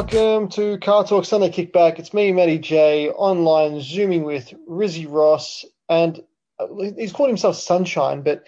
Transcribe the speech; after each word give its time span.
Welcome 0.00 0.48
to 0.52 0.78
Car 0.78 1.06
Torque 1.06 1.26
Sunday 1.26 1.50
Kickback. 1.50 1.98
It's 1.98 2.14
me, 2.14 2.32
Matty 2.32 2.56
J, 2.56 3.10
online 3.10 3.82
zooming 3.82 4.24
with 4.24 4.50
Rizzy 4.66 5.06
Ross, 5.06 5.66
and 5.90 6.18
uh, 6.58 6.68
he's 6.96 7.12
called 7.12 7.28
himself 7.28 7.56
Sunshine, 7.56 8.22
but 8.22 8.44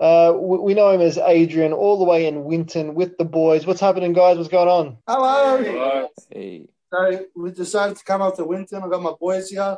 uh, 0.00 0.32
we 0.34 0.72
know 0.72 0.90
him 0.92 1.02
as 1.02 1.18
Adrian, 1.18 1.74
all 1.74 1.98
the 1.98 2.04
way 2.04 2.26
in 2.26 2.44
Winton 2.44 2.94
with 2.94 3.18
the 3.18 3.26
boys. 3.26 3.66
What's 3.66 3.82
happening, 3.82 4.14
guys? 4.14 4.38
What's 4.38 4.48
going 4.48 4.66
on? 4.66 4.96
Hello. 5.06 6.08
Hey. 6.30 6.70
So 6.90 7.26
we 7.36 7.50
decided 7.50 7.98
to 7.98 8.04
come 8.04 8.22
up 8.22 8.36
to 8.36 8.44
Winton. 8.46 8.82
I've 8.82 8.90
got 8.90 9.02
my 9.02 9.12
boys 9.20 9.50
here. 9.50 9.76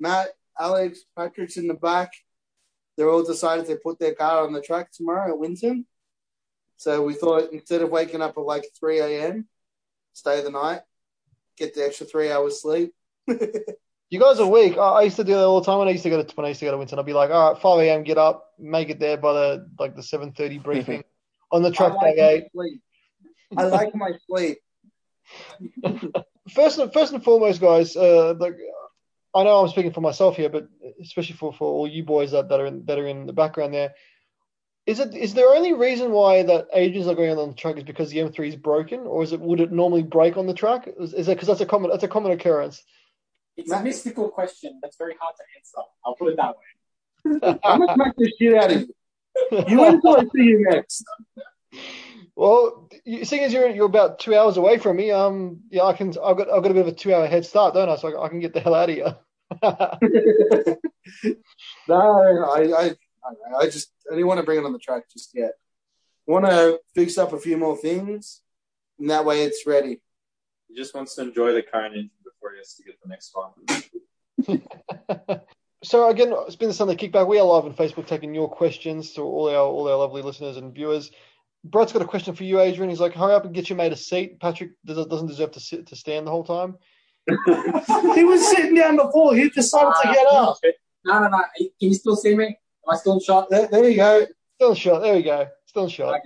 Matt, 0.00 0.28
Aleks, 0.58 1.00
Patrick's 1.14 1.58
in 1.58 1.68
the 1.68 1.74
back. 1.74 2.12
They're 2.96 3.10
all 3.10 3.22
decided 3.22 3.66
to 3.66 3.76
put 3.76 3.98
their 3.98 4.14
car 4.14 4.46
on 4.46 4.54
the 4.54 4.62
track 4.62 4.90
tomorrow 4.90 5.32
at 5.32 5.38
Winton. 5.38 5.84
So 6.78 7.02
we 7.02 7.12
thought 7.12 7.52
instead 7.52 7.82
of 7.82 7.90
waking 7.90 8.22
up 8.22 8.38
at 8.38 8.42
like 8.42 8.64
3 8.80 9.00
a.m., 9.00 9.48
stay 10.12 10.42
the 10.42 10.50
night, 10.50 10.80
get 11.56 11.74
the 11.74 11.84
extra 11.84 12.06
three 12.06 12.30
hours 12.30 12.60
sleep. 12.62 12.94
You 14.12 14.20
guys 14.20 14.38
are 14.40 14.46
weak. 14.46 14.76
I, 14.76 15.04
used 15.04 15.16
to 15.16 15.24
do 15.24 15.32
that 15.32 15.44
all 15.44 15.58
the 15.58 15.64
time 15.64 15.78
when 15.78 15.88
I 15.88 15.92
used 15.92 16.02
to 16.02 16.10
go 16.10 16.22
to 16.22 16.34
when 16.34 16.44
I 16.44 16.48
used 16.48 16.60
to 16.60 16.66
go 16.66 16.72
to 16.72 16.76
Winton. 16.76 16.98
I'd 16.98 17.06
be 17.06 17.14
like, 17.14 17.30
all 17.30 17.54
right, 17.54 17.62
5 17.62 17.80
a.m. 17.80 18.02
Get 18.02 18.18
up, 18.18 18.52
make 18.58 18.90
it 18.90 19.00
there 19.00 19.16
by 19.16 19.32
the 19.32 19.70
like 19.78 19.96
the 19.96 20.02
7:30 20.02 20.62
briefing 20.62 21.02
on 21.50 21.62
the 21.62 21.70
track 21.70 21.92
I 21.92 21.94
like 21.94 22.16
day 22.16 22.20
my 22.20 22.28
eight. 22.28 22.44
sleep. 22.52 22.82
I 23.56 23.64
like 23.64 23.94
my 23.94 24.12
sleep. 24.28 24.58
First, 26.50 26.78
and 26.78 26.92
first 26.92 27.14
and 27.14 27.24
foremost, 27.24 27.58
guys, 27.58 27.96
uh, 27.96 28.34
like 28.38 28.56
I 29.34 29.44
know 29.44 29.62
I'm 29.62 29.68
speaking 29.68 29.92
for 29.92 30.02
myself 30.02 30.36
here, 30.36 30.50
but 30.50 30.68
especially 31.00 31.36
for, 31.36 31.52
for 31.54 31.72
all 31.72 31.88
you 31.88 32.04
boys 32.04 32.32
that, 32.32 32.50
that 32.50 32.60
are 32.60 32.66
in, 32.66 32.84
that 32.84 32.98
are 32.98 33.06
in 33.06 33.24
the 33.24 33.32
background 33.32 33.72
there, 33.72 33.94
is 34.86 34.98
it 34.98 35.14
is 35.14 35.34
there 35.34 35.54
only 35.54 35.72
reason 35.72 36.10
why 36.10 36.42
that 36.42 36.66
agents 36.72 37.06
are 37.06 37.14
going 37.14 37.30
on 37.30 37.48
the 37.48 37.54
track 37.54 37.76
is 37.76 37.84
because 37.84 38.10
the 38.10 38.18
M3 38.18 38.48
is 38.48 38.56
broken, 38.56 39.00
or 39.00 39.22
is 39.22 39.32
it 39.32 39.40
would 39.40 39.60
it 39.60 39.70
normally 39.70 40.02
break 40.02 40.36
on 40.36 40.46
the 40.46 40.54
track? 40.54 40.88
Is, 40.98 41.14
is 41.14 41.28
it 41.28 41.34
because 41.34 41.48
that's 41.48 41.60
a 41.60 41.66
common 41.66 41.90
that's 41.90 42.02
a 42.02 42.08
common 42.08 42.32
occurrence? 42.32 42.82
It's 43.56 43.70
a 43.70 43.82
mystical 43.82 44.28
question 44.28 44.80
that's 44.82 44.96
very 44.96 45.14
hard 45.20 45.34
to 45.36 45.42
answer. 45.56 45.88
I'll 46.04 46.14
put 46.16 46.32
it 46.32 46.36
that 46.36 46.56
way. 46.56 47.60
I'm 47.62 47.80
gonna 47.80 47.94
smack 47.94 48.16
the 48.16 48.32
shit 48.38 48.54
out 48.54 48.72
of 48.72 48.80
you. 48.80 48.94
You 49.68 49.80
wait 49.80 49.94
until 49.94 50.16
I 50.16 50.24
see 50.34 50.44
you 50.44 50.66
next. 50.68 51.04
Well, 52.34 52.88
seeing 53.04 53.42
as 53.42 53.52
you're 53.52 53.68
you're 53.68 53.84
about 53.84 54.18
two 54.18 54.34
hours 54.34 54.56
away 54.56 54.78
from 54.78 54.96
me, 54.96 55.10
um, 55.10 55.60
yeah, 55.70 55.82
I 55.82 55.92
can 55.92 56.08
I've 56.08 56.38
got 56.38 56.50
I've 56.50 56.62
got 56.62 56.70
a 56.70 56.74
bit 56.74 56.86
of 56.86 56.88
a 56.88 56.92
two 56.92 57.14
hour 57.14 57.26
head 57.26 57.44
start, 57.44 57.74
don't 57.74 57.90
I? 57.90 57.96
So 57.96 58.16
I, 58.16 58.24
I 58.24 58.28
can 58.30 58.40
get 58.40 58.54
the 58.54 58.60
hell 58.60 58.74
out 58.74 58.88
of 58.88 58.94
here. 58.94 59.16
no, 61.88 62.50
I, 62.50 62.84
I, 62.84 62.90
I, 63.24 63.64
I 63.64 63.66
just 63.66 63.92
I 64.10 64.14
didn't 64.14 64.26
want 64.26 64.38
to 64.38 64.44
bring 64.44 64.58
it 64.58 64.64
on 64.64 64.72
the 64.72 64.78
track 64.78 65.04
just 65.12 65.30
yet. 65.34 65.52
Want 66.26 66.46
to 66.46 66.80
fix 66.94 67.18
up 67.18 67.32
a 67.32 67.38
few 67.38 67.56
more 67.56 67.76
things, 67.76 68.40
and 68.98 69.10
that 69.10 69.24
way 69.24 69.42
it's 69.42 69.66
ready. 69.66 70.00
He 70.68 70.76
just 70.76 70.94
wants 70.94 71.14
to 71.16 71.22
enjoy 71.22 71.52
the 71.52 71.62
current 71.62 71.94
engine 71.94 72.10
before 72.24 72.52
he 72.52 72.58
has 72.58 72.74
to 72.74 72.84
get 72.84 73.00
the 73.02 73.08
next 73.08 73.34
one. 73.34 75.40
so 75.82 76.08
again, 76.08 76.32
it's 76.46 76.56
been 76.56 76.68
the 76.68 76.74
Sunday 76.74 76.94
Kickback. 76.94 77.26
We 77.26 77.38
are 77.38 77.44
live 77.44 77.64
on 77.64 77.74
Facebook 77.74 78.06
taking 78.06 78.34
your 78.34 78.48
questions 78.48 79.12
to 79.14 79.22
all 79.22 79.48
our 79.48 79.56
all 79.56 79.88
our 79.88 79.96
lovely 79.96 80.22
listeners 80.22 80.56
and 80.56 80.74
viewers. 80.74 81.10
Brett's 81.64 81.92
got 81.92 82.02
a 82.02 82.06
question 82.06 82.34
for 82.34 82.44
you, 82.44 82.60
Adrian. 82.60 82.90
He's 82.90 83.00
like, 83.00 83.14
"Hurry 83.14 83.34
up 83.34 83.44
and 83.44 83.54
get 83.54 83.68
your 83.68 83.76
mate 83.76 83.92
a 83.92 83.96
seat." 83.96 84.40
Patrick 84.40 84.72
doesn't 84.84 85.08
doesn't 85.08 85.28
deserve 85.28 85.52
to 85.52 85.60
sit 85.60 85.86
to 85.88 85.96
stand 85.96 86.26
the 86.26 86.30
whole 86.30 86.44
time. 86.44 86.76
he 87.26 88.24
was 88.24 88.48
sitting 88.50 88.74
down 88.74 88.96
before. 88.96 89.34
He 89.34 89.48
decided 89.48 89.94
to 90.02 90.08
get 90.08 90.26
up. 90.26 90.58
No, 91.04 91.20
no, 91.20 91.28
no. 91.28 91.44
Can 91.56 91.70
you 91.78 91.94
still 91.94 92.16
see 92.16 92.34
me? 92.34 92.58
Am 92.88 92.94
I 92.94 92.96
still 92.96 93.14
in 93.14 93.20
shot? 93.20 93.48
There, 93.50 93.68
there 93.68 93.88
you 93.88 93.96
go. 93.96 94.26
Still 94.56 94.74
shot. 94.74 95.02
There 95.02 95.14
we 95.14 95.22
go. 95.22 95.48
Still 95.66 95.88
shot. 95.88 96.20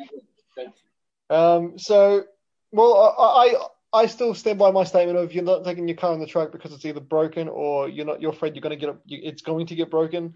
Um, 1.29 1.79
so, 1.79 2.25
well, 2.73 3.15
I, 3.19 3.55
I 3.93 4.03
I 4.03 4.07
still 4.07 4.35
stand 4.35 4.59
by 4.59 4.71
my 4.71 4.85
statement 4.85 5.19
of 5.19 5.33
you're 5.33 5.45
not 5.45 5.65
taking 5.65 5.89
your 5.89 5.97
car 5.97 6.13
on 6.13 6.21
the 6.21 6.27
track 6.27 6.53
because 6.53 6.73
it's 6.73 6.85
either 6.85 7.01
broken 7.01 7.49
or 7.49 7.89
you're 7.89 8.05
not. 8.07 8.21
You're 8.21 8.33
afraid 8.33 8.55
you're 8.55 8.63
going 8.63 8.79
to 8.79 8.87
get 8.87 8.91
it. 8.91 8.97
It's 9.09 9.43
going 9.43 9.67
to 9.67 9.75
get 9.75 9.91
broken. 9.91 10.35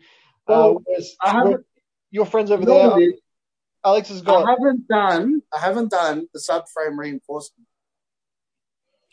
uh, 0.49 0.53
Well, 0.53 0.83
whereas 0.85 1.15
I 1.23 1.31
haven't- 1.31 1.51
your, 1.51 1.65
your 2.11 2.27
friends 2.27 2.51
over 2.51 2.63
You 2.63 2.67
there, 2.67 2.99
it 3.01 3.03
is? 3.15 3.21
Aleks 3.85 4.09
has 4.09 4.23
gone. 4.23 4.47
I 4.47 4.51
haven't 4.53 4.89
done. 4.89 5.43
I 5.55 5.59
haven't 5.59 5.91
done 5.91 6.29
the 6.35 6.39
subframe 6.41 6.99
reinforcement. 6.99 7.67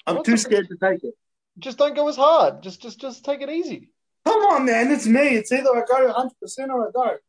I'm 0.05 0.15
What 0.17 0.25
too 0.25 0.31
the- 0.33 0.37
scared 0.37 0.67
to 0.69 0.77
take 0.77 1.03
it. 1.03 1.13
Just 1.59 1.77
don't 1.79 1.95
go 1.95 2.07
as 2.07 2.15
hard. 2.15 2.61
Just 2.63 2.81
just 2.81 2.99
just 2.99 3.25
take 3.25 3.41
it 3.41 3.49
easy. 3.49 3.89
Come 4.27 4.41
on, 4.51 4.65
man. 4.65 4.91
It's 4.91 5.07
me. 5.07 5.35
It's 5.35 5.51
either 5.51 5.69
I 5.75 5.83
go 5.87 6.05
100 6.07 6.31
percent 6.41 6.71
or 6.71 6.87
I 6.87 6.91
don't. 6.91 7.21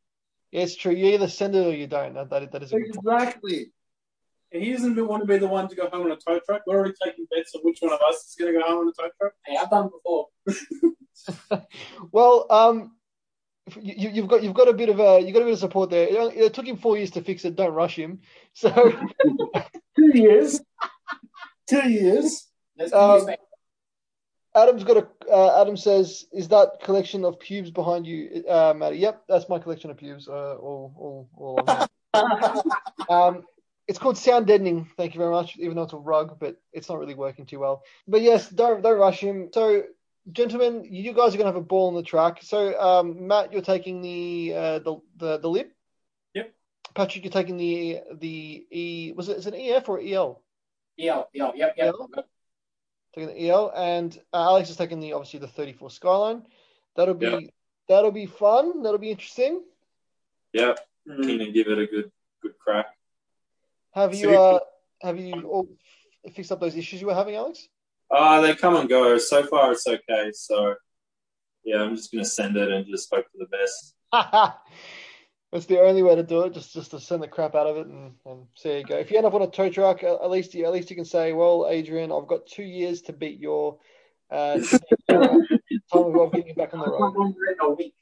Yeah, 0.51 0.63
it's 0.63 0.77
true. 0.77 0.93
You 0.93 1.07
either 1.15 1.29
send 1.29 1.55
it 1.55 1.67
or 1.67 1.75
you 1.75 1.87
don't. 1.87 2.15
That 2.15 2.31
that, 2.31 2.53
that 2.53 2.63
is 2.63 2.73
a 2.73 2.81
good 2.81 2.95
point. 2.95 3.21
Exactly. 3.23 3.67
And 4.51 4.63
he 4.63 4.73
doesn't 4.73 5.07
want 5.07 5.23
to 5.23 5.27
be 5.27 5.37
the 5.39 5.47
one 5.47 5.69
to 5.69 5.77
go 5.77 5.89
home 5.91 6.07
on 6.07 6.13
a 6.13 6.17
tow 6.17 6.41
truck. 6.41 6.63
We're 6.67 6.77
already 6.79 6.95
taking 7.05 7.27
bets 7.31 7.55
on 7.55 7.61
which 7.63 7.79
one 7.81 7.93
of 7.93 8.01
us 8.01 8.27
is 8.29 8.35
going 8.39 8.53
to 8.55 8.59
go 8.59 8.65
home 8.67 8.79
on 8.79 8.89
a 8.89 8.93
tow 8.93 9.11
truck. 9.21 9.33
Hey, 9.45 9.57
I've 9.61 9.69
done 9.71 9.87
it 9.87 9.93
before. 9.93 10.27
Well, 12.13 12.47
um, 12.49 12.93
you, 13.81 13.95
you- 13.99 14.11
you've 14.11 14.29
got 14.29 14.43
you've 14.43 14.55
got 14.55 14.69
a 14.69 14.73
bit 14.73 14.89
of 14.89 14.99
a 15.01 15.21
you 15.21 15.33
got 15.33 15.43
a 15.43 15.45
bit 15.45 15.53
of 15.53 15.59
support 15.59 15.91
there. 15.91 16.07
It, 16.09 16.37
it 16.37 16.55
took 16.55 16.67
him 16.67 16.79
four 16.79 16.97
years 16.97 17.11
to 17.13 17.23
fix 17.23 17.45
it. 17.45 17.57
Don't 17.57 17.73
rush 17.75 17.97
him. 17.97 18.21
So 18.55 18.71
Two 19.99 20.11
years. 20.19 20.61
Two 21.69 21.89
years. 21.91 22.47
Let's 22.79 22.93
Um, 22.95 23.17
use 23.17 23.27
that. 23.27 23.41
Adam's 24.63 24.85
got 24.85 24.97
a. 24.97 25.09
Uh, 25.31 25.61
Adam 25.61 25.77
says, 25.77 26.27
"Is 26.33 26.49
that 26.49 26.81
collection 26.83 27.25
of 27.25 27.39
pubes 27.39 27.71
behind 27.71 28.07
you, 28.07 28.45
uh, 28.49 28.75
Matty?" 28.77 28.99
Yep, 28.99 29.25
that's 29.29 29.49
my 29.49 29.59
collection 29.59 29.91
of 29.91 29.97
pubes. 29.97 30.29
Uh, 30.29 30.57
all, 30.57 31.29
all, 31.37 31.67
all. 31.67 31.89
Um, 33.09 33.45
it's 33.87 33.99
called 33.99 34.19
sound 34.19 34.47
deadening. 34.47 34.91
Thank 34.97 35.15
you 35.15 35.19
very 35.19 35.31
much. 35.31 35.57
Even 35.57 35.77
though 35.77 35.85
it's 35.85 35.95
a 35.95 35.97
rug, 35.97 36.39
but 36.39 36.61
it's 36.73 36.89
not 36.89 36.99
really 36.99 37.15
working 37.15 37.47
too 37.47 37.59
well. 37.59 37.83
But 38.07 38.21
yes, 38.21 38.49
don't 38.49 38.83
don't 38.83 38.99
rush 38.99 39.21
him. 39.21 39.49
So, 39.53 39.85
gentlemen, 40.31 40.87
you 40.91 41.15
guys 41.15 41.35
are 41.35 41.39
gonna 41.39 41.49
have 41.49 41.57
a 41.57 41.63
ball 41.63 41.89
on 41.89 41.95
the 41.95 42.03
track. 42.03 42.43
So, 42.43 42.79
um, 42.79 43.27
Matt, 43.27 43.53
you're 43.53 43.63
taking 43.63 44.03
the 44.03 44.53
uh, 44.55 44.79
the 44.81 44.97
the 45.17 45.39
the 45.39 45.49
lip. 45.49 45.73
Yep. 46.35 46.53
Patrick, 46.95 47.25
you're 47.25 47.33
taking 47.33 47.57
the 47.57 48.01
the 48.15 48.67
E. 48.71 49.13
Was 49.17 49.31
it 49.31 49.39
is 49.39 49.47
it 49.47 49.55
an 49.55 49.61
EF 49.61 49.89
or 49.89 50.01
EL? 50.01 50.43
EL, 50.99 51.29
EL, 51.35 51.53
yep, 51.57 51.75
yep. 51.77 51.95
EL? 51.95 52.11
Taking 53.15 53.29
the 53.35 53.49
EL, 53.49 53.73
and 53.75 54.19
uh, 54.33 54.49
Aleks 54.49 54.71
is 54.71 54.77
taking 54.77 55.01
the 55.01 55.13
obviously 55.15 55.41
the 55.41 55.49
34 55.49 55.91
Skyline. 55.91 56.43
That'll 56.95 57.15
be 57.15 57.27
Yeah. 57.27 57.39
that'll 57.89 58.13
be 58.13 58.27
fun. 58.27 58.83
That'll 58.83 58.99
be 58.99 59.11
interesting. 59.11 59.63
Yep, 60.53 60.79
Mm. 61.09 61.23
keen 61.25 61.39
to 61.39 61.53
give 61.53 61.69
it 61.69 61.79
a 61.79 61.87
good 61.87 62.11
good 62.43 62.59
crack. 62.59 62.87
Have 63.93 64.15
you 64.15 64.37
uh 64.37 64.59
have 65.01 65.19
you 65.19 65.43
all 65.49 65.69
fixed 66.35 66.53
up 66.53 66.61
those 66.61 66.77
issues 66.77 67.01
you 67.01 67.07
were 67.07 67.15
having, 67.15 67.35
Aleks? 67.35 67.69
Uh, 68.11 68.41
they 68.41 68.55
come 68.55 68.77
and 68.77 68.89
go. 68.89 69.17
So 69.19 69.43
far, 69.45 69.73
it's 69.73 69.87
okay. 69.87 70.33
So, 70.33 70.75
yeah, 71.65 71.83
I'm 71.83 71.95
just 71.95 72.11
going 72.11 72.25
to 72.25 72.29
send 72.31 72.57
it 72.57 72.71
and 72.71 72.87
just 72.87 73.13
hope 73.15 73.27
for 73.31 73.39
the 73.39 73.47
best. 73.47 73.95
That's 75.53 75.67
the 75.67 75.81
only 75.81 76.03
way 76.03 76.15
to 76.15 76.23
do 76.23 76.43
it. 76.43 76.53
Just 76.53 76.75
just 76.75 76.91
to 76.91 77.01
send 77.01 77.23
the 77.23 77.29
crap 77.29 77.55
out 77.55 77.67
of 77.67 77.79
it 77.79 77.87
and, 77.87 78.13
and 78.27 78.47
see 78.55 78.79
you 78.79 78.85
go. 78.85 78.97
If 78.97 79.11
you 79.11 79.17
end 79.17 79.27
up 79.27 79.35
on 79.35 79.43
a 79.43 79.47
tow 79.47 79.71
truck, 79.71 80.05
at 80.05 80.31
least 80.31 80.55
you 80.55 80.67
at 80.67 80.73
least 80.73 80.91
you 80.91 80.97
can 80.97 81.07
say, 81.07 81.33
well, 81.33 81.67
Adrian, 81.69 82.13
I've 82.13 82.27
got 82.27 82.47
two 82.47 82.65
years 82.65 83.01
to 83.03 83.15
beat 83.15 83.41
your 83.41 83.79
uh, 84.31 84.59
time 85.11 85.39
of 85.93 86.33
getting 86.33 86.49
you 86.49 86.55
back 86.55 86.75
on 86.75 86.81
the 86.81 86.91
road. 86.91 87.15
One 87.15 87.35
hundred 87.35 87.57
a 87.63 87.71
week. 87.71 87.95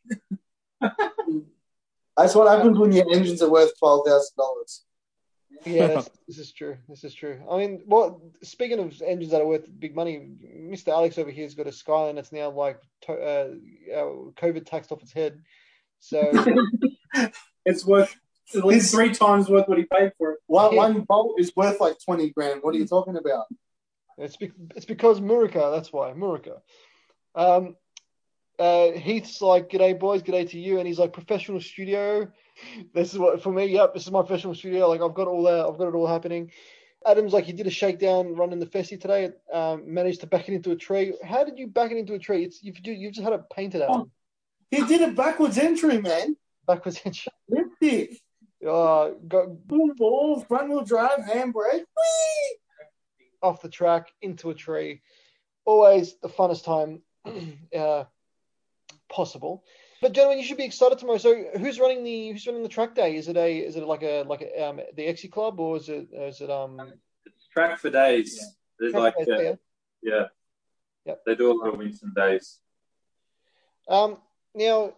That's 2.17 2.35
what 2.35 2.49
happens 2.49 2.79
when 2.79 2.93
your 2.93 3.07
engines 3.13 3.43
are 3.43 3.51
worth 3.51 3.79
twelve 3.79 4.07
thousand 4.07 4.37
dollars. 4.37 4.83
Yeah, 5.65 6.03
this 6.29 6.39
is 6.39 6.53
true. 6.53 6.77
This 6.89 7.05
is 7.05 7.15
true. 7.15 7.41
I 7.51 7.59
mean, 7.59 7.83
well, 7.87 8.23
speaking 8.43 8.79
of 8.79 9.01
engines 9.03 9.33
that 9.33 9.41
are 9.41 9.47
worth 9.47 9.67
big 9.79 9.95
money, 9.95 10.29
Mr. 10.55 10.89
Aleks 10.89 11.19
over 11.19 11.31
here's 11.31 11.55
got 11.55 11.67
a 11.67 11.73
Skyline 11.73 12.17
that's 12.17 12.31
now 12.31 12.51
like 12.51 12.81
to, 13.03 13.13
uh, 13.13 13.49
uh, 13.93 14.31
COVID 14.37 14.67
taxed 14.67 14.93
off 14.93 15.03
its 15.03 15.13
head. 15.13 15.41
So 15.99 16.31
It's 17.65 17.85
worth 17.85 18.15
at 18.55 18.65
least 18.65 18.95
three 18.95 19.13
times 19.13 19.49
worth 19.49 19.67
what 19.69 19.79
he 19.79 19.85
paid 19.85 20.13
for 20.19 20.33
it. 20.33 20.39
One 20.47 20.73
Yeah. 20.73 20.79
one 20.79 21.01
bolt 21.01 21.41
is 21.41 21.55
worth 21.57 21.81
like 21.81 21.97
twenty 22.05 22.31
grand. 22.31 22.63
What 22.63 22.75
are 22.75 22.79
you 22.79 22.87
talking 22.87 23.17
about? 23.17 23.47
it's 24.19 24.37
be- 24.37 24.53
it's 24.75 24.87
because 24.87 25.21
Murica. 25.21 25.75
That's 25.75 25.93
why 25.93 26.13
Murica. 26.13 26.61
Um, 27.35 27.77
uh, 28.59 28.93
Heath's 28.93 29.43
like, 29.43 29.69
"G'day 29.69 29.99
boys, 29.99 30.23
g'day 30.23 30.49
to 30.51 30.59
you," 30.59 30.79
and 30.79 30.87
he's 30.87 30.99
like, 30.99 31.13
"Professional 31.13 31.61
studio." 31.61 32.31
This 32.95 33.13
is 33.13 33.19
what 33.19 33.43
for 33.43 33.53
me. 33.53 33.67
Yep, 33.67 33.93
this 33.93 34.07
is 34.07 34.11
my 34.11 34.23
professional 34.23 34.55
studio. 34.55 34.89
Like 34.89 35.03
I've 35.03 35.13
got 35.15 35.29
all 35.29 35.43
that. 35.43 35.67
I've 35.67 35.77
got 35.77 35.89
it 35.89 35.95
all 35.95 36.07
happening. 36.07 36.51
Adam's 37.07 37.33
like, 37.33 37.45
he 37.45 37.53
did 37.53 37.67
a 37.67 37.71
shakedown 37.71 38.35
run 38.35 38.53
in 38.53 38.59
the 38.59 38.67
Festi 38.67 38.99
today. 39.01 39.31
Um, 39.53 39.83
managed 39.93 40.23
to 40.23 40.27
back 40.27 40.49
it 40.49 40.55
into 40.55 40.73
a 40.73 40.77
tree. 40.77 41.15
How 41.23 41.45
did 41.45 41.59
you 41.59 41.69
back 41.69 41.93
it 41.93 41.99
into 41.99 42.15
a 42.15 42.19
tree? 42.19 42.45
It's 42.45 42.63
you've 42.63 42.79
you've 42.85 43.13
just 43.13 43.25
had 43.25 43.33
it 43.35 43.43
painted 43.55 43.83
out. 43.83 44.09
He 44.71 44.85
did 44.87 45.03
a 45.03 45.13
backwards 45.13 45.59
entry, 45.59 46.01
man. 46.01 46.37
Backwards 46.67 47.01
inch. 47.05 47.29
Lifty. 47.49 48.21
Uh, 48.67 49.11
got 49.29 49.67
Boom 49.67 49.93
ball, 49.97 50.41
front 50.41 50.69
wheel 50.71 50.85
drive, 50.85 51.21
handbrake. 51.21 51.85
Whee! 51.97 52.57
off 53.43 53.63
the 53.63 53.69
track 53.69 54.13
into 54.23 54.51
a 54.51 54.55
tree. 54.55 55.03
Always 55.65 56.17
the 56.21 56.29
funnest 56.29 56.65
time 56.65 57.03
uh, 57.77 58.05
possible. 59.09 59.63
But 60.03 60.13
gentlemen, 60.13 60.39
you 60.39 60.45
should 60.45 60.57
be 60.57 60.65
excited 60.65 60.99
tomorrow. 60.99 61.19
So, 61.19 61.45
who's 61.59 61.79
running 61.81 62.05
the 62.05 62.31
who's 62.31 62.47
running 62.47 62.63
the 62.63 62.69
track 62.69 62.95
day? 62.95 63.17
Is 63.17 63.29
it 63.29 63.37
a 63.37 63.59
is 63.59 63.77
it 63.77 63.85
like 63.85 64.03
a 64.03 64.23
like 64.23 64.43
a, 64.43 64.69
um, 64.69 64.81
the 64.97 65.03
Exy 65.07 65.31
Club 65.31 65.59
or 65.61 65.77
is 65.77 65.89
it 65.89 66.09
is 66.13 66.41
it 66.41 66.51
um 66.51 66.81
It's 67.25 67.47
track 67.49 67.79
for 67.79 67.91
days. 67.91 68.57
They're 68.79 68.91
Track 68.91 69.17
like, 69.17 69.27
days, 69.27 69.29
uh, 69.29 69.43
yeah. 69.43 69.55
yeah, 70.03 70.25
Yep. 71.07 71.23
they 71.25 71.35
do 71.35 71.51
a 71.51 71.55
lot 71.55 71.69
of 71.73 71.79
Winton 71.79 72.13
days. 72.15 72.59
Um, 73.89 74.19
now, 74.55 74.93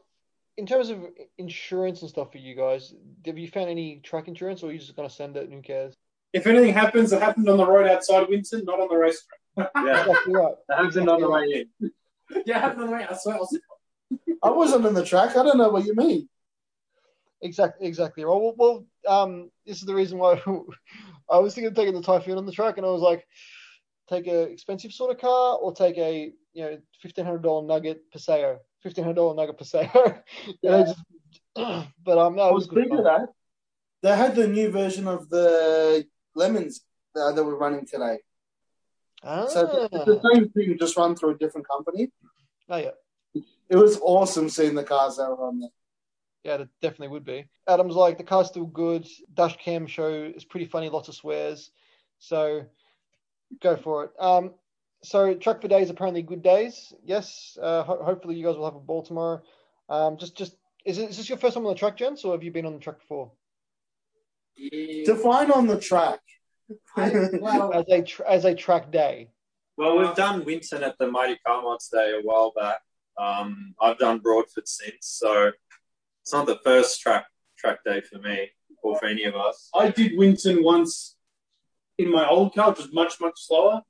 in 0.59 0.67
terms 0.67 0.91
of 0.91 0.99
insurance 1.39 2.03
and 2.03 2.11
stuff 2.11 2.33
for 2.33 2.39
you 2.39 2.55
guys, 2.55 2.93
have 3.25 3.39
you 3.39 3.49
found 3.49 3.71
any 3.71 4.01
track 4.01 4.27
insurance, 4.27 4.63
or 4.63 4.69
are 4.69 4.73
you 4.73 4.79
just 4.79 4.97
gonna 4.97 5.09
send 5.09 5.37
it 5.37 5.45
and 5.45 5.53
who 5.55 5.63
cares? 5.63 5.95
If 6.33 6.47
anything 6.47 6.75
happens, 6.75 7.13
it 7.13 7.23
happened 7.23 7.49
on 7.49 7.57
the 7.57 7.67
road 7.67 7.87
outside 7.89 8.25
of 8.25 8.29
Winton, 8.29 8.65
not 8.65 8.81
on 8.81 8.89
the 8.89 8.97
racetrack. 8.97 9.71
Yeah, 9.77 10.01
Exactly 10.03 10.35
right. 10.35 10.55
that 10.69 10.85
happened 10.85 11.09
on 11.09 11.21
the 11.21 11.31
way 11.31 11.67
in. 11.81 11.91
yeah, 12.45 12.59
it 12.59 12.61
happened 12.61 12.83
on 12.83 12.87
the 12.89 12.93
way. 12.93 13.07
I 13.09 13.15
swear, 13.17 13.37
I 13.37 13.39
was 13.39 13.59
I 14.43 14.51
wasn't 14.51 14.87
in 14.87 14.95
the 14.95 15.05
track. 15.05 15.37
I 15.37 15.43
don't 15.45 15.59
know 15.59 15.71
what 15.71 15.85
you 15.87 15.95
mean. 15.95 16.29
Exactly, 17.41 17.87
exactly. 17.87 18.25
Well, 18.25 18.55
well, 18.57 18.85
um, 19.07 19.51
this 19.65 19.79
is 19.79 19.85
the 19.85 19.95
reason 19.95 20.19
why 20.19 20.43
I 21.31 21.39
was 21.39 21.55
thinking 21.55 21.69
of 21.69 21.77
taking 21.77 21.95
the 21.95 22.03
Typhoon 22.03 22.37
on 22.37 22.47
the 22.47 22.53
track, 22.53 22.79
and 22.79 22.87
I 22.87 22.91
was 22.91 23.03
like, 23.03 23.25
take 24.09 24.27
a 24.27 24.43
expensive 24.43 24.93
sort 24.93 25.13
of 25.13 25.21
car, 25.21 25.57
or 25.57 25.73
take 25.73 25.97
a 25.99 26.33
you 26.53 26.65
know 26.65 26.79
fifteen 27.01 27.25
hundred 27.25 27.43
dollar 27.43 27.65
Nugget 27.65 28.11
Paseo, 28.13 28.59
fifteen 28.83 29.05
hundred 29.05 29.17
dollar 29.17 29.35
Nugget. 29.35 29.75
And 30.63 30.75
I 30.75 30.83
just, 30.83 30.99
but 32.05 32.19
um, 32.19 32.37
no, 32.37 32.43
I 32.43 32.49
it 32.49 32.55
was 32.55 32.63
was 32.63 32.67
good. 32.69 32.79
thinking 32.79 32.99
fun. 32.99 33.05
that 33.05 33.29
they 34.03 34.17
had 34.17 34.35
the 34.35 34.47
new 34.47 34.71
version 34.71 35.09
of 35.09 35.29
the 35.29 36.07
lemons 36.35 36.83
that, 37.15 37.33
that 37.35 37.45
we're 37.45 37.57
running 37.57 37.87
today. 37.87 38.19
So 39.23 39.89
it's 39.93 39.95
Ah, 39.95 40.05
the 40.05 40.21
same 40.33 40.49
thing, 40.51 40.77
just 40.79 40.97
run 40.97 41.17
through 41.17 41.31
a 41.31 41.39
different 41.39 41.67
company. 41.69 42.13
oh 42.69 42.77
yeah, 42.77 42.91
It 43.69 43.77
was 43.77 43.99
awesome 44.01 44.49
seeing 44.49 44.75
the 44.77 44.85
cars 44.85 45.17
that 45.17 45.29
were 45.29 45.49
on 45.49 45.59
there. 45.59 45.71
yeah, 46.45 46.55
it 46.63 46.69
definitely 46.81 47.09
would 47.09 47.25
be. 47.25 47.47
Adam's 47.67 47.97
like 47.97 48.17
the 48.19 48.25
car's 48.25 48.47
still 48.47 48.67
good. 48.67 49.07
Dash 49.35 49.57
cam 49.57 49.89
show 49.89 50.09
is 50.09 50.45
pretty 50.45 50.67
funny, 50.67 50.89
lots 50.89 51.09
of 51.09 51.17
swears. 51.17 51.73
So 52.21 52.65
go 53.61 53.77
for 53.77 54.05
it. 54.05 54.11
Um, 54.21 54.53
so 55.03 55.35
track 55.35 55.61
for 55.61 55.69
days 55.69 55.91
apparently 55.91 56.23
good 56.23 56.43
days. 56.43 56.93
Yes. 57.05 57.57
Uh, 57.61 57.83
ho- 57.83 58.03
hopefully 58.03 58.35
you 58.37 58.45
guys 58.45 58.57
will 58.57 58.65
have 58.65 58.75
a 58.77 58.81
ball 58.81 59.03
tomorrow. 59.03 59.43
Um, 59.89 60.17
just 60.19 60.37
just 60.37 60.57
is, 60.85 60.99
it, 60.99 61.11
is 61.11 61.17
this 61.17 61.29
your 61.29 61.39
first 61.39 61.55
time 61.55 61.67
on 61.67 61.73
the 61.73 61.79
track, 61.79 61.97
gents, 61.97 62.25
or 62.25 62.33
have 62.33 62.43
you 62.43 62.51
been 62.51 62.67
on 62.67 62.75
the 62.75 62.79
track 62.81 62.99
before? 62.99 63.33
Define 65.05 65.51
on 65.51 65.67
the 65.67 65.79
track. 65.79 66.21
well, 66.97 67.73
As 67.73 67.85
a 67.89 68.03
tra- 68.03 68.31
as 68.31 68.45
a 68.45 68.55
track 68.55 68.91
day. 68.91 69.31
Well, 69.77 69.97
we've 69.99 70.15
done 70.15 70.45
Winton 70.45 70.83
at 70.83 70.99
the 70.99 71.07
Mighty 71.07 71.39
Car 71.47 71.63
Mods 71.63 71.89
Day 71.89 72.19
a 72.19 72.23
while 72.23 72.53
back. 72.57 72.81
Um, 73.17 73.75
I've 73.81 73.99
done 73.99 74.19
Broadford 74.19 74.67
since, 74.67 74.97
so 75.01 75.53
it's 76.23 76.33
not 76.33 76.47
the 76.47 76.59
first 76.65 77.01
track 77.01 77.27
track 77.57 77.79
day 77.85 78.01
for 78.01 78.19
me 78.19 78.51
or 78.83 78.99
for 78.99 79.07
any 79.07 79.25
of 79.25 79.35
us. 79.35 79.71
I 79.75 79.91
did 79.91 80.17
Winton 80.17 80.63
once 80.63 81.17
in 81.99 82.11
my 82.11 82.29
old 82.29 82.55
car, 82.55 82.71
which 82.71 82.79
was 82.79 82.93
much, 82.93 83.21
much 83.21 83.35
slower. 83.37 83.83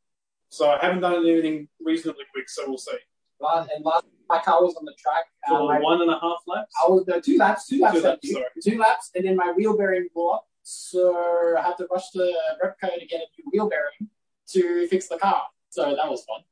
So 0.50 0.70
I 0.70 0.78
haven't 0.80 1.00
done 1.00 1.26
anything 1.26 1.68
reasonably 1.80 2.24
quick, 2.32 2.48
so 2.48 2.64
we'll 2.66 2.78
see. 2.78 2.92
last, 3.40 3.70
and 3.74 3.84
last 3.84 4.04
my 4.28 4.40
car 4.40 4.62
was 4.62 4.74
on 4.76 4.84
the 4.84 4.94
track. 4.98 5.24
For 5.46 5.54
Um, 5.60 5.68
I, 5.68 5.80
one 5.80 6.02
and 6.02 6.10
a 6.10 6.18
half 6.20 6.40
laps. 6.46 6.74
I 6.84 6.90
was 6.90 7.06
no, 7.06 7.20
two 7.20 7.38
laps, 7.38 7.66
two 7.66 7.80
laps, 7.80 7.96
Two 7.96 8.02
laps, 8.02 8.20
thank 8.22 8.32
sorry. 8.34 8.44
two 8.62 8.78
laps, 8.78 9.10
and 9.14 9.24
then 9.24 9.36
my 9.36 9.52
wheel 9.52 9.76
bearing 9.76 10.08
blew 10.14 10.28
up. 10.30 10.46
So 10.62 11.56
I 11.56 11.62
had 11.62 11.76
to 11.78 11.86
rush 11.90 12.10
to 12.10 12.18
Repco 12.62 12.98
to 12.98 13.06
get 13.06 13.20
a 13.20 13.26
new 13.38 13.50
wheel 13.52 13.68
bearing 13.68 14.10
to 14.48 14.86
fix 14.88 15.08
the 15.08 15.18
car. 15.18 15.42
So 15.70 15.82
that 15.84 16.10
was 16.10 16.24
fun. 16.24 16.42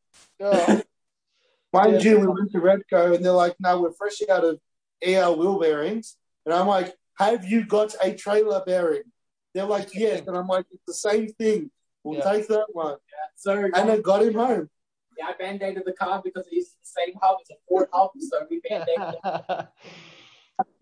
Oh, 0.40 0.82
Mind 1.72 2.02
Yeah. 2.02 2.10
you, 2.12 2.20
we 2.20 2.26
went 2.26 2.50
to 2.52 2.58
Repco 2.58 3.14
and 3.14 3.24
they're 3.24 3.32
like, 3.32 3.56
no, 3.60 3.80
we're 3.82 3.92
fresh 3.92 4.20
out 4.30 4.44
of 4.44 4.58
EL 5.02 5.36
wheel 5.38 5.58
bearings. 5.58 6.16
And 6.46 6.54
I'm 6.54 6.66
like, 6.66 6.94
have 7.18 7.44
you 7.44 7.66
got 7.66 7.94
a 8.02 8.14
trailer 8.14 8.62
bearing? 8.64 9.02
They're 9.54 9.64
like, 9.64 9.94
yes. 9.94 10.26
And 10.26 10.36
I'm 10.36 10.46
like, 10.46 10.66
it's 10.70 10.82
the 10.86 10.94
same 10.94 11.28
thing. 11.28 11.70
We'll 12.06 12.18
Yeah. 12.18 12.32
take 12.32 12.46
that 12.46 12.66
one. 12.72 12.98
So 13.34 13.68
And 13.74 13.90
it 13.90 14.02
got 14.04 14.22
him 14.22 14.34
home. 14.34 14.70
yeah, 15.18 15.26
I 15.26 15.32
band-aided 15.32 15.82
the 15.84 15.92
car 15.92 16.22
because 16.22 16.46
it 16.46 16.54
is 16.56 16.74
the 16.74 16.86
same 16.86 17.14
hub. 17.20 17.38
It's 17.40 17.50
a 17.50 17.54
Ford 17.68 17.88
hub, 17.92 18.10
so 18.20 18.46
we 18.48 18.60
band-aided 18.60 19.14
it. 19.24 19.68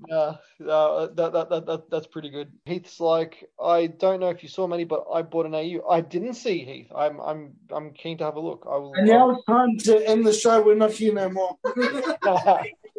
yeah, 0.09 0.35
uh, 0.69 1.07
that, 1.15 1.33
that, 1.33 1.49
that, 1.49 1.67
that, 1.67 1.91
that's 1.91 2.07
pretty 2.07 2.29
good. 2.29 2.53
Heath's 2.67 3.01
like, 3.01 3.49
I 3.59 3.87
don't 3.87 4.21
know 4.21 4.29
if 4.29 4.43
you 4.43 4.51
saw 4.51 4.67
many, 4.67 4.85
but 4.85 5.07
I 5.13 5.23
bought 5.23 5.47
an 5.47 5.55
AU. 5.55 5.81
I 5.89 6.03
didn't 6.03 6.35
see 6.35 6.59
Heath. 6.65 6.93
I'm 6.95 7.19
I'm 7.21 7.55
I'm 7.71 7.93
keen 7.93 8.19
to 8.19 8.25
have 8.25 8.37
a 8.37 8.41
look. 8.41 8.67
I 8.71 8.77
will. 8.77 8.93
And 8.95 9.07
now 9.07 9.31
it's 9.31 9.45
time 9.47 9.79
to 9.79 10.07
end 10.07 10.27
the 10.27 10.33
show. 10.33 10.63
We're 10.63 10.75
not 10.75 10.93
here 10.93 11.15
no 11.15 11.31
more. 11.31 11.57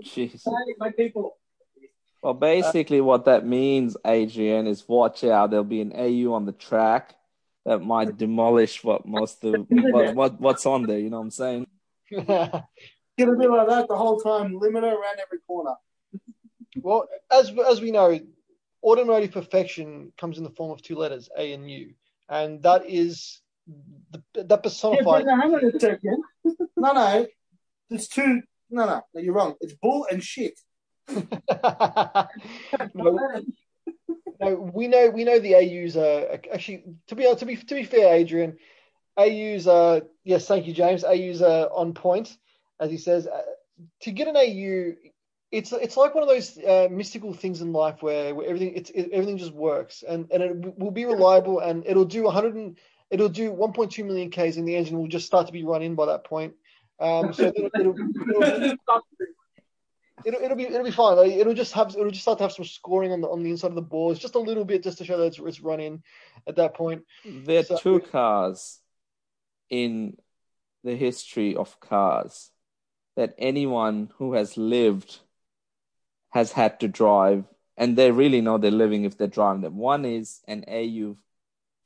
Jeez. 0.04 0.42
My 0.80 0.90
people. 0.92 1.38
Well, 2.22 2.34
basically, 2.34 3.02
what 3.02 3.26
that 3.26 3.46
means, 3.46 3.96
Adrian, 4.04 4.66
is 4.66 4.88
watch 4.88 5.24
out. 5.24 5.52
There'll 5.52 5.64
be 5.64 5.82
an 5.82 5.94
AU 5.96 6.34
on 6.34 6.46
the 6.46 6.54
track 6.54 7.16
that 7.66 7.80
might 7.80 8.18
demolish 8.18 8.84
what 8.84 9.06
most 9.06 9.44
of 9.44 9.66
what, 9.70 10.16
what 10.16 10.42
what's 10.42 10.66
on 10.66 10.84
there. 10.84 11.00
You 11.00 11.10
know 11.10 11.18
what 11.18 11.24
I'm 11.24 11.32
saying? 11.32 11.68
Gonna 12.12 13.38
be 13.38 13.48
like 13.48 13.68
that 13.70 13.88
the 13.88 13.96
whole 13.96 14.20
time. 14.20 14.60
Limiter 14.60 14.92
around 14.92 15.20
every 15.20 15.40
corner. 15.48 15.76
well, 16.78 17.08
as 17.32 17.52
as 17.70 17.82
we 17.82 17.92
know, 17.92 18.20
automotive 18.84 19.32
perfection 19.32 20.12
comes 20.18 20.38
in 20.38 20.44
the 20.44 20.50
form 20.52 20.72
of 20.72 20.82
two 20.82 20.96
letters, 20.96 21.30
A 21.38 21.54
and 21.54 21.70
U, 21.70 21.94
and 22.30 22.62
that 22.64 22.86
is 22.88 23.42
the, 24.12 24.22
that 24.34 24.38
Yeah, 24.38 24.46
but 24.48 24.64
personifies. 24.64 25.26
now, 25.26 25.42
hang 25.42 25.56
on 25.56 25.66
a 25.66 25.80
second. 25.80 26.24
No, 26.78 26.94
no. 26.94 27.28
It's 27.90 28.08
two. 28.08 28.42
No, 28.70 28.86
no. 28.86 29.02
no 29.14 29.22
you're 29.22 29.34
wrong. 29.34 29.56
It's 29.62 29.74
bull 29.74 30.08
and 30.12 30.24
shit. 30.24 30.60
no, 31.08 31.24
no, 34.40 34.56
we 34.56 34.88
know 34.88 35.10
we 35.10 35.24
know 35.24 35.40
the 35.40 35.56
AUs 35.56 35.98
are 35.98 36.40
actually 36.54 36.84
to 37.08 37.16
be 37.16 37.34
to 37.36 37.46
be 37.46 37.56
to 37.56 37.76
be 37.76 37.84
fair, 37.84 38.16
Adrian, 38.16 38.58
AUs 39.18 39.68
are 39.68 40.02
yes, 40.24 40.48
thank 40.48 40.68
you, 40.68 40.74
James. 40.74 41.04
AUs 41.04 41.42
are 41.42 41.70
on 41.72 41.94
point, 41.94 42.38
as 42.80 42.92
he 42.92 42.98
says. 42.98 43.28
Uh, 43.28 43.42
to 44.02 44.12
get 44.12 44.28
an 44.28 44.38
AU, 44.38 44.96
it's 45.52 45.72
it's 45.72 45.98
like 45.98 46.14
one 46.14 46.24
of 46.24 46.30
those 46.30 46.58
uh, 46.58 46.88
mystical 46.92 47.34
things 47.34 47.62
in 47.62 47.72
life 47.72 48.02
where, 48.02 48.34
where 48.36 48.48
everything 48.48 48.74
it's 48.76 48.90
it, 48.92 49.10
everything 49.12 49.38
just 49.38 49.54
works 49.54 50.04
and 50.08 50.28
and 50.32 50.44
it 50.44 50.80
will 50.80 50.92
be 50.92 51.06
reliable 51.06 51.60
and 51.60 51.86
it'll 51.86 52.06
do 52.06 52.24
100 52.24 52.56
and, 52.56 52.78
it'll 53.12 53.30
do 53.30 53.52
1.2 53.52 54.04
million 54.06 54.30
k's 54.30 54.58
and 54.58 54.68
the 54.68 54.76
engine 54.76 54.98
will 54.98 55.08
just 55.08 55.28
start 55.28 55.46
to 55.46 55.54
be 55.54 55.64
run 55.64 55.82
in 55.82 55.96
by 55.96 56.08
that 56.08 56.24
point. 56.24 56.54
Um, 57.00 57.34
so 57.34 57.54
it'll, 57.56 57.70
it'll, 57.80 57.96
it'll, 57.96 58.74
it'll, 60.24 60.42
it'll 60.42 60.58
be 60.58 60.64
it'll 60.64 60.84
be 60.84 60.92
fine. 60.92 61.18
Like, 61.18 61.32
it'll 61.32 61.54
just 61.54 61.74
have 61.74 61.90
it'll 61.90 62.10
just 62.12 62.22
start 62.22 62.38
to 62.40 62.44
have 62.46 62.52
some 62.54 62.66
scoring 62.66 63.12
on 63.12 63.22
the 63.22 63.28
on 63.28 63.44
the 63.44 63.50
inside 63.50 63.70
of 63.70 63.76
the 63.76 63.82
boards, 63.82 64.20
just 64.20 64.36
a 64.36 64.40
little 64.40 64.66
bit, 64.66 64.84
just 64.84 65.00
to 65.00 65.06
show 65.06 65.18
that 65.18 65.26
it's, 65.26 65.40
it's 65.40 65.62
running 65.62 66.04
at 66.48 66.56
that 66.56 66.74
point. 66.74 67.04
There 67.26 67.60
are 67.60 67.64
So- 67.64 67.78
two 67.78 68.00
cars 68.00 68.80
in 69.70 70.18
the 70.84 70.96
history 70.96 71.56
of 71.56 71.80
cars 71.80 72.52
that 73.16 73.34
anyone 73.38 74.12
who 74.18 74.34
has 74.34 74.56
lived 74.58 75.20
has 76.30 76.52
had 76.52 76.80
to 76.82 76.88
drive, 76.88 77.46
and 77.78 77.98
they 77.98 78.12
really 78.12 78.42
know 78.42 78.58
they're 78.58 78.72
living 78.72 79.04
if 79.06 79.18
they're 79.18 79.28
driving 79.28 79.62
them. 79.62 79.78
One 79.78 80.06
is 80.06 80.42
an 80.48 80.66
AU 80.68 81.18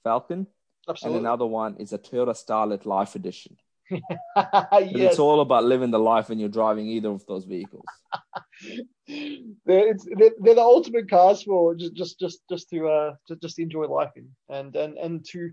Falcon, 0.04 0.48
and 0.88 1.16
another 1.20 1.46
one 1.46 1.78
is 1.78 1.94
a 1.94 1.98
Toyota 2.00 2.34
Starlet 2.34 2.86
Life 2.86 3.16
Edition. 3.16 3.58
Yes, 4.36 5.12
It's 5.12 5.20
all 5.20 5.42
about 5.42 5.64
living 5.64 5.92
the 5.92 6.00
life 6.00 6.30
when 6.30 6.40
you're 6.40 6.50
driving 6.50 6.88
either 6.88 7.10
of 7.10 7.26
those 7.26 7.46
vehicles. 7.46 7.86
they're, 9.08 9.90
it's, 9.90 10.06
they're, 10.18 10.32
they're 10.40 10.56
the 10.56 10.62
ultimate 10.62 11.10
cars 11.10 11.44
for 11.44 11.76
just 11.76 11.96
just 11.96 12.20
just 12.20 12.42
just 12.50 12.70
to 12.70 12.88
uh 12.88 13.14
just, 13.28 13.42
just 13.42 13.60
enjoy 13.60 13.86
life 13.86 14.12
in 14.16 14.30
and 14.50 14.76
and 14.76 14.98
and 14.98 15.26
to 15.26 15.52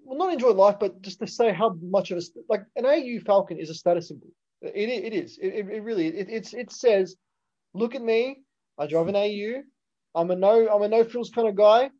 well 0.00 0.18
not 0.18 0.32
enjoy 0.32 0.50
life 0.50 0.76
but 0.78 1.00
just 1.02 1.18
to 1.20 1.26
say 1.26 1.52
how 1.52 1.76
much 1.82 2.10
of 2.10 2.18
a 2.18 2.22
like 2.48 2.64
an 2.76 2.86
AU 2.86 3.20
Falcon 3.24 3.58
is 3.58 3.70
a 3.70 3.74
status 3.74 4.08
symbol. 4.08 4.28
It 4.62 4.88
it 4.88 5.12
is 5.12 5.38
it, 5.40 5.48
it, 5.48 5.82
really 5.82 6.08
it, 6.08 6.28
it's 6.30 6.54
it 6.54 6.70
says 6.72 7.16
look 7.74 7.94
at 7.94 8.02
me 8.02 8.42
I 8.78 8.86
drive 8.86 9.08
an 9.08 9.16
AU 9.16 9.62
I'm 10.14 10.30
a 10.30 10.36
no 10.36 10.68
I'm 10.68 10.82
a 10.82 10.88
no 10.88 11.04
frills 11.04 11.30
kind 11.34 11.48
of 11.48 11.56
guy 11.56 11.90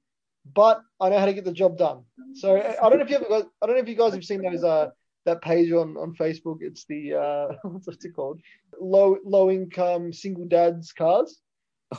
but 0.52 0.80
I 1.00 1.08
know 1.08 1.18
how 1.18 1.26
to 1.26 1.32
get 1.32 1.44
the 1.44 1.52
job 1.52 1.78
done. 1.78 2.04
So 2.34 2.56
I 2.56 2.76
I 2.84 2.88
don't 2.88 2.98
know 2.98 3.04
if 3.04 3.10
you 3.10 3.16
ever 3.16 3.28
got, 3.28 3.46
I 3.62 3.66
don't 3.66 3.76
know 3.76 3.82
if 3.82 3.88
you 3.88 3.94
guys 3.94 4.12
have 4.14 4.24
seen 4.24 4.42
those 4.42 4.62
uh 4.62 4.90
that 5.24 5.42
page 5.42 5.72
on 5.72 5.96
on 5.96 6.14
Facebook. 6.14 6.58
It's 6.60 6.84
the 6.86 7.14
uh 7.14 7.54
what's 7.68 8.04
it 8.04 8.14
called? 8.14 8.40
Low 8.80 9.18
low 9.24 9.50
income 9.50 10.12
single 10.12 10.46
dads 10.46 10.92
cars. 10.92 11.40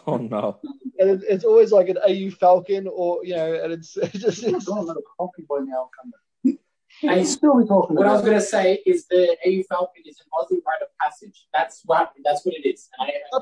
Oh 0.08 0.18
no. 0.18 0.60
And 1.00 1.10
it, 1.10 1.24
it's 1.28 1.44
always 1.44 1.72
like 1.72 1.90
an 1.90 1.98
AU 1.98 2.32
Falcon 2.32 2.88
or 2.92 3.24
you 3.24 3.36
know, 3.36 3.54
and 3.64 3.74
it's, 3.74 3.96
it's 4.02 4.20
just 4.20 4.44
I've 4.44 4.56
it's, 4.56 4.66
got 4.66 4.80
a 4.80 4.82
little 4.82 5.04
coffee 5.18 5.46
by 5.50 5.60
now. 5.60 5.90
Come 6.02 6.12
back. 6.12 6.56
And 7.04 7.20
you 7.20 7.26
still 7.26 7.60
be 7.60 7.68
talking 7.68 7.98
What 7.98 8.08
I 8.08 8.14
was 8.14 8.22
going 8.22 8.36
to 8.36 8.42
say 8.42 8.82
is 8.86 9.06
the 9.08 9.36
AU 9.46 9.64
Falcon 9.68 10.04
is 10.06 10.18
an 10.22 10.28
Aussie 10.34 10.64
rite 10.66 10.82
of 10.82 10.88
passage. 11.02 11.46
That's 11.54 11.82
what 11.84 12.14
that's 12.24 12.46
what 12.46 12.56
it 12.56 12.66
is. 12.66 12.88
And 12.98 13.12
I, 13.34 13.42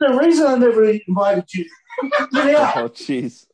The 0.00 0.18
reason 0.18 0.46
I 0.48 0.56
never 0.56 0.84
invited 0.84 1.44
you. 1.54 1.64
yeah. 2.32 2.72
Oh 2.74 2.88
jeez. 2.88 3.46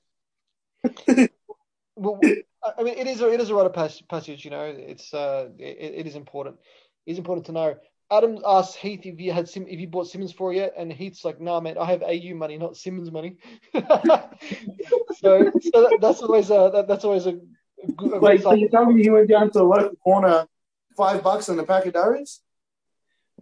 Well, 2.64 2.74
I 2.76 2.80
I 2.80 2.84
mean, 2.84 2.94
it 2.98 3.06
is 3.06 3.20
a, 3.20 3.28
it 3.30 3.40
is 3.40 3.50
a 3.50 3.54
rite 3.54 3.66
of 3.66 4.08
passage. 4.08 4.44
You 4.44 4.50
know, 4.50 4.62
it's 4.64 5.12
uh, 5.12 5.48
it, 5.58 5.94
it 6.00 6.06
is 6.06 6.16
important. 6.16 6.56
It's 7.06 7.18
important 7.18 7.46
to 7.46 7.52
know. 7.52 7.74
Adam 8.10 8.38
asked 8.46 8.76
Heath 8.76 9.06
if 9.06 9.18
you 9.18 9.32
had 9.32 9.48
Sim- 9.48 9.66
if 9.68 9.80
you 9.80 9.88
bought 9.88 10.06
Simmons 10.06 10.32
for 10.32 10.52
yet, 10.52 10.74
and 10.76 10.92
Heath's 10.92 11.24
like, 11.24 11.40
"Nah, 11.40 11.60
man, 11.60 11.78
I 11.78 11.86
have 11.86 12.02
AU 12.02 12.34
money, 12.34 12.58
not 12.58 12.76
Simmons 12.76 13.10
money." 13.10 13.36
so, 13.74 13.80
so 15.12 15.50
that, 15.72 15.98
that's 16.00 16.22
always 16.22 16.50
a 16.50 16.70
that, 16.72 16.86
that's 16.86 17.04
always 17.04 17.26
a, 17.26 17.30
a 17.30 17.92
good- 17.96 18.12
a 18.14 18.20
Wait, 18.20 18.36
good 18.36 18.42
so 18.42 18.54
you 18.54 18.68
tell 18.68 18.86
me 18.86 19.02
he 19.02 19.10
went 19.10 19.28
down 19.28 19.50
to 19.52 19.60
a 19.60 19.62
local 19.62 19.96
corner, 19.96 20.46
five 20.96 21.22
bucks 21.22 21.48
on 21.48 21.58
a 21.58 21.64
pack 21.64 21.86
of 21.86 21.94
durries? 21.94 22.40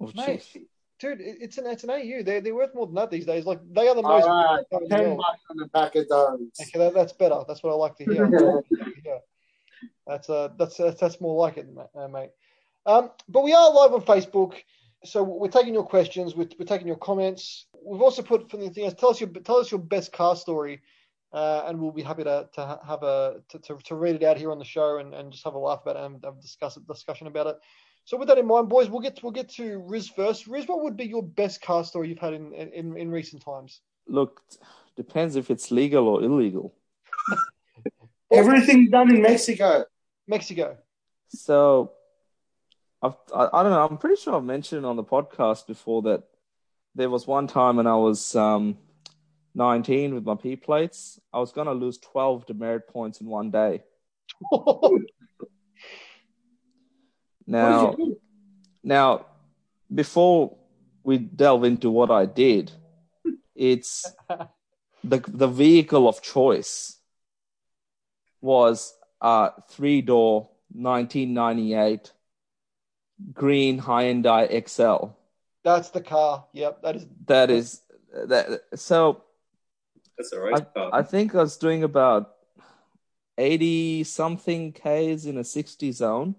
Oh, 0.01 0.11
Mate, 0.15 0.41
jeez. 0.41 0.63
Dude, 1.03 1.21
it's 1.21 1.59
an 1.59 1.67
it's 1.67 1.85
an 1.85 1.91
AU. 1.91 2.23
They're 2.23 2.41
they're 2.41 2.55
worth 2.55 2.75
more 2.75 2.87
than 2.87 2.95
that 2.95 3.11
these 3.11 3.27
days. 3.27 3.45
Like 3.45 3.61
they 3.73 3.89
are 3.89 3.95
the 3.95 4.03
most. 4.03 4.25
All 4.25 4.57
right, 4.57 4.65
the 4.71 4.89
ten 4.89 5.17
bucks 5.17 5.41
on 5.51 5.61
a 5.61 5.69
pack 5.69 5.97
of 5.97 6.09
durries. 6.09 6.51
Okay, 6.61 6.79
that, 6.79 6.95
that's 6.95 7.13
better. 7.13 7.43
That's 7.47 7.63
what 7.63 7.73
I 7.73 7.75
like 7.75 7.97
to 7.97 8.05
hear. 8.05 8.63
yeah, 9.05 9.19
that's 10.07 10.31
uh, 10.31 10.51
that's 10.59 10.77
that's, 10.77 11.01
that's 11.01 11.21
more 11.21 11.39
like 11.41 11.59
it, 11.59 11.69
uh, 11.95 12.09
mate. 12.09 12.31
Um, 12.87 13.11
but 13.29 13.43
we 13.43 13.53
are 13.53 13.73
live 13.73 13.93
on 13.93 14.03
Facebook, 14.03 14.55
so 15.05 15.23
we're 15.23 15.49
taking 15.49 15.75
your 15.75 15.85
questions. 15.85 16.35
We're, 16.35 16.49
we're 16.59 16.67
taking 16.67 16.87
your 16.87 16.97
comments. 16.97 17.67
We've 17.85 18.03
also 18.03 18.23
put 18.23 18.51
from 18.51 18.61
the 18.61 18.71
thing. 18.71 18.91
Tell 18.93 19.11
us 19.11 19.21
your 19.21 19.31
tell 19.31 19.59
us 19.59 19.71
your 19.71 19.81
best 19.81 20.13
car 20.13 20.37
story, 20.37 20.81
uh, 21.33 21.65
and 21.67 21.81
we'll 21.81 21.91
be 21.91 22.03
happy 22.03 22.25
to 22.25 22.49
to 22.55 22.81
have 22.87 23.03
a 23.03 23.41
to, 23.49 23.77
to, 23.85 23.95
read 23.97 24.17
it 24.17 24.23
out 24.23 24.37
here 24.37 24.53
on 24.53 24.59
the 24.59 24.65
show 24.65 24.99
and, 24.99 25.15
and 25.15 25.33
just 25.33 25.45
have 25.45 25.55
a 25.55 25.59
laugh 25.59 25.81
about 25.83 25.97
it 25.97 26.05
and 26.05 26.25
have 26.25 26.41
discuss 26.41 26.77
discussion 26.87 27.27
about 27.27 27.49
it. 27.49 27.57
So 28.05 28.17
with 28.17 28.29
that 28.29 28.39
in 28.39 28.47
mind, 28.47 28.69
boys, 28.69 28.91
we'll 28.91 29.01
get 29.01 29.17
to, 29.17 29.23
we'll 29.23 29.33
get 29.33 29.49
to 29.51 29.79
Riz 29.87 30.09
first. 30.09 30.47
Riz, 30.47 30.67
what 30.67 30.83
would 30.83 30.97
be 30.97 31.05
your 31.05 31.23
best 31.23 31.63
car 31.63 31.85
story 31.85 32.09
you've 32.09 32.19
had 32.19 32.35
in 32.35 32.53
in, 32.53 32.97
in 32.97 33.11
recent 33.11 33.45
times? 33.45 33.81
Look, 34.07 34.43
depends 34.97 35.37
if 35.37 35.51
it's 35.51 35.71
legal 35.71 36.09
or 36.09 36.23
illegal. 36.23 36.75
Everything 38.33 38.91
done 38.91 39.15
in 39.15 39.23
Mexico. 39.23 39.85
Mexico. 40.27 40.79
So, 41.29 41.93
I've, 43.03 43.15
I, 43.35 43.49
I 43.53 43.63
don't 43.63 43.73
know. 43.73 43.87
I'm 43.89 43.99
pretty 43.99 44.21
sure 44.21 44.35
I've 44.37 44.45
mentioned 44.45 44.85
on 44.85 44.97
the 44.97 45.05
podcast 45.05 45.67
before 45.67 46.03
that 46.03 46.25
there 46.95 47.11
was 47.11 47.27
one 47.27 47.47
time 47.47 47.77
when 47.77 47.87
I 47.87 47.97
was 47.97 48.35
um, 48.37 48.77
19 49.55 50.15
with 50.15 50.25
my 50.25 50.35
P 50.35 50.57
plates. 50.57 51.21
I 51.33 51.39
was 51.39 51.53
going 51.53 51.67
to 51.67 51.73
lose 51.73 51.99
12 51.99 52.47
demerit 52.47 52.89
points 52.89 53.21
in 53.21 53.27
one 53.27 53.51
day. 53.51 53.83
Now, 57.53 57.85
What 57.85 57.97
did 57.97 58.05
you 58.07 58.15
do? 58.15 58.21
now, 58.83 59.27
before 59.95 60.57
we 61.05 61.19
delve 61.19 61.65
into 61.65 61.91
what 61.91 62.11
I 62.11 62.25
did, 62.25 62.73
it's 63.55 64.11
the 65.05 65.23
the 65.29 65.49
vehicle 65.49 66.09
of 66.09 66.23
choice 66.23 66.99
was 68.41 68.95
a 69.21 69.51
three 69.69 70.01
door 70.01 70.49
1998 70.73 72.13
green 73.35 73.81
Hyundai 73.81 74.51
Excel. 74.51 75.19
That's 75.63 75.91
the 75.91 76.01
car. 76.01 76.47
Yep, 76.55 76.83
that 76.83 76.97
is. 76.97 77.07
That 77.27 77.51
is 77.51 77.83
that. 78.15 78.63
So 78.75 79.23
That's 80.17 80.33
a 80.33 80.41
race 80.41 80.61
car. 80.75 80.91
I 80.93 81.03
think 81.03 81.35
I 81.35 81.39
was 81.43 81.57
doing 81.59 81.85
about 81.85 82.35
80 83.37 84.05
something 84.05 84.73
Ks 84.73 85.25
in 85.27 85.37
a 85.37 85.45
60 85.45 85.93
zone. 85.93 86.35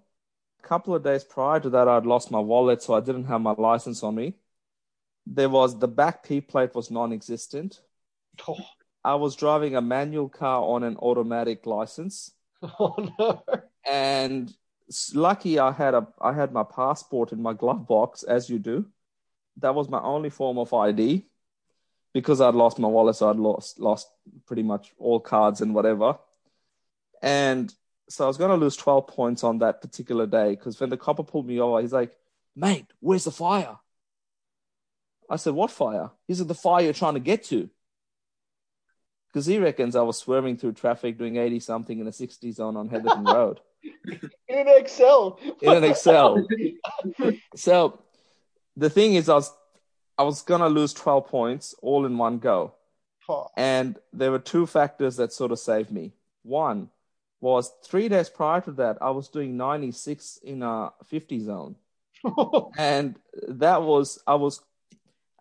A 0.64 0.68
couple 0.68 0.96
of 0.96 1.04
days 1.04 1.24
prior 1.24 1.60
to 1.60 1.70
that, 1.72 1.88
I'd 1.88 2.06
lost 2.06 2.32
my 2.32 2.40
wallet, 2.40 2.82
so 2.82 2.94
I 2.94 3.02
didn't 3.02 3.26
have 3.26 3.42
my 3.42 3.54
license 3.58 4.02
on 4.04 4.16
me. 4.16 4.36
There 5.26 5.50
was 5.50 5.78
the 5.78 5.88
back 5.88 6.24
P 6.24 6.42
plate 6.42 6.76
was 6.76 6.90
non 6.92 7.12
existent. 7.12 7.82
Oh, 8.48 8.58
I 9.04 9.16
was 9.16 9.36
driving 9.36 9.76
a 9.76 9.82
manual 9.82 10.30
car 10.30 10.64
on 10.64 10.84
an 10.84 10.98
automatic 10.98 11.66
license. 11.66 12.32
oh 12.80 12.96
no. 13.20 13.44
and 13.86 14.54
lucky 15.14 15.60
I 15.60 15.72
had 15.72 15.94
a 15.94 16.08
I 16.22 16.34
had 16.34 16.54
my 16.54 16.64
passport 16.64 17.32
in 17.32 17.42
my 17.42 17.54
glove 17.54 17.88
box, 17.88 18.24
as 18.24 18.50
you 18.50 18.60
do. 18.60 18.86
That 19.58 19.76
was 19.76 19.90
my 19.90 20.02
only 20.02 20.30
form 20.30 20.58
of 20.58 20.74
ID 20.74 21.26
because 22.14 22.42
I'd 22.42 22.56
lost 22.56 22.80
my 22.80 22.88
wallet, 22.88 23.18
so 23.18 23.30
I'd 23.30 23.36
lost 23.36 23.80
lost 23.80 24.08
pretty 24.46 24.64
much 24.64 24.94
all 24.98 25.20
cards 25.20 25.62
and 25.62 25.76
whatever. 25.76 26.18
And 27.22 27.74
so 28.10 28.26
I 28.26 28.28
was 28.28 28.38
gonna 28.38 28.56
lose 28.58 28.76
twelve 28.76 29.08
points 29.08 29.44
on 29.44 29.60
that 29.60 29.82
particular 29.82 30.26
day 30.28 30.52
because 30.52 30.80
when 30.80 30.90
the 30.90 30.98
copper 30.98 31.24
pulled 31.24 31.48
me 31.48 31.60
over, 31.60 31.82
he's 31.82 31.94
like, 31.94 32.16
"Mate, 32.56 32.86
where's 33.00 33.24
the 33.26 33.32
fire?" 33.32 33.78
I 35.30 35.38
said, 35.38 35.54
"What 35.54 35.72
fire?" 35.72 36.12
He 36.28 36.34
said, 36.34 36.48
"The 36.48 36.56
fire 36.56 36.84
you're 36.84 36.94
trying 36.94 37.16
to 37.16 37.20
get 37.20 37.44
to." 37.46 37.70
Because 39.28 39.46
he 39.48 39.58
reckons 39.58 39.96
I 39.96 40.02
was 40.04 40.18
swerving 40.18 40.58
through 40.58 40.74
traffic 40.74 41.18
doing 41.18 41.38
80 41.38 41.60
something 41.60 42.00
in 42.00 42.08
a 42.08 42.12
60 42.12 42.52
zone 42.52 42.78
on 42.78 42.88
Heatherton 42.88 43.26
Road 43.26 43.62
In 44.48 44.60
an 44.60 44.68
Excel. 44.68 45.40
in 45.60 45.74
an 45.74 45.84
Excel. 45.84 46.46
So 47.56 48.00
the 48.78 48.92
thing 48.92 49.16
is, 49.16 49.30
I 49.30 49.36
was 49.36 49.52
I 50.18 50.24
was 50.24 50.44
gonna 50.44 50.70
lose 50.70 50.94
12 50.94 51.28
points 51.28 51.74
all 51.82 52.06
in 52.06 52.18
one 52.18 52.38
go, 52.40 52.76
Oh, 53.28 53.48
and 53.58 53.98
there 54.12 54.30
were 54.32 54.40
two 54.40 54.68
factors 54.68 55.16
that 55.16 55.34
sort 55.34 55.52
of 55.52 55.58
saved 55.60 55.92
me. 55.92 56.14
One 56.44 56.90
was 57.44 57.74
three 57.84 58.08
days 58.08 58.30
prior 58.30 58.62
to 58.62 58.72
that, 58.74 58.98
I 59.02 59.10
was 59.10 59.28
doing 59.28 59.58
96 59.58 60.40
in 60.44 60.64
a 60.64 60.92
50 61.04 61.40
zone, 61.40 61.76
and 62.78 63.20
that 63.50 63.84
was 63.84 64.24
I 64.26 64.36
was 64.36 64.62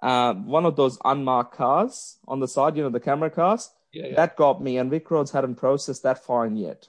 uh, 0.02 0.35
one 0.35 0.66
of 0.66 0.75
those 0.75 0.99
unmarked 1.04 1.54
cars 1.54 2.18
on 2.26 2.40
the 2.40 2.49
side, 2.49 2.76
you 2.76 2.82
know, 2.82 2.90
the 2.90 2.99
camera 3.00 3.30
cars. 3.30 3.71
yeah, 3.92 4.06
yeah. 4.06 4.16
That 4.16 4.37
got 4.37 4.61
me, 4.61 4.78
and 4.78 4.90
Vic 4.90 5.09
Roads 5.11 5.30
hadn't 5.30 5.56
processed 5.56 6.02
that 6.02 6.25
fine 6.25 6.56
yet. 6.56 6.88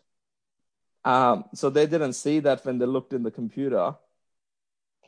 Um, 1.05 1.45
so 1.53 1.69
they 1.69 1.85
didn't 1.85 2.13
see 2.13 2.39
that 2.39 2.65
when 2.65 2.79
they 2.79 2.85
looked 2.85 3.13
in 3.13 3.23
the 3.23 3.31
computer 3.31 3.95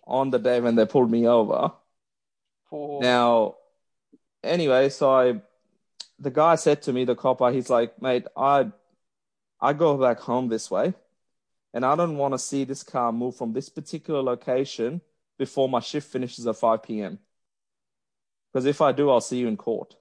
on 0.05 0.29
the 0.29 0.39
day 0.39 0.59
when 0.61 0.75
they 0.75 0.85
pulled 0.85 1.09
me 1.09 1.27
over. 1.27 1.71
Now, 3.01 3.55
anyway, 4.43 4.89
so 4.89 5.09
I, 5.11 5.41
the 6.19 6.31
guy 6.31 6.55
said 6.55 6.83
to 6.83 6.93
me, 6.93 7.05
the 7.05 7.15
copper, 7.15 7.51
he's 7.51 7.69
like, 7.69 7.99
mate, 8.01 8.25
I, 8.37 8.71
I 9.65 9.73
go 9.73 9.97
back 9.97 10.19
home 10.19 10.47
this 10.47 10.69
way, 10.69 10.93
and 11.73 11.83
I 11.83 11.95
don't 11.95 12.17
want 12.17 12.33
to 12.35 12.39
see 12.39 12.63
this 12.65 12.83
car 12.83 13.11
move 13.11 13.35
from 13.35 13.51
this 13.51 13.67
particular 13.69 14.21
location 14.21 15.01
before 15.39 15.67
my 15.67 15.79
shift 15.79 16.11
finishes 16.11 16.45
at 16.45 16.55
5 16.57 16.83
p.m. 16.83 17.17
Because 18.53 18.65
if 18.67 18.79
I 18.79 18.91
do, 18.91 19.09
I'll 19.09 19.21
see 19.21 19.37
you 19.37 19.47
in 19.47 19.57
court. 19.57 19.95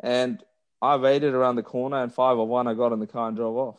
And 0.00 0.42
I 0.80 0.96
waited 0.96 1.34
around 1.34 1.56
the 1.56 1.62
corner, 1.64 2.02
and 2.02 2.12
501, 2.14 2.68
I 2.68 2.74
got 2.74 2.92
in 2.92 3.00
the 3.00 3.06
car 3.08 3.28
and 3.28 3.36
drove 3.36 3.56
off. 3.56 3.78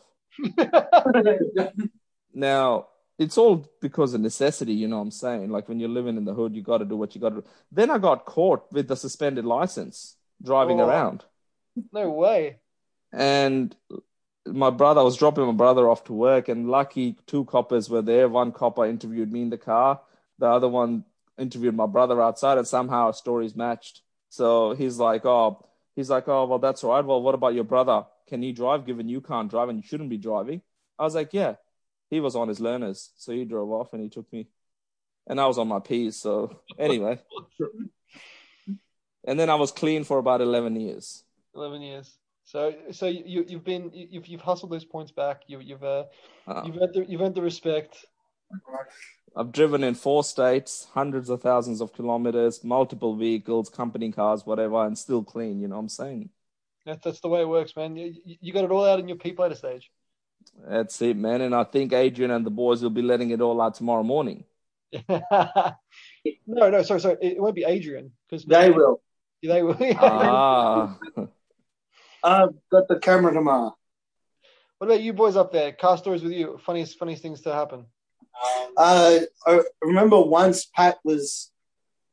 Now, 2.34 2.88
it's 3.18 3.38
all 3.38 3.66
because 3.80 4.12
of 4.12 4.20
necessity, 4.20 4.74
you 4.74 4.88
know 4.88 4.96
what 4.98 5.04
I'm 5.04 5.10
saying? 5.10 5.50
Like 5.50 5.70
when 5.70 5.80
you're 5.80 5.88
living 5.88 6.18
in 6.18 6.26
the 6.26 6.34
hood, 6.34 6.54
you 6.54 6.60
got 6.62 6.78
to 6.78 6.84
do 6.84 6.98
what 6.98 7.14
you 7.14 7.20
got 7.22 7.30
to 7.30 7.36
do. 7.36 7.46
Then 7.72 7.90
I 7.90 7.96
got 7.96 8.26
caught 8.26 8.70
with 8.70 8.88
the 8.88 8.96
suspended 8.96 9.46
license 9.46 10.16
driving 10.44 10.78
Oh. 10.78 10.86
around. 10.86 11.24
no 11.92 12.10
way. 12.10 12.58
And 13.12 13.74
my 14.46 14.70
brother 14.70 15.00
I 15.00 15.04
was 15.04 15.16
dropping 15.16 15.46
my 15.46 15.52
brother 15.52 15.88
off 15.88 16.04
to 16.04 16.12
work, 16.12 16.48
and 16.48 16.68
lucky 16.68 17.16
two 17.26 17.44
coppers 17.44 17.88
were 17.90 18.02
there. 18.02 18.28
One 18.28 18.52
copper 18.52 18.84
interviewed 18.86 19.32
me 19.32 19.42
in 19.42 19.50
the 19.50 19.58
car, 19.58 20.00
the 20.38 20.46
other 20.46 20.68
one 20.68 21.04
interviewed 21.38 21.74
my 21.74 21.86
brother 21.86 22.20
outside, 22.22 22.58
and 22.58 22.66
somehow 22.66 23.06
our 23.06 23.12
stories 23.12 23.54
matched. 23.56 24.02
So 24.28 24.74
he's 24.74 24.98
like, 24.98 25.24
Oh, 25.24 25.64
he's 25.94 26.10
like, 26.10 26.28
Oh, 26.28 26.46
well, 26.46 26.58
that's 26.58 26.82
all 26.84 26.92
right. 26.94 27.04
Well, 27.04 27.22
what 27.22 27.34
about 27.34 27.54
your 27.54 27.64
brother? 27.64 28.04
Can 28.28 28.42
he 28.42 28.52
drive 28.52 28.86
given 28.86 29.08
you 29.08 29.20
can't 29.20 29.50
drive 29.50 29.68
and 29.68 29.78
you 29.78 29.86
shouldn't 29.86 30.10
be 30.10 30.18
driving? 30.18 30.62
I 30.98 31.04
was 31.04 31.14
like, 31.14 31.32
Yeah. 31.32 31.56
He 32.08 32.20
was 32.20 32.36
on 32.36 32.46
his 32.48 32.60
learners, 32.60 33.10
so 33.16 33.32
he 33.32 33.44
drove 33.44 33.70
off 33.72 33.92
and 33.92 34.00
he 34.00 34.08
took 34.08 34.32
me. 34.32 34.46
And 35.26 35.40
I 35.40 35.46
was 35.46 35.58
on 35.58 35.66
my 35.66 35.80
P's, 35.80 36.16
so 36.16 36.60
anyway. 36.78 37.18
and 39.26 39.40
then 39.40 39.50
I 39.50 39.56
was 39.56 39.72
clean 39.72 40.04
for 40.04 40.18
about 40.18 40.40
11 40.40 40.80
years. 40.80 41.24
Eleven 41.54 41.82
years. 41.82 42.16
So, 42.46 42.72
so 42.92 43.06
you 43.06 43.44
you've 43.48 43.64
been 43.64 43.90
you've 43.92 44.28
you've 44.28 44.40
hustled 44.40 44.70
those 44.70 44.84
points 44.84 45.10
back. 45.10 45.42
You 45.48 45.58
you've 45.60 45.82
uh, 45.82 46.04
Uh, 46.46 46.62
you've 46.64 46.76
earned 46.80 46.94
the, 46.94 47.04
you've 47.08 47.20
earned 47.20 47.34
the 47.34 47.42
respect. 47.42 48.06
I've 49.36 49.50
driven 49.50 49.82
in 49.82 49.94
four 49.94 50.22
states, 50.22 50.86
hundreds 50.94 51.28
of 51.28 51.42
thousands 51.42 51.80
of 51.80 51.92
kilometers, 51.92 52.62
multiple 52.62 53.16
vehicles, 53.16 53.68
company 53.68 54.12
cars, 54.12 54.46
whatever, 54.46 54.86
and 54.86 54.96
still 54.96 55.24
clean. 55.24 55.60
You 55.60 55.66
know 55.66 55.74
what 55.74 55.82
I'm 55.82 55.88
saying? 55.88 56.30
That's 56.86 57.04
that's 57.04 57.20
the 57.20 57.28
way 57.28 57.40
it 57.40 57.48
works, 57.48 57.74
man. 57.74 57.96
You, 57.96 58.14
you- 58.24 58.36
you 58.40 58.52
got 58.52 58.64
it 58.64 58.70
all 58.70 58.84
out 58.84 59.00
in 59.00 59.08
your 59.08 59.18
P 59.18 59.32
plater 59.32 59.56
stage. 59.56 59.90
That's 60.68 61.02
it, 61.02 61.16
man. 61.16 61.40
And 61.40 61.52
I 61.54 61.64
think 61.64 61.92
Adrian 61.92 62.30
and 62.30 62.46
the 62.46 62.50
boys 62.50 62.80
will 62.80 62.90
be 62.90 63.02
letting 63.02 63.30
it 63.30 63.40
all 63.40 63.60
out 63.60 63.74
tomorrow 63.74 64.04
morning. 64.04 64.44
no, 65.08 65.74
no, 66.46 66.82
sorry, 66.82 67.00
sorry. 67.00 67.16
It, 67.20 67.32
it 67.38 67.42
won't 67.42 67.56
be 67.56 67.64
Adrian 67.64 68.12
because 68.30 68.44
They 68.44 68.70
will. 68.70 69.02
They 69.42 69.62
will. 69.64 69.76
ah, 69.96 70.96
I've 72.26 72.54
got 72.72 72.88
the 72.88 72.98
camera 72.98 73.32
tomorrow. 73.32 73.76
What 74.78 74.88
about 74.88 75.00
you 75.00 75.12
boys 75.12 75.36
up 75.36 75.52
there? 75.52 75.70
Car 75.72 75.96
stories 75.96 76.24
with 76.24 76.32
you. 76.32 76.58
Funniest, 76.58 76.98
funniest 76.98 77.22
things 77.22 77.40
to 77.42 77.54
happen. 77.54 77.86
Uh, 78.76 79.20
I 79.46 79.60
remember 79.80 80.20
once 80.20 80.66
Pat 80.66 80.98
was 81.04 81.52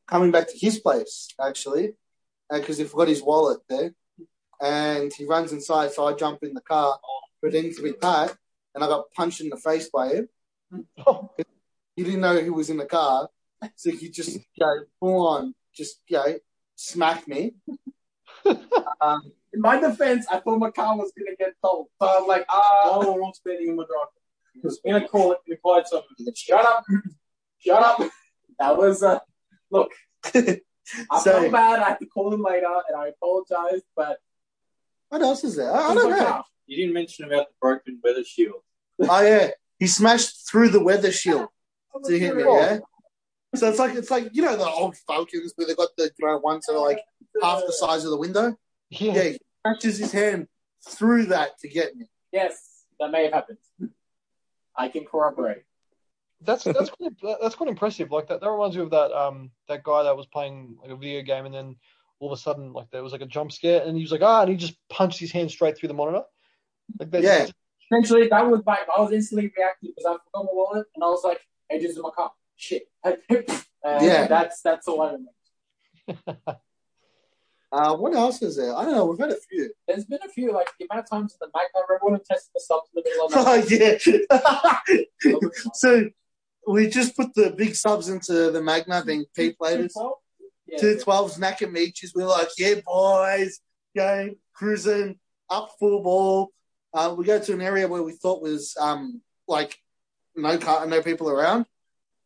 coming 0.06 0.30
back 0.30 0.48
to 0.48 0.56
his 0.56 0.78
place, 0.78 1.28
actually, 1.44 1.94
because 2.48 2.78
he 2.78 2.84
forgot 2.84 3.08
his 3.08 3.22
wallet 3.22 3.58
there. 3.68 3.92
And 4.62 5.12
he 5.12 5.24
runs 5.24 5.52
inside, 5.52 5.90
so 5.90 6.06
I 6.06 6.14
jump 6.14 6.44
in 6.44 6.54
the 6.54 6.60
car, 6.60 6.96
pretending 7.40 7.74
to 7.74 7.82
be 7.82 7.92
Pat, 7.92 8.36
and 8.74 8.84
I 8.84 8.86
got 8.86 9.10
punched 9.10 9.40
in 9.40 9.48
the 9.50 9.56
face 9.56 9.88
by 9.88 10.08
him. 10.14 10.28
He 11.96 12.02
didn't 12.02 12.22
know 12.22 12.42
he 12.42 12.50
was 12.50 12.70
in 12.70 12.76
the 12.76 12.86
car, 12.86 13.28
so 13.76 13.92
he 13.92 14.10
just, 14.10 14.34
you 14.34 14.40
know, 14.58 14.80
full 14.98 15.28
on, 15.28 15.54
just, 15.72 16.00
you 16.08 16.16
know, 16.16 16.34
smacked 16.74 17.28
me. 17.28 17.54
um, 19.00 19.32
in 19.54 19.60
my 19.60 19.78
defense, 19.80 20.26
I 20.30 20.40
thought 20.40 20.58
my 20.58 20.70
car 20.70 20.96
was 20.96 21.12
gonna 21.16 21.36
get 21.38 21.54
told. 21.62 21.86
So 22.00 22.06
I 22.08 22.18
was 22.18 22.28
like, 22.28 22.44
ah, 22.48 23.00
No 23.02 23.12
one 23.12 23.32
spending 23.34 23.68
in 23.68 23.76
my 23.76 23.84
driveway. 23.84 24.20
Because 24.54 24.80
in 24.84 24.94
a 24.96 25.08
call, 25.08 25.32
it 25.32 25.38
implied 25.46 25.86
something. 25.86 26.08
shut 26.36 26.64
up, 26.64 26.84
shut 27.58 27.82
up. 27.82 28.10
That 28.58 28.76
was 28.76 29.02
uh, 29.02 29.18
look. 29.70 29.90
I 30.34 31.18
So- 31.20 31.40
felt 31.40 31.52
bad. 31.52 31.80
I 31.80 31.88
had 31.90 31.98
to 32.00 32.06
call 32.06 32.32
him 32.32 32.42
later, 32.42 32.66
and 32.88 32.96
I 32.96 33.08
apologized. 33.08 33.84
But 33.96 34.18
What 35.08 35.22
else 35.22 35.44
is 35.44 35.56
there? 35.56 35.72
I, 35.72 35.90
I 35.90 35.94
don't 35.94 36.10
know. 36.10 36.18
car. 36.24 36.44
You 36.66 36.76
didn't 36.76 36.94
mention 36.94 37.24
about 37.26 37.48
the 37.48 37.54
broken 37.60 38.00
weather 38.02 38.24
shield. 38.24 38.62
Oh 39.00 39.20
yeah, 39.22 39.50
he 39.78 39.86
smashed 39.86 40.48
through 40.48 40.68
the 40.70 40.82
weather 40.82 41.10
shield 41.12 41.48
to 42.04 42.18
hit 42.18 42.36
me. 42.36 42.42
Oh. 42.44 42.56
Yeah. 42.56 42.78
So 43.56 43.68
it's 43.68 43.78
like 43.78 43.94
it's 43.94 44.10
like 44.10 44.30
you 44.32 44.42
know 44.42 44.56
the 44.56 44.64
old 44.68 44.96
Falcons 45.06 45.52
where 45.56 45.66
they've 45.66 45.76
got 45.76 45.90
the 45.96 46.10
you 46.18 46.26
know 46.26 46.38
ones 46.38 46.66
that 46.66 46.74
are 46.74 46.80
like 46.84 47.00
half 47.42 47.62
the 47.66 47.72
size 47.72 48.04
of 48.04 48.10
the 48.10 48.16
window. 48.18 48.56
Yeah. 48.90 49.12
Yeah, 49.12 49.22
he 49.22 49.38
smashes 49.62 49.98
his 49.98 50.12
hand 50.12 50.48
through 50.88 51.26
that 51.26 51.58
to 51.60 51.68
get 51.68 51.96
me. 51.96 52.06
Yes, 52.32 52.84
that 53.00 53.10
may 53.10 53.24
have 53.24 53.32
happened. 53.32 53.58
I 54.76 54.88
can 54.88 55.04
corroborate. 55.04 55.62
That's 56.40 56.64
that's 56.64 56.90
quite, 56.90 57.12
that's 57.40 57.54
quite 57.54 57.70
impressive. 57.70 58.10
Like 58.10 58.28
that, 58.28 58.40
that 58.40 58.50
reminds 58.50 58.76
me 58.76 58.82
of 58.82 58.90
that 58.90 59.12
um 59.12 59.50
that 59.68 59.82
guy 59.82 60.02
that 60.02 60.16
was 60.16 60.26
playing 60.26 60.76
like 60.82 60.90
a 60.90 60.96
video 60.96 61.22
game 61.22 61.46
and 61.46 61.54
then 61.54 61.76
all 62.20 62.32
of 62.32 62.38
a 62.38 62.40
sudden 62.40 62.72
like 62.72 62.90
there 62.90 63.02
was 63.02 63.12
like 63.12 63.22
a 63.22 63.26
jump 63.26 63.52
scare 63.52 63.82
and 63.84 63.96
he 63.96 64.02
was 64.02 64.12
like 64.12 64.22
ah 64.22 64.42
and 64.42 64.50
he 64.50 64.56
just 64.56 64.76
punched 64.88 65.18
his 65.18 65.32
hand 65.32 65.50
straight 65.50 65.76
through 65.76 65.88
the 65.88 65.94
monitor. 65.94 66.22
Like 66.98 67.10
that, 67.12 67.22
Yeah. 67.22 67.46
Essentially, 67.90 68.28
that 68.28 68.46
was 68.46 68.62
my. 68.64 68.78
I 68.96 69.00
was 69.00 69.12
instantly 69.12 69.52
reacting 69.56 69.92
because 69.94 70.04
I 70.06 70.12
forgot 70.12 70.46
my 70.46 70.52
wallet, 70.52 70.86
and 70.94 71.04
I 71.04 71.06
was 71.08 71.22
like, 71.22 71.38
"Hey, 71.68 71.78
this 71.78 71.92
is 71.92 71.98
my 72.02 72.10
car." 72.16 72.32
Shit. 72.56 72.88
and 73.04 73.18
Yeah. 73.84 74.26
That's 74.26 74.62
that's 74.62 74.88
all 74.88 75.02
I 75.02 75.12
remember. 75.12 76.60
Uh, 77.74 77.96
what 77.96 78.14
else 78.14 78.40
is 78.40 78.56
there? 78.56 78.72
I 78.72 78.84
don't 78.84 78.94
know. 78.94 79.04
We've 79.04 79.18
had 79.18 79.32
a 79.32 79.36
few. 79.50 79.68
There's 79.88 80.04
been 80.04 80.20
a 80.24 80.28
few 80.28 80.52
like 80.52 80.68
the 80.78 80.86
amount 80.88 81.06
of 81.06 81.10
times 81.10 81.32
in 81.32 81.38
the 81.40 81.58
night. 81.58 81.66
I 81.74 81.80
remember 81.80 82.06
when 82.06 82.14
I 82.14 82.18
tested 82.18 82.52
the 82.54 82.60
subs 82.60 82.88
in 82.94 83.02
the 83.02 83.10
middle 83.10 83.26
of 83.26 83.32
the 83.32 83.42
night. 84.86 85.28
Oh 85.28 85.38
yeah. 85.40 85.48
so 85.74 86.08
we 86.68 86.88
just 86.88 87.16
put 87.16 87.34
the 87.34 87.50
big 87.50 87.74
subs 87.74 88.08
into 88.08 88.52
the 88.52 88.62
Magna 88.62 89.02
being 89.04 89.24
P 89.34 89.54
platers. 89.54 89.92
Two 90.78 91.00
twelves, 91.00 91.36
Nakamichis. 91.36 92.14
We're 92.14 92.26
like, 92.26 92.46
yeah, 92.58 92.74
boys, 92.86 93.58
going 93.96 94.36
cruising 94.54 95.18
up 95.50 95.70
full 95.80 96.00
ball. 96.00 96.52
Uh, 96.92 97.12
we 97.18 97.24
go 97.24 97.40
to 97.40 97.54
an 97.54 97.60
area 97.60 97.88
where 97.88 98.04
we 98.04 98.12
thought 98.12 98.40
was 98.40 98.76
um 98.80 99.20
like 99.48 99.76
no 100.36 100.58
car, 100.58 100.86
no 100.86 101.02
people 101.02 101.28
around, 101.28 101.66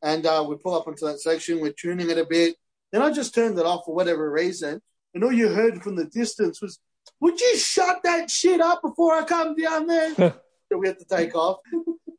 and 0.02 0.26
uh, 0.26 0.44
we 0.46 0.56
pull 0.56 0.74
up 0.74 0.88
into 0.88 1.06
that 1.06 1.20
section. 1.20 1.60
We're 1.60 1.72
tuning 1.72 2.10
it 2.10 2.18
a 2.18 2.26
bit. 2.26 2.56
Then 2.92 3.00
I 3.00 3.10
just 3.10 3.34
turned 3.34 3.58
it 3.58 3.64
off 3.64 3.86
for 3.86 3.94
whatever 3.94 4.30
reason, 4.30 4.82
and 5.14 5.24
all 5.24 5.32
you 5.32 5.48
heard 5.48 5.82
from 5.82 5.96
the 5.96 6.04
distance 6.06 6.60
was, 6.62 6.78
"Would 7.20 7.40
you 7.40 7.56
shut 7.56 8.00
that 8.04 8.30
shit 8.30 8.60
up 8.60 8.82
before 8.82 9.14
I 9.14 9.24
come 9.24 9.54
down 9.56 9.86
there?" 9.86 10.14
so 10.72 10.78
we 10.78 10.86
had 10.88 10.98
to 10.98 11.04
take 11.04 11.34
off. 11.34 11.58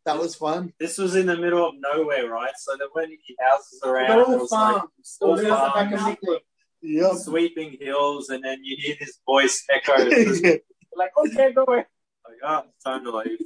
That 0.06 0.18
was 0.18 0.36
fun. 0.36 0.74
This 0.80 0.98
was 0.98 1.16
in 1.16 1.28
the 1.28 1.38
middle 1.38 1.68
of 1.68 1.76
nowhere, 1.78 2.28
right? 2.30 2.54
So 2.58 2.76
there 2.78 2.88
weren't 2.96 3.10
any 3.10 3.36
houses 3.40 3.82
around. 3.86 4.10
They're 4.10 4.24
all 4.24 4.30
There 4.32 4.40
was 4.40 4.52
like 4.52 4.76
farms. 4.78 5.18
All 5.22 5.30
all 5.32 5.36
the 5.38 5.54
other 5.56 5.72
farms. 5.90 6.02
in 6.02 6.08
Nickwood. 6.10 6.40
Yep. 6.82 7.12
sweeping 7.18 7.78
hills, 7.80 8.30
and 8.30 8.44
then 8.44 8.60
you 8.64 8.78
hear 8.80 8.96
this 9.00 9.20
voice 9.26 9.66
echo. 9.70 9.94
It's 9.98 10.42
Like, 10.96 11.12
okay, 11.18 11.52
go 11.54 11.64
away. 11.68 11.78
like, 12.26 12.38
oh, 12.44 12.64
time 12.84 13.04
to 13.04 13.12
leave. 13.18 13.38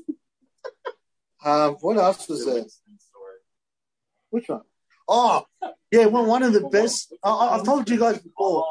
um, 1.46 1.76
what 1.82 1.98
else 1.98 2.28
was 2.30 2.46
there? 2.46 2.64
Story. 2.64 3.36
Which 4.30 4.48
one? 4.50 4.62
Oh, 5.08 5.46
yeah, 5.92 6.06
one, 6.06 6.28
one 6.28 6.44
of 6.44 6.54
the 6.54 6.62
best. 6.70 7.14
I, 7.24 7.30
I- 7.30 7.56
I've 7.58 7.66
told 7.66 7.90
you 7.90 8.00
guys 8.00 8.20
before, 8.20 8.66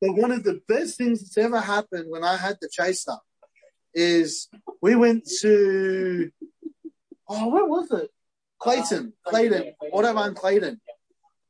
but 0.00 0.12
one 0.12 0.32
of 0.32 0.44
the 0.44 0.60
best 0.68 0.98
things 0.98 1.20
that's 1.20 1.38
ever 1.38 1.60
happened 1.60 2.06
when 2.08 2.24
I 2.24 2.36
had 2.36 2.56
the 2.60 2.68
chaser 2.70 3.16
is 3.94 4.48
we 4.82 4.94
went 4.94 5.26
to, 5.40 6.30
oh, 7.28 7.48
where 7.48 7.64
was 7.64 7.90
it? 7.90 8.10
Clayton, 8.58 9.12
Clayton, 9.24 9.74
Autobarn 9.92 10.34
Clayton. 10.34 10.80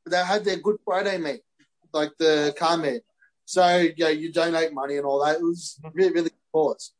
They 0.09 0.23
had 0.23 0.45
their 0.45 0.57
Good 0.57 0.77
Friday 0.85 1.17
meet, 1.17 1.41
like 1.93 2.11
the 2.17 2.55
car 2.57 2.77
meet. 2.77 3.01
So, 3.45 3.87
yeah, 3.95 4.09
you 4.09 4.31
donate 4.31 4.73
money 4.73 4.97
and 4.97 5.05
all 5.05 5.23
that. 5.23 5.37
It 5.37 5.43
was 5.43 5.79
really, 5.93 6.13
really 6.13 6.31
cool 6.53 6.73
cause. 6.73 6.93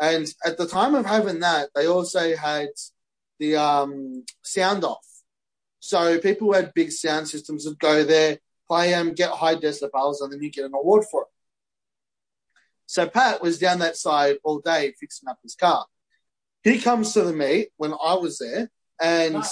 And 0.00 0.32
at 0.44 0.58
the 0.58 0.66
time 0.66 0.94
of 0.94 1.06
having 1.06 1.40
that, 1.40 1.70
they 1.74 1.86
also 1.86 2.36
had 2.36 2.68
the 3.38 3.56
um, 3.56 4.24
sound 4.42 4.84
off. 4.84 5.04
So 5.80 6.18
people 6.20 6.48
who 6.48 6.54
had 6.54 6.74
big 6.74 6.92
sound 6.92 7.28
systems 7.28 7.66
would 7.66 7.78
go 7.78 8.04
there, 8.04 8.38
play 8.68 8.90
them, 8.90 9.14
get 9.14 9.30
high 9.30 9.56
decibels, 9.56 10.16
and 10.20 10.32
then 10.32 10.42
you 10.42 10.50
get 10.50 10.66
an 10.66 10.74
award 10.74 11.04
for 11.10 11.22
it. 11.22 11.28
So 12.86 13.06
Pat 13.06 13.42
was 13.42 13.58
down 13.58 13.80
that 13.80 13.96
side 13.96 14.36
all 14.44 14.60
day 14.60 14.94
fixing 14.98 15.28
up 15.28 15.38
his 15.42 15.54
car. 15.54 15.86
He 16.62 16.80
comes 16.80 17.12
to 17.12 17.22
the 17.22 17.32
meet 17.32 17.68
when 17.76 17.92
I 17.92 18.14
was 18.14 18.38
there, 18.38 18.70
and 19.00 19.42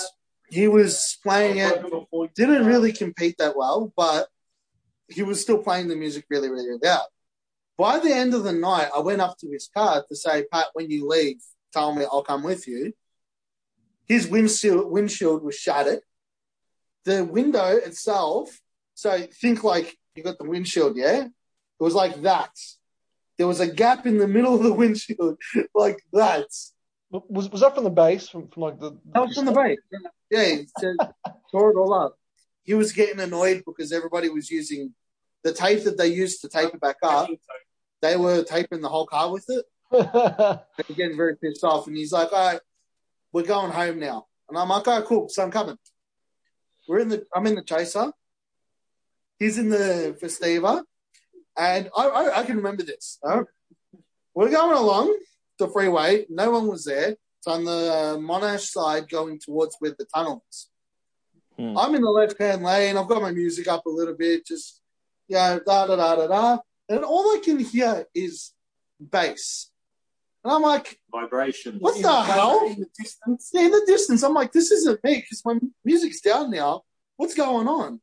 he 0.48 0.68
was 0.68 1.18
playing 1.22 1.58
it. 1.58 1.84
Didn't 2.34 2.66
really 2.66 2.92
compete 2.92 3.36
that 3.38 3.56
well, 3.56 3.92
but 3.96 4.28
he 5.08 5.22
was 5.22 5.40
still 5.40 5.58
playing 5.58 5.88
the 5.88 5.96
music 5.96 6.24
really, 6.30 6.48
really, 6.48 6.66
really 6.66 6.80
loud. 6.82 7.06
By 7.78 7.98
the 7.98 8.12
end 8.12 8.32
of 8.32 8.42
the 8.42 8.52
night, 8.52 8.88
I 8.94 9.00
went 9.00 9.20
up 9.20 9.36
to 9.38 9.50
his 9.50 9.68
car 9.72 10.04
to 10.08 10.16
say, 10.16 10.44
Pat, 10.50 10.68
when 10.72 10.90
you 10.90 11.06
leave, 11.06 11.36
tell 11.72 11.94
me 11.94 12.04
I'll 12.04 12.22
come 12.22 12.42
with 12.42 12.66
you. 12.66 12.94
His 14.06 14.26
windshield, 14.28 14.90
windshield 14.90 15.42
was 15.42 15.56
shattered. 15.56 16.00
The 17.04 17.24
window 17.24 17.76
itself, 17.76 18.60
so 18.96 19.26
think 19.40 19.62
like 19.62 19.94
you 20.14 20.22
got 20.22 20.38
the 20.38 20.48
windshield, 20.48 20.96
yeah? 20.96 21.24
It 21.24 21.30
was 21.84 21.94
like 21.94 22.22
that. 22.22 22.50
There 23.36 23.46
was 23.46 23.60
a 23.60 23.70
gap 23.70 24.06
in 24.06 24.16
the 24.16 24.26
middle 24.26 24.54
of 24.54 24.62
the 24.62 24.72
windshield, 24.72 25.38
like 25.74 25.98
that. 26.14 26.46
Was 27.10 27.50
was 27.50 27.60
that 27.60 27.74
from 27.74 27.84
the 27.84 27.90
bass 27.90 28.28
from, 28.28 28.48
from 28.48 28.62
like 28.62 28.80
the? 28.80 28.92
That 29.12 29.26
was 29.26 29.36
from 29.36 29.44
the 29.44 29.52
bass. 29.52 29.76
Yeah, 30.30 30.44
he 30.44 30.66
tore 31.52 31.70
it 31.70 31.76
all 31.76 31.92
up. 31.92 32.16
He 32.64 32.72
was 32.72 32.92
getting 32.92 33.20
annoyed 33.20 33.62
because 33.66 33.92
everybody 33.92 34.30
was 34.30 34.50
using 34.50 34.94
the 35.44 35.52
tape 35.52 35.84
that 35.84 35.98
they 35.98 36.08
used 36.08 36.40
to 36.40 36.48
tape 36.48 36.74
it 36.74 36.80
back 36.80 36.96
up. 37.02 37.28
They 38.00 38.16
were 38.16 38.42
taping 38.44 38.80
the 38.80 38.88
whole 38.88 39.06
car 39.06 39.30
with 39.30 39.44
it. 39.48 39.64
Getting 40.96 41.16
very 41.16 41.36
pissed 41.36 41.62
off, 41.62 41.86
and 41.86 41.96
he's 41.96 42.12
like, 42.12 42.32
"All 42.32 42.52
right, 42.52 42.60
we're 43.32 43.44
going 43.44 43.70
home 43.70 44.00
now." 44.00 44.26
And 44.48 44.58
I'm 44.58 44.68
like, 44.68 44.88
"All 44.88 44.98
right, 44.98 45.06
cool, 45.06 45.28
so 45.28 45.42
I'm 45.42 45.50
coming." 45.50 45.78
We're 46.88 47.00
in 47.00 47.08
the, 47.08 47.24
I'm 47.34 47.46
in 47.46 47.54
the 47.54 47.62
chaser. 47.62 48.12
He's 49.38 49.58
in 49.58 49.68
the 49.68 50.16
Festiva, 50.20 50.82
and 51.58 51.90
I, 51.96 52.06
I, 52.06 52.40
I 52.40 52.42
can 52.44 52.56
remember 52.56 52.82
this. 52.82 53.18
all 53.22 53.38
right? 53.38 53.46
We're 54.34 54.50
going 54.50 54.76
along 54.76 55.16
the 55.58 55.68
freeway. 55.68 56.26
No 56.28 56.50
one 56.50 56.66
was 56.66 56.84
there. 56.84 57.10
It's 57.10 57.46
on 57.46 57.64
the 57.64 57.70
uh, 57.70 58.16
Monash 58.16 58.66
side, 58.66 59.08
going 59.08 59.38
towards 59.38 59.76
where 59.78 59.94
the 59.98 60.06
tunnel 60.14 60.44
is. 60.50 60.68
Hmm. 61.58 61.76
I'm 61.76 61.94
in 61.94 62.02
the 62.02 62.10
left 62.10 62.38
hand 62.38 62.62
lane. 62.62 62.96
I've 62.96 63.08
got 63.08 63.22
my 63.22 63.30
music 63.32 63.68
up 63.68 63.86
a 63.86 63.90
little 63.90 64.14
bit, 64.14 64.46
just 64.46 64.80
yeah, 65.28 65.58
da 65.64 65.86
da 65.86 65.96
da 65.96 66.16
da 66.16 66.26
da, 66.26 66.58
and 66.88 67.04
all 67.04 67.36
I 67.36 67.40
can 67.42 67.58
hear 67.58 68.04
is 68.14 68.52
bass. 69.00 69.70
And 70.44 70.52
I'm 70.52 70.62
like, 70.62 70.98
Vibration. 71.10 71.78
What 71.80 72.00
the 72.00 72.22
hell? 72.22 72.66
In 72.66 72.80
the 72.80 72.86
distance. 72.96 73.50
yeah, 73.52 73.62
in 73.62 73.70
the 73.70 73.84
distance, 73.86 74.22
I'm 74.22 74.34
like, 74.34 74.52
this 74.52 74.70
isn't 74.70 75.02
me 75.02 75.16
because 75.16 75.42
my 75.44 75.58
music's 75.84 76.20
down 76.20 76.50
now. 76.50 76.82
What's 77.16 77.34
going 77.34 77.66
on? 77.66 78.00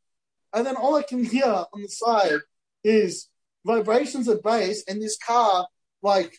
And 0.54 0.66
then 0.66 0.76
all 0.76 0.96
I 0.96 1.04
can 1.04 1.24
hear 1.36 1.46
on 1.46 1.82
the 1.82 1.88
side 1.90 2.40
is 2.84 3.30
vibrations 3.66 4.28
of 4.28 4.44
bass 4.44 4.84
and 4.88 5.02
this 5.02 5.18
car 5.26 5.68
like 6.02 6.36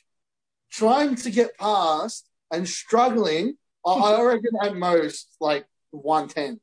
trying 0.71 1.15
to 1.17 1.31
get 1.31 1.57
past 1.59 2.29
and 2.53 2.69
struggling. 2.69 3.57
I- 3.87 3.93
I 3.93 4.23
reckon 4.31 4.51
at 4.63 4.77
most 4.77 5.35
like 5.41 5.67
110. 5.91 6.61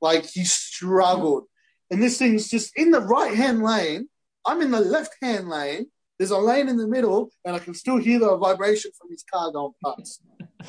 Like 0.00 0.24
he 0.26 0.44
struggled. 0.44 1.44
And 1.90 2.02
this 2.02 2.18
thing's 2.18 2.48
just 2.48 2.76
in 2.76 2.90
the 2.90 3.00
right 3.00 3.34
hand 3.34 3.62
lane. 3.62 4.08
I'm 4.44 4.60
in 4.62 4.70
the 4.70 4.80
left 4.80 5.14
hand 5.22 5.48
lane. 5.48 5.86
There's 6.18 6.30
a 6.30 6.38
lane 6.38 6.68
in 6.68 6.78
the 6.78 6.86
middle, 6.88 7.28
and 7.44 7.54
I 7.54 7.58
can 7.58 7.74
still 7.74 7.98
hear 7.98 8.18
the 8.18 8.36
vibration 8.38 8.90
from 8.98 9.10
his 9.10 9.22
car 9.30 9.52
going 9.52 9.72
past. 9.84 10.22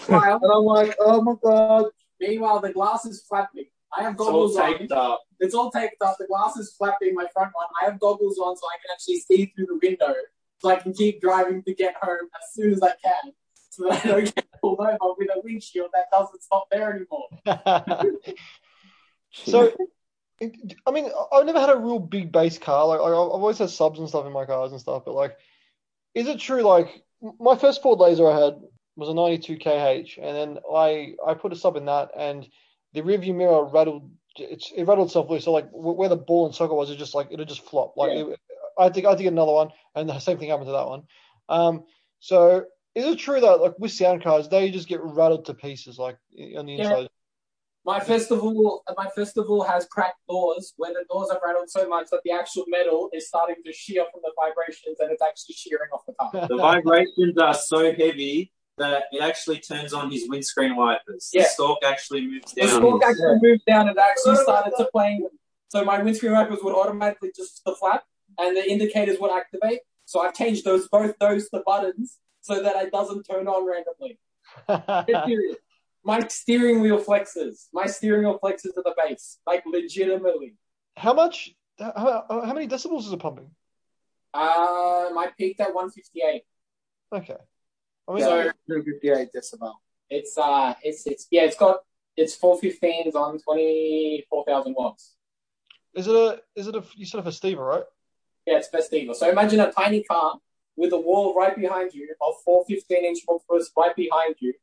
Meanwhile, 0.09 0.39
And 0.43 0.51
I'm 0.51 0.63
like, 0.63 0.95
oh 0.99 1.21
my 1.21 1.33
god. 1.41 1.85
meanwhile, 2.19 2.59
the 2.59 2.73
glass 2.73 3.05
is 3.05 3.23
flapping. 3.27 3.65
I 3.93 4.03
have 4.03 4.13
It's 4.13 4.21
all 4.21 4.47
goggles 4.47 4.57
on. 4.57 4.91
up. 4.91 5.21
It's 5.39 5.55
all 5.55 5.71
taped 5.71 6.01
up. 6.01 6.17
The 6.19 6.27
glass 6.27 6.57
is 6.57 6.73
flapping. 6.77 7.13
My 7.13 7.25
front 7.33 7.51
one. 7.53 7.67
I 7.81 7.85
have 7.85 7.99
goggles 7.99 8.37
on, 8.37 8.55
so 8.57 8.65
I 8.67 8.77
can 8.81 8.91
actually 8.93 9.19
see 9.19 9.53
through 9.55 9.67
the 9.67 9.79
window, 9.81 10.13
so 10.59 10.69
I 10.69 10.75
can 10.77 10.93
keep 10.93 11.21
driving 11.21 11.63
to 11.63 11.73
get 11.73 11.95
home 12.01 12.27
as 12.35 12.53
soon 12.53 12.73
as 12.73 12.81
I 12.81 12.91
can, 13.03 13.33
so 13.69 13.83
that 13.89 14.05
I 14.05 14.07
don't 14.07 14.35
get 14.35 14.45
pulled 14.61 14.79
over 14.79 15.13
with 15.17 15.29
a 15.35 15.39
windshield 15.43 15.89
that 15.93 16.05
doesn't 16.11 16.43
stop 16.43 16.67
there 16.71 16.93
anymore. 16.93 17.27
so, 19.31 19.71
I 20.41 20.91
mean, 20.91 21.09
I've 21.31 21.45
never 21.45 21.59
had 21.59 21.69
a 21.69 21.77
real 21.77 21.99
big 21.99 22.31
bass 22.31 22.57
car. 22.57 22.87
Like, 22.87 22.99
like, 22.99 23.11
I've 23.11 23.15
always 23.15 23.57
had 23.57 23.69
subs 23.69 23.99
and 23.99 24.09
stuff 24.09 24.25
in 24.25 24.33
my 24.33 24.45
cars 24.45 24.71
and 24.71 24.81
stuff. 24.81 25.03
But 25.05 25.15
like, 25.15 25.37
is 26.13 26.27
it 26.27 26.39
true? 26.39 26.61
Like, 26.61 27.03
my 27.39 27.55
first 27.55 27.81
Ford 27.81 27.99
Laser 27.99 28.27
I 28.29 28.39
had 28.43 28.55
was 28.95 29.09
a 29.09 29.13
92 29.13 29.57
kh, 29.57 30.17
and 30.17 30.35
then 30.35 30.57
I 30.73 31.13
I 31.25 31.35
put 31.35 31.53
a 31.53 31.55
sub 31.55 31.75
in 31.77 31.85
that, 31.85 32.09
and 32.17 32.47
the 32.97 33.03
rearview 33.03 33.35
mirror 33.35 33.65
rattled. 33.65 34.09
It's, 34.37 34.71
it 34.75 34.83
rattled 34.83 35.07
itself 35.07 35.29
loose. 35.29 35.45
So 35.45 35.51
like, 35.51 35.69
where 35.71 36.09
the 36.09 36.15
ball 36.15 36.45
and 36.45 36.53
socket 36.53 36.75
was, 36.75 36.91
it 36.91 36.97
just 36.97 37.15
like 37.15 37.27
it'll 37.31 37.45
just 37.45 37.65
flop. 37.65 37.95
Like, 37.97 38.11
Yeah. 38.11 38.25
it, 38.25 38.39
I 38.77 38.89
think 38.89 39.05
I 39.05 39.09
had 39.09 39.17
to 39.17 39.23
get 39.23 39.33
another 39.33 39.53
one, 39.53 39.69
and 39.95 40.09
the 40.09 40.19
same 40.19 40.37
thing 40.37 40.49
happened 40.49 40.67
to 40.67 40.73
that 40.73 40.87
one. 40.87 41.03
Um, 41.49 41.85
so 42.19 42.65
is 42.93 43.05
it 43.05 43.19
true 43.19 43.39
that 43.39 43.61
like 43.61 43.77
with 43.79 43.91
sound 43.91 44.23
cards, 44.23 44.49
they 44.49 44.69
just 44.69 44.87
get 44.87 45.01
rattled 45.01 45.45
to 45.45 45.53
pieces 45.53 45.97
like 45.97 46.17
on 46.57 46.65
the 46.65 46.73
Yeah. 46.73 46.81
inside? 46.81 47.09
My 47.85 47.99
Festiva, 48.01 48.79
my 48.97 49.07
Festiva 49.17 49.65
has 49.65 49.85
cracked 49.85 50.19
doors 50.27 50.73
where 50.75 50.91
the 50.91 51.05
doors 51.09 51.31
have 51.31 51.39
rattled 51.45 51.69
so 51.69 51.87
much 51.87 52.09
that 52.11 52.19
the 52.25 52.31
actual 52.31 52.65
metal 52.67 53.09
is 53.13 53.29
starting 53.29 53.55
to 53.65 53.71
shear 53.71 54.03
from 54.11 54.21
the 54.23 54.33
vibrations, 54.35 54.99
and 54.99 55.09
it's 55.09 55.21
actually 55.21 55.55
shearing 55.55 55.89
off 55.93 56.01
the 56.05 56.13
car. 56.13 56.31
The 56.49 56.57
vibrations 56.57 57.37
are 57.37 57.53
so 57.53 57.93
heavy 57.93 58.51
that 58.77 59.05
it 59.11 59.21
actually 59.21 59.59
turns 59.59 59.93
on 59.93 60.11
his 60.11 60.27
windscreen 60.29 60.75
wipers. 60.75 61.29
Yeah. 61.33 61.43
The 61.43 61.49
stalk 61.49 61.79
actually 61.85 62.27
moves 62.27 62.53
down. 62.53 62.67
The 62.67 62.75
stalk 62.75 63.03
actually 63.03 63.39
moved 63.41 63.65
down 63.65 63.89
and 63.89 63.97
actually 63.97 64.35
started 64.37 64.73
to 64.77 64.85
play. 64.91 65.21
So 65.69 65.83
my 65.83 66.01
windscreen 66.01 66.33
wipers 66.33 66.59
would 66.63 66.75
automatically 66.75 67.31
just 67.35 67.63
the 67.65 67.75
flap, 67.75 68.03
and 68.37 68.55
the 68.55 68.69
indicators 68.69 69.17
would 69.19 69.31
activate. 69.31 69.79
So 70.05 70.21
I've 70.21 70.33
changed 70.33 70.63
those 70.63 70.87
both 70.87 71.15
those 71.19 71.49
to 71.49 71.61
buttons 71.65 72.17
so 72.41 72.61
that 72.61 72.75
it 72.77 72.91
doesn't 72.91 73.23
turn 73.23 73.47
on 73.47 73.67
randomly. 73.67 74.19
My 76.03 76.25
steering 76.29 76.79
wheel 76.79 77.03
flexes. 77.03 77.65
My 77.73 77.85
steering 77.85 78.23
wheel 78.23 78.39
flexes 78.41 78.73
to 78.75 78.81
the 78.83 78.95
bass, 78.97 79.39
like 79.45 79.63
legitimately. 79.65 80.55
how 80.95 81.13
much? 81.13 81.53
How, 81.79 82.25
how 82.29 82.53
many 82.53 82.67
decibels 82.67 83.01
is 83.01 83.11
it 83.11 83.19
pumping? 83.19 83.51
Uh, 84.33 85.09
my 85.13 85.29
peaked 85.37 85.59
at 85.59 85.73
158. 85.73 86.43
Okay. 87.13 87.35
I 88.07 88.13
mean, 88.13 88.23
So- 88.23 88.51
258 88.69 89.29
decibel. 89.35 89.73
It's 90.09 90.37
uh, 90.37 90.73
it's 90.83 91.05
it's 91.05 91.27
yeah, 91.31 91.41
it's 91.43 91.57
got 91.57 91.79
it's 92.15 92.35
415s 92.37 93.13
on 93.15 93.39
24,000 93.39 94.73
watts. 94.77 95.15
is 95.93 96.07
it 96.07 96.15
a 96.15 96.41
is 96.55 96.67
it 96.67 96.75
a 96.75 96.83
you 96.95 97.05
said 97.05 97.19
a 97.19 97.23
Festiva, 97.29 97.59
right? 97.59 97.83
Yeah, 98.45 98.57
it's 98.59 98.69
Festiva. 98.69 99.13
So 99.13 99.29
imagine 99.29 99.59
a 99.59 99.71
tiny 99.71 100.03
car 100.03 100.39
with 100.77 100.93
a 100.93 100.97
wall 100.97 101.35
right 101.35 101.55
behind 101.55 101.93
you 101.93 102.15
of 102.21 102.35
four 102.45 102.63
15 102.65 103.03
inch 103.03 103.19
woofers 103.27 103.65
right 103.77 103.93
behind 103.95 104.35
you. 104.39 104.53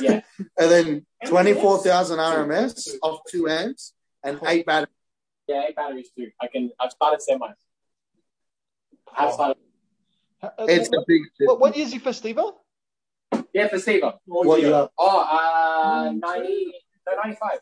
Yeah, 0.00 0.20
And 0.58 0.70
then 0.70 1.06
24,000 1.26 2.18
RMS 2.18 2.90
of 3.02 3.20
two 3.30 3.48
amps 3.48 3.94
and 4.22 4.38
eight 4.46 4.66
batteries. 4.66 4.94
yeah, 5.46 5.62
eight 5.68 5.76
batteries 5.76 6.10
too. 6.16 6.28
I 6.42 6.48
can. 6.48 6.70
I've 6.78 6.90
started 6.92 7.20
semis. 7.26 7.54
I've 9.16 9.32
started. 9.32 9.56
Uh, 10.42 10.50
It's 10.68 10.88
a 10.88 11.02
big 11.06 11.22
what, 11.40 11.60
what 11.60 11.76
year's 11.76 11.92
your 11.92 12.02
Festiva? 12.02 12.52
Yeah, 13.52 13.68
Festiva. 13.68 14.18
What 14.26 14.60
you 14.60 14.72
have? 14.72 14.88
Oh, 14.98 15.20
uh, 15.20 16.12
90, 16.12 16.72
no, 17.06 17.16
95. 17.16 17.58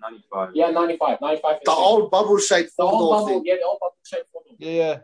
95. 0.00 0.50
Yeah, 0.54 0.70
95. 0.70 1.20
95. 1.20 1.56
The 1.64 1.70
old 1.70 2.10
bubble 2.10 2.38
shaped 2.38 2.70
the 2.76 2.82
four 2.82 2.92
old 2.92 3.00
door 3.00 3.10
bubble. 3.14 3.26
thing. 3.28 3.42
Yeah, 3.44 3.54
the 3.56 3.64
old 3.66 3.78
bubble 3.80 3.96
shaped 4.04 4.28
four 4.32 4.42
door. 4.46 4.56
Yeah, 4.58 4.70
yeah, 4.70 4.98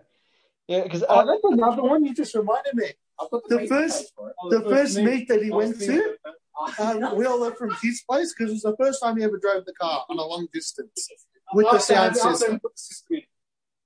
yeah. 0.68 0.82
Because 0.84 1.04
Oh, 1.08 1.26
that's 1.26 1.44
another 1.44 1.82
one 1.82 2.04
you 2.04 2.14
just 2.14 2.34
reminded 2.34 2.74
me. 2.74 2.86
I've 3.20 3.28
The 3.48 3.66
first- 3.68 3.98
tape. 4.16 4.34
Oh, 4.42 4.50
The 4.50 4.60
first 4.62 4.98
meet 4.98 5.28
that 5.28 5.42
he 5.42 5.50
went 5.50 5.78
to, 5.80 6.16
um, 6.78 7.16
we 7.16 7.26
all 7.26 7.38
left 7.40 7.58
from 7.58 7.74
his 7.82 8.02
place 8.08 8.32
because 8.34 8.50
it 8.50 8.54
was 8.54 8.62
the 8.62 8.76
first 8.78 9.02
time 9.02 9.16
he 9.18 9.24
ever 9.24 9.38
drove 9.38 9.64
the 9.64 9.74
car 9.74 10.04
on 10.08 10.18
a 10.18 10.24
long 10.24 10.46
distance 10.52 11.08
with 11.52 11.66
the 11.66 11.76
After- 11.76 11.94
sound 11.94 12.16
system. 12.16 12.60
put 12.60 12.72
the 12.74 12.78
system 12.78 13.16
in. 13.16 13.22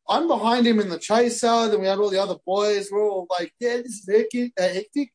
I'm 0.09 0.29
behind 0.29 0.67
him 0.67 0.81
in 0.81 0.89
the 0.89 0.99
chaser. 0.99 1.69
Then 1.69 1.81
we 1.81 1.87
had 1.87 1.99
all 1.99 2.11
the 2.11 2.23
other 2.23 2.37
boys. 2.45 2.89
We're 2.91 3.03
all 3.09 3.27
like, 3.31 3.53
"Yeah, 3.61 3.79
this 3.79 4.03
is 4.03 4.09
hectic." 4.09 4.53
Uh, 4.59 4.69
hectic. 4.69 5.13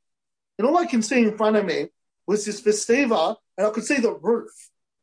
And 0.57 0.67
all 0.67 0.77
I 0.77 0.85
can 0.85 1.01
see 1.01 1.21
in 1.23 1.37
front 1.37 1.55
of 1.55 1.65
me 1.65 1.87
was 2.27 2.45
this 2.45 2.61
Festiva, 2.61 3.35
and 3.57 3.67
I 3.67 3.69
could 3.71 3.85
see 3.85 3.97
the 3.99 4.13
roof 4.13 4.51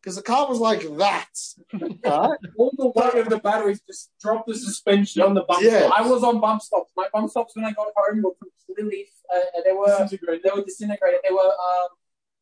because 0.00 0.16
the 0.16 0.22
car 0.22 0.48
was 0.48 0.58
like 0.60 0.82
that. 0.98 1.28
Right? 1.72 2.38
All 2.56 2.72
the 2.76 2.88
weight 2.94 3.14
of 3.16 3.28
the 3.28 3.38
batteries 3.38 3.80
just 3.86 4.10
dropped 4.20 4.46
the 4.46 4.54
suspension 4.54 5.22
on 5.22 5.34
the 5.34 5.42
bump. 5.42 5.62
Yeah. 5.62 5.90
I 5.94 6.02
was 6.02 6.22
on 6.22 6.40
bump 6.40 6.62
stops. 6.62 6.92
My 6.96 7.08
bump 7.12 7.30
stops 7.30 7.56
when 7.56 7.64
I 7.64 7.72
got 7.72 7.88
home 7.96 8.22
were 8.22 8.32
completely. 8.66 9.06
Uh, 9.34 9.60
they 9.64 9.72
were 9.72 9.86
Disintegrated. 9.86 10.42
they 10.44 10.50
were 10.54 10.64
disintegrated. 10.64 11.20
There 11.22 11.34
were 11.34 11.40
um, 11.68 11.88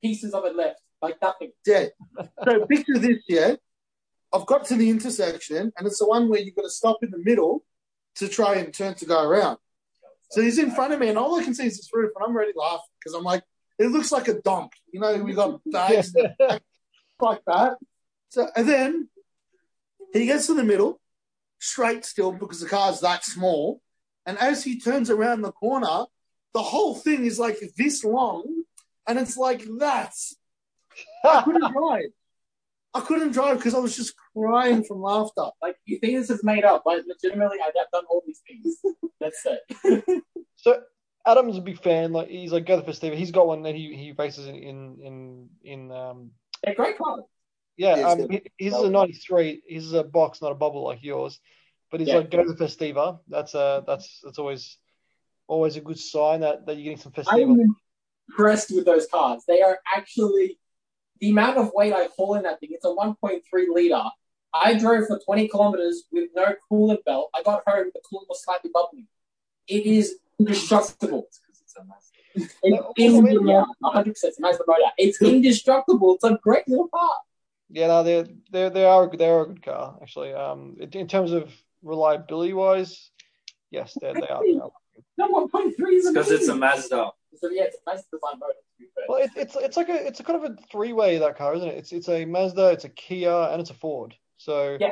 pieces 0.02 0.34
of 0.34 0.44
it 0.44 0.54
left, 0.54 0.80
like 1.02 1.16
nothing. 1.22 1.50
Yeah. 1.66 1.86
So 2.44 2.66
picture 2.66 2.98
this, 2.98 3.22
yeah. 3.28 3.54
I've 4.32 4.46
got 4.46 4.64
to 4.66 4.76
the 4.76 4.90
intersection, 4.90 5.72
and 5.76 5.86
it's 5.86 5.98
the 5.98 6.06
one 6.06 6.28
where 6.28 6.40
you've 6.40 6.56
got 6.56 6.62
to 6.62 6.70
stop 6.70 6.98
in 7.02 7.10
the 7.10 7.18
middle 7.18 7.64
to 8.16 8.28
try 8.28 8.56
and 8.56 8.72
turn 8.72 8.94
to 8.94 9.06
go 9.06 9.22
around. 9.22 9.58
So 10.30 10.42
he's 10.42 10.58
in 10.58 10.72
front 10.72 10.92
of 10.92 11.00
me, 11.00 11.08
and 11.08 11.18
all 11.18 11.38
I 11.38 11.44
can 11.44 11.54
see 11.54 11.66
is 11.66 11.76
this 11.76 11.90
roof, 11.92 12.12
and 12.16 12.24
I'm 12.24 12.34
already 12.34 12.52
laughing 12.56 12.86
because 12.98 13.14
I'm 13.14 13.24
like, 13.24 13.42
it 13.78 13.86
looks 13.86 14.10
like 14.10 14.28
a 14.28 14.40
donk. 14.40 14.72
You 14.92 15.00
know, 15.00 15.16
we 15.22 15.34
got 15.34 15.60
bags 15.66 16.12
like 17.20 17.42
that. 17.46 17.76
So, 18.30 18.48
and 18.56 18.68
then 18.68 19.08
he 20.12 20.26
gets 20.26 20.46
to 20.46 20.54
the 20.54 20.64
middle, 20.64 21.00
straight 21.58 22.04
still 22.04 22.32
because 22.32 22.60
the 22.60 22.68
car's 22.68 23.00
that 23.00 23.24
small. 23.24 23.80
And 24.24 24.36
as 24.38 24.64
he 24.64 24.80
turns 24.80 25.10
around 25.10 25.42
the 25.42 25.52
corner, 25.52 26.06
the 26.52 26.62
whole 26.62 26.94
thing 26.94 27.24
is 27.24 27.38
like 27.38 27.58
this 27.76 28.02
long, 28.02 28.64
and 29.06 29.18
it's 29.18 29.36
like 29.36 29.62
that. 29.78 30.14
I 31.24 31.42
couldn't 31.42 31.72
drive. 31.72 32.10
I 32.96 33.00
couldn't 33.00 33.32
drive 33.32 33.58
because 33.58 33.74
I 33.74 33.78
was 33.78 33.94
just 33.96 34.14
crying 34.34 34.82
from 34.84 35.02
laughter. 35.02 35.46
Like 35.60 35.76
you 35.84 35.98
think 35.98 36.18
this 36.18 36.30
is 36.30 36.42
made 36.42 36.64
up, 36.64 36.82
but 36.84 37.02
legitimately, 37.06 37.58
I've 37.64 37.74
done 37.92 38.04
all 38.08 38.22
these 38.26 38.40
things. 38.46 38.76
That's 39.20 39.44
it. 39.46 40.22
So 40.56 40.80
Adam's 41.26 41.58
a 41.58 41.60
big 41.60 41.80
fan. 41.82 42.12
Like 42.12 42.28
he's 42.28 42.52
like 42.52 42.66
go 42.66 42.80
to 42.80 42.90
Festiva. 42.90 43.14
He's 43.14 43.30
got 43.30 43.46
one 43.46 43.62
that 43.62 43.74
he 43.74 43.94
he 43.94 44.12
races 44.18 44.46
in 44.46 44.54
in 44.56 44.98
in, 45.02 45.48
in 45.64 45.92
um 45.92 46.30
They're 46.64 46.74
great 46.74 46.96
cars. 46.98 47.24
yeah. 47.76 47.96
Yes, 47.96 48.12
Um, 48.12 48.28
his 48.58 48.72
is 48.74 48.80
a 48.82 48.90
'93. 48.90 49.62
His 49.68 49.86
is 49.86 49.92
a 49.92 50.04
box, 50.04 50.40
not 50.40 50.52
a 50.52 50.56
bubble 50.56 50.84
like 50.84 51.02
yours. 51.02 51.38
But 51.90 52.00
he's 52.00 52.08
Yeah. 52.08 52.16
like 52.16 52.30
go 52.30 52.42
to 52.44 52.52
the 52.52 52.64
Festiva. 52.64 53.20
That's 53.28 53.54
uh 53.54 53.82
that's 53.86 54.20
that's 54.24 54.38
always 54.38 54.78
always 55.46 55.76
a 55.76 55.80
good 55.80 55.98
sign 55.98 56.40
that 56.40 56.66
that 56.66 56.74
you're 56.76 56.84
getting 56.84 56.98
some 56.98 57.12
I 57.16 57.20
Festiva. 57.20 57.42
am 57.42 57.76
impressed 58.30 58.70
with 58.74 58.86
those 58.86 59.06
cars. 59.06 59.42
They 59.46 59.62
are 59.62 59.78
actually 59.94 60.58
the 61.20 61.30
amount 61.30 61.58
of 61.58 61.72
weight 61.74 61.92
I 61.92 62.08
haul 62.16 62.34
in 62.34 62.42
that 62.42 62.60
thing. 62.60 62.70
It's 62.72 62.84
a 62.84 62.88
1.3 62.88 63.40
liter. 63.68 64.02
I 64.54 64.74
drove 64.74 65.06
for 65.06 65.18
20 65.18 65.48
kilometers 65.48 66.04
with 66.12 66.30
no 66.34 66.54
coolant 66.70 67.04
belt. 67.04 67.30
I 67.34 67.42
got 67.42 67.62
home, 67.66 67.90
the 67.94 68.00
coolant 68.00 68.28
was 68.28 68.42
slightly 68.42 68.70
bubbling. 68.72 69.06
It 69.68 69.86
is 69.86 70.16
indestructible. 70.38 71.26
It's 71.28 71.76
a. 71.76 71.82
It's 72.34 72.54
Yeah, 72.62 72.80
in, 72.96 73.12
100% 73.24 74.06
it's 74.06 74.38
a 74.38 74.40
Mazda 74.40 74.64
motor. 74.66 74.82
It's 74.98 75.20
indestructible. 75.22 76.14
It's 76.14 76.24
a 76.24 76.38
great 76.42 76.68
little 76.68 76.88
car. 76.88 77.10
Yeah, 77.68 77.88
no, 77.88 78.02
they're—they—they 78.02 78.84
are 78.84 79.08
they 79.08 79.28
are 79.28 79.42
a 79.42 79.46
good 79.48 79.62
car 79.62 79.98
actually. 80.00 80.32
Um, 80.32 80.76
in 80.78 80.90
in 80.90 81.08
terms 81.08 81.32
of 81.32 81.52
reliability 81.82 82.52
wise, 82.52 83.10
yes, 83.70 83.96
they 84.00 84.12
they 84.12 84.28
are. 84.28 84.42
They 84.42 84.58
are. 84.58 84.70
No, 85.18 85.48
1.3 85.48 85.72
is 85.92 86.08
Because 86.08 86.30
it's 86.30 86.48
a 86.48 86.52
amazing. 86.52 86.60
Mazda. 86.60 87.10
So 87.38 87.50
yeah, 87.50 87.64
it's 87.64 87.76
a 87.76 87.90
Mazda 87.90 88.06
design 88.12 88.38
motor. 88.38 88.52
To 88.52 88.78
be 88.78 88.86
fair. 88.94 89.04
Well, 89.08 89.22
it, 89.22 89.30
it's 89.36 89.56
it's 89.56 89.76
like 89.76 89.88
a 89.88 90.06
it's 90.06 90.20
a 90.20 90.24
kind 90.24 90.44
of 90.44 90.52
a 90.52 90.56
three 90.70 90.92
way 90.92 91.18
that 91.18 91.36
car, 91.36 91.54
isn't 91.54 91.68
it? 91.68 91.76
It's 91.76 91.92
it's 91.92 92.08
a 92.08 92.24
Mazda, 92.24 92.70
it's 92.70 92.84
a 92.84 92.88
Kia, 92.88 93.48
and 93.50 93.60
it's 93.60 93.70
a 93.70 93.74
Ford. 93.74 94.14
So 94.36 94.76
Yeah. 94.80 94.90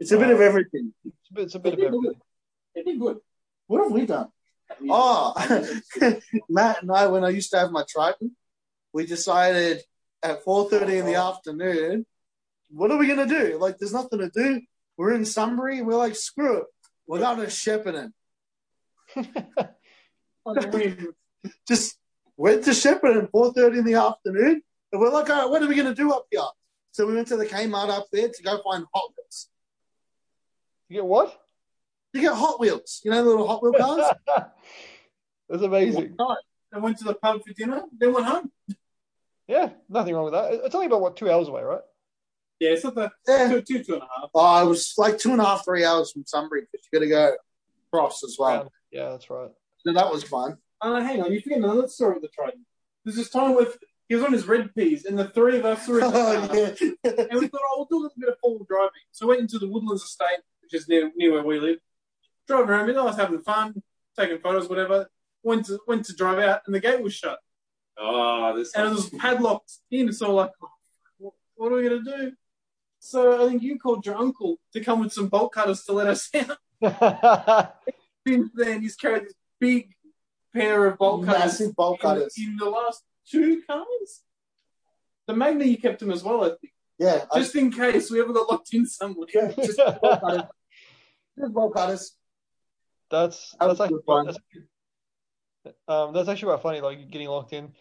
It's 0.00 0.10
a 0.10 0.18
bit 0.18 0.30
of 0.30 0.40
everything. 0.40 0.92
it's 1.04 1.30
a 1.30 1.34
bit, 1.34 1.44
it's 1.44 1.54
a 1.54 1.58
bit 1.60 1.74
of 1.74 1.78
They 1.78 1.84
did 1.84 1.94
everything. 1.94 2.12
good. 2.12 2.20
They 2.74 2.82
did 2.82 3.00
good. 3.00 3.18
What 3.68 3.82
have 3.84 3.92
we 3.92 4.06
done? 4.06 4.28
Oh, 4.90 5.34
Matt 6.48 6.82
and 6.82 6.90
I, 6.90 7.06
when 7.06 7.24
I 7.24 7.28
used 7.28 7.50
to 7.52 7.58
have 7.58 7.70
my 7.70 7.84
Triton, 7.88 8.34
we 8.92 9.06
decided 9.06 9.82
at 10.22 10.44
4.30 10.44 11.00
in 11.00 11.06
the 11.06 11.16
oh. 11.16 11.30
afternoon, 11.30 12.06
what 12.70 12.90
are 12.90 12.96
we 12.98 13.06
going 13.06 13.26
to 13.28 13.34
do? 13.40 13.58
Like, 13.58 13.78
there's 13.78 13.92
nothing 13.92 14.18
to 14.18 14.30
do. 14.30 14.62
We're 14.96 15.14
in 15.14 15.24
Sunbury. 15.24 15.82
We're 15.82 15.96
like, 15.96 16.16
screw 16.16 16.58
it. 16.58 16.64
We're 17.06 17.20
not 17.20 17.36
going 17.36 17.48
to 17.48 17.52
Shepparton. 17.52 18.12
Oh, 20.46 20.52
Just 21.68 21.96
went 22.36 22.64
to 22.64 22.74
Shepherd 22.74 23.14
Shepparton 23.14 23.30
4.30 23.30 23.78
in 23.78 23.84
the 23.84 23.94
afternoon. 23.94 24.62
And 24.92 25.00
we're 25.00 25.10
like, 25.10 25.28
all 25.30 25.42
right, 25.42 25.50
what 25.50 25.62
are 25.62 25.66
we 25.68 25.74
going 25.74 25.88
to 25.88 25.94
do 25.94 26.12
up 26.12 26.26
here? 26.30 26.40
So 26.92 27.06
we 27.06 27.14
went 27.14 27.28
to 27.28 27.36
the 27.36 27.46
Kmart 27.46 27.90
up 27.90 28.06
there 28.12 28.28
to 28.28 28.42
go 28.42 28.60
find 28.62 28.84
Hot 28.94 29.10
Wheels. 29.16 29.48
You 30.88 30.96
get 30.98 31.04
what? 31.04 31.40
You 32.12 32.20
get 32.20 32.34
Hot 32.34 32.60
Wheels. 32.60 33.00
You 33.04 33.10
know 33.10 33.22
the 33.24 33.30
little 33.30 33.46
Hot 33.48 33.62
Wheel 33.62 33.72
cars? 33.72 34.12
That's 35.48 35.62
amazing. 35.62 36.16
And 36.72 36.82
went 36.82 36.98
to 36.98 37.04
the 37.04 37.14
pub 37.14 37.40
for 37.46 37.52
dinner, 37.52 37.82
then 37.98 38.12
went 38.12 38.26
home. 38.26 38.50
Yeah, 39.46 39.70
nothing 39.88 40.14
wrong 40.14 40.24
with 40.24 40.32
that. 40.34 40.52
It's 40.64 40.74
only 40.74 40.86
about 40.86 41.00
what 41.00 41.16
two 41.16 41.30
hours 41.30 41.48
away, 41.48 41.62
right? 41.62 41.80
Yeah, 42.60 42.70
it's 42.70 42.84
not 42.84 42.94
that 42.94 43.12
Yeah. 43.28 43.48
two, 43.48 43.62
two, 43.62 43.84
two 43.84 43.94
and 43.94 44.02
a 44.02 44.08
half. 44.20 44.30
Oh, 44.34 44.64
it 44.64 44.68
was 44.68 44.94
like 44.96 45.18
two 45.18 45.32
and 45.32 45.40
a 45.40 45.44
half, 45.44 45.64
three 45.64 45.84
hours 45.84 46.12
from 46.12 46.24
Sunbury 46.26 46.62
because 46.70 46.86
you 46.90 46.98
got 46.98 47.04
to 47.04 47.08
go 47.08 47.36
across 47.92 48.24
as 48.24 48.36
well. 48.38 48.50
Around. 48.54 48.70
Yeah, 48.90 49.10
that's 49.10 49.28
right. 49.28 49.50
So 49.86 49.92
that 49.92 50.10
was 50.10 50.24
fun. 50.24 50.56
Uh, 50.84 51.00
hang 51.00 51.22
on, 51.22 51.32
you 51.32 51.40
forget 51.40 51.58
another 51.58 51.88
story 51.88 52.14
with 52.14 52.22
the 52.22 52.28
Triton. 52.28 52.66
There's 53.04 53.16
this 53.16 53.30
time 53.30 53.54
with 53.56 53.78
he 54.08 54.14
was 54.14 54.22
on 54.24 54.32
his 54.34 54.46
red 54.46 54.74
peas, 54.74 55.06
and 55.06 55.18
the 55.18 55.28
three 55.28 55.58
of 55.58 55.64
us 55.64 55.88
were 55.88 56.00
in 56.00 56.10
the 56.10 56.12
car, 56.12 56.48
Oh, 56.50 57.10
yeah. 57.16 57.26
and 57.30 57.40
we 57.40 57.46
thought, 57.48 57.60
oh, 57.70 57.76
we'll 57.78 57.86
do 57.86 57.96
a 57.96 58.02
little 58.02 58.18
bit 58.18 58.28
of 58.28 58.34
four-wheel 58.42 58.66
driving. 58.68 58.90
So 59.12 59.26
we 59.26 59.30
went 59.30 59.40
into 59.40 59.58
the 59.58 59.66
Woodlands 59.66 60.02
Estate, 60.02 60.40
which 60.60 60.74
is 60.74 60.86
near, 60.88 61.10
near 61.16 61.32
where 61.32 61.42
we 61.42 61.58
live. 61.58 61.78
Drove 62.46 62.68
around, 62.68 62.90
and 62.90 62.98
I 62.98 63.02
was 63.02 63.16
having 63.16 63.40
fun, 63.40 63.82
taking 64.18 64.38
photos, 64.40 64.68
whatever. 64.68 65.08
Went 65.42 65.64
to 65.66 65.78
went 65.86 66.04
to 66.06 66.12
drive 66.14 66.38
out, 66.38 66.60
and 66.66 66.74
the 66.74 66.80
gate 66.80 67.00
was 67.02 67.14
shut, 67.14 67.38
Oh, 67.98 68.54
this 68.56 68.74
and 68.74 68.86
it 68.88 68.90
was 68.94 69.08
padlocked 69.08 69.72
in. 69.90 70.12
So 70.12 70.34
like, 70.34 70.50
what, 71.16 71.32
what 71.54 71.72
are 71.72 71.76
we 71.76 71.82
gonna 71.88 72.02
do? 72.02 72.32
So 72.98 73.42
I 73.42 73.48
think 73.48 73.62
you 73.62 73.78
called 73.78 74.04
your 74.04 74.16
uncle 74.16 74.58
to 74.74 74.80
come 74.84 75.00
with 75.00 75.12
some 75.14 75.28
bolt 75.28 75.52
cutters 75.52 75.84
to 75.84 75.92
let 75.94 76.06
us 76.08 76.30
out. 76.82 77.74
Since 78.26 78.50
then, 78.54 78.80
he's 78.82 78.96
carried 78.96 79.24
this 79.24 79.34
big 79.60 79.93
pair 80.54 80.86
of 80.86 80.98
bolt 80.98 81.24
cutters 81.26 81.40
Massive 81.60 81.74
bolt 81.76 81.96
in, 81.96 82.00
cutters. 82.00 82.34
in 82.38 82.56
the 82.56 82.68
last 82.70 83.02
two 83.30 83.62
cars. 83.66 84.22
The 85.26 85.34
Magna 85.34 85.64
you 85.64 85.78
kept 85.78 86.00
them 86.00 86.10
as 86.10 86.22
well, 86.22 86.44
I 86.44 86.48
think. 86.50 86.72
Yeah, 86.98 87.24
I- 87.32 87.38
Just 87.40 87.54
in 87.56 87.70
case 87.72 88.10
we 88.10 88.20
ever 88.20 88.32
got 88.32 88.50
locked 88.50 88.72
in 88.72 88.86
somewhere. 88.86 89.26
yeah, 89.34 89.52
just 89.64 89.78
bolt 89.78 90.20
cutters. 90.20 90.42
Just 91.38 91.52
bolt 91.52 91.74
cutters. 91.74 92.16
That's 93.10 93.50
That 93.58 93.66
that's 93.66 93.70
was 93.70 93.80
actually 93.80 93.96
good 93.98 94.04
fun. 94.06 94.26
that's, 94.26 95.76
um 95.88 96.12
that's 96.14 96.28
actually 96.28 96.52
quite 96.52 96.62
funny. 96.62 96.80
Like 96.80 97.10
getting 97.10 97.28
locked 97.28 97.52
in. 97.52 97.72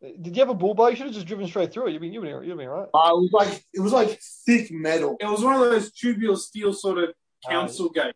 Did 0.00 0.36
you 0.36 0.40
have 0.42 0.48
a 0.48 0.54
bull 0.54 0.74
bar? 0.74 0.90
You 0.90 0.96
should 0.96 1.06
have 1.06 1.14
just 1.14 1.26
driven 1.26 1.46
straight 1.48 1.72
through 1.72 1.88
it. 1.88 1.92
You'd 1.92 2.00
be 2.02 2.08
you'd 2.08 2.22
be 2.22 2.28
you'd 2.46 2.56
be 2.56 2.66
right. 2.66 2.88
Uh, 2.94 3.10
it 3.10 3.20
was 3.20 3.30
like 3.32 3.64
it 3.74 3.80
was 3.80 3.92
like 3.92 4.20
thick 4.46 4.70
metal. 4.70 5.16
It 5.20 5.26
was 5.26 5.42
one 5.42 5.54
of 5.54 5.60
those 5.60 5.90
tubular 5.92 6.36
steel 6.36 6.72
sort 6.72 6.98
of 6.98 7.12
council 7.48 7.88
gate. 7.90 8.14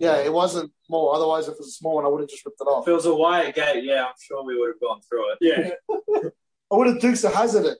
Yeah, 0.00 0.16
it 0.18 0.32
wasn't 0.32 0.72
small. 0.86 1.14
Otherwise, 1.14 1.48
if 1.48 1.54
it 1.54 1.60
was 1.60 1.68
a 1.68 1.72
small 1.72 1.96
one, 1.96 2.04
I 2.04 2.08
would 2.08 2.20
have 2.20 2.30
just 2.30 2.44
ripped 2.44 2.60
it 2.60 2.64
off. 2.64 2.84
If 2.84 2.92
it 2.92 2.94
was 2.94 3.06
a 3.06 3.14
wire 3.14 3.52
gate, 3.52 3.84
yeah, 3.84 4.04
I'm 4.04 4.14
sure 4.20 4.44
we 4.44 4.58
would 4.58 4.68
have 4.68 4.80
gone 4.80 5.00
through 5.08 5.32
it. 5.32 5.38
Yeah. 5.40 5.70
I 6.70 6.74
would 6.76 6.86
have 6.86 7.00
Dukes 7.00 7.24
of 7.24 7.34
Hazzard 7.34 7.66
it. 7.66 7.78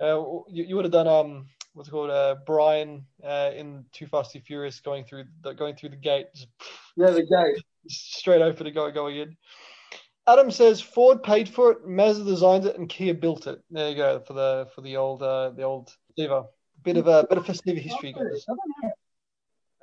Uh, 0.00 0.20
you, 0.48 0.64
you 0.64 0.76
would 0.76 0.84
have 0.84 0.92
done 0.92 1.08
um 1.08 1.46
what's 1.74 1.88
it 1.88 1.92
called 1.92 2.10
uh 2.10 2.36
Brian 2.46 3.04
uh 3.24 3.50
in 3.54 3.84
Too 3.92 4.06
Fast 4.06 4.32
Too 4.32 4.40
Furious 4.40 4.80
going 4.80 5.04
through 5.04 5.24
the 5.42 5.54
going 5.54 5.74
through 5.74 5.88
the 5.90 5.96
gate 5.96 6.26
just 6.34 6.48
Yeah, 6.96 7.10
the 7.10 7.22
gate. 7.22 7.62
straight 7.88 8.42
open 8.42 8.64
to 8.66 8.70
go 8.70 8.90
going 8.92 9.16
in. 9.16 9.36
Adam 10.28 10.50
says 10.50 10.80
Ford 10.80 11.22
paid 11.22 11.48
for 11.48 11.72
it, 11.72 11.86
Mazda 11.86 12.24
designed 12.24 12.66
it, 12.66 12.76
and 12.78 12.88
Kia 12.88 13.14
built 13.14 13.46
it. 13.46 13.60
There 13.70 13.88
you 13.88 13.96
go 13.96 14.20
for 14.20 14.34
the 14.34 14.68
for 14.74 14.82
the 14.82 14.96
old 14.96 15.22
uh, 15.22 15.50
the 15.50 15.62
old 15.62 15.90
Festiva. 16.16 16.46
Bit 16.84 16.96
of 16.98 17.08
a 17.08 17.26
bit 17.28 17.38
of 17.38 17.46
Festiva 17.46 17.78
history, 17.78 18.12
guys. 18.12 18.44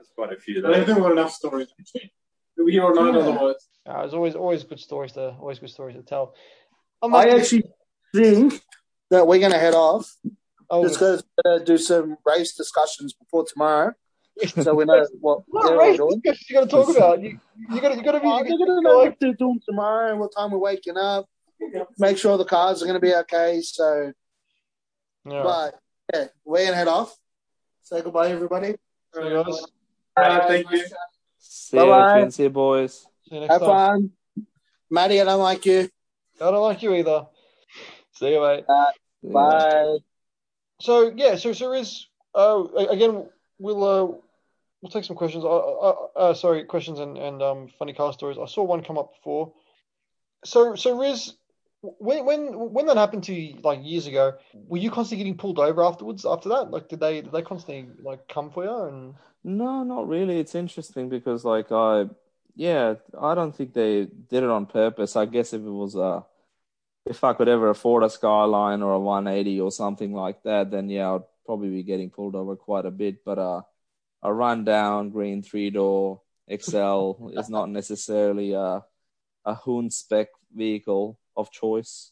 That's 0.06 0.16
quite 0.16 0.34
a 0.34 0.40
few 0.40 0.60
I 0.60 0.72
there. 0.72 0.86
think 0.86 0.98
we've 0.98 1.04
got 1.06 1.12
enough 1.14 1.32
stories. 1.34 1.68
We'll 2.58 2.68
be 2.68 2.74
here 2.74 2.84
all 2.84 2.94
night 2.96 3.14
Yeah. 3.14 3.20
otherwise. 3.30 3.68
Uh, 3.86 4.00
there's 4.02 4.14
always 4.14 4.36
always 4.36 4.64
good 4.64 4.80
stories 4.80 5.12
to 5.14 5.32
always 5.40 5.60
good 5.60 5.70
stories 5.70 5.96
to 5.96 6.04
tell. 6.04 6.34
I'm 7.02 7.14
I 7.14 7.26
not- 7.26 7.40
actually 7.40 7.64
think 8.14 8.62
that 9.12 9.28
we're 9.28 9.40
going 9.40 9.52
to 9.52 9.60
head 9.60 9.74
off. 9.76 10.16
oh, 10.70 10.84
Just 10.84 10.96
because 10.96 11.24
going 11.44 11.60
to 11.60 11.66
do 11.66 11.78
some 11.78 12.18
race 12.26 12.56
discussions 12.56 13.14
before 13.14 13.46
tomorrow, 13.46 13.94
so 14.64 14.74
we 14.74 14.86
know 14.86 15.06
what 15.20 15.44
what 15.48 15.68
they're 15.68 15.78
race 15.78 15.98
doing. 15.98 16.22
discussions 16.24 16.50
you 16.50 16.56
got 16.56 16.64
to 16.64 16.70
talk 16.70 16.96
about? 16.96 17.22
You, 17.22 17.40
you 17.72 17.82
got 17.82 17.90
to 17.90 17.96
you 17.98 18.04
got 18.04 18.12
to 18.14 18.20
be. 18.22 18.28
You 18.28 18.34
they're 18.44 18.44
gotta- 18.44 18.66
going 18.66 18.78
to 18.78 18.82
know 18.82 18.98
what 19.00 19.16
they're 19.20 19.34
doing 19.34 19.60
tomorrow 19.68 20.12
and 20.12 20.20
what 20.20 20.32
time 20.36 20.52
we're 20.52 20.58
waking 20.58 20.98
up. 20.98 21.26
Make 22.00 22.18
sure 22.18 22.38
the 22.38 22.46
cars 22.46 22.82
are 22.82 22.86
going 22.86 23.00
to 23.00 23.06
be 23.06 23.14
okay. 23.16 23.62
So, 23.62 24.12
Yeah. 25.30 25.44
but 25.44 25.80
yeah, 26.14 26.26
we're 26.44 26.58
going 26.60 26.70
to 26.72 26.76
head 26.76 26.88
off. 26.88 27.16
Say 27.84 28.02
goodbye, 28.02 28.30
everybody. 28.30 28.76
So, 29.14 29.22
guys, 30.16 30.42
Uh, 30.42 30.48
thank 30.48 30.72
you. 30.72 30.86
See 31.38 31.78
you, 31.78 31.86
Bye-bye. 31.86 32.12
Twins. 32.14 32.36
See 32.36 32.44
you, 32.44 32.50
boys. 32.50 33.08
see 33.28 33.36
you 33.36 33.42
next 33.42 33.54
Have 33.54 33.62
time. 33.62 33.70
fun. 33.70 34.12
Matty, 34.90 35.22
I 35.22 35.24
don't 35.24 35.40
like 35.40 35.66
you. 35.66 35.90
I 36.40 36.52
don't 36.52 36.62
like 36.62 36.82
you 36.84 36.94
either. 36.94 37.28
See 38.14 38.32
you, 38.34 38.42
mate. 38.42 38.66
Yeah. 38.68 38.86
Bye. 39.24 39.98
So 40.82 41.12
yeah, 41.16 41.36
so 41.36 41.54
so 41.54 41.72
is 41.72 42.08
uh 42.36 42.66
again 42.90 43.26
we'll 43.60 43.84
uh 43.84 44.06
we'll 44.82 44.92
take 44.92 45.06
some 45.06 45.16
questions. 45.16 45.44
Uh, 45.46 45.58
uh, 45.58 45.96
uh 46.16 46.34
sorry, 46.34 46.66
questions 46.66 47.00
and 47.00 47.18
and 47.18 47.42
um 47.42 47.70
funny 47.80 47.94
car 47.94 48.12
stories. 48.14 48.38
I 48.38 48.46
saw 48.46 48.64
one 48.64 48.84
come 48.84 48.98
up 48.98 49.14
before. 49.16 49.54
So 50.44 50.76
so 50.76 51.00
Riz, 51.00 51.34
when 52.00 52.26
when 52.26 52.74
when 52.74 52.86
that 52.88 52.98
happened 52.98 53.24
to 53.26 53.34
you 53.34 53.60
like 53.64 53.80
years 53.84 54.08
ago, 54.08 54.34
were 54.54 54.78
you 54.78 54.92
constantly 54.92 55.24
getting 55.24 55.38
pulled 55.38 55.60
over 55.60 55.84
afterwards? 55.84 56.26
After 56.26 56.50
that, 56.50 56.72
like 56.72 56.90
did 56.90 57.00
they 57.00 57.22
did 57.22 57.32
they 57.32 57.42
constantly 57.42 57.88
like 58.04 58.28
come 58.28 58.52
for 58.52 58.64
you? 58.64 58.84
And 58.86 59.16
No, 59.44 59.84
not 59.84 60.08
really. 60.08 60.40
It's 60.40 60.56
interesting 60.56 61.08
because, 61.08 61.46
like, 61.46 61.72
I, 61.72 62.06
yeah, 62.56 62.96
I 63.20 63.36
don't 63.36 63.56
think 63.56 63.74
they 63.74 64.06
did 64.06 64.44
it 64.44 64.50
on 64.50 64.66
purpose. 64.66 65.16
I 65.16 65.26
guess 65.26 65.54
if 65.54 65.62
it 65.62 65.70
was 65.70 65.96
a, 65.96 66.26
if 67.06 67.24
I 67.24 67.34
could 67.34 67.48
ever 67.48 67.70
afford 67.70 68.04
a 68.04 68.10
Skyline 68.10 68.82
or 68.82 68.94
a 68.94 69.00
180 69.00 69.62
or 69.62 69.72
something 69.72 70.14
like 70.14 70.42
that, 70.44 70.72
then 70.72 70.90
yeah, 70.90 71.14
I'd 71.14 71.22
probably 71.46 71.70
be 71.70 71.84
getting 71.84 72.10
pulled 72.10 72.36
over 72.36 72.56
quite 72.56 72.88
a 72.88 72.92
bit. 72.92 73.24
But 73.24 73.38
uh, 73.38 73.62
a 74.24 74.34
rundown 74.34 75.12
green 75.12 75.44
three 75.44 75.70
door 75.70 76.22
Excel 76.48 77.32
is 77.36 77.50
not 77.50 77.70
necessarily 77.70 78.54
a, 78.54 78.84
a 79.46 79.56
Hoon 79.56 79.92
spec 79.92 80.30
vehicle 80.54 81.20
of 81.38 81.52
choice. 81.52 82.12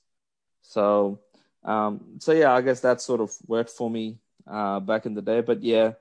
So, 0.62 1.20
um, 1.64 2.20
so 2.20 2.32
yeah, 2.32 2.54
I 2.54 2.62
guess 2.62 2.82
that 2.82 3.02
sort 3.02 3.22
of 3.22 3.32
worked 3.48 3.70
for 3.72 3.90
me 3.90 4.20
uh, 4.48 4.80
back 4.80 5.06
in 5.06 5.14
the 5.14 5.22
day. 5.22 5.42
But 5.42 5.64
yeah, 5.64 5.94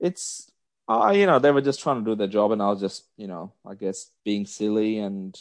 it's 0.00 0.50
uh, 0.88 1.12
you 1.14 1.26
know 1.26 1.38
they 1.38 1.50
were 1.50 1.60
just 1.62 1.80
trying 1.80 2.04
to 2.04 2.10
do 2.10 2.16
their 2.16 2.28
job, 2.28 2.52
and 2.52 2.62
I 2.62 2.68
was 2.68 2.80
just 2.80 3.04
you 3.16 3.26
know 3.26 3.52
I 3.66 3.74
guess 3.74 4.10
being 4.24 4.46
silly 4.46 4.98
and 4.98 5.38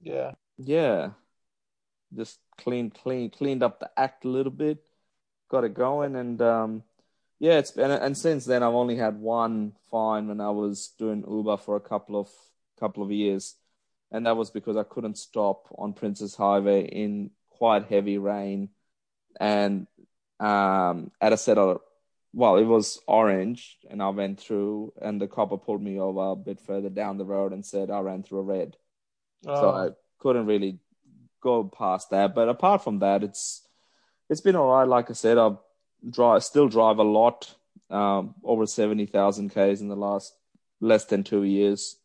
yeah, 0.00 0.32
yeah, 0.58 1.10
just 2.14 2.38
clean 2.58 2.90
clean 2.90 3.30
cleaned 3.30 3.62
up 3.62 3.80
the 3.80 3.90
act 3.96 4.24
a 4.24 4.28
little 4.28 4.52
bit, 4.52 4.84
got 5.48 5.64
it 5.64 5.74
going, 5.74 6.16
and 6.16 6.40
um, 6.42 6.82
yeah, 7.38 7.58
it's 7.58 7.70
been 7.70 7.90
and 7.90 8.16
since 8.16 8.44
then 8.44 8.62
I've 8.62 8.74
only 8.74 8.96
had 8.96 9.18
one 9.18 9.72
fine 9.90 10.28
when 10.28 10.40
I 10.40 10.50
was 10.50 10.88
doing 10.98 11.24
Uber 11.28 11.56
for 11.58 11.76
a 11.76 11.80
couple 11.80 12.18
of 12.20 12.28
couple 12.78 13.02
of 13.02 13.10
years, 13.12 13.56
and 14.12 14.26
that 14.26 14.36
was 14.36 14.50
because 14.50 14.76
I 14.76 14.84
couldn't 14.84 15.18
stop 15.18 15.66
on 15.76 15.94
Princes 15.94 16.36
Highway 16.36 16.84
in 16.84 17.30
quite 17.50 17.86
heavy 17.86 18.18
rain, 18.18 18.68
and 19.40 19.86
um, 20.38 21.10
at 21.20 21.32
a 21.32 21.36
set 21.36 21.58
of 21.58 21.80
well, 22.34 22.56
it 22.56 22.64
was 22.64 23.00
orange, 23.06 23.78
and 23.90 24.02
I 24.02 24.08
went 24.10 24.40
through, 24.40 24.92
and 25.02 25.20
the 25.20 25.28
copper 25.28 25.58
pulled 25.58 25.82
me 25.82 25.98
over 26.00 26.30
a 26.30 26.36
bit 26.36 26.60
further 26.60 26.88
down 26.88 27.18
the 27.18 27.26
road 27.26 27.52
and 27.52 27.64
said 27.66 27.90
I 27.90 28.00
ran 28.00 28.22
through 28.22 28.40
a 28.40 28.42
red, 28.42 28.76
so 29.44 29.70
Oh, 29.70 29.70
I 29.70 29.90
couldn't 30.18 30.46
really 30.46 30.78
go 31.40 31.64
past 31.64 32.10
that. 32.10 32.34
But 32.34 32.48
apart 32.48 32.84
from 32.84 33.00
that, 33.00 33.22
it's 33.22 33.66
it's 34.30 34.40
been 34.40 34.56
all 34.56 34.68
right. 34.70 34.88
Like 34.88 35.10
I 35.10 35.14
said, 35.14 35.38
I 35.38 35.52
drive 36.08 36.44
still 36.44 36.68
drive 36.68 36.98
a 36.98 37.02
lot, 37.04 37.54
um, 37.90 38.34
over 38.44 38.66
seventy 38.66 39.06
thousand 39.06 39.50
k's 39.50 39.80
in 39.80 39.88
the 39.88 39.96
last 39.96 40.34
less 40.80 41.04
than 41.06 41.24
two 41.24 41.44
years, 41.44 41.96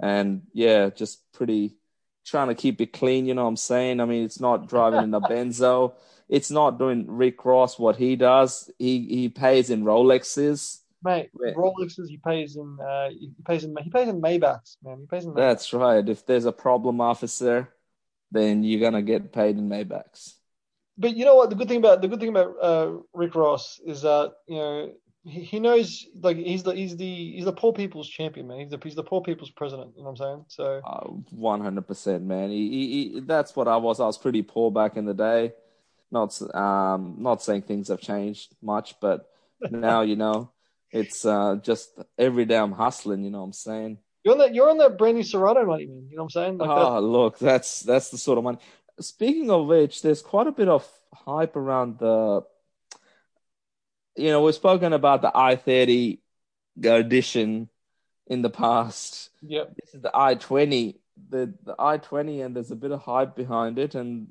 and 0.00 0.42
yeah, 0.52 0.90
just 0.90 1.32
pretty 1.32 1.76
trying 2.24 2.48
to 2.48 2.54
keep 2.54 2.80
it 2.80 2.92
clean. 2.92 3.26
You 3.26 3.34
know 3.34 3.42
what 3.42 3.50
I'm 3.50 3.56
saying? 3.56 4.00
I 4.00 4.04
mean, 4.04 4.24
it's 4.24 4.40
not 4.40 4.68
driving 4.68 5.02
in 5.02 5.14
a 5.14 5.20
Benzo. 5.32 5.94
It's 6.28 6.50
not 6.50 6.78
doing 6.78 7.06
Rick 7.08 7.44
Ross 7.44 7.78
what 7.78 7.96
he 7.96 8.16
does. 8.16 8.70
He 8.78 9.06
he 9.06 9.28
pays 9.28 9.70
in 9.70 9.84
Rolexes. 9.84 10.78
mate. 11.02 11.30
Rolexes 11.34 12.08
he 12.08 12.18
pays 12.18 12.56
in 12.56 12.78
uh 12.80 13.10
he 13.10 13.32
pays 13.44 13.64
in 13.64 13.76
he 13.82 13.90
pays 13.90 14.08
in 14.08 14.20
Maybachs, 14.20 14.76
man. 14.82 14.98
He 15.00 15.06
pays 15.06 15.24
in 15.24 15.32
Maybachs. 15.32 15.36
That's 15.36 15.72
right. 15.72 16.08
If 16.08 16.24
there's 16.26 16.46
a 16.46 16.52
problem, 16.52 17.00
officer, 17.00 17.68
then 18.30 18.62
you're 18.62 18.80
gonna 18.80 19.02
get 19.02 19.32
paid 19.32 19.58
in 19.58 19.68
Maybachs. 19.68 20.34
But 20.96 21.16
you 21.16 21.24
know 21.24 21.34
what? 21.34 21.50
The 21.50 21.56
good 21.56 21.68
thing 21.68 21.78
about 21.78 22.00
the 22.00 22.08
good 22.08 22.20
thing 22.20 22.28
about 22.28 22.54
uh, 22.62 22.92
Rick 23.12 23.34
Ross 23.34 23.80
is 23.84 24.02
that 24.02 24.32
you 24.46 24.56
know 24.56 24.92
he, 25.24 25.42
he 25.42 25.60
knows 25.60 26.06
like 26.20 26.36
he's 26.36 26.62
the 26.62 26.74
he's 26.74 26.96
the 26.96 27.32
he's 27.32 27.44
the 27.44 27.52
poor 27.52 27.72
people's 27.72 28.08
champion, 28.08 28.48
man. 28.48 28.60
He's 28.60 28.70
the 28.70 28.78
he's 28.82 28.94
the 28.94 29.02
poor 29.02 29.22
people's 29.22 29.50
president. 29.50 29.92
You 29.96 30.04
know 30.04 30.10
what 30.10 30.20
I'm 30.20 30.26
saying? 30.26 30.44
So 30.48 30.80
Uh, 30.84 31.06
One 31.30 31.60
hundred 31.60 31.86
percent, 31.86 32.24
man. 32.24 32.50
He, 32.50 32.68
he, 32.70 32.86
he, 33.12 33.20
that's 33.20 33.54
what 33.54 33.68
I 33.68 33.76
was. 33.76 34.00
I 34.00 34.06
was 34.06 34.18
pretty 34.18 34.42
poor 34.42 34.70
back 34.70 34.96
in 34.96 35.04
the 35.04 35.14
day. 35.14 35.52
Not 36.10 36.40
um, 36.54 37.16
not 37.18 37.42
saying 37.42 37.62
things 37.62 37.88
have 37.88 38.00
changed 38.00 38.54
much, 38.62 38.94
but 39.00 39.28
now 39.70 40.02
you 40.02 40.16
know 40.16 40.50
it's 40.90 41.24
uh, 41.24 41.56
just 41.62 41.90
every 42.18 42.44
day 42.44 42.56
I'm 42.56 42.72
hustling. 42.72 43.22
You 43.22 43.30
know 43.30 43.38
what 43.40 43.44
I'm 43.44 43.52
saying? 43.52 43.98
you're 44.24 44.34
on 44.34 44.38
that 44.38 44.54
you're 44.54 44.70
on 44.70 44.78
that 44.78 44.98
brand 44.98 45.16
new 45.16 45.22
Serrano 45.22 45.64
money, 45.64 45.86
man. 45.86 46.06
You 46.10 46.16
know 46.16 46.24
what 46.24 46.36
I'm 46.36 46.42
saying? 46.42 46.58
Like 46.58 46.70
oh, 46.70 47.00
look, 47.00 47.38
that's 47.38 47.80
that's 47.80 48.10
the 48.10 48.18
sort 48.18 48.38
of 48.38 48.44
money. 48.44 48.58
Speaking 49.00 49.50
of 49.50 49.66
which, 49.66 50.02
there's 50.02 50.22
quite 50.22 50.46
a 50.46 50.52
bit 50.52 50.68
of 50.68 50.86
hype 51.12 51.56
around 51.56 51.98
the. 51.98 52.42
You 54.16 54.30
know, 54.30 54.42
we've 54.42 54.54
spoken 54.54 54.92
about 54.92 55.22
the 55.22 55.30
i30 55.30 56.18
edition 56.84 57.68
in 58.26 58.42
the 58.42 58.50
past. 58.50 59.30
yep. 59.42 59.74
this 59.76 59.94
is 59.94 60.00
the 60.00 60.10
i20 60.14 60.96
the 61.28 61.52
the 61.64 61.74
i20 61.74 62.44
and 62.44 62.56
there's 62.56 62.70
a 62.70 62.76
bit 62.76 62.92
of 62.92 63.00
hype 63.00 63.36
behind 63.36 63.78
it 63.78 63.94
and 63.94 64.28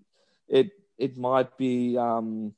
it 0.48 0.72
it 0.98 1.18
might 1.18 1.58
be 1.58 1.98
um 1.98 2.54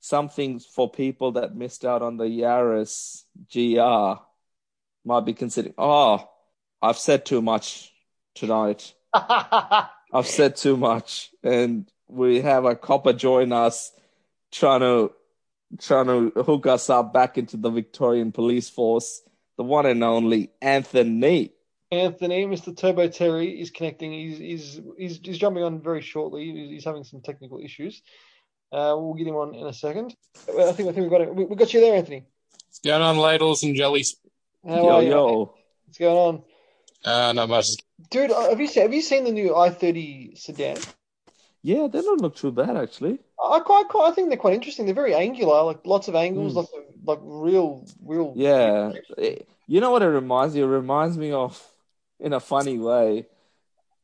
something 0.00 0.60
for 0.60 0.88
people 0.88 1.32
that 1.32 1.56
missed 1.56 1.84
out 1.84 2.02
on 2.02 2.16
the 2.16 2.24
Yaris 2.24 3.24
GR 3.52 4.22
might 5.04 5.24
be 5.24 5.32
considering 5.32 5.74
oh 5.78 6.28
I've 6.80 6.98
said 6.98 7.24
too 7.24 7.42
much 7.42 7.92
tonight 8.34 8.94
I've 9.14 10.26
said 10.26 10.56
too 10.56 10.76
much 10.76 11.30
and 11.42 11.90
we 12.06 12.42
have 12.42 12.64
a 12.64 12.76
copper 12.76 13.12
join 13.12 13.52
us 13.52 13.90
trying 14.52 14.80
to 14.80 15.12
trying 15.80 16.06
to 16.06 16.42
hook 16.42 16.66
us 16.66 16.88
up 16.90 17.12
back 17.12 17.38
into 17.38 17.56
the 17.56 17.70
Victorian 17.70 18.32
police 18.32 18.68
force 18.68 19.22
the 19.56 19.64
one 19.64 19.86
and 19.86 20.04
only 20.04 20.50
Anthony 20.60 21.52
Anthony, 21.92 22.46
Mr. 22.46 22.76
Turbo 22.76 23.08
Terry 23.08 23.60
is 23.60 23.70
connecting. 23.70 24.12
He's 24.12 24.38
he's 24.38 24.80
he's, 24.98 25.20
he's 25.22 25.38
jumping 25.38 25.62
on 25.62 25.80
very 25.80 26.02
shortly. 26.02 26.52
He's, 26.52 26.70
he's 26.70 26.84
having 26.84 27.04
some 27.04 27.20
technical 27.20 27.60
issues. 27.60 28.02
Uh, 28.72 28.94
we'll 28.98 29.14
get 29.14 29.28
him 29.28 29.36
on 29.36 29.54
in 29.54 29.66
a 29.66 29.72
second. 29.72 30.14
I 30.48 30.72
think 30.72 30.88
I 30.88 30.92
think 30.92 30.96
we've 30.96 31.10
got 31.10 31.20
it. 31.20 31.34
We, 31.34 31.44
we 31.44 31.54
got 31.54 31.72
you 31.72 31.80
there, 31.80 31.94
Anthony. 31.94 32.24
What's 32.66 32.80
going 32.80 33.02
on, 33.02 33.18
ladles 33.18 33.62
and 33.62 33.76
jellies? 33.76 34.16
How 34.66 34.74
yo 34.74 34.88
are 34.88 35.02
you? 35.02 35.10
yo 35.10 35.54
What's 35.84 35.98
going 35.98 36.16
on? 36.16 36.42
Uh, 37.04 37.32
not 37.32 37.48
much. 37.48 37.68
Dude, 38.10 38.32
uh, 38.32 38.50
have 38.50 38.60
you 38.60 38.66
seen 38.66 38.82
have 38.82 38.92
you 38.92 39.02
seen 39.02 39.24
the 39.24 39.30
new 39.30 39.50
i30 39.50 40.36
sedan? 40.36 40.78
Yeah, 41.62 41.86
they 41.86 42.02
don't 42.02 42.20
look 42.20 42.34
too 42.34 42.50
bad 42.50 42.76
actually. 42.76 43.20
I 43.42 43.60
quite, 43.60 43.88
quite 43.88 44.10
I 44.10 44.14
think 44.14 44.28
they're 44.28 44.38
quite 44.38 44.54
interesting. 44.54 44.86
They're 44.86 44.94
very 44.94 45.14
angular, 45.14 45.62
like 45.62 45.84
lots 45.86 46.08
of 46.08 46.14
angles, 46.14 46.52
Mm. 46.52 46.56
lots 46.56 46.72
of 46.72 46.80
like 47.04 47.18
real, 47.22 47.84
real. 48.04 48.34
Yeah, 48.36 48.92
It- 49.18 49.48
you 49.66 49.80
know 49.80 49.90
what 49.90 50.02
it 50.02 50.06
reminds 50.08 50.54
me? 50.54 50.60
It 50.62 50.66
reminds 50.66 51.18
me 51.18 51.32
of, 51.32 51.60
in 52.20 52.32
a 52.32 52.40
funny 52.40 52.78
way, 52.78 53.26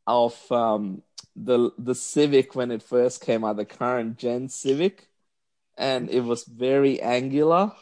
of 0.07 0.51
um 0.53 1.03
the 1.37 1.71
the 1.79 1.95
Civic 1.95 2.55
when 2.55 2.71
it 2.71 2.83
first 2.83 3.21
came 3.23 3.45
out, 3.45 3.57
the 3.57 3.65
current 3.65 4.19
gen 4.19 4.49
Civic, 4.49 5.09
and 5.79 6.11
it 6.11 6.21
was 6.23 6.45
very 6.45 7.01
angular. 7.03 7.73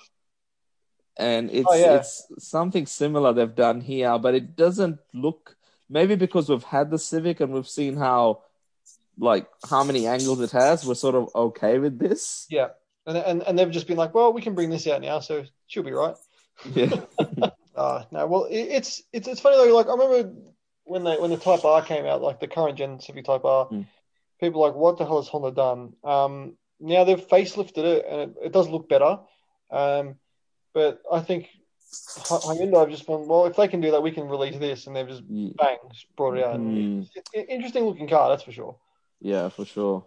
And 1.17 1.51
it's 1.51 1.67
Oh, 1.69 1.75
yeah. 1.75 1.97
it's 1.97 2.27
something 2.39 2.87
similar 2.87 3.33
they've 3.33 3.55
done 3.55 3.81
here, 3.83 4.19
but 4.19 4.35
it 4.35 4.57
doesn't 4.57 5.01
look 5.13 5.57
maybe 5.89 6.15
because 6.17 6.49
we've 6.49 6.65
had 6.65 6.91
the 6.91 6.99
Civic 6.99 7.41
and 7.41 7.53
we've 7.53 7.69
seen 7.69 7.97
how 7.97 8.43
like 9.21 9.47
how 9.69 9.85
many 9.85 10.07
angles 10.07 10.41
it 10.41 10.51
has, 10.53 10.85
we're 10.85 10.95
sort 10.95 11.15
of 11.15 11.29
okay 11.35 11.79
with 11.79 11.99
this. 11.99 12.47
Yeah, 12.51 12.69
and 13.07 13.17
and 13.19 13.43
and 13.43 13.59
they've 13.59 13.71
just 13.71 13.87
been 13.87 13.99
like, 13.99 14.15
well, 14.15 14.33
we 14.33 14.41
can 14.43 14.55
bring 14.55 14.71
this 14.71 14.87
out 14.87 15.03
now, 15.03 15.21
so 15.21 15.45
she'll 15.69 15.83
be 15.85 15.93
right. 15.93 16.17
Yeah. 16.75 16.91
Uh 17.77 18.03
no, 18.11 18.27
well, 18.27 18.45
it, 18.45 18.59
it's 18.59 19.01
it's 19.13 19.29
it's 19.29 19.41
funny 19.41 19.57
though. 19.57 19.75
Like 19.75 19.87
I 19.87 19.93
remember 19.93 20.33
when 20.85 21.05
they 21.05 21.17
when 21.17 21.31
the 21.31 21.37
Type 21.37 21.65
R 21.65 21.81
came 21.83 22.05
out, 22.05 22.21
like 22.21 22.41
the 22.41 22.49
current 22.49 22.77
gen 22.77 22.99
Civic 23.01 23.25
Type 23.25 23.45
R, 23.45 23.69
Mm. 23.69 23.87
people 24.41 24.61
were 24.61 24.67
like, 24.67 24.77
what 24.77 24.99
the 24.99 25.07
hell 25.07 25.21
has 25.23 25.29
Honda 25.29 25.53
done? 25.53 25.93
Um, 26.03 26.57
now 26.81 27.05
they've 27.05 27.27
facelifted 27.29 27.85
it, 27.85 28.05
and 28.11 28.21
it, 28.23 28.31
it 28.47 28.53
does 28.53 28.69
look 28.69 28.89
better. 28.89 29.19
Um, 29.71 30.17
but 30.75 31.01
I 31.11 31.21
think 31.21 31.49
Hy- 32.17 32.55
Hyundai 32.55 32.81
have 32.81 32.91
just 32.91 33.07
gone, 33.07 33.29
well, 33.29 33.47
if 33.47 33.55
they 33.57 33.69
can 33.69 33.81
do 33.81 33.93
that, 33.93 34.03
we 34.03 34.11
can 34.11 34.29
release 34.29 34.59
this, 34.59 34.87
and 34.89 34.95
they've 34.97 35.09
just 35.09 35.23
bang 35.29 35.79
just 35.93 36.07
brought 36.17 36.37
it 36.39 36.45
out. 36.45 36.59
Mm. 36.59 37.07
It's 37.15 37.31
an 37.35 37.45
interesting 37.45 37.85
looking 37.85 38.09
car, 38.09 38.29
that's 38.31 38.43
for 38.43 38.53
sure. 38.53 38.77
Yeah, 39.21 39.49
for 39.49 39.65
sure. 39.65 40.05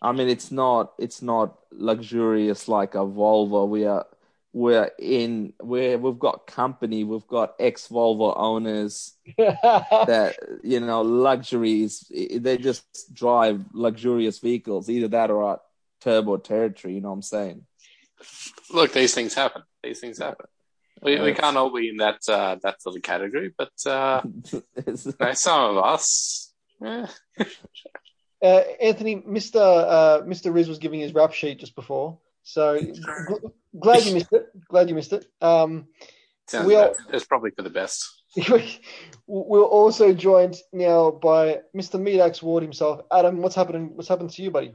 I 0.00 0.12
mean, 0.12 0.28
it's 0.28 0.50
not 0.50 0.94
it's 0.98 1.22
not 1.22 1.58
luxurious 1.72 2.68
like 2.68 2.94
a 2.94 2.98
Volvo. 2.98 3.68
We 3.68 3.84
are 3.84 4.06
we're 4.52 4.90
in 4.98 5.52
where 5.60 5.98
we've 5.98 6.18
got 6.18 6.46
company, 6.46 7.04
we've 7.04 7.26
got 7.26 7.54
ex 7.58 7.88
Volvo 7.88 8.32
owners 8.36 9.12
that 9.36 10.36
you 10.62 10.80
know 10.80 11.02
luxuries. 11.02 12.10
They 12.10 12.58
just 12.58 13.12
drive 13.12 13.64
luxurious 13.72 14.38
vehicles, 14.38 14.88
either 14.88 15.08
that 15.08 15.30
or 15.30 15.52
at 15.54 15.60
turbo 16.00 16.38
territory. 16.38 16.94
You 16.94 17.00
know 17.00 17.08
what 17.08 17.14
I'm 17.16 17.22
saying? 17.22 17.66
Look, 18.72 18.92
these 18.92 19.14
things 19.14 19.34
happen. 19.34 19.62
These 19.82 20.00
things 20.00 20.18
happen. 20.18 20.46
We, 21.02 21.20
we 21.20 21.32
can't 21.32 21.56
all 21.56 21.72
be 21.72 21.88
in 21.88 21.98
that 21.98 22.20
uh, 22.28 22.56
that 22.62 22.82
sort 22.82 22.96
of 22.96 23.02
category, 23.02 23.52
but 23.56 23.70
uh, 23.86 24.22
you 24.52 24.62
know, 25.20 25.32
some 25.34 25.76
of 25.76 25.84
us. 25.84 26.52
eh, 26.84 27.06
Uh, 28.42 28.62
Anthony, 28.80 29.16
Mr. 29.16 29.56
Uh, 29.56 30.22
Mr. 30.22 30.52
Riz 30.54 30.68
was 30.68 30.78
giving 30.78 31.00
his 31.00 31.12
rap 31.14 31.32
sheet 31.32 31.58
just 31.58 31.74
before, 31.74 32.18
so 32.44 32.78
gl- 32.78 33.52
glad 33.78 34.04
you 34.04 34.14
missed 34.14 34.32
it. 34.32 34.46
Glad 34.68 34.88
you 34.88 34.94
missed 34.94 35.12
it. 35.12 35.26
Um, 35.40 35.88
sounds 36.46 36.66
We 36.66 36.76
are- 36.76 36.94
it's 37.12 37.24
probably 37.24 37.50
for 37.50 37.62
the 37.62 37.70
best. 37.70 38.06
we're 39.26 39.62
also 39.62 40.12
joined 40.12 40.56
now 40.72 41.10
by 41.10 41.60
Mr. 41.74 41.98
Medax 42.00 42.42
Ward 42.42 42.62
himself. 42.62 43.00
Adam, 43.10 43.42
what's 43.42 43.54
happening? 43.56 43.96
What's 43.96 44.08
happened 44.08 44.30
to 44.30 44.42
you, 44.42 44.50
buddy? 44.50 44.74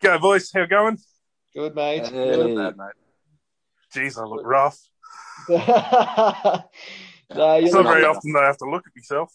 Go, 0.00 0.18
boys. 0.18 0.50
How 0.52 0.60
you 0.60 0.66
going? 0.66 0.98
Good, 1.54 1.74
mate. 1.74 2.06
Hey. 2.06 2.10
Good. 2.34 2.56
Bad, 2.56 2.76
mate. 2.76 2.92
Jeez, 3.94 4.18
I 4.18 4.24
look 4.24 4.44
rough. 4.44 4.78
no, 5.48 5.54
It's 7.58 7.74
not 7.74 7.84
very 7.84 8.04
often 8.04 8.32
that 8.32 8.42
I 8.44 8.46
have 8.46 8.58
to 8.58 8.70
look 8.70 8.84
at 8.86 8.92
myself. 8.96 9.32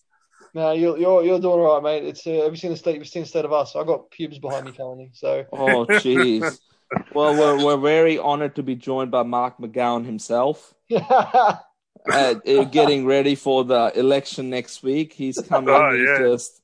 No, 0.53 0.71
you're 0.71 0.97
you're 0.97 1.23
you're 1.23 1.39
doing 1.39 1.59
all 1.59 1.81
right, 1.81 1.83
mate. 1.83 2.07
It's 2.07 2.25
uh, 2.27 2.43
have 2.43 2.51
you 2.51 2.57
seen 2.57 2.71
the 2.71 2.77
state? 2.77 2.97
You've 2.97 3.07
seen 3.07 3.23
the 3.23 3.27
state 3.27 3.45
of 3.45 3.53
us. 3.53 3.75
I 3.75 3.83
got 3.83 4.11
pubes 4.11 4.39
behind 4.39 4.65
me 4.65 4.73
currently, 4.73 5.11
so 5.13 5.45
oh, 5.51 5.85
jeez. 5.85 6.59
Well, 7.13 7.33
we're 7.37 7.63
we're 7.63 7.77
very 7.77 8.17
honored 8.17 8.57
to 8.57 8.63
be 8.63 8.75
joined 8.75 9.11
by 9.11 9.23
Mark 9.23 9.57
McGowan 9.59 10.05
himself. 10.05 10.73
uh, 10.93 11.55
uh, 12.09 12.63
getting 12.65 13.05
ready 13.05 13.35
for 13.35 13.63
the 13.63 13.97
election 13.97 14.49
next 14.49 14.83
week. 14.83 15.13
He's 15.13 15.39
coming. 15.39 15.73
Oh, 15.73 15.95
he's 15.95 16.05
yeah. 16.05 16.19
just 16.19 16.61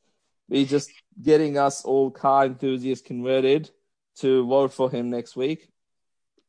he's 0.50 0.69
just 0.69 0.91
getting 1.21 1.58
us 1.58 1.86
all 1.86 2.12
car 2.12 2.45
enthusiasts 2.45 3.08
converted 3.08 3.71
to 4.17 4.45
vote 4.45 4.73
for 4.73 4.91
him 4.91 5.10
next 5.10 5.38
week. 5.38 5.69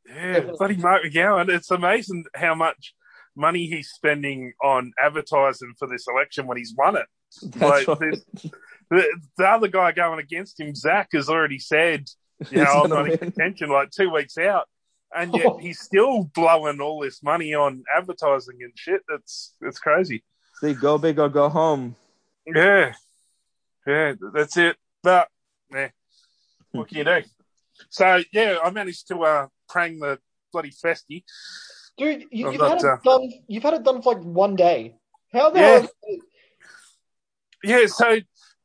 Yeah, 0.05 0.41
bloody 0.57 0.75
Mark 0.75 1.03
McGowan. 1.03 1.47
It's 1.47 1.71
amazing 1.71 2.25
how 2.35 2.55
much 2.55 2.93
money 3.35 3.67
he's 3.67 3.89
spending 3.89 4.53
on 4.61 4.91
advertising 5.01 5.73
for 5.77 5.87
this 5.87 6.05
election 6.07 6.47
when 6.47 6.57
he's 6.57 6.73
won 6.77 6.97
it. 6.97 7.05
That's 7.43 7.87
Like, 7.87 7.99
right. 8.01 8.19
The, 8.91 9.19
the 9.37 9.45
other 9.47 9.67
guy 9.67 9.91
going 9.91 10.19
against 10.19 10.59
him, 10.59 10.73
Zak, 10.73 11.09
has 11.13 11.29
already 11.29 11.59
said, 11.59 12.05
you 12.49 12.57
know, 12.63 12.83
I'm 12.83 12.89
gonna 12.89 12.95
not 12.95 13.03
in 13.05 13.09
win. 13.11 13.17
contention 13.19 13.69
like 13.69 13.91
two 13.91 14.09
weeks 14.09 14.37
out. 14.37 14.67
And 15.15 15.33
yet 15.33 15.53
he's 15.59 15.79
still 15.79 16.23
blowing 16.35 16.79
all 16.81 16.99
this 17.01 17.23
money 17.23 17.53
on 17.55 17.83
advertising 17.95 18.57
and 18.61 18.71
shit. 18.75 19.01
It's 19.09 19.55
it's 19.61 19.79
crazy. 19.79 20.23
See, 20.61 20.73
go 20.75 20.97
big 20.99 21.17
or 21.19 21.29
go 21.29 21.49
home. 21.49 21.95
Yeah. 22.45 22.93
Yeah, 23.87 24.13
that's 24.33 24.55
it. 24.57 24.75
But 25.01 25.27
yeah, 25.71 25.89
what 26.73 26.87
can 26.89 26.97
you 26.99 27.03
do? 27.05 27.21
So 27.89 28.21
yeah, 28.31 28.57
I 28.63 28.69
managed 28.69 29.07
to 29.07 29.19
uh 29.23 29.47
prang 29.67 29.97
the 29.99 30.19
bloody 30.53 30.69
festy. 30.71 31.23
dude, 31.97 32.25
you, 32.31 32.51
you've, 32.51 32.61
had 32.61 32.77
it 32.77 32.83
uh, 32.85 32.97
done. 33.03 33.29
You've 33.47 33.63
had 33.63 33.73
it 33.75 33.83
done 33.83 34.01
for 34.03 34.13
like 34.13 34.23
one 34.23 34.55
day. 34.55 34.95
How 35.33 35.49
the 35.49 35.59
Yeah. 35.59 35.79
hell? 35.79 35.89
Yeah, 37.63 37.85
so 37.87 38.19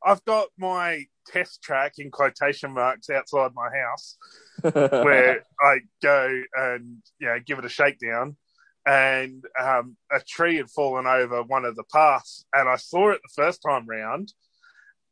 I've 0.05 0.23
got 0.25 0.47
my 0.57 1.05
test 1.27 1.61
track 1.61 1.93
in 1.97 2.11
quotation 2.11 2.71
marks 2.71 3.09
outside 3.09 3.51
my 3.55 3.69
house 3.75 4.17
where 4.61 5.43
I 5.59 5.79
go 6.01 6.41
and 6.53 6.97
you 7.19 7.27
know 7.27 7.39
give 7.45 7.59
it 7.59 7.65
a 7.65 7.69
shakedown, 7.69 8.37
and 8.85 9.43
um, 9.61 9.97
a 10.11 10.19
tree 10.19 10.57
had 10.57 10.69
fallen 10.69 11.07
over 11.07 11.43
one 11.43 11.65
of 11.65 11.75
the 11.75 11.83
paths, 11.91 12.45
and 12.53 12.69
I 12.69 12.75
saw 12.77 13.11
it 13.11 13.21
the 13.23 13.43
first 13.43 13.61
time 13.67 13.85
round, 13.87 14.33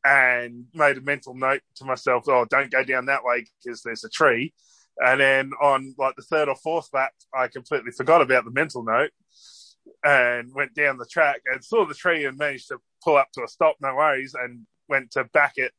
and 0.05 0.65
made 0.73 0.97
a 0.97 1.01
mental 1.01 1.33
note 1.33 1.61
to 1.75 1.85
myself, 1.85 2.25
"Oh, 2.27 2.45
don't 2.45 2.71
go 2.71 2.83
down 2.83 3.07
that 3.07 3.23
way 3.23 3.45
because 3.63 3.81
there's 3.81 4.03
a 4.03 4.09
tree." 4.09 4.53
And 4.99 5.19
then 5.19 5.51
on 5.61 5.95
like 5.97 6.15
the 6.15 6.23
third 6.23 6.49
or 6.49 6.55
fourth 6.55 6.89
lap, 6.93 7.13
I 7.33 7.47
completely 7.47 7.91
forgot 7.91 8.21
about 8.21 8.45
the 8.45 8.51
mental 8.51 8.83
note 8.83 9.11
and 10.03 10.53
went 10.53 10.75
down 10.75 10.97
the 10.97 11.05
track 11.05 11.41
and 11.45 11.63
saw 11.63 11.85
the 11.85 11.93
tree 11.93 12.25
and 12.25 12.37
managed 12.37 12.67
to 12.69 12.77
pull 13.03 13.17
up 13.17 13.27
to 13.33 13.43
a 13.43 13.47
stop, 13.47 13.75
no 13.81 13.95
worries, 13.95 14.33
and 14.33 14.65
went 14.87 15.11
to 15.11 15.23
back 15.25 15.53
it 15.57 15.71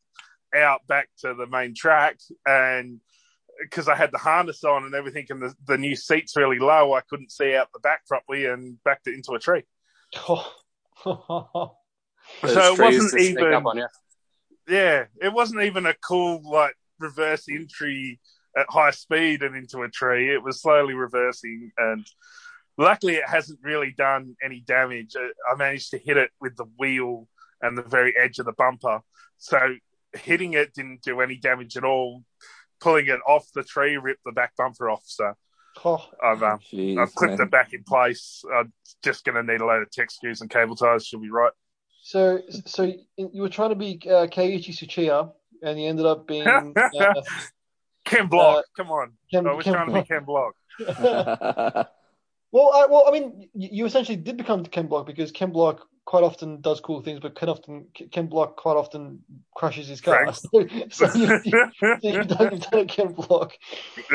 out 0.55 0.87
back 0.87 1.09
to 1.19 1.35
the 1.35 1.47
main 1.47 1.75
track 1.75 2.17
and 2.47 3.01
because 3.61 3.89
I 3.89 3.95
had 3.95 4.11
the 4.13 4.19
harness 4.19 4.65
on 4.65 4.85
and 4.85 4.95
everything, 4.95 5.27
and 5.31 5.41
the, 5.41 5.55
the 5.67 5.79
new 5.79 5.95
seat's 5.95 6.37
really 6.37 6.59
low, 6.59 6.93
I 6.93 7.01
couldn't 7.03 7.31
see 7.31 7.55
out 7.55 7.69
the 7.73 7.79
back 7.81 8.07
properly 8.07 8.47
and 8.47 8.83
backed 8.85 9.07
it 9.07 9.15
into 9.15 9.33
a 9.33 9.39
tree. 9.39 9.63
Oh. 11.07 11.77
So 12.41 12.75
it 12.75 12.79
wasn't 12.79 13.21
even- 13.21 13.53
up 13.53 13.67
on 13.67 13.77
you. 13.77 13.87
Yeah, 14.67 15.05
it 15.21 15.33
wasn't 15.33 15.63
even 15.63 15.85
a 15.85 15.95
cool 15.95 16.41
like 16.51 16.75
reverse 16.99 17.47
entry 17.51 18.19
at 18.57 18.67
high 18.71 18.93
speed 18.93 19.43
and 19.43 19.55
into 19.55 19.83
a 19.83 19.91
tree. 19.91 20.33
It 20.33 20.43
was 20.43 20.63
slowly 20.63 20.95
reversing, 20.95 21.71
and 21.77 22.07
luckily 22.79 23.15
it 23.15 23.29
hasn't 23.29 23.61
really 23.63 23.93
done 23.97 24.37
any 24.45 24.61
damage. 24.61 25.15
Uh, 25.17 25.29
I 25.51 25.57
managed 25.57 25.91
to 25.91 25.99
hit 25.99 26.17
it 26.17 26.31
with 26.41 26.57
the 26.57 26.67
wheel 26.79 27.29
and 27.61 27.77
the 27.79 27.83
very 27.83 28.15
edge 28.17 28.39
of 28.39 28.47
the 28.47 28.53
bumper, 28.53 29.01
so 29.39 29.59
hitting 30.15 30.53
it 30.55 30.75
didn't 30.75 31.03
do 31.03 31.21
any 31.21 31.37
damage 31.37 31.77
at 31.77 31.85
all. 31.85 32.25
Pulling 32.81 33.07
it 33.07 33.21
off 33.27 33.47
the 33.55 33.65
tree 33.65 33.97
ripped 33.97 34.25
the 34.25 34.33
back 34.33 34.55
bumper 34.57 34.91
off, 34.91 35.03
so 35.07 35.33
Oh. 35.85 36.07
I've 36.23 36.43
um, 36.43 36.61
Jeez, 36.73 36.99
I've 37.01 37.13
clipped 37.15 37.39
man. 37.39 37.49
it 37.49 37.51
back 37.51 37.73
in 37.73 37.83
place. 37.83 38.45
I'm 38.55 38.73
just 39.03 39.25
going 39.25 39.35
to 39.45 39.53
need 39.53 39.61
a 39.61 39.65
load 39.67 39.83
of 39.83 39.91
tech 39.91 40.11
screws 40.11 40.41
and 40.41 40.49
cable 40.49 40.77
ties. 40.77 41.05
She'll 41.05 41.19
be 41.21 41.31
right. 41.31 41.51
So, 42.03 42.43
so 42.67 42.93
you 43.17 43.43
were 43.43 43.49
trying 43.49 43.71
to 43.71 43.75
be 43.75 43.99
uh, 44.05 44.27
Keiichi 44.29 44.69
Tsuchiya, 44.69 45.33
and 45.63 45.81
you 45.81 45.89
ended 45.89 46.07
up 46.07 46.29
being 46.29 46.47
uh, 46.77 47.15
Ken 48.05 48.29
Block, 48.29 48.59
Uh, 48.59 48.63
come 48.77 48.91
on. 48.91 49.15
Ken, 49.33 49.47
I 49.49 49.55
was 49.55 49.65
Ken 49.65 49.73
trying 49.75 49.89
to 49.89 49.95
be 49.95 50.07
Ken 50.07 50.25
Block. 50.25 50.55
well, 52.55 52.71
I, 52.73 52.87
well, 52.89 53.05
I 53.09 53.11
mean, 53.11 53.49
you 53.53 53.69
you 53.73 53.85
essentially 53.85 54.17
did 54.17 54.37
become 54.37 54.65
Ken 54.65 54.87
Block 54.87 55.07
because 55.07 55.33
Ken 55.33 55.51
Block 55.51 55.81
quite 56.05 56.23
often 56.23 56.61
does 56.61 56.79
cool 56.81 57.03
things, 57.03 57.19
but 57.19 57.35
Ken 57.35 57.49
often 57.49 57.89
Ken 58.13 58.29
Block 58.29 58.57
quite 58.57 58.77
often 58.77 59.25
crashes 59.57 59.89
his 59.89 60.01
car. 60.01 60.25
Correct. 60.25 60.39
So, 60.91 61.09
so 61.09 61.19
you, 61.19 61.41
you, 61.45 61.71
you've, 62.01 62.29
done, 62.29 62.53
you've 62.53 62.61
done 62.61 62.81
a 62.81 62.85
Ken 62.87 63.13
Block. 63.13 63.55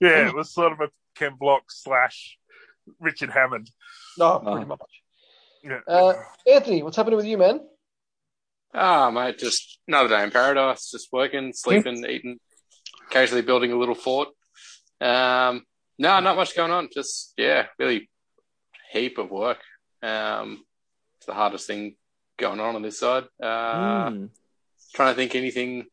yeah, 0.00 0.28
it 0.28 0.34
was 0.34 0.50
sort 0.50 0.72
of 0.72 0.80
a 0.80 0.88
Ken 1.14 1.32
Block 1.38 1.64
slash 1.68 2.38
Richard 2.98 3.28
Hammond. 3.28 3.70
No, 4.16 4.42
Oh. 4.42 4.52
pretty 4.52 4.66
much. 4.66 4.80
Yeah. 5.62 5.80
Uh, 5.86 6.14
Anthony, 6.50 6.82
what's 6.82 6.96
happening 6.96 7.16
with 7.18 7.26
you, 7.26 7.36
man? 7.36 7.60
Ah, 8.72 9.10
mate, 9.10 9.38
just 9.38 9.78
another 9.86 10.08
day 10.08 10.22
in 10.22 10.30
paradise. 10.30 10.90
Just 10.90 11.12
working, 11.12 11.52
sleeping, 11.52 12.02
eating, 12.08 12.38
occasionally 13.10 13.42
building 13.42 13.72
a 13.72 13.76
little 13.78 13.94
fort. 13.94 14.28
Um, 15.02 15.64
no, 15.98 16.20
not 16.20 16.36
much 16.36 16.54
going 16.56 16.72
on. 16.72 16.88
Just 16.92 17.32
yeah, 17.36 17.66
really 17.78 18.08
heap 18.92 19.18
of 19.18 19.30
work. 19.30 19.58
Um, 20.02 20.64
it's 21.18 21.26
the 21.26 21.34
hardest 21.34 21.66
thing 21.66 21.96
going 22.38 22.60
on 22.60 22.76
on 22.76 22.82
this 22.82 22.98
side. 23.00 23.24
Uh, 23.42 24.10
Mm. 24.10 24.30
Trying 24.94 25.12
to 25.12 25.16
think 25.16 25.34
anything 25.34 25.86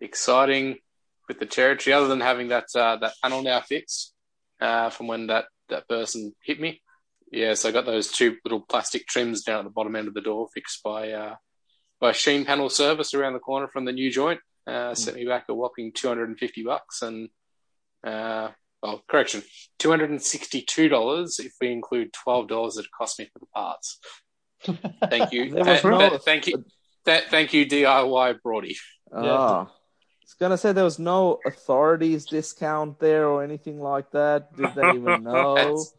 exciting 0.00 0.78
with 1.28 1.38
the 1.38 1.46
territory 1.46 1.92
other 1.92 2.08
than 2.08 2.20
having 2.20 2.48
that 2.48 2.66
uh, 2.74 2.96
that 2.96 3.14
panel 3.22 3.42
now 3.42 3.60
fixed 3.60 4.14
uh, 4.60 4.90
from 4.90 5.06
when 5.06 5.26
that 5.26 5.46
that 5.68 5.88
person 5.88 6.34
hit 6.42 6.60
me. 6.60 6.80
Yeah, 7.30 7.54
so 7.54 7.68
I 7.68 7.72
got 7.72 7.86
those 7.86 8.10
two 8.10 8.36
little 8.44 8.60
plastic 8.60 9.06
trims 9.06 9.42
down 9.44 9.60
at 9.60 9.64
the 9.64 9.70
bottom 9.70 9.94
end 9.94 10.08
of 10.08 10.14
the 10.14 10.20
door 10.20 10.48
fixed 10.54 10.82
by 10.82 11.12
uh, 11.12 11.36
by 12.00 12.12
Sheen 12.12 12.44
Panel 12.44 12.68
Service 12.70 13.14
around 13.14 13.34
the 13.34 13.38
corner 13.38 13.68
from 13.68 13.84
the 13.84 13.92
new 13.92 14.10
joint. 14.10 14.40
Uh, 14.66 14.94
sent 14.94 15.16
me 15.16 15.24
back 15.26 15.44
a 15.48 15.54
whopping 15.54 15.92
two 15.92 16.08
hundred 16.08 16.28
and 16.28 16.38
fifty 16.38 16.62
bucks 16.62 17.02
and 17.02 17.28
uh, 18.04 18.48
well, 18.82 19.02
correction, 19.08 19.42
two 19.78 19.90
hundred 19.90 20.10
and 20.10 20.22
sixty-two 20.22 20.88
dollars 20.88 21.38
if 21.38 21.52
we 21.60 21.70
include 21.72 22.12
twelve 22.12 22.48
dollars 22.48 22.74
that 22.74 22.84
it 22.86 22.90
cost 22.96 23.18
me 23.18 23.28
for 23.32 23.38
the 23.38 23.46
parts. 23.54 23.98
Thank 25.08 25.32
you, 25.32 25.50
There 25.54 25.64
was 25.64 25.84
no- 25.84 26.18
thank 26.18 26.46
you, 26.46 26.64
th- 27.04 27.24
thank 27.24 27.52
you, 27.52 27.66
DIY 27.66 28.40
Brody. 28.42 28.76
Ah. 29.12 29.62
I 29.62 29.68
was 30.22 30.34
gonna 30.38 30.58
say 30.58 30.72
there 30.72 30.84
was 30.84 30.98
no 30.98 31.38
authorities 31.44 32.24
discount 32.26 32.98
there 33.00 33.26
or 33.28 33.42
anything 33.42 33.80
like 33.80 34.10
that. 34.12 34.54
Did 34.56 34.74
they 34.74 34.88
even 34.90 35.24
know? 35.24 35.54
That's- 35.56 35.92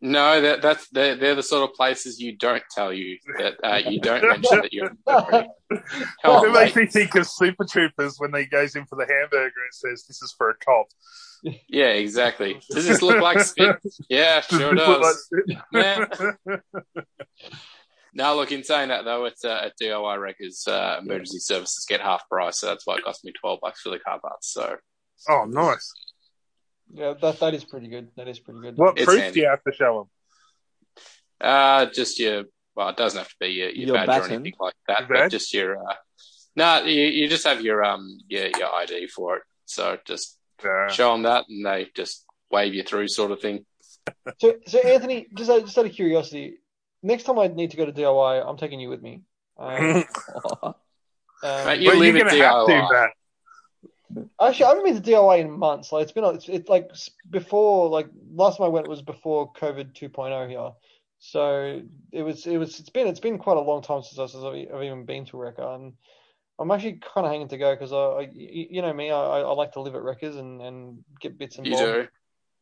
No, 0.00 0.40
that 0.40 0.62
that's 0.62 0.88
they're, 0.88 1.14
they're 1.14 1.34
the 1.36 1.42
sort 1.44 1.68
of 1.68 1.76
places 1.76 2.18
you 2.20 2.36
don't 2.36 2.62
tell 2.74 2.92
you 2.92 3.18
that 3.38 3.54
uh, 3.62 3.76
you 3.88 4.00
don't 4.00 4.22
mention 4.22 4.60
that 4.62 4.72
you're. 4.72 4.96
Come 5.06 5.46
it 6.24 6.24
on, 6.24 6.52
makes 6.52 6.74
me 6.74 6.86
think 6.86 7.14
of 7.14 7.26
Super 7.28 7.64
Troopers 7.64 8.16
when 8.18 8.34
he 8.34 8.46
goes 8.46 8.74
in 8.74 8.84
for 8.86 8.96
the 8.96 9.06
hamburger 9.06 9.44
and 9.44 9.72
says, 9.72 10.04
"This 10.08 10.20
is 10.22 10.34
for 10.36 10.50
a 10.50 10.56
cop." 10.56 10.86
Yeah, 11.68 11.88
exactly. 11.88 12.60
Does 12.70 12.86
this 12.86 13.02
look 13.02 13.20
like 13.20 13.40
spit? 13.40 13.76
Yeah, 14.08 14.40
sure 14.42 14.74
Does 14.74 14.98
does. 15.00 15.30
like- 15.48 15.58
Yeah. 15.72 16.56
Now, 18.14 18.34
look, 18.34 18.52
in 18.52 18.62
saying 18.62 18.88
that 18.90 19.04
though, 19.06 19.24
it's 19.24 19.42
uh, 19.44 19.62
at 19.64 19.72
DIY 19.80 20.20
Wreckers, 20.20 20.68
uh, 20.68 20.98
emergency 21.00 21.38
services 21.38 21.86
get 21.88 22.02
half 22.02 22.28
price, 22.28 22.60
so 22.60 22.66
that's 22.66 22.86
why 22.86 22.96
it 22.96 23.04
cost 23.04 23.24
me 23.24 23.32
twelve 23.32 23.60
bucks 23.62 23.80
for 23.80 23.88
the 23.88 23.98
car 23.98 24.20
parts. 24.20 24.52
So 24.52 24.76
oh, 25.30 25.46
nice. 25.48 25.90
Yeah, 26.92 27.14
that 27.22 27.40
that 27.40 27.54
is 27.54 27.64
pretty 27.64 27.88
good. 27.88 28.08
That 28.16 28.28
is 28.28 28.38
pretty 28.38 28.60
good. 28.60 28.76
What 28.76 28.98
It's 28.98 29.06
proof 29.06 29.18
handy. 29.18 29.34
do 29.36 29.40
you 29.40 29.48
have 29.48 29.62
to 29.64 29.72
show 29.72 30.08
them? 30.90 31.00
Uh, 31.40 31.86
just 31.86 32.18
your, 32.18 32.44
well, 32.76 32.90
it 32.90 32.96
doesn't 32.98 33.16
have 33.18 33.28
to 33.28 33.34
be 33.40 33.46
your, 33.48 33.70
your, 33.70 33.86
Your 33.86 33.94
badge 33.96 34.06
baton? 34.08 34.30
or 34.30 34.34
anything 34.34 34.52
like 34.60 34.74
that, 34.88 35.08
but 35.08 35.30
just 35.30 35.52
your, 35.54 35.78
uh, 35.78 35.94
no, 36.54 36.84
you, 36.84 37.02
you 37.04 37.28
just 37.28 37.44
have 37.46 37.62
your, 37.62 37.82
um, 37.82 38.18
your, 38.28 38.48
your 38.58 38.72
ID 38.76 39.08
for 39.08 39.38
it. 39.38 39.42
So 39.64 39.96
just 40.06 40.38
them? 40.62 40.90
Show 40.90 41.12
them 41.12 41.22
that 41.22 41.44
and 41.48 41.64
they 41.64 41.88
just 41.94 42.24
wave 42.50 42.74
you 42.74 42.82
through 42.82 43.08
sort 43.08 43.30
of 43.30 43.40
thing. 43.40 43.64
So, 44.38 44.54
so 44.66 44.78
Anthony, 44.80 45.26
just 45.36 45.50
out, 45.50 45.64
just 45.64 45.78
out 45.78 45.86
of 45.86 45.92
curiosity, 45.92 46.54
next 47.02 47.24
time 47.24 47.38
I 47.38 47.46
need 47.48 47.70
to 47.70 47.76
go 47.76 47.86
to 47.86 47.92
DIY, 47.92 48.44
I'm 48.46 48.56
taking 48.56 48.80
you 48.80 48.88
with 48.88 49.02
me. 49.02 49.22
Um, 49.58 50.04
um, 50.62 50.74
Mate, 51.42 51.80
you 51.80 51.90
but 51.90 51.98
leave 51.98 52.16
you're 52.16 52.24
gonna 52.24 52.42
have 52.44 52.66
to, 52.66 52.72
DIY. 52.72 53.08
Actually, 54.40 54.64
I 54.64 54.68
haven't 54.68 54.84
been 54.84 55.02
to 55.02 55.10
DIY 55.10 55.40
in 55.40 55.50
months. 55.50 55.92
Like 55.92 56.02
it's 56.02 56.12
been, 56.12 56.24
it's, 56.24 56.48
it's 56.48 56.68
like 56.68 56.90
before. 57.30 57.88
Like 57.88 58.08
last 58.34 58.58
time 58.58 58.66
I 58.66 58.68
went 58.68 58.88
was 58.88 59.02
before 59.02 59.52
COVID 59.54 59.94
2.0 59.94 60.48
here. 60.50 60.72
So 61.18 61.80
it 62.10 62.22
was, 62.22 62.46
it 62.46 62.58
was, 62.58 62.80
it's 62.80 62.90
been, 62.90 63.06
it's 63.06 63.20
been 63.20 63.38
quite 63.38 63.56
a 63.56 63.60
long 63.60 63.80
time 63.82 64.02
since 64.02 64.18
I- 64.18 64.26
since 64.26 64.44
I've 64.44 64.74
I've 64.74 64.82
even 64.82 65.04
been 65.04 65.24
to 65.26 65.36
Wrecker, 65.36 65.62
and 65.62 65.92
I'm 66.58 66.70
actually 66.70 67.00
kind 67.14 67.26
of 67.26 67.32
hanging 67.32 67.48
to 67.48 67.58
go 67.58 67.74
because 67.74 67.92
I, 67.92 67.96
I, 67.96 68.20
y- 68.20 68.68
you 68.70 68.82
know 68.82 68.92
me, 68.92 69.10
I, 69.10 69.18
I 69.18 69.40
I 69.40 69.52
like 69.54 69.72
to 69.72 69.80
live 69.80 69.94
at 69.94 70.02
Wreckers 70.02 70.36
and 70.36 70.60
and 70.60 70.98
get 71.20 71.38
bits 71.38 71.56
You 71.58 71.64
involved 71.64 71.84
do. 71.84 72.08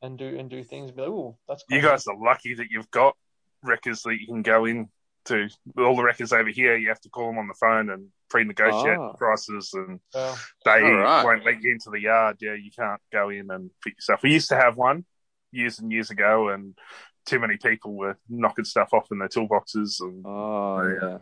and 0.02 0.18
do 0.18 0.38
and 0.38 0.48
do 0.48 0.62
things. 0.62 0.90
Be 0.92 1.02
like, 1.02 1.10
oh, 1.10 1.36
that's 1.48 1.64
You 1.68 1.82
guys 1.82 2.06
are 2.06 2.16
lucky 2.16 2.54
that 2.54 2.68
you've 2.70 2.90
got 2.90 3.16
wreckers 3.62 4.02
that 4.02 4.16
you 4.20 4.26
can 4.26 4.42
go 4.42 4.64
in 4.64 4.88
to. 5.26 5.48
All 5.76 5.96
the 5.96 6.02
wreckers 6.02 6.32
over 6.32 6.48
here, 6.48 6.76
you 6.76 6.88
have 6.88 7.00
to 7.02 7.10
call 7.10 7.26
them 7.26 7.38
on 7.38 7.48
the 7.48 7.54
phone 7.54 7.90
and 7.90 8.06
pre-negotiate 8.30 8.98
Ah. 8.98 9.12
prices, 9.14 9.70
and 9.74 10.00
Yeah. 10.14 10.34
they 10.64 10.82
All 10.82 10.96
right. 10.96 11.24
won't 11.24 11.44
let 11.44 11.60
you 11.62 11.72
into 11.72 11.90
the 11.90 12.00
yard. 12.00 12.36
Yeah, 12.40 12.54
you 12.54 12.70
can't 12.70 13.00
go 13.12 13.28
in 13.28 13.50
and 13.50 13.70
pick 13.84 13.96
yourself. 13.96 14.22
We 14.22 14.32
used 14.32 14.48
to 14.50 14.56
have 14.56 14.76
one 14.76 15.04
years 15.52 15.78
and 15.80 15.90
years 15.92 16.10
ago, 16.10 16.48
and 16.48 16.78
too 17.26 17.38
many 17.40 17.56
people 17.58 17.92
were 17.94 18.16
knocking 18.30 18.64
stuff 18.64 18.94
off 18.94 19.08
in 19.10 19.18
their 19.18 19.28
toolboxes, 19.28 20.00
and 20.00 20.24
Oh 20.24 20.82
Yeah. 20.88 21.08
yeah. 21.08 21.18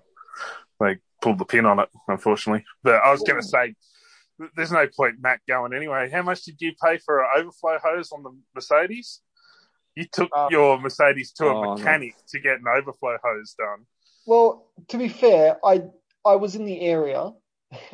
they 0.81 0.99
pulled 1.21 1.39
the 1.39 1.45
pin 1.45 1.67
on 1.67 1.81
it, 1.81 1.89
unfortunately. 2.09 2.65
But 2.83 2.97
I 2.97 3.11
was 3.11 3.23
going 3.23 3.41
to 3.41 3.47
say, 3.47 3.75
there's 4.57 4.73
no 4.73 4.87
point 4.87 5.17
Matt 5.21 5.41
going 5.49 5.75
anyway. 5.75 6.11
How 6.11 6.23
much 6.23 6.45
did 6.45 6.61
you 6.61 6.73
pay 6.83 6.99
for 6.99 7.21
an 7.23 7.29
overflow 7.39 7.79
hose 7.83 8.13
on 8.13 8.23
the 8.23 8.31
Mercedes? 8.55 9.21
You 9.97 10.05
took 10.11 10.31
Uh, 10.33 10.51
your 10.51 10.79
Mercedes 10.79 11.33
to 11.33 11.47
a 11.47 11.49
Oh, 11.49 11.75
no. 11.75 11.77
mechanic 11.77 12.15
to 12.29 12.39
get 12.39 12.61
an 12.61 12.67
overflow 12.69 13.17
hose 13.23 13.55
done. 13.59 13.87
Well, 14.27 14.67
to 14.89 14.99
be 14.99 15.09
fair, 15.09 15.59
I 15.65 15.83
I 16.25 16.37
was 16.37 16.55
in 16.55 16.65
the 16.67 16.81
area, 16.83 17.33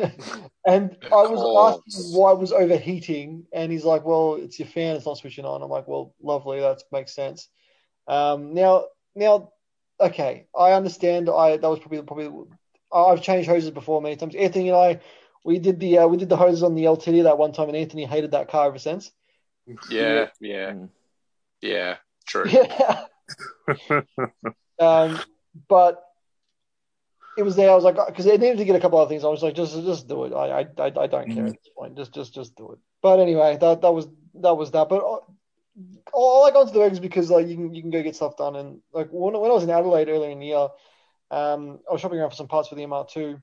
and 0.67 0.97
I 1.13 1.23
was 1.25 1.41
course. 1.41 1.79
asking 1.87 2.13
why 2.13 2.33
it 2.33 2.39
was 2.39 2.53
overheating, 2.53 3.47
and 3.53 3.71
he's 3.73 3.85
like, 3.85 4.05
"Well, 4.05 4.35
it's 4.35 4.59
your 4.59 4.69
fan; 4.69 4.97
it's 4.97 5.07
not 5.07 5.19
switching 5.19 5.45
on." 5.45 5.63
I'm 5.63 5.71
like, 5.71 5.87
"Well, 5.89 6.15
lovely, 6.23 6.61
that 6.61 6.83
makes 6.93 7.15
sense." 7.15 7.49
Um, 8.09 8.55
now, 8.55 8.87
now, 9.15 9.53
okay, 10.01 10.47
I 10.57 10.73
understand. 10.73 11.31
I 11.31 11.57
that 11.57 11.69
was 11.69 11.79
probably 11.79 12.03
probably 12.03 12.47
I've 12.93 13.23
changed 13.23 13.49
hoses 13.49 13.71
before 13.71 14.01
many 14.01 14.17
times. 14.17 14.35
Anthony 14.35 14.69
and 14.69 14.77
I, 14.77 15.01
we 15.45 15.59
did 15.59 15.81
the 15.81 15.99
uh, 15.99 16.07
we 16.07 16.17
did 16.17 16.29
the 16.29 16.37
hoses 16.37 16.63
on 16.63 16.75
the 16.75 16.85
LTD 16.85 17.25
that 17.25 17.39
one 17.39 17.53
time, 17.53 17.69
and 17.69 17.77
Anthony 17.77 18.05
hated 18.05 18.33
that 18.33 18.49
car 18.49 18.67
ever 18.67 18.79
since. 18.79 19.11
Yeah, 19.91 20.29
yeah, 20.41 20.75
yeah. 21.61 21.97
True. 22.27 22.45
Yeah. 22.49 23.05
um, 24.79 25.21
but 25.69 26.05
it 27.37 27.43
was 27.43 27.57
there. 27.57 27.71
I 27.71 27.75
was 27.75 27.85
like, 27.85 27.97
because 28.07 28.25
they 28.25 28.39
needed 28.39 28.59
to 28.59 28.65
get 28.65 28.77
a 28.77 28.81
couple 28.81 29.01
of 29.01 29.09
things. 29.09 29.25
I 29.25 29.29
was 29.29 29.43
like, 29.43 29.55
just, 29.55 29.75
just 29.85 30.09
do 30.09 30.25
it. 30.25 30.33
I, 30.33 30.61
I, 30.61 30.67
I, 30.79 30.87
I 30.87 31.07
don't 31.07 31.35
care 31.35 31.47
at 31.47 31.53
this 31.53 31.71
point. 31.77 31.97
Just, 31.97 32.15
just, 32.15 32.35
just 32.35 32.55
do 32.57 32.73
it. 32.73 32.79
But 33.03 33.21
anyway, 33.21 33.59
that, 33.61 33.83
that 33.83 33.93
was, 33.93 34.07
that 34.35 34.55
was 34.55 34.71
that. 34.73 34.89
But 34.89 35.03
uh, 35.03 35.19
all 36.13 36.47
I 36.47 36.53
got 36.53 36.69
into 36.69 36.75
the 36.75 36.81
regs 36.81 37.01
because 37.01 37.31
like 37.31 37.49
you 37.49 37.57
can, 37.57 37.75
you 37.75 37.83
can 37.83 37.91
go 37.91 38.03
get 38.03 38.17
stuff 38.17 38.37
done. 38.37 38.57
And 38.57 38.81
like 38.93 39.09
when, 39.11 39.39
when 39.39 39.51
I 39.51 39.55
was 39.55 39.65
in 39.65 39.71
Adelaide 39.71 40.09
earlier 40.09 40.31
in 40.31 40.39
the 40.39 40.47
year, 40.47 40.69
um, 41.31 41.81
I 41.89 41.93
was 41.93 42.01
shopping 42.01 42.19
around 42.19 42.31
for 42.31 42.37
some 42.37 42.49
parts 42.49 42.69
for 42.69 42.75
the 42.75 42.83
MR2. 42.83 43.41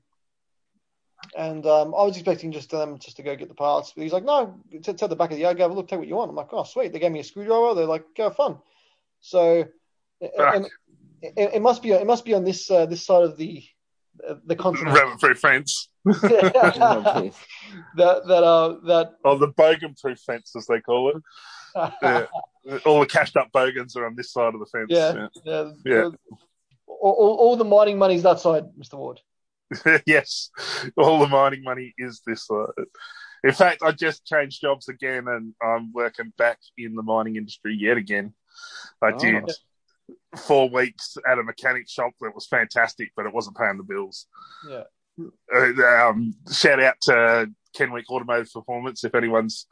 And 1.36 1.64
um, 1.66 1.94
I 1.94 2.02
was 2.02 2.16
expecting 2.16 2.50
just 2.50 2.70
them 2.70 2.98
just 2.98 3.16
to 3.16 3.22
go 3.22 3.36
get 3.36 3.48
the 3.48 3.54
parts. 3.54 3.92
But 3.94 4.02
he's 4.02 4.12
like, 4.12 4.24
no, 4.24 4.58
it's, 4.70 4.88
it's 4.88 5.02
at 5.02 5.08
the 5.08 5.16
back 5.16 5.30
of 5.30 5.36
the 5.36 5.42
yard. 5.42 5.56
Go 5.56 5.62
have 5.64 5.70
a 5.70 5.74
look, 5.74 5.86
take 5.88 6.00
what 6.00 6.08
you 6.08 6.16
want. 6.16 6.30
I'm 6.30 6.36
like, 6.36 6.52
oh, 6.52 6.64
sweet. 6.64 6.92
They 6.92 6.98
gave 6.98 7.12
me 7.12 7.20
a 7.20 7.24
screwdriver. 7.24 7.74
They're 7.74 7.86
like, 7.86 8.04
go 8.16 8.24
have 8.24 8.36
fun. 8.36 8.58
So, 9.20 9.64
and, 10.20 10.66
it, 11.22 11.54
it 11.54 11.62
must 11.62 11.82
be 11.82 11.92
it 11.92 12.06
must 12.06 12.24
be 12.24 12.34
on 12.34 12.44
this 12.44 12.70
uh, 12.70 12.86
this 12.86 13.06
side 13.06 13.22
of 13.22 13.36
the 13.36 13.62
the 14.44 14.56
continent 14.56 14.96
Rabbit 14.96 15.18
proof 15.20 15.38
fence. 15.38 15.88
That 17.96 18.22
that 18.26 18.42
uh 18.44 18.76
that 18.86 19.12
Oh, 19.24 19.38
the 19.38 19.48
bogan 19.48 19.98
proof 20.00 20.18
fence, 20.18 20.54
as 20.56 20.66
they 20.66 20.80
call 20.80 21.10
it. 21.10 21.22
Yeah. 22.02 22.26
All 22.84 23.00
the 23.00 23.06
cashed 23.06 23.36
up 23.36 23.50
bogans 23.50 23.96
are 23.96 24.04
on 24.06 24.14
this 24.14 24.30
side 24.30 24.52
of 24.54 24.60
the 24.60 24.66
fence. 24.66 24.88
Yeah. 24.88 25.28
yeah, 25.44 25.70
Yeah. 25.86 26.02
All, 26.02 26.14
all, 27.10 27.36
all 27.36 27.56
the 27.56 27.64
mining 27.64 27.98
money 27.98 28.14
is 28.14 28.22
that 28.22 28.40
side, 28.40 28.64
Mr. 28.78 28.94
Ward. 28.94 29.20
yes, 30.06 30.50
all 30.96 31.18
the 31.18 31.26
mining 31.26 31.62
money 31.62 31.94
is 31.98 32.20
this 32.26 32.46
side. 32.46 32.66
In 33.44 33.52
fact, 33.52 33.82
I 33.82 33.90
just 33.92 34.24
changed 34.24 34.60
jobs 34.60 34.88
again, 34.88 35.26
and 35.26 35.54
I'm 35.62 35.92
working 35.92 36.32
back 36.38 36.58
in 36.78 36.94
the 36.94 37.02
mining 37.02 37.36
industry 37.36 37.76
yet 37.78 37.96
again. 37.96 38.34
I 39.02 39.12
Oh. 39.12 39.18
did 39.18 39.50
four 40.36 40.68
weeks 40.68 41.16
at 41.28 41.38
a 41.38 41.42
mechanic 41.42 41.88
shop 41.88 42.12
that 42.20 42.34
was 42.34 42.46
fantastic, 42.46 43.10
but 43.16 43.26
it 43.26 43.32
wasn't 43.32 43.56
paying 43.56 43.78
the 43.78 43.82
bills. 43.82 44.26
Yeah. 44.68 44.84
Uh, 45.54 46.08
um, 46.08 46.34
shout 46.50 46.82
out 46.82 46.94
to 47.02 47.50
Kenwick 47.74 48.10
Automotive 48.10 48.52
Performance. 48.52 49.04
If 49.04 49.14
anyone's 49.14 49.66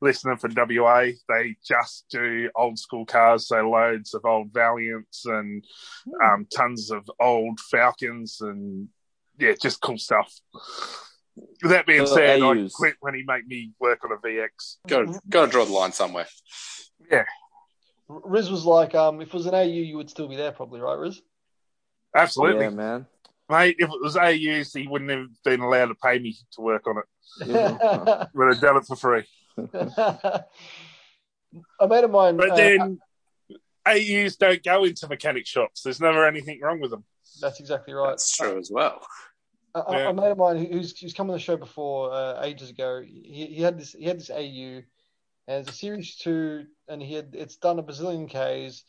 listening 0.00 0.36
from 0.36 0.54
WA, 0.56 1.06
they 1.28 1.56
just 1.66 2.06
do 2.10 2.50
old 2.56 2.78
school 2.78 3.04
cars, 3.06 3.48
so 3.48 3.68
loads 3.68 4.14
of 4.14 4.24
old 4.24 4.52
Valiants 4.52 5.24
and 5.26 5.64
um, 6.24 6.46
tons 6.54 6.90
of 6.90 7.08
old 7.20 7.58
Falcons 7.70 8.40
and 8.40 8.88
yeah, 9.38 9.54
just 9.60 9.80
cool 9.80 9.98
stuff. 9.98 10.32
With 11.62 11.70
that 11.70 11.86
being 11.86 12.06
So 12.06 12.16
said, 12.16 12.40
I 12.42 12.44
AUs. 12.44 12.72
quit 12.72 12.96
when 13.00 13.14
he 13.14 13.22
made 13.26 13.46
me 13.46 13.72
work 13.78 14.04
on 14.04 14.12
a 14.12 14.16
VX. 14.16 14.78
Got 14.88 15.06
got 15.28 15.46
to 15.46 15.50
draw 15.52 15.64
the 15.64 15.72
line 15.72 15.92
somewhere. 15.92 16.26
Yeah. 17.10 17.24
Riz 18.08 18.50
was 18.50 18.64
like, 18.64 18.94
um, 18.94 19.20
if 19.20 19.28
it 19.28 19.34
was 19.34 19.46
an 19.46 19.54
AU, 19.54 19.62
you 19.64 19.96
would 19.98 20.10
still 20.10 20.28
be 20.28 20.36
there, 20.36 20.50
probably, 20.50 20.80
right, 20.80 20.98
Riz? 20.98 21.20
Absolutely, 22.16 22.64
Yeah, 22.64 22.70
man. 22.70 23.06
Mate. 23.48 23.76
If 23.78 23.88
it 23.90 24.02
was 24.02 24.16
AUs, 24.16 24.72
he 24.72 24.86
wouldn't 24.86 25.10
have 25.10 25.28
been 25.44 25.60
allowed 25.60 25.86
to 25.86 25.94
pay 25.94 26.18
me 26.18 26.36
to 26.52 26.60
work 26.60 26.86
on 26.86 26.98
it. 26.98 27.04
Yeah. 27.46 28.26
Would 28.34 28.54
have 28.54 28.60
done 28.60 28.76
it 28.76 28.86
for 28.86 28.96
free. 28.96 29.24
a 29.58 30.44
mate 31.88 32.04
of 32.04 32.10
mine. 32.10 32.36
But 32.36 32.50
uh, 32.50 32.56
then 32.56 32.98
AUs 33.86 34.36
don't 34.36 34.62
go 34.62 34.84
into 34.84 35.08
mechanic 35.08 35.46
shops. 35.46 35.82
There's 35.82 36.00
never 36.00 36.26
anything 36.26 36.60
wrong 36.62 36.80
with 36.80 36.90
them. 36.90 37.04
that's 37.40 37.60
exactly 37.60 37.94
right. 37.94 38.10
That's 38.10 38.36
true 38.36 38.58
as 38.58 38.70
well. 38.70 39.00
A, 39.74 39.80
a- 39.80 39.84
Yeah. 39.92 40.08
a 40.10 40.14
mate 40.14 40.30
of 40.30 40.38
mine 40.38 40.64
who's 40.64 40.98
who's 40.98 41.14
come 41.14 41.30
on 41.30 41.34
the 41.36 41.40
show 41.40 41.56
before 41.56 42.12
uh, 42.12 42.42
ages 42.44 42.70
ago. 42.70 43.02
He, 43.04 43.46
he 43.46 43.62
had 43.62 43.78
this 43.78 43.92
he 43.92 44.04
had 44.04 44.18
this 44.18 44.30
AU, 44.30 44.82
and 45.46 45.60
it's 45.60 45.70
a 45.70 45.72
series 45.72 46.16
two, 46.16 46.66
and 46.88 47.02
he 47.02 47.14
had 47.14 47.34
it's 47.34 47.56
done 47.56 47.78
a 47.78 47.82
bazillion 47.82 48.28
Ks, 48.28 48.84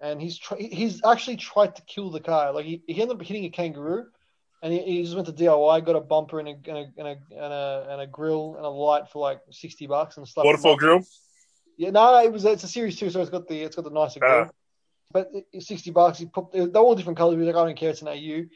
and 0.00 0.20
he's 0.20 0.38
tr- 0.38 0.56
he's 0.56 1.00
actually 1.04 1.36
tried 1.36 1.76
to 1.76 1.82
kill 1.82 2.10
the 2.10 2.20
car. 2.20 2.52
Like 2.52 2.66
he, 2.66 2.82
he 2.86 3.00
ended 3.00 3.16
up 3.16 3.22
hitting 3.22 3.44
a 3.44 3.50
kangaroo, 3.50 4.06
and 4.62 4.72
he, 4.72 4.80
he 4.80 5.02
just 5.02 5.14
went 5.14 5.26
to 5.26 5.32
DIY, 5.32 5.84
got 5.84 5.96
a 5.96 6.00
bumper 6.00 6.40
and 6.40 6.48
a 6.48 6.52
and 6.52 6.78
a, 6.78 6.86
and 6.98 7.08
a 7.08 7.16
and 7.30 7.52
a 7.52 7.86
and 7.90 8.00
a 8.00 8.06
grill 8.06 8.54
and 8.56 8.64
a 8.64 8.68
light 8.68 9.08
for 9.08 9.20
like 9.20 9.40
sixty 9.50 9.86
bucks 9.86 10.16
and 10.16 10.26
stuff. 10.26 10.44
Waterfall 10.44 10.76
grill. 10.76 11.04
Yeah, 11.76 11.90
no, 11.90 12.22
it 12.22 12.32
was 12.32 12.44
it's 12.44 12.64
a 12.64 12.68
series 12.68 12.98
two, 12.98 13.10
so 13.10 13.20
it's 13.20 13.30
got 13.30 13.48
the 13.48 13.62
it's 13.62 13.76
got 13.76 13.84
the 13.84 13.90
nicer 13.90 14.20
grill. 14.20 14.46
Ah. 14.46 14.50
But 15.12 15.30
sixty 15.60 15.90
bucks. 15.90 16.18
He 16.18 16.26
put 16.26 16.52
they're 16.52 16.68
all 16.76 16.94
different 16.94 17.18
colors. 17.18 17.34
He 17.34 17.38
was 17.38 17.46
like, 17.46 17.56
I 17.56 17.64
don't 17.64 17.76
care, 17.76 17.90
it's 17.90 18.02
an 18.02 18.08
AU. 18.08 18.46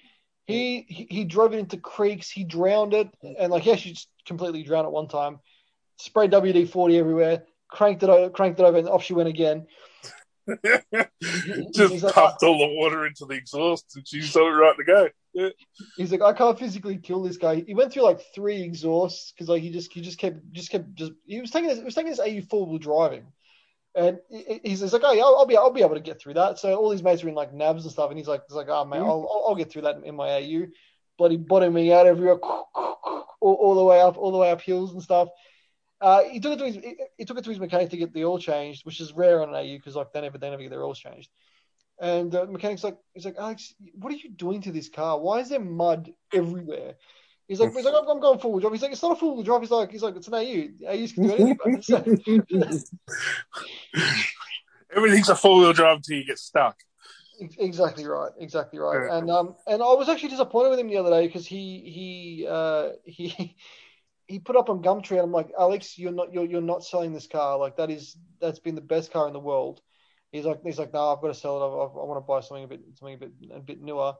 He, 0.46 0.84
he 0.88 1.06
he 1.08 1.24
drove 1.24 1.54
it 1.54 1.60
into 1.60 1.76
creeks. 1.76 2.28
He 2.28 2.44
drowned 2.44 2.94
it, 2.94 3.08
and 3.38 3.52
like 3.52 3.64
yeah, 3.64 3.76
just 3.76 4.08
completely 4.26 4.62
drowned 4.64 4.86
at 4.86 4.92
one 4.92 5.08
time. 5.08 5.38
Sprayed 5.98 6.32
WD 6.32 6.68
forty 6.68 6.98
everywhere. 6.98 7.44
Cranked 7.68 8.02
it 8.02 8.10
o- 8.10 8.28
cranked 8.28 8.58
it 8.58 8.64
over, 8.64 8.76
and 8.76 8.88
off 8.88 9.04
she 9.04 9.14
went 9.14 9.28
again. 9.28 9.66
Just 11.74 11.92
He's 11.92 12.02
like, 12.02 12.14
pumped 12.14 12.42
all 12.42 12.58
the 12.58 12.74
water 12.76 13.06
into 13.06 13.24
the 13.24 13.34
exhaust, 13.34 13.96
and 13.96 14.06
she's 14.06 14.34
all 14.36 14.50
right 14.50 14.76
to 14.76 14.84
go. 14.84 15.08
Yeah. 15.32 15.48
He's 15.96 16.12
like, 16.12 16.20
I 16.20 16.32
can't 16.32 16.58
physically 16.58 16.98
kill 16.98 17.22
this 17.22 17.36
guy. 17.36 17.64
He 17.66 17.74
went 17.74 17.92
through 17.92 18.02
like 18.02 18.20
three 18.34 18.62
exhausts 18.62 19.32
because 19.32 19.48
like 19.48 19.62
he 19.62 19.70
just 19.70 19.92
he 19.92 20.00
just 20.00 20.18
kept 20.18 20.38
just 20.52 20.70
kept 20.70 20.94
just 20.94 21.12
he 21.26 21.40
was 21.40 21.50
taking 21.50 21.70
his, 21.70 21.78
he 21.78 21.84
was 21.84 21.94
taking 21.94 22.10
his 22.10 22.20
AU 22.20 22.42
four 22.50 22.66
wheel 22.66 22.78
driving, 22.78 23.24
and 23.94 24.18
he- 24.30 24.60
he's 24.64 24.92
like, 24.92 25.02
oh 25.04 25.12
yeah, 25.12 25.22
I'll, 25.22 25.36
I'll 25.38 25.46
be 25.46 25.56
I'll 25.56 25.70
be 25.70 25.82
able 25.82 25.94
to 25.94 26.00
get 26.00 26.20
through 26.20 26.34
that. 26.34 26.58
So 26.58 26.74
all 26.74 26.90
these 26.90 27.02
mates 27.02 27.24
are 27.24 27.28
in 27.28 27.34
like 27.34 27.54
nabs 27.54 27.84
and 27.84 27.92
stuff, 27.92 28.10
and 28.10 28.18
he's 28.18 28.28
like, 28.28 28.42
he's 28.48 28.56
like, 28.56 28.68
ah, 28.68 28.82
oh 28.82 28.84
man, 28.84 29.00
mm-hmm. 29.00 29.10
I'll, 29.10 29.28
I'll 29.32 29.44
I'll 29.48 29.54
get 29.56 29.70
through 29.70 29.82
that 29.82 30.02
in 30.04 30.14
my 30.14 30.30
AU. 30.30 30.66
Bloody 31.18 31.36
bottoming 31.36 31.92
out 31.92 32.06
everywhere, 32.06 32.38
all, 32.42 33.26
all 33.40 33.74
the 33.74 33.84
way 33.84 34.00
up, 34.00 34.16
all 34.16 34.32
the 34.32 34.38
way 34.38 34.50
up 34.50 34.60
hills 34.60 34.92
and 34.92 35.02
stuff. 35.02 35.28
Uh, 36.02 36.24
he 36.24 36.40
took 36.40 36.54
it 36.54 36.58
to 36.58 36.66
his 36.66 36.74
he, 37.16 37.24
took 37.24 37.38
it 37.38 37.44
to 37.44 37.50
his 37.50 37.60
mechanic 37.60 37.88
to 37.90 37.96
get 37.96 38.12
the 38.12 38.24
oil 38.24 38.36
changed, 38.36 38.84
which 38.84 39.00
is 39.00 39.12
rare 39.12 39.40
on 39.40 39.50
an 39.50 39.54
AU 39.54 39.76
because 39.76 39.94
like 39.94 40.12
they 40.12 40.20
never 40.20 40.36
they 40.36 40.50
never 40.50 40.60
get 40.60 40.70
their 40.70 40.82
oils 40.82 40.98
changed. 40.98 41.30
And 42.00 42.32
the 42.32 42.44
mechanic's 42.46 42.82
like, 42.82 42.98
he's 43.14 43.24
like, 43.24 43.36
Alex, 43.38 43.72
what 43.94 44.12
are 44.12 44.16
you 44.16 44.30
doing 44.30 44.62
to 44.62 44.72
this 44.72 44.88
car? 44.88 45.20
Why 45.20 45.38
is 45.38 45.48
there 45.48 45.60
mud 45.60 46.12
everywhere? 46.34 46.96
He's 47.46 47.60
like, 47.60 47.72
he's 47.72 47.84
like, 47.84 47.94
I'm, 47.94 48.18
going 48.18 48.40
full 48.40 48.50
wheel 48.50 48.58
drive. 48.60 48.72
He's 48.72 48.82
like, 48.82 48.90
it's 48.90 49.02
not 49.02 49.12
a 49.12 49.16
full 49.16 49.36
wheel 49.36 49.44
drive. 49.44 49.60
He's 49.60 49.70
like, 49.70 49.92
he's 49.92 50.02
like, 50.02 50.16
it's 50.16 50.26
an 50.26 50.34
AU. 50.34 50.70
AUs 50.88 51.12
can 51.12 51.28
do 51.28 51.34
anything. 51.34 51.82
So, 51.82 51.98
Everything's 54.96 55.28
a 55.28 55.36
four 55.36 55.60
wheel 55.60 55.72
drive 55.72 55.98
until 55.98 56.16
you 56.16 56.24
get 56.24 56.38
stuck. 56.38 56.80
exactly 57.58 58.06
right, 58.06 58.32
exactly 58.40 58.80
right. 58.80 59.08
And 59.08 59.30
um, 59.30 59.54
and 59.68 59.80
I 59.82 59.94
was 59.94 60.08
actually 60.08 60.30
disappointed 60.30 60.70
with 60.70 60.80
him 60.80 60.88
the 60.88 60.96
other 60.96 61.10
day 61.10 61.28
because 61.28 61.46
he 61.46 61.78
he 61.86 62.44
uh 62.48 62.88
he. 63.04 63.54
He 64.26 64.38
put 64.38 64.56
up 64.56 64.70
on 64.70 64.82
Gumtree, 64.82 65.12
and 65.12 65.20
I'm 65.20 65.32
like, 65.32 65.50
Alex, 65.58 65.98
you're 65.98 66.12
not 66.12 66.32
you're, 66.32 66.46
you're 66.46 66.60
not 66.60 66.84
selling 66.84 67.12
this 67.12 67.26
car. 67.26 67.58
Like 67.58 67.76
that 67.76 67.90
is 67.90 68.16
that's 68.40 68.58
been 68.60 68.74
the 68.74 68.80
best 68.80 69.12
car 69.12 69.26
in 69.26 69.32
the 69.32 69.40
world. 69.40 69.80
He's 70.30 70.44
like 70.44 70.60
he's 70.64 70.78
like, 70.78 70.92
no, 70.92 71.12
I've 71.12 71.20
got 71.20 71.28
to 71.28 71.34
sell 71.34 71.58
it. 71.58 71.64
I, 71.64 71.68
I, 71.68 72.02
I 72.02 72.06
want 72.06 72.16
to 72.16 72.26
buy 72.26 72.40
something 72.40 72.64
a 72.64 72.68
bit 72.68 72.80
something 72.98 73.14
a 73.14 73.18
bit 73.18 73.32
a 73.54 73.60
bit 73.60 73.82
newer. 73.82 74.14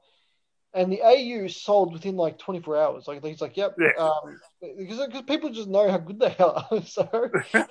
And 0.74 0.90
the 0.90 1.02
AU 1.02 1.48
sold 1.48 1.92
within 1.92 2.16
like 2.16 2.38
24 2.38 2.78
hours. 2.78 3.06
Like 3.06 3.22
he's 3.22 3.42
like, 3.42 3.58
yep, 3.58 3.76
Yeah. 3.78 3.90
um, 3.98 4.40
because 4.78 5.06
because 5.06 5.22
people 5.22 5.50
just 5.50 5.68
know 5.68 5.90
how 5.90 5.98
good 5.98 6.18
they 6.18 6.34
are. 6.38 6.66
so 6.86 7.02
um, 7.54 7.62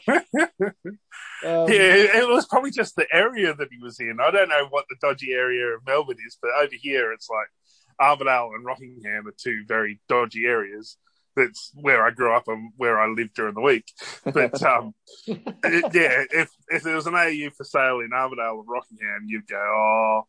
yeah, 1.43 2.19
it 2.19 2.27
was 2.27 2.45
probably 2.45 2.69
just 2.69 2.95
the 2.95 3.07
area 3.11 3.55
that 3.55 3.69
he 3.71 3.79
was 3.81 3.99
in. 3.99 4.17
I 4.21 4.29
don't 4.29 4.49
know 4.49 4.67
what 4.69 4.85
the 4.89 4.97
dodgy 5.01 5.33
area 5.33 5.65
of 5.75 5.85
Melbourne 5.85 6.17
is, 6.25 6.37
but 6.39 6.51
over 6.61 6.73
here 6.79 7.11
it's 7.11 7.27
like 7.29 7.47
Armadale 7.99 8.51
and 8.55 8.63
Rockingham 8.65 9.27
are 9.27 9.35
two 9.35 9.63
very 9.67 9.99
dodgy 10.07 10.45
areas. 10.45 10.97
That's 11.35 11.71
where 11.75 12.03
I 12.05 12.11
grew 12.11 12.33
up 12.35 12.47
and 12.47 12.71
where 12.77 12.99
I 12.99 13.07
lived 13.07 13.35
during 13.35 13.53
the 13.55 13.61
week. 13.61 13.85
But 14.25 14.61
um, 14.63 14.93
it- 15.27 15.93
yeah, 15.93 16.23
if 16.31 16.49
if 16.69 16.83
there 16.83 16.95
was 16.95 17.07
an 17.07 17.15
AU 17.15 17.49
for 17.55 17.63
sale 17.63 17.99
in 18.01 18.11
Armadale 18.13 18.57
or 18.57 18.63
Rockingham, 18.65 19.25
you'd 19.27 19.47
go, 19.47 19.57
oh, 19.57 20.27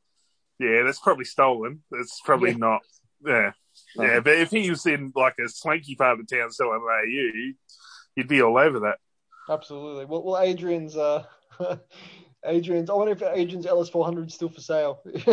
yeah, 0.58 0.82
that's 0.84 1.00
probably 1.00 1.24
stolen. 1.24 1.82
That's 1.90 2.20
probably 2.24 2.50
Yeah. 2.52 2.56
not. 2.58 2.80
Yeah, 3.24 3.52
yeah. 3.96 4.20
But 4.20 4.34
if 4.38 4.50
he 4.50 4.68
was 4.70 4.84
in 4.86 5.12
like 5.16 5.34
a 5.44 5.48
swanky 5.48 5.94
part 5.96 6.20
of 6.20 6.26
town 6.28 6.50
selling 6.52 6.80
an 6.82 7.08
AU, 7.08 7.52
you'd 8.16 8.28
be 8.28 8.42
all 8.42 8.58
over 8.58 8.80
that. 8.80 8.98
Absolutely. 9.48 10.04
Well, 10.04 10.22
well, 10.22 10.40
Adrian's 10.40 10.96
uh, 10.96 11.24
Adrian's. 12.44 12.90
I 12.90 12.94
wonder 12.94 13.12
if 13.12 13.22
Adrian's 13.22 13.66
LS 13.66 13.88
400 13.88 14.28
is 14.28 14.34
still 14.34 14.48
for 14.48 14.60
sale. 14.60 15.00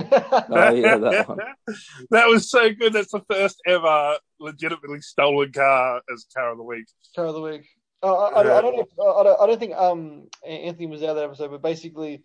Oh 0.51 0.73
yeah, 0.73 0.97
that 0.97 1.29
one. 1.29 1.39
that 2.11 2.27
was 2.27 2.49
so 2.49 2.71
good. 2.73 2.93
That's 2.93 3.11
the 3.11 3.23
first 3.29 3.61
ever 3.65 4.17
legitimately 4.39 5.01
stolen 5.01 5.51
car 5.51 6.01
as 6.13 6.25
car 6.35 6.51
of 6.51 6.57
the 6.57 6.63
week. 6.63 6.85
Car 7.15 7.25
of 7.25 7.35
the 7.35 7.41
week. 7.41 7.67
Uh, 8.01 8.13
I, 8.13 8.41
I, 8.41 8.57
I 8.57 8.61
don't 8.61 8.75
know. 8.75 8.81
If, 8.81 8.87
I, 8.99 9.23
don't, 9.23 9.41
I 9.41 9.47
don't 9.47 9.59
think 9.59 9.75
um 9.75 10.27
Anthony 10.47 10.87
was 10.87 11.03
out 11.03 11.15
that 11.15 11.25
episode, 11.25 11.51
but 11.51 11.61
basically, 11.61 12.23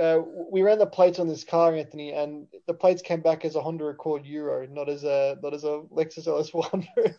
uh, 0.00 0.18
we 0.50 0.62
ran 0.62 0.78
the 0.78 0.86
plates 0.86 1.18
on 1.18 1.28
this 1.28 1.44
car, 1.44 1.74
Anthony, 1.74 2.12
and 2.12 2.46
the 2.66 2.74
plates 2.74 3.02
came 3.02 3.20
back 3.20 3.44
as 3.44 3.54
a 3.54 3.62
Honda 3.62 3.86
Accord 3.86 4.26
Euro, 4.26 4.66
not 4.66 4.88
as 4.88 5.04
a 5.04 5.36
not 5.42 5.54
as 5.54 5.64
a 5.64 5.82
Lexus 5.92 6.26
LS 6.26 6.50
400. 6.50 7.16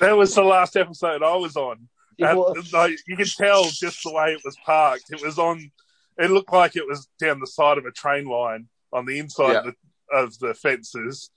That 0.00 0.16
was 0.16 0.34
the 0.34 0.42
last 0.42 0.76
episode 0.76 1.22
I 1.22 1.36
was 1.36 1.56
on. 1.56 1.88
Like, 2.18 2.98
you 3.06 3.16
can 3.16 3.26
tell 3.26 3.64
just 3.64 4.02
the 4.04 4.12
way 4.12 4.32
it 4.32 4.40
was 4.44 4.56
parked. 4.64 5.04
It 5.10 5.22
was 5.24 5.38
on. 5.38 5.70
It 6.18 6.30
looked 6.30 6.52
like 6.52 6.76
it 6.76 6.86
was 6.86 7.08
down 7.20 7.40
the 7.40 7.46
side 7.46 7.76
of 7.78 7.84
a 7.84 7.90
train 7.90 8.26
line 8.26 8.68
on 8.92 9.04
the 9.04 9.18
inside 9.18 9.52
Yeah. 9.52 9.58
of, 9.58 9.64
the, 9.64 10.16
of 10.16 10.38
the 10.38 10.54
fences. 10.54 11.30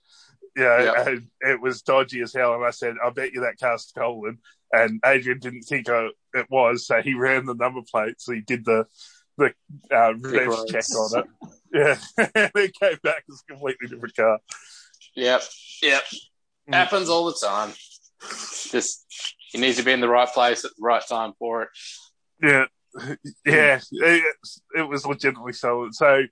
Yeah, 0.56 0.82
Yeah. 0.82 1.08
and 1.08 1.26
it 1.42 1.60
was 1.60 1.82
dodgy 1.82 2.22
as 2.22 2.32
hell. 2.32 2.54
And 2.54 2.64
I 2.64 2.70
said, 2.70 2.96
"I 3.04 3.10
bet 3.10 3.32
you 3.32 3.40
that 3.42 3.58
car's 3.60 3.82
stolen." 3.86 4.38
And 4.72 5.00
Adrian 5.04 5.38
didn't 5.38 5.62
think 5.62 5.86
it 5.88 6.46
was, 6.48 6.86
so 6.86 7.02
he 7.02 7.14
ran 7.14 7.44
the 7.44 7.54
number 7.54 7.82
plate. 7.90 8.20
So 8.20 8.32
he 8.32 8.40
did 8.40 8.64
the 8.64 8.86
the 9.36 9.54
uh, 9.90 10.12
check 10.68 10.84
on 10.96 11.20
it. 11.20 11.26
Yeah, 11.72 11.98
and 12.34 12.50
it 12.56 12.74
came 12.80 12.98
back 13.02 13.24
as 13.30 13.42
a 13.48 13.52
completely 13.52 13.88
different 13.88 14.16
car. 14.16 14.38
Yep. 15.14 15.42
Yep. 15.82 16.02
Mm. 16.68 16.74
Happens 16.74 17.08
all 17.08 17.26
the 17.26 17.38
time. 17.46 17.72
Just 18.70 19.06
you 19.52 19.60
needs 19.60 19.76
to 19.78 19.82
be 19.82 19.92
in 19.92 20.00
the 20.00 20.08
right 20.08 20.28
place 20.28 20.64
at 20.64 20.70
the 20.70 20.82
right 20.82 21.02
time 21.06 21.32
for 21.38 21.62
it. 21.62 21.68
Yeah, 22.42 22.64
yeah, 23.44 23.80
it, 23.92 24.34
it 24.76 24.88
was 24.88 25.06
legitimately 25.06 25.52
stolen. 25.52 25.92
So 25.92 26.24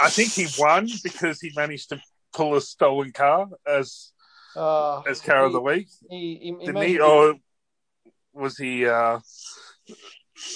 I 0.00 0.10
think 0.10 0.32
he 0.32 0.46
won 0.58 0.88
because 1.02 1.40
he 1.40 1.50
managed 1.56 1.88
to 1.90 2.00
pull 2.32 2.56
a 2.56 2.60
stolen 2.60 3.12
car 3.12 3.48
as 3.66 4.12
uh, 4.56 5.00
as 5.02 5.20
car 5.20 5.44
of 5.44 5.52
the 5.52 5.60
week, 5.60 5.88
He, 6.08 6.16
he, 6.16 6.44
he 6.44 6.66
didn't 6.66 6.74
made 6.74 6.90
he? 6.90 7.00
Or 7.00 7.34
was 8.32 8.56
he 8.56 8.86
uh, 8.86 9.20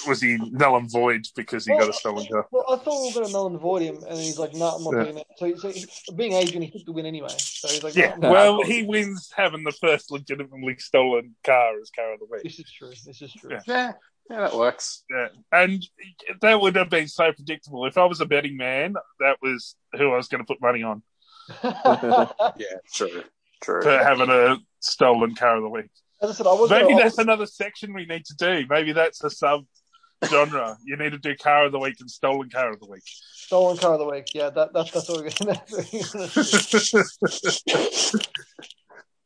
was 0.06 0.20
he 0.20 0.38
null 0.50 0.76
and 0.76 0.90
void 0.90 1.26
because 1.36 1.64
he 1.66 1.76
got 1.76 1.88
a 1.88 1.92
stolen 1.92 2.26
car? 2.26 2.46
Well, 2.50 2.64
I 2.68 2.76
thought 2.76 3.02
we 3.02 3.08
were 3.08 3.14
going 3.14 3.26
to 3.26 3.32
null 3.32 3.46
and 3.46 3.60
void 3.60 3.82
him, 3.82 4.04
and 4.08 4.18
he's 4.20 4.38
like, 4.38 4.52
"No, 4.52 4.58
nah, 4.58 4.74
I'm 4.76 4.84
not 4.84 4.94
Yeah. 4.94 5.02
doing 5.04 5.14
that." 5.16 5.26
So, 5.36 5.54
so 5.56 5.68
he, 5.70 5.86
being 6.14 6.32
Adrian, 6.34 6.62
he 6.62 6.70
took 6.70 6.84
the 6.86 6.92
win 6.92 7.06
anyway. 7.06 7.36
So 7.38 7.68
he's 7.68 7.82
like, 7.82 7.94
Yeah, 7.96 8.14
"No, 8.18 8.30
well, 8.30 8.62
he 8.64 8.82
wins 8.82 9.30
having 9.34 9.64
the 9.64 9.72
first 9.72 10.10
legitimately 10.10 10.76
stolen 10.78 11.34
car 11.44 11.78
as 11.80 11.90
car 11.90 12.14
of 12.14 12.20
the 12.20 12.26
week. 12.30 12.42
this 12.44 12.58
is 12.58 12.70
true. 12.70 12.92
This 13.04 13.22
is 13.22 13.32
true." 13.32 13.50
Yeah. 13.50 13.60
Yeah. 13.66 13.92
Yeah, 14.30 14.40
that 14.40 14.56
works. 14.56 15.04
Yeah, 15.10 15.28
and 15.52 15.84
that 16.40 16.58
would 16.58 16.76
have 16.76 16.88
been 16.88 17.08
so 17.08 17.30
predictable. 17.32 17.84
If 17.84 17.98
I 17.98 18.06
was 18.06 18.22
a 18.22 18.26
betting 18.26 18.56
man, 18.56 18.94
that 19.20 19.36
was 19.42 19.76
who 19.98 20.12
I 20.12 20.16
was 20.16 20.28
going 20.28 20.42
to 20.42 20.46
put 20.46 20.62
money 20.62 20.82
on 20.82 21.02
Yeah, 21.62 22.78
true. 22.94 23.22
True. 23.62 23.82
for 23.82 23.90
having 23.98 24.30
a 24.30 24.56
stolen 24.80 25.34
car 25.34 25.56
of 25.56 25.62
the 25.62 25.68
week. 25.68 25.90
As 26.24 26.30
I 26.30 26.32
said, 26.32 26.46
I 26.46 26.52
was. 26.54 26.70
Maybe 26.70 26.94
that's 26.94 27.18
was- 27.18 27.26
another 27.26 27.44
section 27.44 27.92
we 27.92 28.06
need 28.06 28.24
to 28.24 28.34
do. 28.36 28.64
Maybe 28.70 28.92
that's 28.92 29.22
a 29.22 29.28
sub 29.28 29.66
genre. 30.24 30.78
You 30.82 30.96
need 30.96 31.12
to 31.12 31.18
do 31.18 31.36
car 31.36 31.66
of 31.66 31.72
the 31.72 31.78
week 31.78 31.96
and 32.00 32.10
stolen 32.10 32.48
car 32.48 32.70
of 32.70 32.80
the 32.80 32.86
week. 32.86 33.02
stolen 33.04 33.76
car 33.76 33.92
of 33.92 33.98
the 33.98 34.06
week. 34.06 34.28
Yeah, 34.34 34.48
that, 34.48 34.72
that 34.72 34.90
that's 34.90 35.06
what 35.08 35.18
we're 35.22 35.30
going 35.30 35.54
to 35.60 35.62
do. 38.12 38.18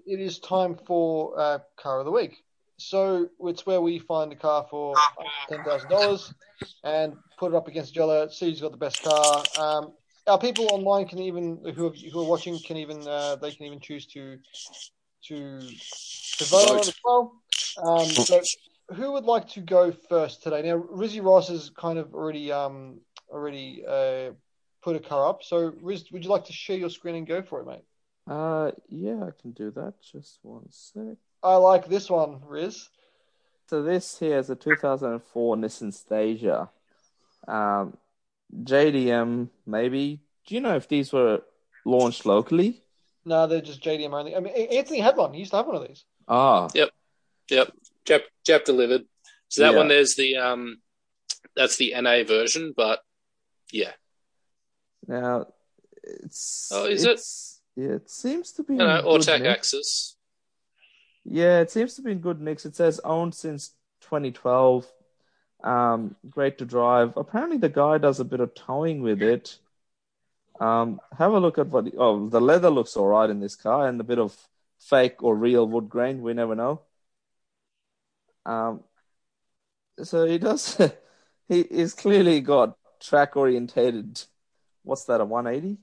it 0.06 0.20
is 0.20 0.40
time 0.40 0.76
for 0.86 1.38
uh, 1.38 1.58
car 1.76 2.00
of 2.00 2.04
the 2.04 2.10
week. 2.10 2.38
So 2.78 3.28
it's 3.40 3.64
where 3.64 3.80
we 3.80 4.00
find 4.00 4.32
a 4.32 4.36
car 4.36 4.66
for 4.68 4.96
ten 5.48 5.62
thousand 5.62 5.90
dollars 5.90 6.34
and 6.82 7.14
put 7.38 7.52
it 7.52 7.56
up 7.56 7.68
against 7.68 7.94
Jella. 7.94 8.28
See 8.30 8.50
who's 8.50 8.60
got 8.60 8.72
the 8.72 8.76
best 8.76 9.04
car. 9.04 9.44
Um, 9.56 9.92
our 10.26 10.38
people 10.38 10.66
online 10.72 11.06
can 11.06 11.20
even 11.20 11.60
who 11.76 11.86
are, 11.86 11.92
who 12.12 12.20
are 12.22 12.28
watching 12.28 12.58
can 12.58 12.76
even 12.76 13.06
uh, 13.06 13.36
they 13.36 13.52
can 13.52 13.66
even 13.66 13.78
choose 13.78 14.04
to 14.06 14.38
to 15.24 15.60
to 15.60 16.44
vote 16.44 16.70
on 16.70 16.78
as 16.78 16.94
well. 17.04 17.42
Um, 17.82 18.06
so 18.06 18.40
who 18.94 19.12
would 19.12 19.24
like 19.24 19.48
to 19.50 19.60
go 19.60 19.92
first 19.92 20.42
today? 20.42 20.62
Now 20.62 20.78
Rizzy 20.78 21.22
Ross 21.24 21.48
has 21.48 21.70
kind 21.70 21.98
of 21.98 22.14
already 22.14 22.50
um 22.52 23.00
already 23.30 23.84
uh, 23.86 24.30
put 24.82 24.96
a 24.96 25.00
car 25.00 25.28
up. 25.28 25.42
So 25.42 25.72
Riz, 25.82 26.10
would 26.12 26.24
you 26.24 26.30
like 26.30 26.46
to 26.46 26.52
share 26.52 26.76
your 26.76 26.90
screen 26.90 27.14
and 27.14 27.26
go 27.26 27.42
for 27.42 27.60
it, 27.60 27.66
mate? 27.66 27.84
Uh, 28.26 28.72
yeah, 28.88 29.24
I 29.24 29.30
can 29.40 29.52
do 29.52 29.70
that. 29.72 29.94
Just 30.12 30.38
one 30.42 30.66
sec. 30.70 31.16
I 31.42 31.56
like 31.56 31.88
this 31.88 32.10
one, 32.10 32.40
Riz. 32.46 32.88
So 33.68 33.82
this 33.82 34.18
here 34.18 34.38
is 34.38 34.50
a 34.50 34.56
2004 34.56 35.56
Nissan 35.56 35.92
Stagea. 35.92 36.68
Um, 37.46 37.96
JDM, 38.64 39.48
maybe. 39.66 40.20
Do 40.46 40.54
you 40.54 40.60
know 40.60 40.74
if 40.76 40.88
these 40.88 41.12
were 41.12 41.42
launched 41.84 42.24
locally? 42.24 42.82
No, 43.24 43.46
they're 43.46 43.60
just 43.60 43.82
JDM 43.82 44.12
only. 44.12 44.34
I 44.34 44.40
mean, 44.40 44.52
A- 44.54 44.76
Anthony 44.78 45.00
had 45.00 45.16
one. 45.16 45.32
He 45.34 45.40
used 45.40 45.50
to 45.52 45.58
have 45.58 45.66
one 45.66 45.76
of 45.76 45.86
these. 45.86 46.04
Ah, 46.26 46.68
Yep. 46.74 46.90
Yep. 47.50 47.72
Jep, 48.04 48.24
Jep 48.44 48.64
delivered. 48.64 49.02
So 49.48 49.62
that 49.62 49.72
Yeah. 49.72 49.78
one 49.78 49.88
there's 49.88 50.14
the 50.14 50.36
um 50.36 50.80
that's 51.56 51.76
the 51.76 51.94
NA 52.00 52.22
version, 52.24 52.72
but 52.76 53.00
Yeah. 53.72 53.92
Now, 55.06 55.46
it's. 56.02 56.70
Oh, 56.72 56.86
is 56.86 57.04
it? 57.04 57.20
Yeah, 57.76 57.96
it 57.96 58.10
seems 58.10 58.52
to 58.52 58.62
be. 58.62 58.74
You 58.74 58.78
know, 58.80 58.98
in 59.00 59.04
or 59.04 59.18
good 59.18 59.22
tech 59.26 59.42
nick. 59.42 59.50
axis. 59.58 60.16
Yeah, 61.24 61.60
it 61.60 61.70
seems 61.70 61.94
to 61.94 62.02
be 62.02 62.12
in 62.12 62.18
good 62.20 62.40
mix. 62.40 62.64
It 62.66 62.74
says 62.76 63.00
owned 63.04 63.34
since 63.34 63.74
2012. 64.02 64.86
Um, 65.62 66.16
great 66.30 66.58
to 66.58 66.64
drive. 66.64 67.16
Apparently, 67.16 67.58
the 67.58 67.68
guy 67.68 67.98
does 67.98 68.20
a 68.20 68.24
bit 68.24 68.40
of 68.40 68.54
towing 68.54 69.02
with 69.02 69.22
it. 69.22 69.58
Um, 70.60 71.00
have 71.16 71.32
a 71.32 71.40
look 71.40 71.58
at 71.58 71.68
what. 71.68 71.92
Oh, 71.96 72.28
the 72.28 72.40
leather 72.40 72.70
looks 72.70 72.96
all 72.96 73.06
right 73.06 73.30
in 73.30 73.40
this 73.40 73.56
car, 73.56 73.88
and 73.88 74.00
a 74.00 74.04
bit 74.04 74.18
of 74.18 74.36
fake 74.78 75.22
or 75.22 75.36
real 75.36 75.66
wood 75.66 75.88
grain. 75.88 76.22
We 76.22 76.34
never 76.34 76.54
know. 76.54 76.82
Um, 78.46 78.82
so 80.02 80.26
he 80.26 80.38
does. 80.38 80.76
he 81.48 81.60
is 81.60 81.94
clearly 81.94 82.40
got 82.40 82.76
track 83.00 83.36
orientated. 83.36 84.22
What's 84.82 85.04
that? 85.04 85.20
A 85.20 85.24
180? 85.24 85.78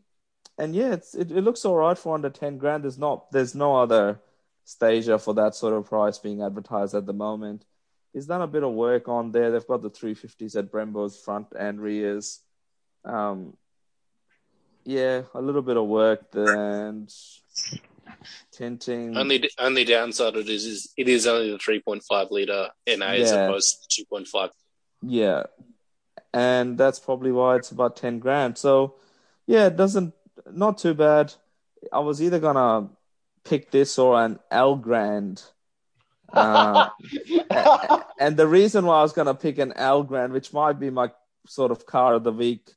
And 0.57 0.73
yeah, 0.73 0.93
it's, 0.93 1.13
it, 1.15 1.32
it 1.32 1.41
looks 1.41 1.65
all 1.65 1.76
right 1.76 1.97
for 1.97 2.15
under 2.15 2.30
10 2.30 2.57
grand. 2.57 2.84
There's 2.84 2.97
not. 2.97 3.32
There's 3.32 3.55
no 3.55 3.76
other 3.76 4.19
Stagea 4.65 5.21
for 5.21 5.34
that 5.36 5.55
sort 5.55 5.73
of 5.73 5.86
price 5.86 6.17
being 6.17 6.41
advertised 6.41 6.95
at 6.95 7.05
the 7.05 7.13
moment. 7.13 7.65
He's 8.13 8.26
done 8.26 8.41
a 8.41 8.47
bit 8.47 8.63
of 8.63 8.71
work 8.71 9.07
on 9.09 9.32
there. 9.32 9.51
They've 9.51 9.67
got 9.67 9.82
the 9.82 9.89
350s 9.89 10.55
at 10.55 10.71
Brembo's 10.71 11.19
front 11.19 11.47
and 11.57 11.82
rears. 11.82 12.39
Um, 13.03 13.57
yeah, 14.86 15.23
a 15.33 15.41
little 15.41 15.61
bit 15.61 15.77
of 15.77 15.86
work 15.86 16.23
and 16.33 17.11
tinting. 18.51 19.17
Only 19.17 19.49
only 19.59 19.83
downside 19.83 20.36
of 20.36 20.41
it 20.41 20.49
is, 20.49 20.65
is 20.65 20.93
it 20.95 21.09
is 21.09 21.27
only 21.27 21.51
the 21.51 21.57
3.5 21.57 22.31
liter 22.31 22.69
NA 22.88 23.05
as 23.05 23.31
Yeah. 23.31 23.45
opposed 23.47 23.91
to 23.91 24.05
2.5. 24.05 24.51
Yeah. 25.01 25.43
And 26.33 26.77
that's 26.77 26.99
probably 26.99 27.31
why 27.31 27.55
it's 27.55 27.71
about 27.71 27.95
10 27.95 28.19
grand. 28.19 28.57
So, 28.57 28.95
yeah, 29.47 29.67
it 29.67 29.77
doesn't, 29.77 30.13
not 30.51 30.77
too 30.77 30.93
bad. 30.93 31.33
I 31.93 31.99
was 31.99 32.21
either 32.21 32.39
going 32.39 32.55
to 32.55 32.89
pick 33.45 33.71
this 33.71 33.97
or 33.97 34.21
an 34.21 34.39
Elgrand. 34.51 35.49
Uh, 36.33 36.89
and 38.19 38.36
the 38.36 38.47
reason 38.47 38.86
why 38.86 38.99
I 38.99 39.01
was 39.03 39.13
going 39.13 39.27
to 39.27 39.33
pick 39.33 39.59
an 39.59 39.71
Elgrand, 39.77 40.31
which 40.31 40.51
might 40.51 40.79
be 40.79 40.89
my 40.89 41.11
sort 41.47 41.71
of 41.71 41.86
car 41.86 42.15
of 42.15 42.23
the 42.23 42.33
week 42.33 42.69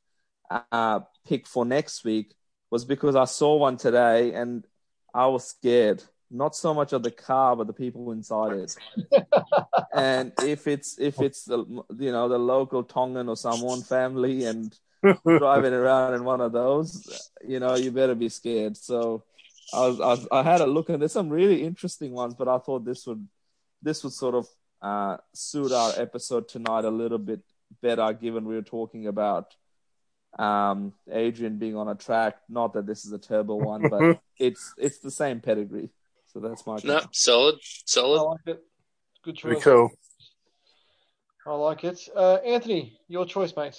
uh, 0.71 1.01
pick 1.29 1.45
for 1.47 1.63
next 1.63 2.03
week, 2.03 2.33
was 2.71 2.83
because 2.83 3.15
I 3.15 3.25
saw 3.25 3.55
one 3.55 3.77
today 3.77 4.33
and 4.33 4.65
I 5.13 5.27
was 5.27 5.47
scared. 5.47 6.03
Not 6.31 6.55
so 6.55 6.73
much 6.73 6.93
of 6.93 7.03
the 7.03 7.11
car, 7.11 7.55
but 7.55 7.67
the 7.67 7.73
people 7.73 8.11
inside 8.11 8.53
it. 8.53 8.75
and 9.93 10.31
if 10.43 10.67
it's 10.67 10.99
if 10.99 11.21
it's 11.21 11.45
the 11.45 11.59
you 11.97 12.11
know 12.11 12.27
the 12.29 12.37
local 12.37 12.83
Tongan 12.83 13.29
or 13.29 13.35
Samoan 13.35 13.81
family 13.81 14.45
and 14.45 14.77
driving 15.25 15.73
around 15.73 16.13
in 16.13 16.23
one 16.23 16.41
of 16.41 16.51
those, 16.51 17.31
you 17.47 17.59
know, 17.59 17.75
you 17.75 17.91
better 17.91 18.15
be 18.15 18.29
scared. 18.29 18.77
So 18.77 19.23
I 19.73 19.87
was, 19.87 19.99
I, 19.99 20.07
was, 20.07 20.27
I 20.31 20.43
had 20.43 20.61
a 20.61 20.67
look 20.67 20.89
and 20.89 21.01
there's 21.01 21.13
some 21.13 21.29
really 21.29 21.63
interesting 21.63 22.11
ones, 22.11 22.35
but 22.35 22.47
I 22.47 22.59
thought 22.59 22.85
this 22.85 23.07
would 23.07 23.27
this 23.81 24.03
would 24.03 24.13
sort 24.13 24.35
of 24.35 24.47
uh, 24.81 25.17
suit 25.33 25.71
our 25.71 25.93
episode 25.97 26.47
tonight 26.47 26.85
a 26.85 26.91
little 26.91 27.17
bit 27.17 27.41
better, 27.81 28.13
given 28.13 28.45
we 28.45 28.55
were 28.55 28.61
talking 28.61 29.07
about 29.07 29.55
um, 30.37 30.93
Adrian 31.11 31.57
being 31.57 31.75
on 31.75 31.87
a 31.87 31.95
track. 31.95 32.37
Not 32.49 32.73
that 32.73 32.85
this 32.85 33.05
is 33.05 33.11
a 33.11 33.17
turbo 33.17 33.55
one, 33.55 33.89
but 33.89 34.19
it's 34.39 34.73
it's 34.77 34.99
the 34.99 35.11
same 35.11 35.39
pedigree. 35.39 35.89
So 36.27 36.39
that's 36.39 36.65
my 36.67 36.77
No, 36.83 37.01
solid, 37.11 37.55
solid. 37.61 38.15
I 38.15 38.17
solid. 38.19 38.31
like 38.45 38.55
it. 38.57 38.63
Good 39.23 39.35
choice. 39.37 39.41
Pretty 39.41 39.61
cool. 39.61 39.91
I 41.45 41.53
like 41.53 41.83
it. 41.83 41.99
Uh, 42.15 42.35
Anthony, 42.35 42.99
your 43.07 43.25
choice, 43.25 43.53
mate. 43.57 43.75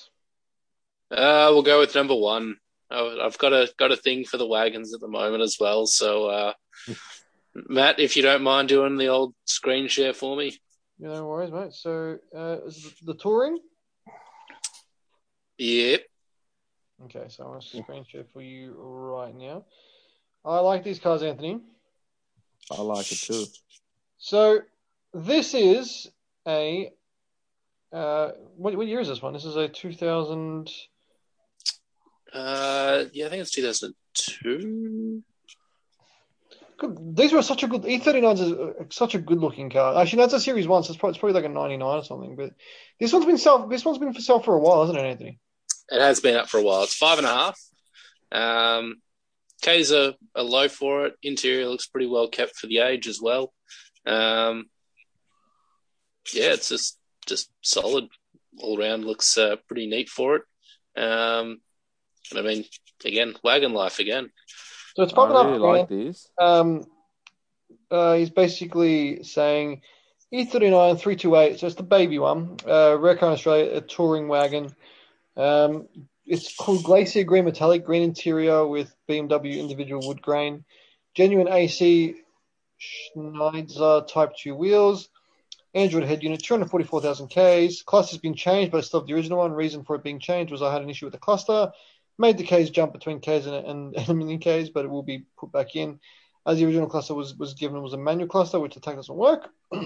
Uh, 1.11 1.48
we'll 1.51 1.62
go 1.62 1.78
with 1.78 1.94
number 1.94 2.16
one. 2.16 2.57
I've 2.90 3.18
I've 3.20 3.38
got 3.38 3.53
a 3.53 3.72
got 3.76 3.92
a 3.92 3.96
thing 3.96 4.24
for 4.24 4.36
the 4.36 4.46
wagons 4.46 4.92
at 4.92 5.01
the 5.01 5.09
moment 5.09 5.42
as 5.42 5.57
well. 5.61 5.86
So, 5.86 6.26
uh, 6.26 6.53
Matt, 7.55 8.01
if 8.01 8.16
you 8.16 8.22
don't 8.22 8.42
mind 8.42 8.68
doing 8.68 8.96
the 8.96 9.09
old 9.09 9.34
screen 9.44 9.86
share 9.88 10.12
for 10.12 10.36
me. 10.36 10.59
Yeah, 10.98 11.09
no 11.14 11.26
worries, 11.26 11.53
mate. 11.53 11.72
So, 11.72 12.18
uh, 12.36 12.59
is 12.66 12.92
the 13.03 13.14
touring? 13.14 13.59
Yep. 15.59 16.03
Okay, 17.05 17.24
so 17.28 17.44
I'm 17.44 17.51
going 17.51 17.61
to 17.61 17.66
screen 17.66 18.05
share 18.05 18.24
for 18.32 18.42
you 18.42 18.74
right 18.76 19.34
now. 19.34 19.64
I 20.44 20.59
like 20.61 20.84
these 20.84 20.98
cars, 20.98 21.22
Anthony. 21.22 21.61
I 22.70 22.82
like 22.82 23.11
it 23.11 23.18
too. 23.18 23.44
So, 24.18 24.61
this 25.14 25.55
is 25.55 26.09
a. 26.46 26.90
Uh, 27.92 28.30
what, 28.57 28.76
what 28.76 28.86
year 28.86 29.01
is 29.01 29.09
this 29.09 29.22
one? 29.22 29.32
This 29.32 29.44
is 29.44 29.57
a 29.57 29.68
2000. 29.68 30.70
Uh, 32.32 33.05
yeah, 33.12 33.26
I 33.26 33.28
think 33.28 33.42
it's 33.42 33.51
2002. 33.51 35.22
Good. 36.78 37.16
These 37.16 37.32
were 37.32 37.42
such 37.42 37.62
a 37.62 37.66
good. 37.66 37.82
E39 37.82 38.34
is 38.34 38.40
a, 38.40 38.74
such 38.90 39.14
a 39.14 39.18
good 39.18 39.38
looking 39.38 39.70
car. 39.70 40.01
Actually, 40.01 40.22
that's 40.22 40.34
a 40.34 40.40
Series 40.40 40.68
1, 40.68 40.84
so 40.84 40.90
it's 40.90 40.98
probably, 40.98 41.11
it's 41.11 41.18
probably 41.18 41.34
like 41.34 41.51
a 41.51 41.53
99 41.53 41.82
or 41.82 42.05
something. 42.05 42.36
But 42.36 42.53
this 42.98 43.12
one's 43.12 43.26
been 43.26 43.38
sell, 43.38 43.66
This 43.66 43.84
one's 43.84 43.98
been 43.98 44.12
for 44.12 44.20
sale 44.20 44.40
for 44.40 44.55
a 44.55 44.61
while, 44.61 44.82
hasn't 44.82 44.98
it, 44.98 45.05
Anthony? 45.05 45.38
It 45.91 46.01
has 46.01 46.20
been 46.20 46.36
up 46.36 46.49
for 46.49 46.59
a 46.59 46.62
while. 46.62 46.84
It's 46.84 46.95
five 46.95 47.18
and 47.18 47.26
a 47.26 47.30
half. 47.30 47.61
Um, 48.32 48.97
K's 49.62 49.93
are, 49.93 50.14
are 50.34 50.43
low 50.43 50.68
for 50.68 51.07
it. 51.07 51.14
Interior 51.22 51.68
looks 51.68 51.86
pretty 51.86 52.07
well 52.07 52.28
kept 52.28 52.57
for 52.57 52.66
the 52.66 52.78
age 52.78 53.09
as 53.09 53.20
well. 53.20 53.53
Um, 54.07 54.66
yeah, 56.32 56.53
it's 56.53 56.68
just 56.68 56.99
just 57.26 57.51
solid 57.62 58.09
all 58.59 58.78
round. 58.78 59.05
Looks 59.05 59.36
uh, 59.36 59.57
pretty 59.66 59.86
neat 59.86 60.09
for 60.09 60.36
it. 60.36 60.43
Um, 60.97 61.61
and 62.30 62.38
I 62.38 62.43
mean, 62.43 62.64
again, 63.05 63.34
wagon 63.43 63.72
life 63.72 63.99
again. 63.99 64.30
So 64.97 65.03
it's 65.03 65.12
I 65.12 65.16
five 65.16 65.30
and 65.30 65.38
a 65.38 65.43
half 65.43 65.47
really 65.47 65.59
grand. 65.59 65.78
like 65.78 65.88
these. 65.88 66.28
um, 66.41 66.84
uh, 67.91 68.14
he's 68.14 68.30
basically 68.30 69.22
saying 69.24 69.82
E39 70.32 70.99
328, 70.99 71.59
so 71.59 71.66
it's 71.66 71.76
the 71.76 71.82
baby 71.82 72.18
one, 72.18 72.57
uh, 72.66 72.97
rare 72.99 73.16
car 73.16 73.30
in 73.30 73.34
Australia, 73.34 73.76
a 73.76 73.80
touring 73.80 74.28
wagon. 74.28 74.74
Um, 75.41 75.88
it's 76.26 76.55
called 76.55 76.84
Glacier 76.84 77.24
Green 77.24 77.47
Metallic, 77.47 77.84
green 77.84 78.03
interior 78.03 78.66
with 78.66 78.95
BMW 79.09 79.59
individual 79.59 80.07
wood 80.07 80.20
grain, 80.20 80.64
genuine 81.14 81.49
AC 81.49 82.14
Schnitzer 82.76 84.03
Type 84.07 84.36
2 84.36 84.55
wheels, 84.55 85.09
Android 85.74 86.05
head 86.05 86.22
unit, 86.22 86.43
244,000 86.43 87.28
Ks. 87.28 87.82
Cluster's 87.82 88.18
been 88.18 88.34
changed, 88.34 88.70
but 88.70 88.78
it's 88.78 88.88
still 88.88 89.05
the 89.05 89.14
original 89.14 89.38
one. 89.38 89.53
Reason 89.53 89.82
for 89.82 89.97
it 89.97 90.03
being 90.03 90.20
changed 90.20 90.53
was 90.53 90.62
I 90.62 90.72
had 90.72 90.82
an 90.82 90.91
issue 90.91 91.07
with 91.07 91.14
the 91.14 91.18
cluster. 91.18 91.72
Made 92.18 92.36
the 92.36 92.45
Ks 92.45 92.68
jump 92.68 92.93
between 92.93 93.20
Ks 93.20 93.47
and, 93.47 93.55
and, 93.55 93.95
and 93.97 94.09
a 94.09 94.14
million 94.14 94.41
Ks, 94.41 94.68
but 94.68 94.84
it 94.84 94.91
will 94.91 95.03
be 95.03 95.24
put 95.38 95.53
back 95.53 95.74
in 95.74 96.01
as 96.47 96.59
the 96.59 96.66
original 96.66 96.88
cluster 96.88 97.14
was, 97.14 97.34
was 97.36 97.55
given 97.55 97.82
was 97.82 97.93
a 97.93 97.99
manual 97.99 98.28
cluster, 98.28 98.61
which 98.61 98.74
the 98.74 98.80
tech 98.80 98.97
doesn't 98.97 99.14
work. 99.16 99.49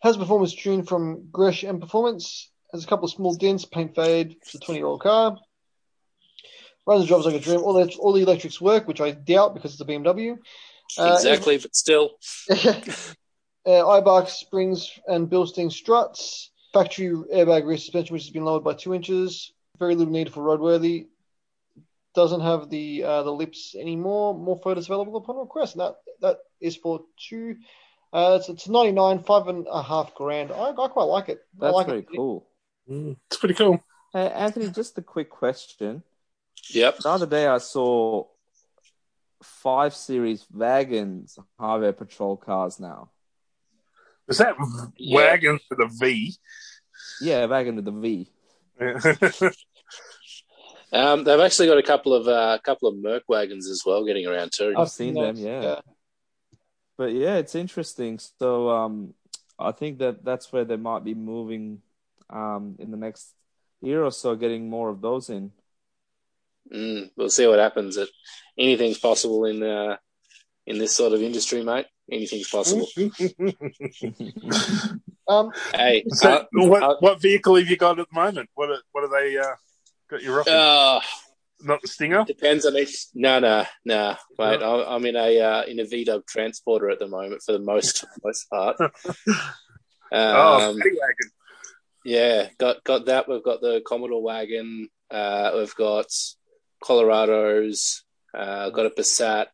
Has 0.00 0.16
performance 0.16 0.54
tuned 0.54 0.88
from 0.88 1.28
Gresh 1.30 1.62
and 1.62 1.80
Performance. 1.80 2.50
Has 2.72 2.84
a 2.84 2.86
couple 2.86 3.04
of 3.04 3.10
small 3.10 3.34
dents, 3.34 3.64
paint 3.64 3.94
fade. 3.94 4.36
It's 4.40 4.54
a 4.54 4.58
20 4.58 4.78
year 4.78 4.86
old 4.86 5.02
car. 5.02 5.36
Runs 6.86 7.00
and 7.00 7.08
drives 7.08 7.26
like 7.26 7.34
a 7.34 7.40
dream. 7.40 7.60
All 7.60 7.74
the, 7.74 7.94
all 7.96 8.12
the 8.12 8.22
electrics 8.22 8.60
work, 8.60 8.88
which 8.88 9.00
I 9.00 9.10
doubt 9.12 9.54
because 9.54 9.72
it's 9.72 9.80
a 9.80 9.84
BMW. 9.84 10.38
Uh, 10.98 11.14
exactly, 11.14 11.58
but 11.58 11.74
still, 11.74 12.10
uh, 12.50 12.54
Eibach 13.66 14.28
springs 14.28 14.90
and 15.06 15.28
Bilstein 15.30 15.70
struts. 15.70 16.50
Factory 16.72 17.08
airbag 17.08 17.66
rear 17.66 17.76
suspension, 17.76 18.14
which 18.14 18.24
has 18.24 18.30
been 18.30 18.44
lowered 18.44 18.64
by 18.64 18.74
two 18.74 18.94
inches. 18.94 19.52
Very 19.78 19.94
little 19.94 20.12
need 20.12 20.32
for 20.32 20.42
roadworthy. 20.42 21.06
Doesn't 22.14 22.40
have 22.40 22.68
the 22.68 23.04
uh, 23.04 23.22
the 23.22 23.32
lips 23.32 23.74
anymore. 23.78 24.34
More 24.34 24.58
photos 24.58 24.86
available 24.86 25.16
upon 25.16 25.36
request. 25.36 25.74
And 25.74 25.82
that 25.82 25.96
that 26.20 26.38
is 26.60 26.76
for 26.76 27.02
two. 27.28 27.56
Uh, 28.12 28.38
it's, 28.40 28.48
it's 28.48 28.68
ninety 28.68 28.92
nine, 28.92 29.22
five 29.22 29.48
and 29.48 29.66
a 29.70 29.82
half 29.82 30.14
grand. 30.14 30.50
I, 30.50 30.70
I 30.70 30.88
quite 30.88 31.04
like 31.04 31.28
it. 31.28 31.40
I 31.60 31.66
That's 31.66 31.74
like 31.74 31.86
very 31.86 32.00
it. 32.00 32.08
cool. 32.14 32.46
Mm, 32.88 33.16
It's 33.28 33.36
pretty 33.38 33.54
cool. 33.54 33.82
Hey, 34.12 34.28
Anthony, 34.28 34.70
just 34.70 34.98
a 34.98 35.02
quick 35.02 35.30
question. 35.30 36.02
yep. 36.70 36.98
The 36.98 37.08
other 37.08 37.26
day 37.26 37.46
I 37.46 37.58
saw 37.58 38.26
five 39.42 39.94
series 39.94 40.46
wagons 40.52 41.38
highway 41.58 41.92
patrol 41.92 42.36
cars 42.36 42.78
now. 42.78 43.10
Is 44.28 44.38
that 44.38 44.54
Yeah. 44.96 45.16
wagon 45.16 45.58
with 45.70 45.80
a 45.80 45.86
V? 45.88 46.36
Yeah, 47.20 47.46
wagon 47.46 47.76
with 47.76 47.84
the 47.84 47.92
V. 47.92 48.30
Um, 50.94 51.24
they've 51.24 51.40
actually 51.40 51.68
got 51.68 51.78
a 51.78 51.82
couple 51.82 52.12
of 52.12 52.28
uh, 52.28 52.58
couple 52.62 52.86
of 52.86 52.96
Merc 52.98 53.22
wagons 53.26 53.66
as 53.66 53.82
well 53.86 54.04
getting 54.04 54.26
around 54.26 54.52
too. 54.52 54.74
I've 54.76 54.90
seen 54.90 55.14
them, 55.14 55.36
yeah. 55.36 55.80
But 56.98 57.12
yeah, 57.14 57.36
it's 57.36 57.54
interesting. 57.54 58.18
So 58.18 58.68
um, 58.68 59.14
I 59.58 59.72
think 59.72 60.00
that 60.00 60.22
that's 60.22 60.52
where 60.52 60.66
they 60.66 60.76
might 60.76 61.02
be 61.02 61.14
moving 61.14 61.80
um, 62.32 62.76
in 62.78 62.90
the 62.90 62.96
next 62.96 63.32
year 63.80 64.04
or 64.04 64.10
so, 64.10 64.34
getting 64.34 64.68
more 64.70 64.88
of 64.88 65.00
those 65.00 65.28
in. 65.30 65.52
Mm, 66.72 67.10
we'll 67.16 67.30
see 67.30 67.46
what 67.46 67.58
happens. 67.58 67.96
It, 67.96 68.08
anything's 68.56 68.98
possible 68.98 69.44
in 69.44 69.62
uh, 69.62 69.96
in 70.66 70.78
this 70.78 70.96
sort 70.96 71.12
of 71.12 71.22
industry, 71.22 71.62
mate. 71.62 71.86
Anything's 72.10 72.48
possible. 72.48 72.86
Um, 75.28 75.50
hey, 75.74 76.02
so, 76.08 76.30
uh, 76.30 76.44
what 76.52 76.82
uh, 76.82 76.96
what 76.98 77.22
vehicle 77.22 77.54
have 77.54 77.68
you 77.68 77.76
got 77.76 77.98
at 78.00 78.06
the 78.12 78.20
moment? 78.20 78.50
What 78.54 78.70
are, 78.70 78.78
what 78.90 79.04
are 79.04 79.20
they 79.20 79.38
uh, 79.38 79.54
Got 80.10 80.22
your 80.22 80.36
rocket, 80.36 80.52
Uh, 80.52 81.00
not 81.60 81.80
the 81.80 81.88
Stinger. 81.88 82.24
depends 82.24 82.66
on 82.66 82.76
each. 82.76 83.06
No, 83.14 83.38
no, 83.38 83.64
no. 83.84 84.16
Mate, 84.38 84.62
I'm, 84.62 84.80
I'm 84.86 85.06
in 85.06 85.16
a 85.16 85.40
uh, 85.40 85.62
in 85.62 85.78
a 85.78 85.84
VW 85.84 86.26
transporter 86.26 86.90
at 86.90 86.98
the 86.98 87.06
moment 87.06 87.40
for 87.46 87.52
the 87.52 87.60
most 87.60 88.04
most 88.24 88.50
part. 88.50 88.76
oh, 88.80 88.90
Um, 90.70 90.78
paddy 90.78 90.90
wagon. 91.00 91.30
Yeah, 92.04 92.48
got 92.58 92.82
got 92.84 93.06
that. 93.06 93.28
We've 93.28 93.42
got 93.42 93.60
the 93.60 93.82
Commodore 93.86 94.22
wagon. 94.22 94.88
Uh, 95.10 95.52
we've 95.56 95.74
got 95.74 96.06
Colorados. 96.82 98.02
Uh, 98.34 98.70
got 98.70 98.86
a 98.86 98.90
Passat. 98.90 99.46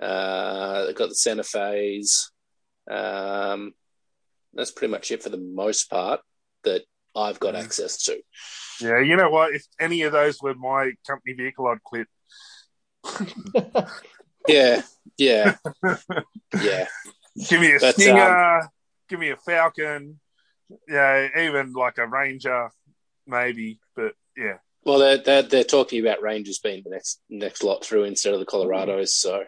Uh, 0.00 0.92
got 0.92 1.08
the 1.08 1.14
Santa 1.14 1.42
Fe's. 1.44 2.30
Um, 2.90 3.74
that's 4.54 4.70
pretty 4.70 4.90
much 4.90 5.10
it 5.10 5.22
for 5.22 5.28
the 5.28 5.36
most 5.38 5.90
part 5.90 6.20
that 6.64 6.82
I've 7.14 7.38
got 7.40 7.54
Mm. 7.54 7.64
access 7.64 8.02
to. 8.04 8.20
Yeah, 8.80 9.00
you 9.00 9.16
know 9.16 9.30
what? 9.30 9.54
If 9.54 9.64
any 9.80 10.02
of 10.02 10.12
those 10.12 10.40
were 10.40 10.54
my 10.54 10.92
company 11.06 11.34
vehicle, 11.34 11.66
I'd 11.66 11.82
quit. 11.82 12.06
Yeah, 14.48 14.80
yeah, 15.18 15.56
yeah. 16.62 16.86
Give 17.50 17.60
me 17.60 17.74
a 17.74 17.80
But, 17.80 17.96
Stinger. 17.96 18.70
give 19.10 19.20
me 19.20 19.28
a 19.30 19.36
Falcon. 19.36 20.18
Yeah, 20.88 21.28
even 21.46 21.72
like 21.72 21.98
a 21.98 22.06
Ranger, 22.06 22.70
maybe. 23.26 23.78
But 23.96 24.14
yeah, 24.36 24.58
Well, 24.84 24.98
they're, 24.98 25.18
they're 25.18 25.42
they're 25.42 25.64
talking 25.64 26.00
about 26.00 26.22
Rangers 26.22 26.58
being 26.58 26.82
the 26.84 26.90
next 26.90 27.20
next 27.28 27.62
lot 27.62 27.84
through 27.84 28.04
instead 28.04 28.34
of 28.34 28.40
the 28.40 28.46
Colorados. 28.46 29.08
So 29.08 29.44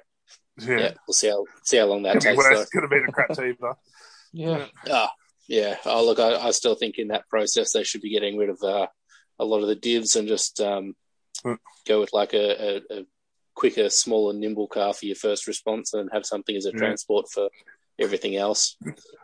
yeah. 0.58 0.78
yeah, 0.78 0.92
we'll 1.06 1.14
see 1.14 1.28
how 1.28 1.44
see 1.64 1.76
how 1.78 1.86
long 1.86 2.02
that 2.04 2.14
Could 2.14 2.20
be 2.22 2.26
takes. 2.28 2.36
worse. 2.38 2.68
Could 2.70 2.82
have 2.82 2.90
been 2.90 3.06
a 3.08 3.12
crap 3.12 3.32
team 3.32 3.56
though. 3.60 3.78
yeah. 4.32 4.66
Though. 4.86 4.92
Ah, 4.92 5.10
yeah. 5.48 5.76
Oh, 5.84 6.04
look, 6.04 6.18
I, 6.18 6.36
I 6.36 6.50
still 6.52 6.74
think 6.74 6.98
in 6.98 7.08
that 7.08 7.28
process 7.28 7.72
they 7.72 7.84
should 7.84 8.02
be 8.02 8.10
getting 8.10 8.36
rid 8.38 8.48
of 8.50 8.62
uh, 8.62 8.86
a 9.38 9.44
lot 9.44 9.62
of 9.62 9.68
the 9.68 9.74
divs 9.76 10.16
and 10.16 10.28
just 10.28 10.60
um, 10.60 10.94
Hmm. 11.42 11.54
go 11.88 12.00
with 12.00 12.12
like 12.12 12.34
a, 12.34 12.76
a, 12.76 12.98
a 13.00 13.06
quicker, 13.54 13.88
smaller, 13.88 14.34
nimble 14.34 14.66
car 14.68 14.92
for 14.92 15.06
your 15.06 15.16
first 15.16 15.46
response, 15.46 15.94
and 15.94 16.10
have 16.12 16.26
something 16.26 16.54
as 16.54 16.66
a 16.66 16.70
Yeah. 16.70 16.78
transport 16.78 17.30
for 17.32 17.48
everything 18.00 18.36
else. 18.36 18.76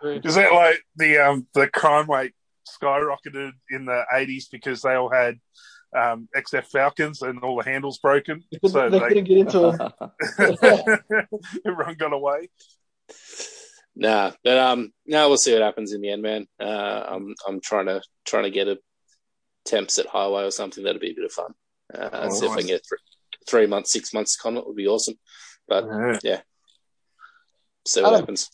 Is 0.03 0.35
that 0.35 0.53
like 0.53 0.83
the 0.97 1.18
um 1.18 1.47
the 1.55 1.68
crime 1.68 2.11
rate 2.11 2.33
skyrocketed 2.68 3.53
in 3.70 3.87
the 3.87 4.05
eighties 4.12 4.49
because 4.49 4.83
they 4.83 4.95
all 4.95 5.11
had 5.11 5.39
um 5.97 6.29
XF 6.37 6.66
Falcons 6.66 7.22
and 7.22 7.41
all 7.41 7.57
the 7.57 7.64
handles 7.64 7.99
broken, 7.99 8.45
They 8.53 8.68
so 8.68 8.91
they 8.91 8.99
they, 8.99 9.09
couldn't 9.09 9.24
get 9.24 9.39
into 9.39 9.59
them. 9.59 9.93
everyone 11.66 11.95
got 11.97 12.12
away. 12.12 12.49
Nah, 13.99 14.33
but 14.45 14.59
um, 14.59 14.93
no, 15.07 15.29
we'll 15.29 15.39
see 15.39 15.55
what 15.55 15.62
happens 15.62 15.93
in 15.93 16.03
the 16.03 16.11
end, 16.11 16.20
man. 16.22 16.47
Uh, 16.61 17.05
I'm 17.09 17.35
I'm 17.49 17.61
trying 17.61 17.87
to 17.87 18.03
trying 18.27 18.45
to 18.45 18.51
get 18.51 18.68
a 18.68 18.79
temps 19.64 19.99
at 19.99 20.07
highway 20.07 20.45
or 20.45 20.51
something. 20.51 20.85
That'd 20.85 21.01
be 21.01 21.12
a 21.12 21.14
bit 21.14 21.24
of 21.24 21.33
fun. 21.33 21.53
Uh, 21.95 22.11
Oh, 22.12 22.29
see 22.29 22.47
if 22.47 22.53
I 22.53 22.59
can 22.59 22.66
get 22.66 22.83
three, 22.87 22.99
three 23.49 23.66
months, 23.66 23.93
six 23.93 24.12
months 24.12 24.37
comment 24.37 24.66
would 24.66 24.77
be 24.77 24.87
awesome. 24.87 25.14
But 25.66 25.87
Yeah. 26.22 26.41
see 27.87 28.03
what 28.03 28.09
Adam. 28.09 28.20
happens. 28.20 28.51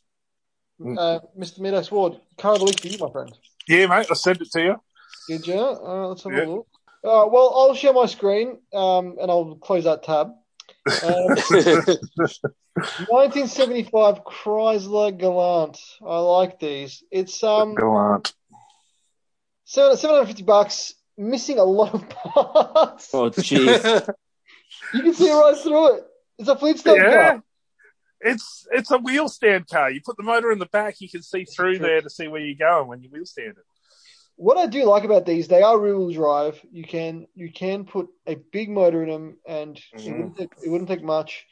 Uh, 0.82 1.20
Mr. 1.38 1.60
Midax 1.60 1.90
Ward, 1.90 2.20
car 2.38 2.54
of 2.54 2.60
the 2.60 2.64
week 2.66 2.80
for 2.80 2.88
you, 2.88 2.98
my 2.98 3.10
friend. 3.10 3.32
Yeah, 3.68 3.86
mate, 3.86 4.06
I 4.10 4.14
sent 4.14 4.40
it 4.40 4.50
to 4.52 4.60
you. 4.62 4.76
Did 5.28 5.46
you? 5.46 5.54
Uh, 5.54 6.08
let's 6.08 6.22
have 6.24 6.32
Yeah. 6.32 6.44
a 6.44 6.46
look. 6.48 6.66
Uh, 7.04 7.26
well, 7.30 7.52
I'll 7.56 7.74
share 7.74 7.92
my 7.92 8.06
screen 8.06 8.58
um, 8.72 9.16
and 9.20 9.30
I'll 9.30 9.56
close 9.56 9.84
that 9.84 10.02
tab. 10.02 10.32
Um, 11.02 11.36
1975 13.06 14.24
Chrysler 14.24 15.16
Galant. 15.16 15.78
I 16.04 16.18
like 16.18 16.58
these. 16.58 17.02
It's 17.10 17.42
um 17.42 17.74
Gallant. 17.74 18.32
750 19.64 20.42
bucks, 20.42 20.94
missing 21.16 21.58
a 21.58 21.64
lot 21.64 21.94
of 21.94 22.08
parts. 22.08 23.10
oh, 23.14 23.30
jeez. 23.30 24.08
You 24.94 25.02
can 25.02 25.14
see 25.14 25.30
right 25.30 25.56
through 25.56 25.96
it. 25.96 26.04
It's 26.38 26.48
a 26.48 26.56
Fleetstone 26.56 26.96
Yeah. 26.96 27.10
car. 27.10 27.42
It's 28.24 28.66
it's 28.70 28.90
a 28.90 28.98
wheel 28.98 29.28
stand 29.28 29.68
car. 29.68 29.90
You 29.90 30.00
put 30.04 30.16
the 30.16 30.22
motor 30.22 30.52
in 30.52 30.58
the 30.58 30.66
back, 30.66 31.00
you 31.00 31.08
can 31.08 31.22
see 31.22 31.44
through 31.44 31.78
there 31.78 32.00
to 32.00 32.10
see 32.10 32.28
where 32.28 32.40
you're 32.40 32.56
going 32.56 32.88
when 32.88 33.02
you 33.02 33.08
wheel 33.10 33.26
stand 33.26 33.50
it. 33.58 33.64
What 34.36 34.56
I 34.56 34.66
do 34.66 34.84
like 34.84 35.04
about 35.04 35.26
these, 35.26 35.46
they 35.46 35.62
are 35.62 35.78
rear-wheel 35.78 36.12
drive. 36.12 36.60
You 36.70 36.84
can 36.84 37.26
you 37.34 37.52
can 37.52 37.84
put 37.84 38.08
a 38.26 38.36
big 38.36 38.70
motor 38.70 39.02
in 39.02 39.08
them, 39.08 39.36
and 39.46 39.76
it 39.76 39.84
Mhm. 39.98 40.16
wouldn't 40.16 40.36
take 40.36 40.52
it 40.62 40.68
wouldn't 40.68 40.88
take 40.88 41.02
much, 41.02 41.46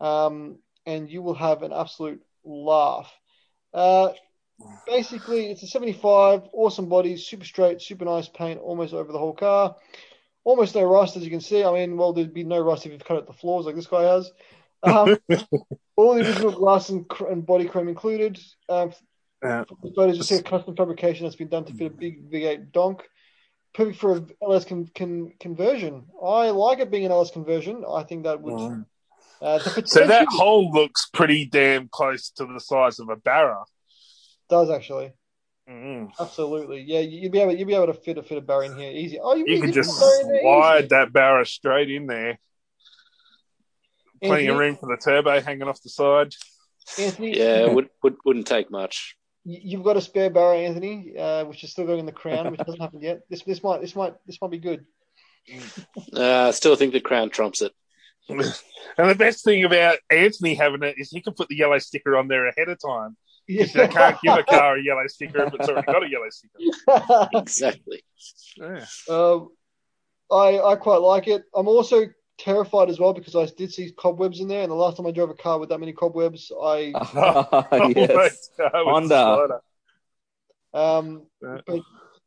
um, 0.00 0.58
and 0.86 1.10
you 1.10 1.22
will 1.22 1.34
have 1.34 1.62
an 1.62 1.72
absolute 1.72 2.22
laugh. 2.44 3.12
Uh, 3.74 4.12
basically, 4.86 5.50
it's 5.50 5.62
a 5.62 5.66
75, 5.66 6.48
awesome 6.52 6.88
body, 6.88 7.16
super 7.16 7.44
straight, 7.44 7.80
super 7.80 8.04
nice 8.04 8.28
paint, 8.28 8.60
almost 8.60 8.94
over 8.94 9.12
the 9.12 9.18
whole 9.18 9.34
car. 9.34 9.76
Almost 10.44 10.74
no 10.74 10.84
rust, 10.84 11.16
as 11.16 11.24
you 11.24 11.30
can 11.30 11.40
see. 11.40 11.62
I 11.62 11.72
mean, 11.72 11.96
well, 11.96 12.12
there'd 12.12 12.32
be 12.32 12.44
no 12.44 12.60
rust 12.60 12.86
if 12.86 12.92
you've 12.92 13.04
cut 13.04 13.18
out 13.18 13.26
the 13.26 13.32
floors 13.32 13.66
like 13.66 13.74
this 13.74 13.86
guy 13.86 14.02
has. 14.04 14.32
Um, 14.82 15.18
all 15.96 16.14
the 16.14 16.20
original 16.26 16.52
glass 16.52 16.88
and, 16.88 17.06
cr- 17.08 17.26
and 17.28 17.44
body 17.44 17.66
chrome 17.66 17.88
included. 17.88 18.38
Um, 18.68 18.92
Yeah. 19.42 19.64
the 19.82 19.92
photos 19.94 20.16
just 20.18 20.28
see 20.28 20.36
a 20.36 20.42
custom 20.42 20.76
fabrication 20.76 21.24
that's 21.24 21.36
been 21.36 21.48
done 21.48 21.64
to 21.66 21.74
fit 21.74 21.86
a 21.86 21.90
big 21.90 22.30
V8 22.30 22.72
donk. 22.72 23.02
Perfect 23.72 23.98
for 23.98 24.16
a 24.16 24.26
LS 24.42 24.64
con- 24.64 24.90
con- 24.94 25.32
conversion. 25.38 26.06
I 26.24 26.50
like 26.50 26.80
it 26.80 26.90
being 26.90 27.04
an 27.06 27.12
LS 27.12 27.30
conversion. 27.30 27.84
I 27.88 28.02
think 28.02 28.24
that 28.24 28.40
would. 28.40 28.54
Mm. 28.54 28.86
Uh, 29.40 29.58
the 29.58 29.70
So 29.86 30.00
that 30.00 30.06
potential 30.26 30.38
hole 30.38 30.70
looks 30.72 31.08
pretty 31.14 31.46
damn 31.46 31.88
close 31.88 32.30
to 32.32 32.46
the 32.46 32.58
size 32.60 32.98
of 32.98 33.08
a 33.08 33.16
barra. 33.16 33.62
does 34.48 34.70
actually. 34.70 35.12
Mm. 35.70 36.10
Absolutely, 36.18 36.80
yeah. 36.82 36.98
you- 36.98 37.20
You'd 37.20 37.32
be 37.32 37.38
able, 37.38 37.54
you'd 37.54 37.68
be 37.68 37.74
able 37.74 37.86
to 37.86 37.94
fit 37.94 38.18
a 38.18 38.24
fit 38.24 38.38
a 38.38 38.40
Barra 38.40 38.66
in 38.66 38.76
here 38.76 38.90
easy. 38.90 39.20
Oh, 39.22 39.36
you, 39.36 39.44
You 39.46 39.60
could 39.60 39.72
just 39.72 39.96
a 39.96 40.00
Barra 40.00 40.20
in 40.22 40.28
there 40.32 40.40
slide 40.42 40.78
easy. 40.80 40.88
that 40.88 41.12
barra 41.12 41.46
straight 41.46 41.90
in 41.90 42.06
there. 42.06 42.40
Plenty 44.22 44.46
of 44.48 44.58
room 44.58 44.76
for 44.76 44.86
the 44.86 44.96
turbo 45.02 45.40
hanging 45.40 45.62
off 45.68 45.82
the 45.82 45.88
side. 45.90 46.34
Anthony, 46.98 47.36
Yeah, 47.38 47.66
would, 47.72 47.88
would 48.02 48.16
wouldn't 48.24 48.46
take 48.46 48.70
much. 48.70 49.16
you- 49.44 49.60
you've 49.62 49.84
got 49.84 49.96
a 49.96 50.00
spare 50.00 50.30
Barra, 50.30 50.58
Anthony, 50.58 51.14
uh, 51.18 51.44
which 51.44 51.64
is 51.64 51.70
still 51.72 51.86
going 51.86 52.00
in 52.00 52.06
the 52.06 52.12
crown, 52.12 52.50
which 52.50 52.60
hasn't 52.60 52.80
happened 52.80 53.02
yet. 53.02 53.20
This 53.30 53.42
this 53.42 53.62
might 53.62 53.80
this 53.80 53.94
might 53.96 54.14
this 54.26 54.38
might 54.40 54.50
be 54.50 54.58
good. 54.58 54.84
Uh, 56.14 56.48
I 56.48 56.50
still 56.50 56.76
think 56.76 56.92
the 56.92 57.00
crown 57.00 57.30
trumps 57.30 57.62
it. 57.62 57.72
And 58.98 59.08
the 59.08 59.14
best 59.14 59.44
thing 59.44 59.64
about 59.64 59.98
Anthony 60.10 60.54
having 60.54 60.82
it 60.82 60.96
is 60.98 61.10
he 61.10 61.20
can 61.22 61.32
put 61.32 61.48
the 61.48 61.56
yellow 61.56 61.78
sticker 61.78 62.16
on 62.16 62.28
there 62.28 62.46
ahead 62.48 62.68
of 62.68 62.78
time. 62.84 63.16
Yeah. 63.48 63.66
They 63.72 63.88
can't 63.88 64.16
give 64.22 64.36
a 64.36 64.42
car 64.42 64.76
a 64.76 64.82
yellow 64.82 65.06
sticker 65.06 65.44
if 65.44 65.54
it's 65.54 65.68
already 65.68 65.86
got 65.86 66.04
a 66.04 66.10
yellow 66.10 66.28
sticker. 66.30 67.28
Exactly. 67.34 68.02
Yeah. 68.56 68.84
Um, 69.08 69.48
I 70.30 70.60
I 70.60 70.76
quite 70.76 70.98
like 71.00 71.28
it. 71.28 71.42
I'm 71.54 71.68
also 71.68 72.06
terrified 72.40 72.88
as 72.88 72.98
well 72.98 73.12
because 73.12 73.36
I 73.36 73.46
did 73.56 73.72
see 73.72 73.90
cobwebs 73.90 74.40
in 74.40 74.48
there, 74.48 74.62
and 74.62 74.70
the 74.70 74.74
last 74.74 74.96
time 74.96 75.06
I 75.06 75.10
drove 75.10 75.30
a 75.30 75.34
car 75.34 75.58
with 75.58 75.68
that 75.68 75.78
many 75.78 75.92
cobwebs, 75.92 76.50
I 76.60 76.92
yes. 77.94 78.50
that 78.58 78.72
was 78.74 79.10
Honda. 79.10 79.60
um, 80.74 81.26
but 81.40 81.80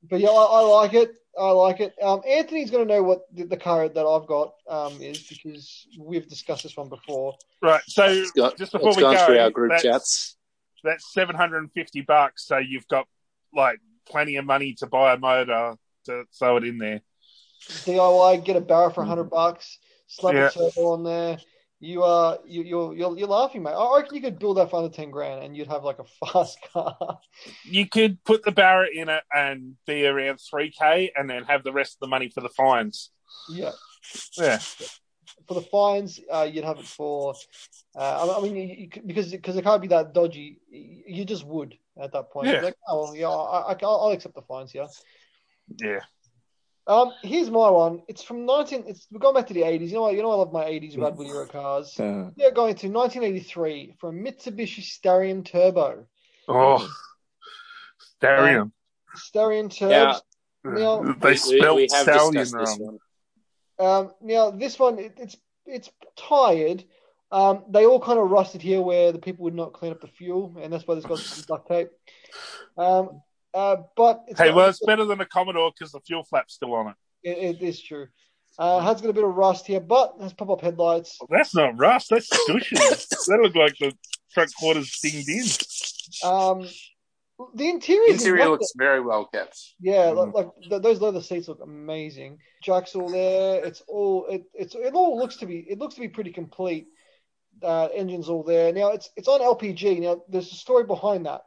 but 0.09 0.19
yeah, 0.19 0.29
I, 0.29 0.43
I 0.43 0.59
like 0.61 0.93
it. 0.93 1.15
I 1.37 1.49
like 1.49 1.79
it. 1.79 1.95
Um, 2.01 2.21
Anthony's 2.27 2.69
going 2.69 2.87
to 2.87 2.93
know 2.93 3.01
what 3.01 3.21
the, 3.33 3.45
the 3.45 3.57
car 3.57 3.89
that 3.89 4.05
I've 4.05 4.27
got 4.27 4.53
um 4.69 5.01
is 5.01 5.23
because 5.23 5.87
we've 5.99 6.27
discussed 6.27 6.63
this 6.63 6.77
one 6.77 6.89
before. 6.89 7.35
Right. 7.61 7.81
So 7.87 8.05
It's 8.05 8.31
got, 8.31 8.57
just 8.57 8.71
before 8.71 8.89
it's 8.89 8.97
we 8.97 9.03
gone 9.03 9.15
go, 9.15 9.25
through 9.25 9.39
our 9.39 9.49
group 9.49 9.71
that's, 9.71 9.83
chats. 9.83 10.35
that's 10.83 11.11
750 11.13 12.01
bucks. 12.01 12.45
So 12.45 12.57
you've 12.59 12.87
got 12.87 13.07
like 13.55 13.79
plenty 14.05 14.35
of 14.35 14.45
money 14.45 14.73
to 14.75 14.85
buy 14.85 15.13
a 15.13 15.17
motor 15.17 15.75
to 16.05 16.25
throw 16.37 16.57
it 16.57 16.65
in 16.65 16.77
there. 16.77 17.01
DIY, 17.67 18.43
get 18.43 18.55
a 18.55 18.61
Barra 18.61 18.91
for 18.91 19.03
hundred 19.03 19.25
bucks, 19.25 19.79
slap 20.13 20.33
Yeah. 20.35 20.47
a 20.47 20.51
turbo 20.51 20.91
on 20.93 21.03
there. 21.03 21.37
You 21.79 22.03
are 22.03 22.37
you 22.45 22.63
you're, 22.63 22.95
you're 22.95 23.17
you're 23.17 23.27
laughing, 23.27 23.61
mate. 23.63 23.73
I 23.73 23.97
reckon 23.97 24.15
you 24.15 24.21
could 24.21 24.39
build 24.39 24.55
that 24.57 24.69
for 24.69 24.77
under 24.77 24.95
ten 24.95 25.11
grand, 25.11 25.43
and 25.43 25.57
you'd 25.57 25.67
have 25.67 25.83
like 25.83 25.99
a 25.99 26.05
fast 26.27 26.59
car. 26.71 27.19
You 27.65 27.89
could 27.89 28.23
put 28.23 28.43
the 28.43 28.51
Barra 28.53 28.87
in 28.93 29.09
it 29.09 29.23
and 29.35 29.75
be 29.85 30.05
around 30.07 30.37
3K 30.37 31.09
and 31.15 31.29
then 31.29 31.43
have 31.43 31.63
the 31.63 31.73
rest 31.73 31.95
of 31.95 31.99
the 31.99 32.07
money 32.07 32.29
for 32.29 32.39
the 32.41 32.49
fines. 32.49 33.09
yeah. 33.49 33.71
Yeah. 34.37 34.59
for 35.47 35.55
the 35.55 35.61
fines, 35.61 36.19
uh, 36.31 36.47
you'd 36.49 36.63
have 36.63 36.79
it 36.79 36.85
for. 36.85 37.35
Uh, 37.95 38.37
I 38.37 38.41
mean, 38.41 38.55
you, 38.55 38.63
you, 38.93 39.01
because 39.05 39.31
because 39.31 39.57
it 39.57 39.63
can't 39.63 39.81
be 39.81 39.89
that 39.89 40.13
dodgy. 40.13 40.59
You 40.69 41.25
just 41.25 41.45
would 41.45 41.77
at 42.01 42.13
that 42.13 42.31
point. 42.31 42.47
Yeah. 42.47 42.61
Like, 42.61 42.75
oh 42.87 43.03
well, 43.03 43.15
yeah, 43.15 43.27
I, 43.29 43.73
I, 43.73 43.77
I'll 43.83 44.01
I'll 44.01 44.11
accept 44.11 44.35
the 44.35 44.41
fines 44.41 44.73
Yeah. 44.73 44.87
Yeah. 45.81 45.99
Um, 46.85 47.13
here's 47.21 47.49
my 47.49 47.69
one. 47.69 48.01
It's 48.07 48.23
from 48.23 48.45
19. 48.45 48.83
It's 48.87 49.07
we're 49.09 49.19
going 49.19 49.35
back 49.35 49.47
to 49.47 49.53
the 49.53 49.61
80s. 49.61 49.87
You 49.87 49.93
know, 49.95 50.01
what? 50.01 50.15
you 50.15 50.21
know, 50.21 50.31
I 50.31 50.35
love 50.35 50.51
my 50.51 50.65
80s 50.65 50.97
Red 51.01 51.15
Bull 51.15 51.31
era 51.31 51.47
cars. 51.47 51.97
Uh, 51.99 52.29
They're 52.35 52.51
going 52.51 52.75
to 52.75 52.87
1983 52.89 53.95
for 53.99 54.09
a 54.09 54.13
Mitsubishi 54.13 54.81
Starion 54.81 55.45
Turbo. 55.45 56.05
Oh, 56.49 56.87
Starium. 58.21 58.71
Starion 59.15 59.69
Turbo. 59.75 59.91
Yeah. 59.91 60.17
Now, 60.65 61.01
they 61.21 61.29
We- 61.29 61.31
we- 61.31 61.37
spelled 61.37 61.77
we 61.77 61.87
stallion 61.87 62.47
wrong. 62.51 62.97
Um, 63.79 64.11
now 64.21 64.51
this 64.51 64.77
one, 64.77 64.99
it, 64.99 65.13
it's 65.17 65.35
it's 65.65 65.89
tired. 66.15 66.83
Um, 67.31 67.63
they 67.69 67.85
all 67.85 67.99
kind 67.99 68.19
of 68.19 68.29
rusted 68.29 68.61
here 68.61 68.81
where 68.81 69.11
the 69.11 69.17
people 69.17 69.45
would 69.45 69.55
not 69.55 69.73
clean 69.73 69.91
up 69.91 70.01
the 70.01 70.07
fuel, 70.07 70.55
and 70.61 70.71
that's 70.71 70.85
why 70.85 70.93
there's 70.93 71.05
got 71.05 71.17
some 71.17 71.43
duct 71.47 71.67
tape. 71.67 71.89
Um, 72.77 73.21
uh, 73.53 73.77
but 73.95 74.23
it's 74.27 74.39
Hey, 74.39 74.51
well, 74.51 74.69
it's 74.69 74.83
better 74.85 75.05
than 75.05 75.21
a 75.21 75.25
Commodore 75.25 75.71
because 75.71 75.91
the 75.91 75.99
fuel 76.01 76.23
flap's 76.23 76.53
still 76.55 76.73
on 76.73 76.87
it. 76.89 76.95
it, 77.23 77.55
it 77.55 77.61
is 77.61 77.81
true. 77.81 78.07
Uh, 78.59 78.79
has 78.81 79.01
got 79.01 79.09
a 79.09 79.13
bit 79.13 79.23
of 79.23 79.33
rust 79.33 79.65
here, 79.65 79.79
but 79.79 80.13
has 80.21 80.31
pop-up 80.33 80.61
headlights. 80.61 81.17
That's 81.29 81.55
not 81.55 81.77
rust. 81.77 82.09
That's 82.11 82.29
squishes. 82.29 83.07
that 83.27 83.39
look 83.41 83.55
like 83.55 83.75
the 83.79 83.91
front 84.31 84.51
quarters 84.55 84.99
dinged 85.01 85.27
in. 85.27 86.29
Um, 86.29 86.67
the 87.55 87.67
interior, 87.67 88.09
is 88.09 88.19
Interior 88.21 88.35
immaculate. 88.35 88.59
looks 88.61 88.73
very 88.77 89.01
well 89.01 89.25
kept. 89.33 89.59
Yeah, 89.79 90.09
like, 90.11 90.33
like 90.35 90.49
th- 90.69 90.81
those 90.83 91.01
leather 91.01 91.21
seats 91.21 91.47
look 91.47 91.61
amazing. 91.63 92.37
Jack's 92.63 92.95
all 92.95 93.09
there. 93.09 93.65
It's 93.65 93.81
all 93.87 94.27
it 94.27 94.43
it's 94.53 94.75
it 94.75 94.93
all 94.93 95.17
looks 95.17 95.37
to 95.37 95.47
be 95.47 95.65
it 95.67 95.79
looks 95.79 95.95
to 95.95 96.01
be 96.01 96.07
pretty 96.07 96.31
complete. 96.31 96.87
Uh, 97.61 97.87
engine's 97.93 98.29
all 98.29 98.43
there. 98.43 98.71
Now 98.71 98.89
it's 98.89 99.09
it's 99.17 99.27
on 99.27 99.41
LPG. 99.41 99.99
Now 100.01 100.21
there's 100.29 100.51
a 100.51 100.55
story 100.55 100.83
behind 100.83 101.25
that. 101.25 101.41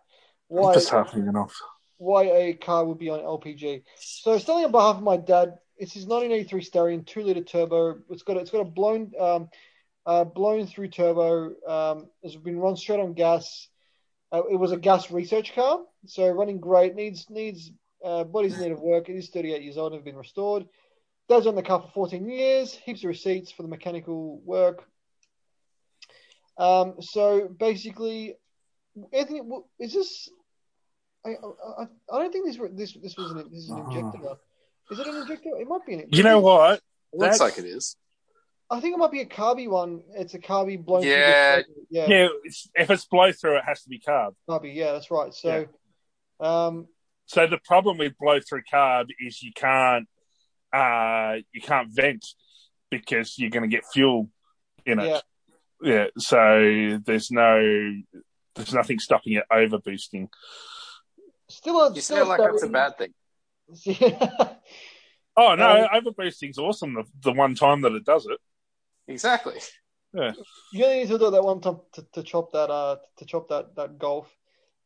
Why 0.48 0.74
Just 0.74 0.90
half 0.90 1.12
hanging 1.12 1.36
off. 1.36 1.54
Why 1.98 2.24
a 2.24 2.54
car 2.54 2.84
would 2.84 2.98
be 2.98 3.10
on 3.10 3.20
LPG. 3.20 3.82
So 3.96 4.38
selling 4.38 4.64
on 4.64 4.72
behalf 4.72 4.96
of 4.96 5.02
my 5.02 5.16
dad, 5.16 5.58
it's 5.78 5.92
his 5.92 6.06
1983 6.06 6.62
Starion 6.62 7.06
two 7.06 7.22
liter 7.22 7.42
turbo. 7.42 7.98
It's 8.10 8.22
got 8.22 8.36
a, 8.36 8.40
it's 8.40 8.50
got 8.50 8.60
a 8.60 8.64
blown 8.64 9.12
um, 9.18 9.48
uh, 10.04 10.24
blown 10.24 10.66
through 10.66 10.88
turbo. 10.88 11.54
Um, 11.66 12.06
it's 12.22 12.36
been 12.36 12.58
run 12.58 12.76
straight 12.76 13.00
on 13.00 13.14
gas. 13.14 13.68
Uh, 14.32 14.42
it 14.50 14.56
was 14.56 14.72
a 14.72 14.76
gas 14.76 15.10
research 15.10 15.54
car, 15.54 15.80
so 16.06 16.28
running 16.30 16.60
great. 16.60 16.94
Needs 16.94 17.28
needs 17.30 17.70
uh, 18.04 18.24
bodies 18.24 18.58
need 18.58 18.72
of 18.72 18.80
work. 18.80 19.08
It 19.08 19.16
is 19.16 19.30
38 19.30 19.62
years 19.62 19.76
old 19.76 19.92
and 19.92 20.04
been 20.04 20.16
restored. 20.16 20.66
Dad's 21.28 21.46
on 21.46 21.56
the 21.56 21.62
car 21.62 21.82
for 21.82 21.88
14 21.88 22.28
years. 22.28 22.74
Heaps 22.74 23.02
of 23.02 23.08
receipts 23.08 23.50
for 23.50 23.62
the 23.62 23.68
mechanical 23.68 24.40
work. 24.44 24.84
Um, 26.56 26.94
so 27.00 27.48
basically, 27.48 28.36
Anthony, 29.12 29.42
is 29.78 29.92
this? 29.92 30.28
I, 31.26 31.30
I, 31.30 31.82
I- 31.82 32.16
I 32.16 32.18
don't 32.22 32.32
think 32.32 32.46
this 32.46 32.58
this 32.72 32.92
this 33.02 33.16
was 33.16 33.30
an 33.32 33.38
this 33.50 33.64
is 33.64 33.70
an 33.70 33.78
injector. 33.90 34.34
Is 34.90 34.98
it 35.00 35.06
an 35.06 35.16
injector? 35.22 35.50
It 35.58 35.66
might 35.68 35.84
be 35.86 35.94
an. 35.94 36.04
You 36.10 36.22
know 36.22 36.40
what? 36.40 36.74
It 37.12 37.18
looks 37.18 37.38
That's- 37.38 37.40
like 37.40 37.64
it 37.64 37.68
is. 37.68 37.96
I 38.68 38.80
think 38.80 38.94
it 38.94 38.98
might 38.98 39.12
be 39.12 39.20
a 39.20 39.26
carby 39.26 39.68
one. 39.70 40.02
It's 40.16 40.34
a 40.34 40.40
carby 40.40 40.84
blown. 40.84 41.02
through 41.02 41.10
Yeah. 41.12 41.56
turbo. 41.56 41.68
yeah, 41.88 42.06
Yeah, 42.08 42.28
it's, 42.42 42.68
if 42.74 42.90
it's 42.90 43.04
blow 43.04 43.30
through, 43.30 43.58
it 43.58 43.64
has 43.64 43.82
to 43.84 43.88
be 43.88 44.00
carb. 44.00 44.34
carby. 44.50 44.74
Yeah, 44.74 44.90
that's 44.92 45.08
right. 45.08 45.32
So, 45.32 45.66
um, 46.40 46.88
So 47.26 47.46
the 47.46 47.58
problem 47.64 47.98
with 47.98 48.18
blow 48.18 48.40
through 48.40 48.62
carb 48.72 49.06
is 49.24 49.40
you 49.42 49.52
can't 49.54 50.08
uh 50.72 51.36
you 51.52 51.60
can't 51.60 51.90
vent 51.92 52.26
because 52.90 53.38
you're 53.38 53.50
going 53.50 53.62
to 53.68 53.74
get 53.76 53.84
fuel 53.92 54.30
in 54.84 54.98
it. 54.98 55.06
Yeah. 55.06 55.20
Yeah. 55.82 56.06
So 56.18 56.98
there's 57.04 57.30
no 57.30 57.92
there's 58.56 58.74
nothing 58.74 58.98
stopping 58.98 59.34
it 59.34 59.44
over 59.48 59.78
boosting. 59.78 60.28
Still 61.48 61.94
You 61.94 62.00
still 62.00 62.26
sound 62.26 62.28
like 62.28 62.40
that's 62.40 62.62
a 62.62 62.68
bad 62.68 62.98
thing. 62.98 63.14
Oh 65.38 65.54
no, 65.54 65.84
Um, 65.84 65.88
over 65.92 66.12
boosting's 66.12 66.56
awesome. 66.58 66.94
The, 66.94 67.04
the 67.22 67.32
one 67.32 67.54
time 67.54 67.82
that 67.82 67.92
it 67.92 68.04
does 68.04 68.26
it. 68.26 68.38
Exactly. 69.06 69.60
Yeah, 70.14 70.32
You 70.72 70.84
only 70.84 70.98
need 71.00 71.08
to 71.08 71.18
do 71.18 71.30
that 71.30 71.42
one 71.44 71.60
time 71.60 71.80
to, 71.92 72.06
to 72.14 72.22
chop 72.22 72.52
that 72.52 72.70
uh 72.70 72.96
to 73.18 73.24
chop 73.26 73.48
that 73.48 73.76
that 73.76 73.98
golf. 73.98 74.34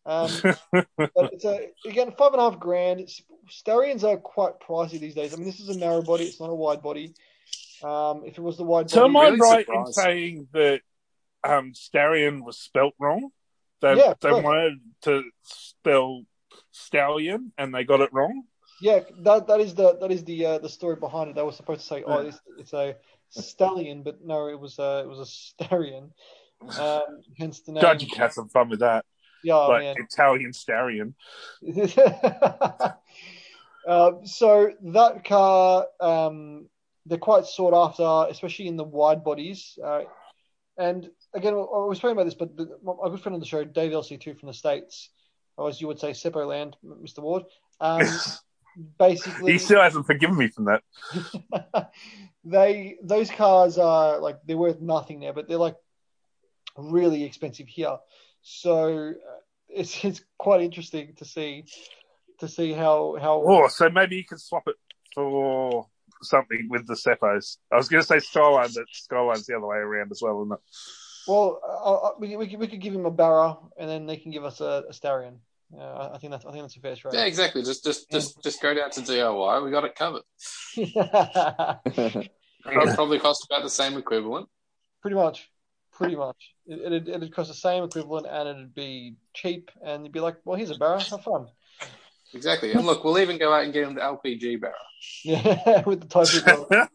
Um, 0.04 0.30
but 0.72 1.32
it's 1.32 1.44
a 1.44 1.68
again 1.86 2.12
five 2.18 2.32
and 2.32 2.40
a 2.40 2.50
half 2.50 2.58
grand. 2.58 3.00
It's, 3.00 3.22
Starions 3.48 4.02
are 4.02 4.16
quite 4.16 4.61
pricey 4.61 4.98
these 4.98 5.14
days. 5.14 5.32
I 5.32 5.36
mean, 5.36 5.46
this 5.46 5.61
is 5.61 5.68
a 5.68 5.78
narrow 5.78 6.02
body; 6.02 6.24
it's 6.24 6.40
not 6.40 6.50
a 6.50 6.54
wide 6.54 6.82
body. 6.82 7.14
Um, 7.82 8.22
if 8.26 8.36
it 8.36 8.42
was 8.42 8.56
the 8.56 8.64
wide 8.64 8.90
so 8.90 9.02
body, 9.02 9.11
am 9.11 9.16
I 9.16 9.24
really 9.24 9.38
right 9.38 9.66
surprised. 9.66 9.88
in 9.88 9.92
saying 9.92 10.48
that 10.52 10.80
um 11.44 11.72
Starion 11.74 12.44
was 12.44 12.58
spelt 12.58 12.94
wrong? 12.98 13.30
They 13.82 13.94
Yeah, 13.94 14.14
they 14.20 14.30
correct. 14.30 14.44
wanted 14.44 14.78
to 15.02 15.22
spell 15.42 16.24
stallion 16.72 17.52
and 17.58 17.74
they 17.74 17.84
got 17.84 18.00
it 18.00 18.12
wrong. 18.12 18.44
yeah, 18.80 19.00
that 19.20 19.46
that 19.46 19.60
is 19.60 19.74
the 19.74 19.96
that 20.00 20.10
is 20.10 20.24
the 20.24 20.46
uh, 20.46 20.58
the 20.58 20.68
story 20.68 20.96
behind 20.96 21.30
it. 21.30 21.36
They 21.36 21.42
were 21.42 21.52
supposed 21.52 21.82
to 21.82 21.86
say, 21.86 22.02
"Oh, 22.06 22.18
it's, 22.20 22.40
it's 22.58 22.72
a 22.72 22.96
stallion," 23.30 24.02
but 24.02 24.24
no, 24.24 24.48
it 24.48 24.58
was 24.58 24.78
a 24.78 25.00
it 25.04 25.08
was 25.08 25.20
a 25.20 25.64
starion. 25.64 26.10
Um, 26.78 27.22
hence 27.38 27.60
the 27.60 27.72
name. 27.72 27.82
God, 27.82 28.02
you 28.02 28.08
can 28.08 28.18
have 28.18 28.32
some 28.32 28.48
fun 28.48 28.68
with 28.68 28.80
that. 28.80 29.04
yeah, 29.42 29.54
like 29.54 29.82
man. 29.82 29.96
Italian 29.98 30.52
Starion. 30.52 31.14
uh, 33.88 34.12
so 34.24 34.72
that 34.82 35.24
car, 35.24 35.86
um, 36.00 36.68
they're 37.06 37.18
quite 37.18 37.46
sought 37.46 37.74
after, 37.74 38.30
especially 38.30 38.68
in 38.68 38.76
the 38.76 38.84
wide 38.84 39.24
bodies. 39.24 39.78
Uh, 39.82 40.02
and 40.76 41.10
again, 41.34 41.54
I 41.54 41.56
was 41.56 41.98
talking 41.98 42.12
about 42.16 42.24
this, 42.24 42.34
but 42.34 42.56
the, 42.56 42.78
my 42.82 42.94
good 43.08 43.20
friend 43.20 43.34
on 43.34 43.40
the 43.40 43.46
show, 43.46 43.64
Dave 43.64 43.92
LC2 43.92 44.38
from 44.38 44.48
the 44.48 44.54
States, 44.54 45.10
or 45.61 45.68
as 45.68 45.80
you 45.80 45.86
would 45.86 46.00
say, 46.00 46.11
Seppo 46.11 46.46
Land, 46.46 46.76
Mr. 46.84 47.18
Ward, 47.18 47.44
um, 47.80 48.02
basically, 48.98 49.52
he 49.52 49.58
still 49.58 49.80
hasn't 49.80 50.06
forgiven 50.06 50.36
me 50.36 50.48
from 50.48 50.64
that. 50.64 51.92
they 52.44 52.96
those 53.02 53.30
cars 53.30 53.76
are 53.76 54.18
like 54.18 54.38
they're 54.46 54.56
worth 54.56 54.80
nothing 54.80 55.20
there, 55.20 55.34
but 55.34 55.48
they're 55.48 55.58
like 55.58 55.76
really 56.76 57.24
expensive 57.24 57.68
here. 57.68 57.98
So 58.42 59.11
uh, 59.11 59.40
it's 59.68 60.02
it's 60.02 60.22
quite 60.38 60.62
interesting 60.62 61.14
to 61.16 61.24
see 61.26 61.66
to 62.38 62.48
see 62.48 62.72
how 62.72 63.18
how 63.20 63.44
Oh, 63.46 63.68
so 63.68 63.90
maybe 63.90 64.16
you 64.16 64.24
can 64.24 64.38
swap 64.38 64.62
it 64.66 64.76
for 65.14 65.86
something 66.22 66.68
with 66.70 66.86
the 66.86 66.94
Seppos. 66.94 67.58
I 67.70 67.76
was 67.76 67.88
going 67.88 68.02
to 68.02 68.06
say 68.06 68.18
Skyline, 68.18 68.70
but 68.74 68.84
Skyline's 68.92 69.46
the 69.46 69.56
other 69.56 69.66
way 69.66 69.76
around 69.76 70.11
as 70.11 70.22
well, 70.22 70.42
isn't 70.42 70.52
it? 70.52 70.61
well 71.28 71.61
uh, 71.62 71.94
uh, 71.94 72.11
we 72.18 72.36
we 72.36 72.48
could, 72.48 72.58
we 72.58 72.66
could 72.66 72.80
give 72.80 72.94
him 72.94 73.06
a 73.06 73.11
Barra 73.11 73.56
and 73.78 73.88
then 73.88 74.06
they 74.06 74.16
can 74.16 74.30
give 74.30 74.44
us 74.44 74.61
a, 74.61 74.84
a 74.88 74.92
Starion. 74.92 75.36
Uh, 75.76 75.80
I- 75.82 76.14
I 76.14 76.18
think 76.18 76.32
that's 76.32 76.44
I 76.44 76.50
think 76.52 76.64
that's 76.64 76.76
a 76.76 76.80
fair 76.80 76.96
trade. 76.96 77.14
Yeah, 77.14 77.24
exactly. 77.26 77.62
Just 77.62 77.84
just 77.84 78.10
just 78.10 78.42
just 78.42 78.60
go 78.62 78.74
down 78.74 78.90
to 78.90 79.00
DIY. 79.00 79.64
We 79.64 79.70
got 79.70 79.84
it 79.84 79.94
covered. 79.94 80.22
It'll 80.76 82.94
probably 82.94 83.18
cost 83.18 83.46
about 83.50 83.62
the 83.62 83.70
same 83.70 83.96
equivalent. 83.96 84.48
pretty 85.00 85.16
much, 85.16 85.48
pretty 85.92 86.16
much. 86.16 86.36
It, 86.66 86.80
it'd 86.80 87.08
it'd 87.08 87.34
cost 87.34 87.48
the 87.48 87.54
same 87.54 87.84
equivalent 87.84 88.26
and 88.26 88.48
it'd 88.48 88.74
be 88.74 89.14
cheap 89.34 89.70
and 89.84 90.04
you'd 90.04 90.12
be 90.12 90.20
like, 90.20 90.36
well, 90.44 90.56
here's 90.56 90.70
a 90.70 90.74
Barra, 90.76 91.00
have 91.02 91.22
fun. 91.22 91.46
Exactly. 92.34 92.72
And 92.72 92.86
look, 92.86 93.02
we'll 93.02 93.18
even 93.18 93.38
go 93.38 93.52
out 93.52 93.64
and 93.64 93.72
get 93.72 93.88
him 93.88 93.94
the 93.94 94.00
LPG 94.02 94.60
Barra. 94.60 94.74
Yeah, 95.24 95.82
with 95.86 96.02
the 96.02 96.06
Typhoon. 96.08 96.66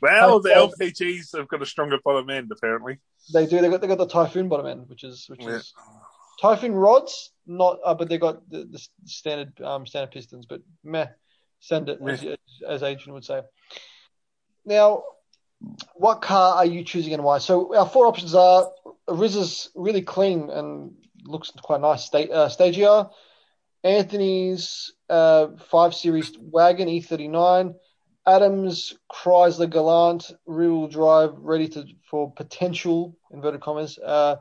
well, 0.00 0.40
the 0.40 0.48
LPGs 0.80 1.36
have 1.36 1.46
got 1.46 1.60
a 1.60 1.66
stronger 1.66 1.98
bottom 2.02 2.30
end, 2.30 2.50
apparently. 2.50 3.00
They 3.34 3.44
do. 3.46 3.60
They 3.60 3.68
got 3.68 3.82
they 3.82 3.86
got 3.86 3.98
the 3.98 4.06
Typhoon 4.08 4.48
bottom 4.48 4.64
end, 4.66 4.88
which 4.88 5.04
is 5.04 5.26
which 5.28 5.42
Yeah. 5.42 5.56
is 5.56 5.74
Typhoon 6.40 6.74
rods, 6.74 7.32
not 7.46 7.78
uh, 7.84 7.94
but 7.94 8.08
they 8.08 8.18
got 8.18 8.48
the, 8.50 8.64
the 8.64 8.80
standard 9.04 9.60
um 9.60 9.86
standard 9.86 10.12
pistons. 10.12 10.46
But 10.46 10.62
meh, 10.84 11.06
send 11.60 11.88
it 11.88 12.00
as, 12.06 12.24
as 12.68 12.82
Adrian 12.82 13.14
would 13.14 13.24
say. 13.24 13.42
Now, 14.64 15.02
what 15.94 16.22
car 16.22 16.56
are 16.56 16.66
you 16.66 16.84
choosing 16.84 17.14
and 17.14 17.24
why? 17.24 17.38
So 17.38 17.74
our 17.74 17.88
four 17.88 18.06
options 18.06 18.34
are 18.34 18.70
Riz 19.08 19.36
is 19.36 19.70
really 19.74 20.02
clean 20.02 20.50
and 20.50 20.92
looks 21.24 21.50
quite 21.50 21.80
nice. 21.80 22.04
Sta- 22.04 22.30
uh, 22.30 22.48
Stagea, 22.48 23.10
Anthony's 23.82 24.92
uh, 25.08 25.48
five 25.70 25.94
series 25.94 26.36
wagon 26.40 26.88
E39, 26.88 27.74
Adams 28.26 28.94
Chrysler 29.10 29.70
Galant 29.70 30.30
rear 30.46 30.72
wheel 30.72 30.88
drive 30.88 31.32
ready 31.38 31.68
to 31.68 31.84
for 32.10 32.32
potential 32.32 33.16
inverted 33.32 33.60
commas 33.60 33.98
uh, 33.98 34.36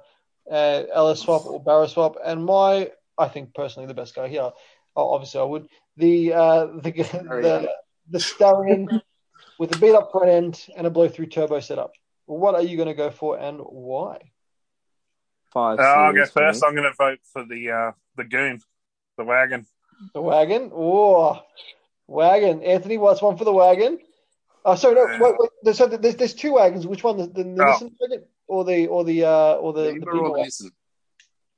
uh, 0.52 0.84
LS 0.93 1.22
swap 1.22 1.45
or 1.45 1.62
Barra 1.62 1.88
swap, 1.88 2.18
and 2.24 2.45
my 2.45 2.91
I 3.18 3.28
think 3.28 3.54
personally 3.54 3.88
the 3.88 3.93
best 3.93 4.16
guy 4.16 4.28
here. 4.28 4.52
Oh, 4.95 5.14
obviously 5.14 5.39
I 5.39 5.43
would 5.43 5.68
the 5.95 6.34
uh, 6.34 6.66
the 6.66 6.91
the 6.91 7.72
the 8.10 8.20
Stallion 8.20 9.02
with 9.58 9.76
a 9.76 9.80
beat 9.80 9.93
up 9.93 10.12
front 10.12 10.30
end 10.30 10.68
and 10.76 10.88
a 10.88 10.89
blow 10.89 11.10
through 11.10 11.28
turbo 11.28 11.60
setup. 11.60 11.93
What 12.26 12.56
are 12.56 12.62
you 12.62 12.76
going 12.78 12.89
to 12.89 12.93
go 12.93 13.10
for 13.10 13.39
and 13.39 13.60
why? 13.60 14.32
Five. 15.52 15.80
Uh, 15.80 15.84
I'll 15.84 16.14
go 16.14 16.18
series 16.18 16.32
for 16.32 16.39
me. 16.39 16.45
first. 16.48 16.64
I'm 16.66 16.76
going 16.76 16.91
to 16.91 16.95
vote 16.98 17.20
for 17.32 17.45
the 17.45 17.72
uh, 17.72 17.91
the 18.16 18.24
goon, 18.24 18.62
the 19.18 19.24
wagon. 19.24 19.66
The 20.14 20.22
wagon? 20.22 20.72
Oh, 20.74 21.41
wagon. 22.06 22.62
Anthony, 22.64 22.98
what's 22.98 23.22
one 23.22 23.38
for 23.38 23.45
the 23.45 23.54
wagon? 23.54 24.00
Oh, 24.64 24.76
sorry, 24.76 24.95
no, 24.95 25.06
wait, 25.20 25.36
wait. 25.64 25.76
So 25.76 25.88
there's, 25.88 26.16
there's 26.16 26.34
two 26.34 26.54
wagons. 26.54 26.86
Which 26.86 27.04
one? 27.04 27.18
The, 27.18 27.28
the, 27.28 27.43
the 27.43 27.66
Oh. 27.66 27.89
Nissan 28.50 28.56
wagon 28.56 28.56
or 28.56 28.64
the 28.66 28.88
or 28.88 29.04
the 29.04 29.24
uh, 29.26 29.54
or 29.56 29.74
the, 29.74 29.82
the 29.82 29.93
Beamer 29.93 30.12
or 30.18 30.32
wagon? 30.32 30.45
Nissan? 30.45 30.72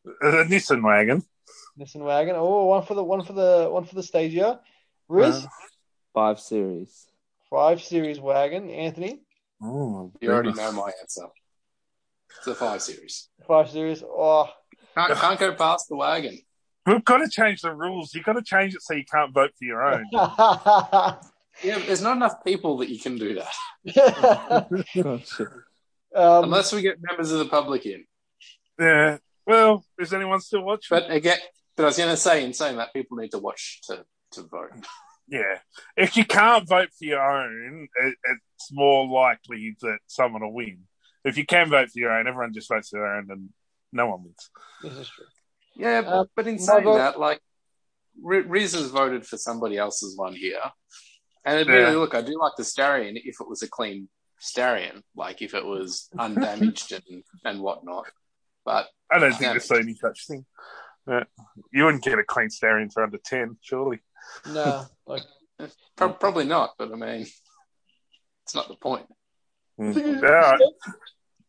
The 0.04 0.46
Nissan 0.56 0.84
wagon. 0.84 1.24
Nissan 1.80 2.02
wagon. 2.02 2.36
Oh, 2.38 2.66
one 2.66 2.84
for 2.86 2.94
the 2.96 3.04
one 3.04 3.24
for 3.24 3.34
the 3.34 3.70
one 3.72 3.86
for 3.86 3.96
the 3.96 4.02
Stagea. 4.02 4.60
Riz, 5.08 5.46
Uh. 5.46 5.48
Five 6.14 6.40
series. 6.40 7.06
five 7.50 7.82
series 7.82 8.20
wagon. 8.20 8.70
Anthony, 8.70 9.22
Oh, 9.62 10.12
You 10.22 10.32
already 10.32 10.54
know 10.54 10.72
my 10.72 10.92
answer. 11.02 11.28
It's 12.38 12.48
a 12.48 12.56
five 12.56 12.82
series. 12.82 13.30
five 13.48 13.70
series. 13.70 14.04
Oh, 14.04 14.50
Can't, 14.96 15.14
can't 15.14 15.40
go 15.40 15.54
past 15.56 15.88
the 15.90 15.96
wagon. 15.96 16.40
We've 16.86 17.04
got 17.06 17.20
to 17.20 17.30
change 17.30 17.62
the 17.62 17.74
rules. 17.74 18.14
You've 18.16 18.26
got 18.26 18.34
to 18.34 18.42
change 18.42 18.74
it 18.74 18.82
so 18.82 18.94
you 18.96 19.04
can't 19.06 19.32
vote 19.34 19.52
for 19.58 19.66
your 19.66 19.84
own. 19.84 20.06
Yeah, 21.62 21.78
there's 21.80 22.02
not 22.02 22.16
enough 22.16 22.42
people 22.46 22.78
that 22.78 22.88
you 22.90 22.98
can 23.00 23.18
do 23.18 23.36
that. 23.36 23.54
Oh, 25.06 25.18
shit. 25.20 25.48
Um, 26.16 26.45
Unless 26.45 26.74
we 26.74 26.82
get 26.82 26.97
members 27.01 27.32
of 27.32 27.39
the 27.39 27.45
public 27.45 27.86
in. 27.86 28.05
Yeah. 28.80 29.18
Well, 29.45 29.84
is 29.99 30.14
anyone 30.14 30.41
still 30.41 30.64
watching? 30.64 30.88
But 30.97 31.12
again, 31.12 31.38
but 31.76 31.84
I 31.84 31.86
was 31.88 31.97
going 31.97 32.10
to 32.10 32.18
say, 32.18 32.43
in 32.45 32.53
saying 32.53 32.78
that, 32.78 32.93
people 32.93 33.18
need 33.18 33.32
to 33.32 33.39
watch 33.39 33.82
to, 33.88 34.05
to 34.34 34.41
vote. 34.43 34.72
Yeah. 35.28 35.60
If 35.97 36.18
you 36.18 36.26
can't 36.26 36.68
vote 36.68 36.89
for 36.97 37.05
your 37.05 37.22
own, 37.22 37.88
it, 38.03 38.16
it's 38.24 38.72
more 38.72 39.07
likely 39.07 39.76
that 39.82 39.99
someone 40.07 40.41
will 40.41 40.53
win. 40.53 40.80
If 41.24 41.38
you 41.38 41.45
can 41.45 41.70
vote 41.70 41.89
for 41.89 41.99
your 41.99 42.12
own, 42.12 42.28
everyone 42.28 42.53
just 42.53 42.70
votes 42.70 42.89
for 42.89 42.99
their 42.99 43.16
own 43.16 43.28
and 43.30 43.49
no 43.91 44.07
one 44.07 44.24
wins. 44.24 44.49
This 44.84 44.93
is 44.93 45.10
true. 45.10 45.26
Yeah, 45.76 45.99
Uh, 46.05 46.26
but 46.36 46.47
in 46.47 46.55
my 46.55 46.60
saying 46.62 46.84
vote- 46.84 46.97
that, 46.97 47.20
like, 47.20 47.39
Ri- 48.22 48.41
Riz 48.41 48.74
has 48.74 48.88
voted 48.89 49.26
for 49.26 49.38
somebody 49.38 49.78
else's 49.78 50.18
one 50.18 50.34
here. 50.36 50.60
And 51.45 51.60
admittedly, 51.60 51.91
Yeah. 51.93 51.97
look, 51.99 52.16
I 52.16 52.22
do 52.22 52.38
like 52.39 52.53
the 52.57 52.64
Starion 52.64 53.14
if 53.16 53.36
it 53.39 53.47
was 53.47 53.62
a 53.64 53.70
clean 53.70 54.10
Starion, 54.42 55.02
like 55.16 55.42
if 55.42 55.54
it 55.54 55.66
was 55.66 56.10
undamaged 56.18 56.92
and, 56.94 57.24
and 57.46 57.62
whatnot. 57.62 58.06
But 58.66 58.88
I 59.12 59.20
don't 59.20 59.32
think 59.32 59.42
Yeah. 59.44 59.54
there's 59.54 59.72
any 59.72 59.96
such 59.96 60.28
thing. 60.28 60.46
Yeah. 61.08 61.24
You 61.74 61.86
wouldn't 61.86 62.04
get 62.04 62.20
a 62.20 62.24
clean 62.24 62.50
Starion 62.50 62.92
for 62.94 63.04
under 63.04 63.18
10, 63.18 63.58
surely. 63.62 64.00
No, 64.48 64.86
like 65.08 65.24
pro- 65.96 66.14
probably 66.14 66.46
not. 66.46 66.72
But 66.78 66.92
I 66.92 66.96
mean, 66.96 67.22
it's 68.44 68.56
not 68.56 68.68
the 68.68 68.76
point. 68.76 69.08
the 69.78 69.94
thing 69.94 70.06
is, 70.08 70.22
Yeah. 70.22 70.58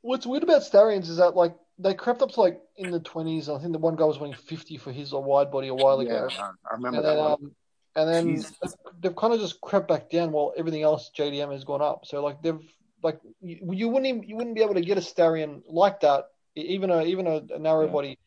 what's 0.01 0.27
weird 0.27 0.43
about 0.45 0.63
Starions 0.63 1.09
is 1.09 1.17
that 1.19 1.37
like 1.37 1.55
they 1.79 1.95
crept 1.95 2.23
up 2.23 2.31
to 2.33 2.41
like 2.41 2.61
in 2.77 2.91
the 2.91 3.01
twenties. 3.01 3.49
I 3.49 3.59
think 3.59 3.73
the 3.73 3.79
one 3.79 3.97
guy 3.97 4.05
was 4.05 4.19
winning 4.19 4.37
fifty 4.37 4.77
for 4.77 4.93
his 4.93 5.13
or 5.13 5.23
wide 5.23 5.51
body 5.51 5.69
a 5.69 5.75
while 5.75 6.01
ago. 6.01 6.29
I 6.39 6.43
I 6.43 6.75
remember 6.75 6.99
and 6.99 7.07
that 7.07 7.15
then 7.15 7.19
one. 7.19 7.33
um, 7.33 7.55
and 7.97 8.09
then 8.09 8.37
Jeez. 8.37 8.55
they've, 8.63 8.73
they've 9.01 9.17
kind 9.17 9.35
of 9.35 9.41
just 9.41 9.61
crept 9.61 9.89
back 9.89 10.09
down 10.11 10.31
while 10.31 10.53
everything 10.57 10.83
else 10.83 11.11
JDM 11.17 11.53
has 11.53 11.65
gone 11.65 11.83
up. 11.83 12.07
So 12.07 12.23
like 12.23 12.41
they've 12.43 12.61
like 13.03 13.19
you, 13.41 13.59
you 13.73 13.89
wouldn't 13.89 14.07
even, 14.07 14.23
you 14.23 14.37
wouldn't 14.37 14.55
be 14.57 14.63
able 14.63 14.75
to 14.75 14.81
get 14.81 14.99
a 14.99 15.01
Starion 15.01 15.63
like 15.69 16.01
that, 16.01 16.25
even 16.57 16.91
a 16.91 17.03
even 17.03 17.27
a, 17.27 17.43
a 17.55 17.59
narrow 17.59 17.87
Yeah. 17.87 17.93
body 17.93 18.19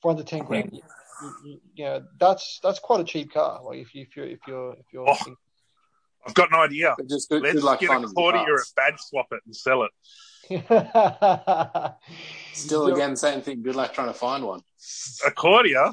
for 0.00 0.10
under 0.10 0.22
ten 0.22 0.44
grand. 0.44 0.70
You, 0.72 0.82
you, 1.44 1.60
you 1.74 1.84
know 1.84 2.02
that's 2.18 2.58
that's 2.62 2.78
quite 2.78 3.00
a 3.00 3.04
cheap 3.04 3.32
car. 3.32 3.60
Like 3.62 3.78
if 3.78 3.94
you 3.94 4.02
if 4.02 4.16
you're 4.16 4.26
if 4.26 4.40
you're 4.46 4.72
if 4.74 4.86
you're 4.92 5.08
Oh. 5.08 5.16
I've 6.24 6.34
got 6.34 6.50
an 6.52 6.58
idea. 6.60 6.94
But 6.96 7.08
just 7.08 7.28
good, 7.28 7.42
Let's 7.42 7.54
good 7.54 7.64
luck 7.64 7.80
get 7.80 7.86
a 7.86 7.88
finding 7.94 8.08
the 8.08 8.14
Cordia 8.14 8.46
or 8.46 8.54
a 8.54 8.80
parts. 8.80 9.08
swap 9.08 9.26
it 9.32 9.40
and 9.44 9.56
sell 9.56 9.82
it. 9.82 9.90
Still, 12.52 12.92
again, 12.94 13.16
same 13.16 13.40
thing. 13.42 13.62
Good 13.62 13.74
luck 13.76 13.92
trying 13.92 14.06
to 14.08 14.14
find 14.14 14.44
one. 14.44 14.60
A 15.26 15.30
Cordia? 15.30 15.92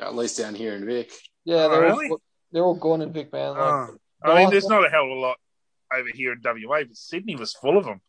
At 0.00 0.14
least 0.16 0.38
down 0.38 0.54
here 0.56 0.74
in 0.74 0.84
Vic. 0.84 1.12
Yeah, 1.44 1.66
Oh, 1.66 1.70
they're 1.70 1.80
really? 1.82 2.08
all 2.10 2.20
they're 2.50 2.64
all 2.64 2.74
gone 2.74 3.02
in 3.02 3.12
Vic, 3.12 3.32
man. 3.32 3.54
Oh. 3.56 3.60
Like, 3.60 3.90
Oh. 4.24 4.32
I 4.32 4.38
mean, 4.38 4.50
there's 4.50 4.66
not 4.68 4.84
a 4.86 4.88
hell 4.90 5.04
of 5.04 5.10
a 5.10 5.14
lot 5.14 5.36
over 5.96 6.08
here 6.12 6.32
in 6.32 6.40
WA, 6.44 6.84
but 6.84 6.96
Sydney 6.96 7.36
was 7.36 7.54
full 7.54 7.76
of 7.78 7.84
them. 7.84 8.00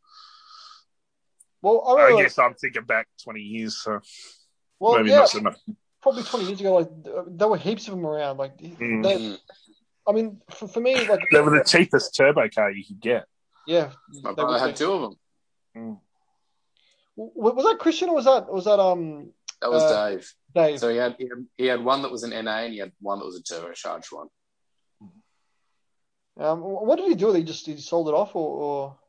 well, 1.62 1.84
I 1.88 1.92
I 1.92 2.04
remember, 2.06 2.24
guess 2.24 2.38
I'm 2.40 2.54
thinking 2.56 2.84
back 2.84 3.08
20 3.24 3.40
years, 3.42 3.78
so 3.82 4.00
well, 4.80 4.98
maybe 4.98 5.10
yeah, 5.10 5.20
not 5.20 5.30
so 5.30 5.42
much. 5.42 5.58
probably 6.02 6.24
20 6.24 6.46
years 6.46 6.60
ago, 6.60 6.74
like 6.76 6.90
there 7.38 7.48
were 7.48 7.58
heaps 7.58 7.88
of 7.88 7.96
them 7.96 8.06
around. 8.06 8.38
Like, 8.38 8.58
Mm. 8.58 9.04
they, 9.04 9.16
Mm. 9.18 9.40
I 10.08 10.12
mean, 10.12 10.42
for, 10.52 10.68
for 10.68 10.80
me, 10.82 10.96
like, 11.06 11.22
They 11.32 11.40
were 11.42 11.58
the 11.58 11.64
cheapest 11.64 12.16
turbo 12.16 12.50
car 12.50 12.72
you 12.72 12.84
could 12.86 13.00
get. 13.00 13.26
yeah, 13.66 13.92
My 14.22 14.32
they 14.32 14.36
brother 14.36 14.60
had 14.60 14.76
two 14.76 14.92
of 14.92 15.02
them. 15.02 16.00
W- 17.16 17.56
Was 17.56 17.66
that 17.66 17.78
Christian 17.80 18.10
or 18.10 18.16
was 18.16 18.26
that 18.26 18.52
was 18.52 18.66
that 18.66 18.80
um 18.80 19.32
That 19.62 19.72
was 19.72 19.84
Uh, 19.84 20.10
Dave. 20.10 20.34
Dave? 20.56 20.80
So 20.80 20.90
he 20.90 20.98
had, 20.98 21.16
he 21.18 21.26
had 21.30 21.46
he 21.58 21.66
had 21.68 21.84
one 21.84 22.02
that 22.02 22.12
was 22.12 22.24
an 22.24 22.32
NA 22.32 22.64
and 22.66 22.74
he 22.74 22.80
had 22.80 22.92
one 23.00 23.20
that 23.20 23.26
was 23.26 23.38
a 23.40 23.44
turbocharged 23.44 24.12
one. 24.12 24.28
Um, 26.38 26.62
what 26.62 26.96
did 26.98 27.08
he 27.10 27.16
do? 27.16 27.32
He 27.34 27.44
just 27.44 27.66
he 27.66 27.78
sold 27.78 28.08
it 28.10 28.14
off, 28.16 28.36
or, 28.36 28.50
or 28.64 29.00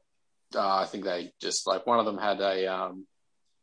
Uh, 0.55 0.77
I 0.77 0.87
think 0.87 1.05
they 1.05 1.33
just 1.41 1.67
like 1.67 1.87
one 1.87 1.99
of 1.99 2.05
them 2.07 2.19
had 2.19 2.41
a 2.41 2.67
um, 2.67 3.07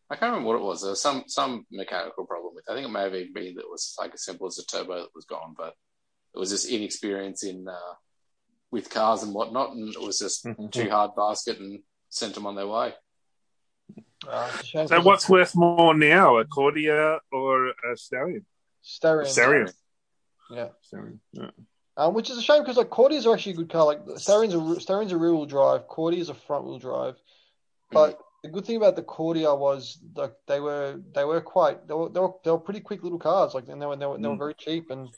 I 0.09 0.16
can't 0.16 0.32
remember 0.32 0.47
what 0.49 0.59
it 0.59 0.64
was. 0.66 0.82
There 0.82 0.89
was 0.89 1.01
some 1.01 1.24
some 1.28 1.66
mechanical 1.72 2.26
problem 2.26 2.53
with. 2.55 2.66
it. 2.68 2.72
I 2.72 2.76
think 2.76 2.88
it 2.88 2.91
may 2.91 3.03
have 3.03 3.16
even 3.16 3.34
been 3.34 3.55
that 3.55 3.62
it 3.62 3.70
was 3.70 3.95
like 3.99 4.14
as 4.14 4.24
simple 4.26 4.47
as 4.47 4.57
a 4.57 4.66
turbo 4.66 4.95
that 5.01 5.16
was 5.16 5.26
gone, 5.26 5.53
but 5.57 5.74
it 6.34 6.39
was 6.39 6.49
just 6.49 6.68
inexperience 6.70 7.43
in 7.43 7.68
uh, 7.68 7.93
with 8.72 8.89
cars 8.89 9.22
and 9.24 9.34
whatnot, 9.34 9.72
and 9.76 9.93
it 9.93 10.01
was 10.01 10.20
just 10.20 10.45
too 10.72 10.89
hard 10.89 11.16
basket 11.16 11.59
and 11.59 11.82
sent 12.09 12.34
them 12.36 12.47
on 12.47 12.55
their 12.55 12.68
way. 12.68 12.93
uh, 14.28 14.49
it's 14.51 14.62
a 14.64 14.66
shame 14.66 14.88
So 14.88 14.95
'cause 14.97 15.05
what's 15.05 15.30
worth 15.30 15.55
more 15.55 15.93
now, 15.93 16.38
a 16.39 16.45
Cordia 16.45 17.20
or 17.32 17.70
a 17.70 17.95
Stallion? 17.95 18.45
Starion, 18.84 19.26
Starion. 19.36 19.74
yeah. 20.49 20.70
Stallion. 20.82 21.22
Yeah. 21.34 21.51
Um, 21.98 22.14
which 22.14 22.30
is 22.30 22.38
a 22.38 22.42
shame 22.42 22.62
because 22.62 22.78
like 22.78 22.89
Cordias 22.89 23.26
are 23.26 23.34
actually 23.34 23.54
a 23.54 23.58
good 23.58 23.70
car. 23.70 23.86
Like 23.86 24.00
Starion's 24.06 24.54
a 24.54 25.16
a 25.16 25.18
rear 25.18 25.34
wheel 25.34 25.46
drive, 25.46 25.88
Cordia 25.88 26.20
is 26.20 26.30
a 26.30 26.34
front 26.34 26.66
wheel 26.66 26.80
drive. 26.80 27.16
But 27.92 28.20
the 28.44 28.50
good 28.50 28.66
thing 28.66 28.78
about 28.78 28.96
the 28.96 29.04
Cordia 29.04 29.58
was 29.58 30.00
like 30.16 30.34
they 30.48 30.60
were 30.60 31.00
they 31.14 31.26
were 31.26 31.42
quite 31.42 31.88
they 31.88 31.94
were 31.94 32.10
they 32.10 32.20
were, 32.20 32.32
they 32.44 32.52
were 32.52 32.60
pretty 32.60 32.80
quick 32.80 33.04
little 33.04 33.20
cars. 33.20 33.54
Like 33.54 33.68
and 33.68 33.82
they 33.82 33.86
were 33.86 33.98
they 33.98 34.06
were, 34.06 34.18
they 34.18 34.28
were 34.28 34.36
Mm. 34.36 34.38
very 34.38 34.54
cheap 34.54 34.89
and 34.89 35.10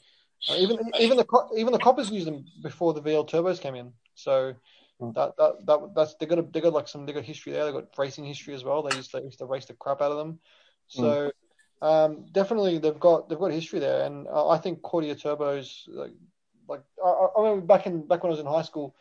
uh, 0.49 0.55
even 0.57 0.77
even 0.99 1.17
the 1.17 1.25
even 1.55 1.73
the 1.73 1.79
coppers 1.79 2.09
used 2.09 2.27
them 2.27 2.43
before 2.61 2.93
the 2.93 3.01
VL 3.01 3.25
turbos 3.25 3.61
came 3.61 3.75
in. 3.75 3.93
So 4.15 4.55
Mm. 5.01 5.13
that 5.15 5.37
that 5.37 5.65
that 5.65 5.79
that's 5.95 6.15
they 6.15 6.25
got 6.25 6.39
a, 6.39 6.41
they 6.41 6.61
got 6.61 6.73
like 6.73 6.87
some 6.87 7.05
they 7.05 7.13
got 7.13 7.23
history 7.23 7.51
there. 7.53 7.65
They 7.65 7.71
got 7.71 7.97
racing 7.97 8.25
history 8.25 8.55
as 8.55 8.63
well. 8.63 8.81
They 8.81 8.95
used 8.95 9.11
to 9.11 9.17
they 9.19 9.25
used 9.25 9.39
to 9.39 9.45
race 9.45 9.65
the 9.65 9.73
crap 9.73 10.01
out 10.01 10.11
of 10.11 10.17
them. 10.17 10.39
So 10.87 11.31
um, 11.81 12.25
definitely 12.31 12.79
they've 12.79 12.99
got 12.99 13.29
they've 13.29 13.39
got 13.39 13.51
history 13.51 13.79
there, 13.79 14.05
and 14.05 14.27
uh, 14.27 14.49
I 14.49 14.57
think 14.57 14.81
Cordia 14.81 15.15
turbos 15.15 15.83
like 15.87 16.13
like 16.67 16.81
I, 17.03 17.09
I 17.09 17.41
remember 17.41 17.65
back 17.65 17.85
in 17.85 18.07
back 18.07 18.23
when 18.23 18.29
I 18.29 18.35
was 18.35 18.39
in 18.39 18.45
high 18.45 18.61
school, 18.61 18.95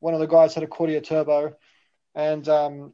one 0.00 0.14
of 0.14 0.20
the 0.20 0.26
guys 0.26 0.54
had 0.54 0.64
a 0.64 0.66
Cordia 0.66 1.02
turbo, 1.02 1.54
and 2.14 2.48
um, 2.48 2.92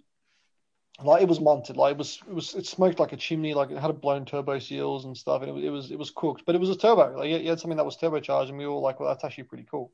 like 1.02 1.22
it 1.22 1.28
was 1.28 1.40
munted, 1.40 1.76
like 1.76 1.92
it 1.92 1.98
was 1.98 2.20
it 2.28 2.34
was 2.34 2.54
it 2.54 2.66
smoked 2.66 3.00
like 3.00 3.12
a 3.12 3.16
chimney, 3.16 3.54
like 3.54 3.70
it 3.70 3.78
had 3.78 3.90
a 3.90 3.94
blown 3.94 4.24
turbo 4.24 4.58
seals 4.58 5.04
and 5.04 5.16
stuff, 5.16 5.42
and 5.42 5.50
it 5.50 5.52
was 5.52 5.64
it 5.64 5.70
was 5.70 5.90
it 5.90 5.98
was 5.98 6.12
cooked, 6.14 6.44
but 6.46 6.54
it 6.54 6.60
was 6.60 6.70
a 6.70 6.76
turbo. 6.76 7.18
Like 7.18 7.30
you 7.30 7.48
had 7.48 7.58
something 7.60 7.76
that 7.76 7.84
was 7.84 7.96
turbocharged, 7.96 8.48
and 8.48 8.58
we 8.58 8.66
were 8.66 8.72
all 8.72 8.82
like, 8.82 9.00
well, 9.00 9.08
that's 9.08 9.24
actually 9.24 9.44
pretty 9.44 9.66
cool. 9.70 9.92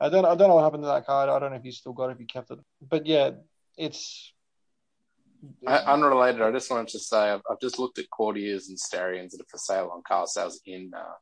I 0.00 0.08
don't 0.08 0.24
I 0.24 0.34
don't 0.34 0.48
know 0.48 0.56
what 0.56 0.64
happened 0.64 0.82
to 0.82 0.88
that 0.88 1.06
car. 1.06 1.28
I 1.28 1.38
don't 1.38 1.50
know 1.50 1.56
if 1.56 1.62
he 1.62 1.72
still 1.72 1.92
got 1.92 2.10
it, 2.10 2.12
if 2.12 2.18
he 2.18 2.26
kept 2.26 2.50
it, 2.50 2.58
but 2.80 3.06
yeah, 3.06 3.30
it's. 3.76 4.32
I, 5.64 5.78
unrelated, 5.92 6.42
I 6.42 6.50
just 6.50 6.68
wanted 6.68 6.88
to 6.88 6.98
say 6.98 7.16
I've, 7.16 7.42
I've 7.48 7.60
just 7.60 7.78
looked 7.78 8.00
at 8.00 8.06
Cordias 8.10 8.68
and 8.68 8.76
Starions 8.76 9.30
that 9.30 9.40
are 9.40 9.46
for 9.48 9.56
sale 9.56 9.88
on 9.94 10.02
car 10.02 10.26
sales 10.26 10.60
in 10.66 10.90
uh, 10.92 11.14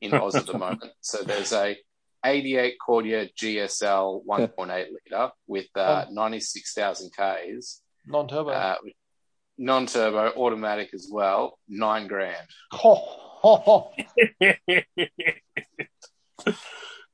in 0.00 0.14
Oz 0.14 0.34
at 0.36 0.46
the 0.46 0.58
moment. 0.58 0.84
So 1.00 1.22
there's 1.22 1.52
a 1.52 1.76
88 2.24 2.74
Cordia 2.86 3.28
GSL 3.34 4.24
1.8 4.26 4.68
liter 4.68 5.30
with 5.46 5.66
uh, 5.74 6.04
96,000 6.10 7.10
Ks, 7.10 7.80
non-turbo. 8.06 8.50
uh, 8.50 8.76
non-turbo, 9.58 10.32
automatic 10.36 10.90
as 10.94 11.08
well, 11.10 11.58
nine 11.68 12.06
grand. 12.08 12.46
Oh, 12.72 13.90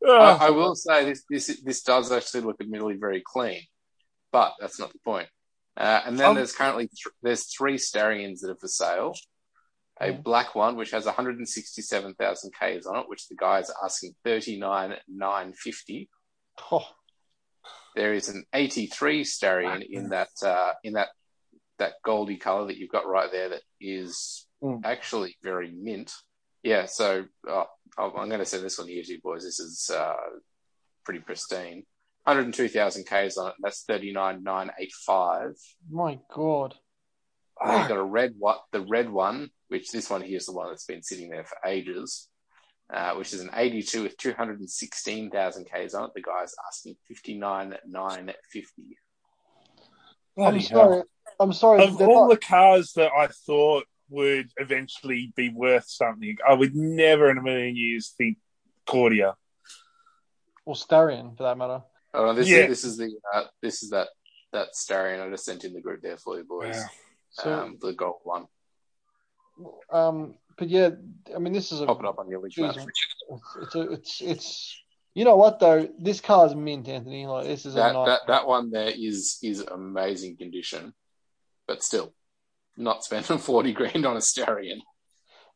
I, 0.08 0.38
I 0.40 0.50
will 0.50 0.74
say 0.74 1.04
this 1.04 1.24
this 1.28 1.60
this 1.64 1.82
does 1.82 2.12
actually 2.12 2.42
look 2.42 2.56
admittedly 2.60 2.96
very 2.96 3.22
clean, 3.24 3.60
but 4.32 4.54
that's 4.60 4.78
not 4.78 4.92
the 4.92 4.98
point. 5.04 5.28
Uh, 5.76 6.00
and 6.06 6.18
then 6.18 6.30
Um, 6.30 6.34
there's 6.36 6.52
currently 6.52 6.86
th- 6.88 7.14
there's 7.22 7.44
three 7.54 7.76
Starions 7.76 8.40
that 8.40 8.50
are 8.50 8.56
for 8.56 8.68
sale. 8.68 9.14
A 10.00 10.12
black 10.12 10.54
one 10.54 10.76
which 10.76 10.90
has 10.90 11.06
167,000 11.06 12.50
Ks 12.52 12.86
on 12.86 12.96
it, 12.98 13.08
which 13.08 13.28
the 13.28 13.34
guys 13.36 13.70
are 13.70 13.84
asking 13.84 14.14
39,950. 14.24 16.08
oh, 16.70 16.86
There 17.94 18.12
is 18.12 18.28
an 18.28 18.44
83 18.52 19.22
Starion 19.24 19.82
in 19.88 20.10
that 20.10 20.28
uh, 20.44 20.72
in 20.84 20.92
that 20.94 21.08
that 21.78 21.94
goldy 22.04 22.36
color 22.36 22.66
that 22.66 22.76
you've 22.76 22.90
got 22.90 23.06
right 23.06 23.30
there 23.32 23.48
that 23.50 23.62
is 23.80 24.42
Mm. 24.62 24.80
actually 24.86 25.36
very 25.42 25.70
mint. 25.70 26.10
Yeah, 26.62 26.86
so 26.86 27.26
I'm 27.46 27.66
I'm 27.98 28.28
going 28.28 28.38
to 28.40 28.46
send 28.46 28.64
this 28.64 28.78
one 28.78 28.88
here 28.88 29.02
to 29.02 29.12
you 29.12 29.20
boys. 29.22 29.44
This 29.44 29.60
is 29.60 29.90
uh, 29.94 30.14
pretty 31.04 31.20
pristine. 31.20 31.84
102,000 32.24 33.04
Ks 33.04 33.36
on 33.36 33.48
it. 33.48 33.54
That's 33.62 33.82
39,985. 33.84 35.52
my 35.90 36.18
god. 36.34 36.74
Then 37.64 37.78
you've 37.80 37.88
got 37.88 37.98
a 37.98 38.02
red 38.04 38.34
what 38.38 38.60
the 38.72 38.80
red 38.82 39.08
one, 39.10 39.50
which 39.68 39.90
this 39.90 40.10
one 40.10 40.22
here 40.22 40.36
is 40.36 40.46
the 40.46 40.52
one 40.52 40.68
that's 40.68 40.84
been 40.84 41.02
sitting 41.02 41.30
there 41.30 41.44
for 41.44 41.56
ages, 41.66 42.28
uh, 42.92 43.14
which 43.14 43.32
is 43.32 43.40
an 43.40 43.50
82 43.54 44.02
with 44.02 44.16
216,000 44.18 45.64
Ks 45.64 45.94
on 45.94 46.04
it. 46.04 46.10
The 46.14 46.22
guy's 46.22 46.54
asking 46.68 46.96
59,950. 47.08 48.98
bloody 50.36 50.56
I'm 50.58 50.62
sorry. 50.62 51.02
I'm 51.40 51.52
sorry. 51.52 51.82
Of 51.84 51.98
they're 51.98 52.08
all 52.08 52.28
not- 52.28 52.40
the 52.40 52.46
cars 52.46 52.92
that 52.94 53.10
I 53.12 53.26
thought 53.28 53.84
would 54.08 54.50
eventually 54.58 55.32
be 55.34 55.48
worth 55.48 55.88
something, 55.88 56.36
I 56.48 56.54
would 56.54 56.74
never 56.76 57.28
in 57.30 57.38
a 57.38 57.42
million 57.42 57.74
years 57.76 58.14
think 58.16 58.38
Cordia. 58.86 59.34
or 60.64 60.74
Starion 60.74 61.36
for 61.36 61.42
that 61.44 61.56
matter. 61.58 61.82
Oh, 62.14 62.32
this 62.34 62.48
Yeah. 62.48 62.58
is 62.58 62.68
this 62.68 62.84
is 62.84 62.96
the 62.98 63.16
uh, 63.34 63.44
this 63.62 63.82
is 63.82 63.90
that 63.90 64.08
that 64.52 64.68
Starion 64.74 65.20
I 65.26 65.28
just 65.30 65.44
sent 65.44 65.64
in 65.64 65.72
the 65.72 65.80
group 65.80 66.02
there 66.02 66.16
for 66.16 66.36
you 66.38 66.44
boys. 66.44 66.76
Wow. 66.76 66.84
So, 67.36 67.52
um, 67.52 67.78
the 67.80 67.92
gold 67.92 68.20
one. 68.24 68.46
um, 69.90 70.36
but 70.56 70.68
yeah, 70.68 70.90
I 71.34 71.38
mean, 71.38 71.52
this 71.52 71.70
is 71.70 71.82
a 71.82 71.86
Pop 71.86 72.00
it 72.00 72.06
up 72.06 72.18
on 72.18 72.30
your 72.30 72.40
link 72.40 72.54
Jeez, 72.54 72.86
it's 73.62 73.74
a, 73.74 73.92
it's 73.92 74.20
it's 74.22 74.82
you 75.14 75.24
know 75.24 75.36
what 75.36 75.60
though, 75.60 75.88
this 75.98 76.20
car's 76.20 76.54
mint, 76.54 76.88
Anthony. 76.88 77.26
Like 77.26 77.46
this 77.46 77.66
is 77.66 77.74
a 77.74 77.78
That, 77.78 77.92
nice. 77.92 78.06
that 78.06 78.20
that 78.28 78.46
one 78.46 78.70
there 78.70 78.90
is 78.94 79.38
is 79.42 79.60
amazing 79.60 80.38
condition, 80.38 80.94
but 81.66 81.82
still 81.82 82.14
not 82.76 83.04
spending 83.04 83.38
forty 83.38 83.72
grand 83.74 84.06
on 84.06 84.16
a 84.16 84.20
Starion. 84.20 84.78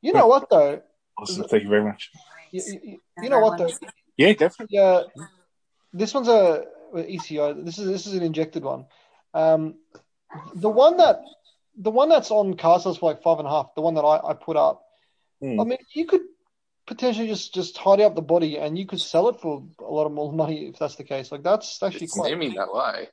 You 0.03 0.13
know 0.13 0.27
what 0.27 0.51
though, 0.51 0.83
Awesome. 1.19 1.45
Thank 1.49 1.63
you 1.63 1.69
very 1.71 1.85
much. 1.85 2.11
you, 2.51 2.63
you, 2.83 2.99
you 3.23 3.31
know 3.31 3.41
what 3.41 3.57
though, 3.59 3.71
Yeah, 4.19 4.33
definitely. 4.35 4.77
Yeah, 4.77 5.03
this 5.95 6.13
one's 6.13 6.29
a 6.29 6.65
ECI. 6.95 7.65
This 7.65 7.79
is 7.79 7.87
this 7.87 8.07
is 8.07 8.15
an 8.15 8.23
injected 8.23 8.65
one. 8.65 8.85
Um, 9.33 9.77
the 10.55 10.69
one 10.69 10.97
that 10.99 11.21
the 11.79 11.91
one 11.91 12.09
that's 12.09 12.31
on 12.31 12.55
car 12.57 12.81
sales 12.81 12.99
for 12.99 13.11
like 13.11 13.23
five 13.23 13.39
and 13.39 13.47
a 13.49 13.51
half. 13.51 13.75
The 13.75 13.81
one 13.83 13.95
that 13.95 14.03
I, 14.03 14.31
I 14.31 14.35
put 14.35 14.57
up. 14.57 14.83
Hmm. 15.41 15.61
I 15.61 15.65
mean, 15.65 15.79
you 15.95 16.07
could 16.07 16.23
potentially 16.87 17.29
just 17.29 17.55
just 17.55 17.77
tidy 17.77 18.03
up 18.03 18.15
the 18.15 18.23
body 18.23 18.59
and 18.59 18.77
you 18.79 18.87
could 18.87 19.01
sell 19.01 19.29
it 19.29 19.41
for 19.41 19.65
a 19.79 19.85
lot 19.85 20.07
of 20.07 20.13
more 20.13 20.33
money 20.43 20.67
if 20.69 20.79
that's 20.79 20.97
the 20.97 21.05
case. 21.05 21.31
Like 21.33 21.43
that's 21.43 21.83
actually 21.83 22.05
It's 22.05 22.15
quite 22.15 22.31
naming 22.31 22.55
that 22.55 22.73
way. 22.73 23.09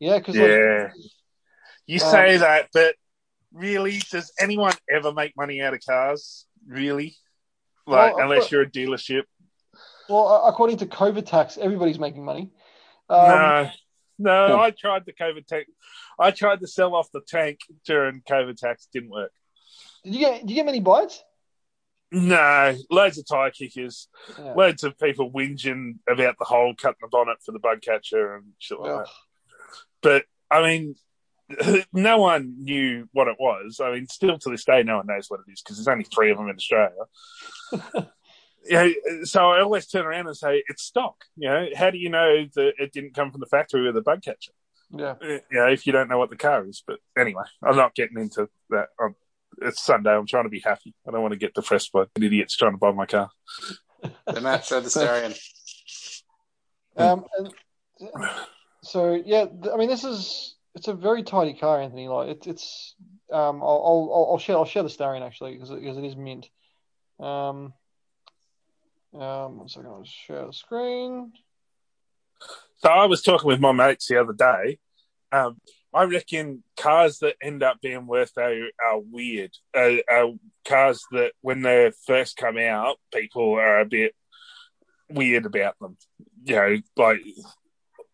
yeah. 0.00 0.18
Because 0.18 0.36
Yeah. 0.36 0.88
You 1.86 2.00
Um, 2.02 2.10
say 2.10 2.36
that, 2.38 2.68
but 2.72 2.94
really, 3.52 4.00
does 4.10 4.32
anyone 4.40 4.72
ever 4.90 5.12
make 5.12 5.36
money 5.36 5.60
out 5.60 5.74
of 5.74 5.80
cars? 5.86 6.46
Really? 6.66 7.16
Like, 7.86 8.16
Well, 8.16 8.24
unless 8.24 8.50
you're 8.50 8.62
a 8.62 8.70
dealership. 8.70 9.24
well, 10.08 10.26
uh, 10.28 10.48
according 10.48 10.78
to 10.78 10.86
COVID 10.86 11.26
tax, 11.26 11.58
everybody's 11.58 11.98
making 11.98 12.24
money. 12.24 12.50
Um, 13.10 13.28
no, 13.28 13.70
no. 14.18 14.58
I 14.60 14.70
tried 14.70 15.04
the 15.06 15.12
COVID 15.12 15.46
tank. 15.46 15.66
I 16.18 16.30
tried 16.30 16.60
to 16.60 16.66
sell 16.66 16.94
off 16.94 17.10
the 17.12 17.20
tank 17.20 17.60
during 17.84 18.22
COVID 18.28 18.56
tax. 18.56 18.88
Didn't 18.92 19.10
work. 19.10 19.32
Did 20.04 20.14
you 20.14 20.20
get 20.20 20.40
did 20.40 20.50
you 20.50 20.56
get 20.56 20.66
many 20.66 20.80
bites? 20.80 21.22
No, 22.12 22.76
loads 22.90 23.18
of 23.18 23.26
tire 23.26 23.50
kickers, 23.50 24.08
Yeah. 24.38 24.52
loads 24.54 24.84
of 24.84 24.96
people 24.98 25.32
whinging 25.32 25.94
about 26.08 26.38
the 26.38 26.44
hole 26.44 26.72
cutting 26.80 26.98
the 27.00 27.08
bonnet 27.08 27.38
for 27.44 27.50
the 27.50 27.58
bug 27.58 27.82
catcher 27.82 28.36
and 28.36 28.52
shit 28.60 28.78
like 28.78 28.90
Yeah. 28.90 28.96
that. 28.98 29.08
But 30.02 30.24
I 30.50 30.62
mean, 30.62 30.94
no 31.92 32.18
one 32.18 32.54
knew 32.62 33.08
what 33.12 33.26
it 33.28 33.36
was. 33.40 33.80
I 33.80 33.90
mean, 33.92 34.06
still 34.06 34.38
to 34.38 34.50
this 34.50 34.64
day, 34.64 34.82
no 34.84 34.98
one 34.98 35.06
knows 35.08 35.28
what 35.28 35.40
it 35.46 35.50
is 35.52 35.60
because 35.60 35.76
there's 35.76 35.88
only 35.88 36.04
three 36.04 36.30
of 36.30 36.38
them 36.38 36.48
in 36.48 36.56
Australia. 36.56 37.04
yeah, 38.66 38.88
so 39.24 39.50
I 39.50 39.60
always 39.60 39.86
turn 39.86 40.06
around 40.06 40.26
and 40.26 40.36
say 40.36 40.62
it's 40.68 40.82
stock. 40.82 41.24
You 41.36 41.48
know, 41.48 41.66
how 41.76 41.90
do 41.90 41.98
you 41.98 42.08
know 42.08 42.46
that 42.54 42.72
it 42.78 42.92
didn't 42.92 43.14
come 43.14 43.30
from 43.30 43.40
the 43.40 43.46
factory 43.46 43.86
with 43.86 43.96
a 43.96 44.02
bug 44.02 44.22
catcher? 44.22 44.52
Yeah. 44.90 45.14
You 45.22 45.40
know, 45.52 45.68
if 45.68 45.86
you 45.86 45.92
don't 45.92 46.08
know 46.08 46.18
what 46.18 46.30
the 46.30 46.36
car 46.36 46.66
is. 46.66 46.82
But 46.86 47.00
anyway, 47.18 47.44
I'm 47.62 47.76
not 47.76 47.94
getting 47.94 48.18
into 48.18 48.48
that. 48.70 48.88
I'm, 49.00 49.14
it's 49.62 49.82
Sunday. 49.82 50.10
I'm 50.10 50.26
trying 50.26 50.44
to 50.44 50.50
be 50.50 50.60
happy. 50.60 50.94
I 51.06 51.10
don't 51.10 51.22
want 51.22 51.32
to 51.32 51.38
get 51.38 51.54
depressed 51.54 51.92
by 51.92 52.04
idiots 52.16 52.56
trying 52.56 52.72
to 52.72 52.78
buy 52.78 52.92
my 52.92 53.06
car. 53.06 53.30
The 54.26 54.40
Matt 54.40 54.64
showed 54.64 54.84
the 54.84 54.90
Starion. 54.90 55.38
Um, 56.96 57.24
and, 57.36 57.52
so 58.84 59.20
yeah, 59.26 59.46
I 59.72 59.76
mean, 59.76 59.88
this 59.88 60.04
is 60.04 60.54
it's 60.76 60.86
a 60.86 60.94
very 60.94 61.24
tidy 61.24 61.54
car, 61.54 61.80
Anthony. 61.80 62.06
Like 62.06 62.28
it's 62.28 62.46
it's 62.46 62.94
um, 63.32 63.62
I'll 63.62 64.10
I'll, 64.12 64.28
I'll 64.30 64.38
share 64.38 64.56
I'll 64.56 64.64
share 64.64 64.84
the 64.84 64.88
Starion 64.88 65.26
actually 65.26 65.54
because 65.54 65.70
it, 65.70 65.80
because 65.80 65.96
it 65.96 66.04
is 66.04 66.14
mint. 66.14 66.48
Um, 67.18 67.72
um, 69.14 69.58
one 69.58 69.68
second, 69.68 69.88
I'll 69.88 70.04
share 70.04 70.46
the 70.46 70.52
screen. 70.52 71.32
So 72.78 72.88
I 72.88 73.06
was 73.06 73.22
talking 73.22 73.48
with 73.48 73.60
my 73.60 73.72
mates 73.72 74.08
the 74.08 74.20
other 74.20 74.32
day. 74.32 74.78
Um, 75.32 75.60
I 75.92 76.04
reckon 76.04 76.64
cars 76.76 77.18
that 77.20 77.36
end 77.40 77.62
up 77.62 77.80
being 77.80 78.06
worth 78.06 78.34
value 78.34 78.66
are 78.84 78.98
weird. 78.98 79.52
Uh, 79.72 80.26
cars 80.66 81.04
that, 81.12 81.32
when 81.40 81.62
they 81.62 81.92
first 82.06 82.36
come 82.36 82.58
out, 82.58 82.98
people 83.12 83.54
are 83.54 83.80
a 83.80 83.86
bit 83.86 84.14
weird 85.08 85.46
about 85.46 85.78
them. 85.78 85.96
You 86.44 86.56
know, 86.56 86.78
like 86.96 87.20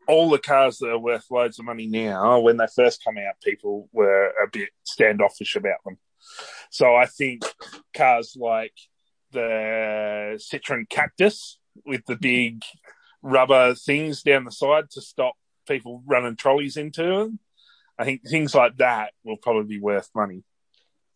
all 0.06 0.28
the 0.28 0.38
cars 0.38 0.78
that 0.78 0.90
are 0.90 0.98
worth 0.98 1.30
loads 1.30 1.58
of 1.58 1.64
money 1.64 1.86
now, 1.86 2.40
when 2.40 2.58
they 2.58 2.66
first 2.74 3.02
come 3.02 3.16
out, 3.16 3.34
people 3.42 3.88
were 3.92 4.28
a 4.28 4.48
bit 4.52 4.68
standoffish 4.82 5.56
about 5.56 5.82
them. 5.84 5.98
So 6.70 6.94
I 6.94 7.06
think 7.06 7.42
cars 7.94 8.36
like 8.38 8.74
the 9.32 10.38
Citroen 10.40 10.88
Cactus 10.88 11.58
with 11.86 12.04
the 12.06 12.16
big 12.16 12.62
rubber 13.22 13.74
things 13.74 14.22
down 14.22 14.44
the 14.44 14.52
side 14.52 14.90
to 14.90 15.00
stop 15.00 15.34
people 15.68 16.02
running 16.06 16.36
trolleys 16.36 16.76
into 16.76 17.02
them. 17.02 17.38
I 17.98 18.04
think 18.04 18.22
things 18.28 18.54
like 18.54 18.78
that 18.78 19.12
will 19.24 19.36
probably 19.36 19.76
be 19.76 19.80
worth 19.80 20.08
money. 20.14 20.42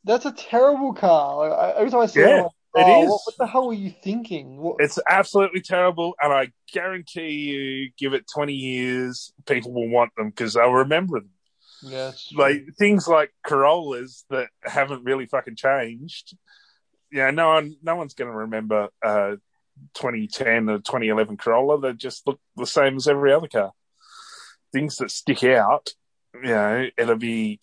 That's 0.05 0.27
a 0.27 0.33
terrible 0.33 0.93
car. 0.93 1.49
Like, 1.49 1.77
every 1.77 1.91
time 1.91 2.01
I 2.01 2.07
see 2.07 2.21
Yeah, 2.21 2.41
it, 2.41 2.43
like, 2.75 2.87
oh, 2.87 3.03
is. 3.03 3.09
What, 3.09 3.21
what 3.25 3.37
the 3.39 3.47
hell 3.47 3.67
were 3.69 3.73
you 3.73 3.91
thinking? 4.03 4.59
What, 4.59 4.77
It's 4.81 4.99
absolutely 5.09 5.63
terrible, 5.63 6.15
and 6.21 6.33
I 6.33 6.53
guarantee 6.73 7.31
you, 7.31 7.91
give 7.97 8.13
it 8.13 8.27
20 8.35 8.53
years, 8.53 9.33
people 9.47 9.73
will 9.73 9.89
want 9.89 10.13
them 10.17 10.29
because 10.29 10.55
they'll 10.55 10.71
remember 10.71 11.21
them. 11.21 11.31
yeah. 11.83 12.13
Like 12.37 12.67
things 12.79 13.09
like 13.09 13.31
Corollas 13.47 14.25
that 14.29 14.49
haven't 14.63 15.05
really 15.05 15.27
fucking 15.27 15.57
changed. 15.57 16.37
Yeah, 17.11 17.31
no 17.31 17.49
one, 17.49 17.77
no 17.83 17.97
one's 17.97 18.15
going 18.15 18.31
to 18.31 18.37
remember 18.37 18.89
uh, 19.05 19.37
2010 19.95 20.69
or 20.69 20.79
2011 20.79 21.37
Corolla. 21.37 21.81
They 21.81 21.93
just 21.93 22.27
look 22.27 22.41
the 22.57 22.67
same 22.67 22.97
as 22.97 23.09
every 23.09 23.33
other 23.33 23.49
car. 23.49 23.73
Things 24.73 24.97
that 24.97 25.11
stick 25.11 25.45
out, 25.45 25.91
you 26.35 26.51
know, 26.51 26.87
it'll 26.99 27.17
be, 27.17 27.61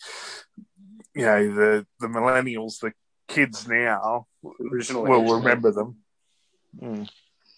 you 1.14 1.26
know, 1.26 1.54
the 1.54 1.86
the 2.00 2.08
millennials, 2.08 2.80
the 2.80 2.94
kids 3.28 3.68
now 3.68 4.28
Original 4.72 5.04
will 5.04 5.22
engine. 5.22 5.36
remember 5.36 5.72
them. 5.72 5.98
Mm. 6.82 7.10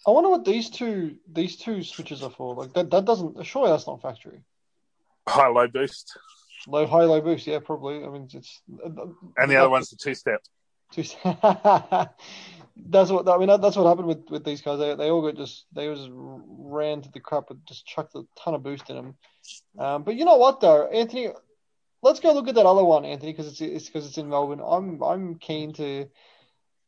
I 0.08 0.12
wonder 0.12 0.30
what 0.30 0.44
these 0.46 0.70
two 0.70 1.18
these 1.32 1.58
two 1.58 1.84
switches 1.84 2.24
are 2.24 2.32
for. 2.32 2.56
Like 2.56 2.74
that 2.74 2.90
that 2.90 3.06
doesn't 3.06 3.44
surely 3.46 3.70
that's 3.70 3.88
not 3.88 4.02
factory. 4.02 4.42
High 5.28 5.48
low 5.48 5.68
boost, 5.68 6.18
Low 6.68 6.88
high 6.88 7.04
low 7.04 7.22
boost, 7.22 7.46
yeah, 7.48 7.60
probably. 7.60 8.04
I 8.04 8.10
mean, 8.10 8.28
it's 8.34 8.62
and 9.38 9.52
the 9.52 9.58
other 9.58 9.70
one's 9.70 9.90
the 9.90 9.98
two 9.98 10.16
step. 10.16 10.42
That's 12.76 13.12
what 13.12 13.30
I 13.30 13.38
mean. 13.38 13.48
That's 13.62 13.76
what 13.76 13.88
happened 13.88 14.08
with, 14.08 14.30
with 14.30 14.44
these 14.44 14.62
guys. 14.62 14.80
They, 14.80 14.96
they 14.96 15.10
all 15.10 15.22
got 15.22 15.36
just 15.36 15.66
they 15.74 15.88
all 15.88 15.96
just 15.96 16.10
ran 16.12 17.02
to 17.02 17.12
the 17.12 17.20
crap 17.20 17.50
and 17.52 17.60
just 17.68 17.86
chucked 17.86 18.16
a 18.16 18.24
ton 18.36 18.56
of 18.56 18.64
boost 18.64 18.90
in 18.90 18.96
them. 18.96 19.16
Um, 19.78 20.04
but 20.04 20.16
you 20.16 20.26
know 20.26 20.38
what 20.38 20.60
though, 20.60 20.88
Anthony, 20.88 21.30
let's 22.02 22.20
go 22.20 22.34
look 22.34 22.48
at 22.48 22.56
that 22.56 22.66
other 22.66 22.84
one, 22.84 23.06
Anthony, 23.06 23.32
because 23.32 23.48
it's 23.48 23.62
it's 23.62 23.86
because 23.88 24.08
it's 24.08 24.18
in 24.18 24.30
Melbourne. 24.30 24.62
I'm 24.66 25.04
I'm 25.04 25.36
keen 25.36 25.74
to 25.74 26.10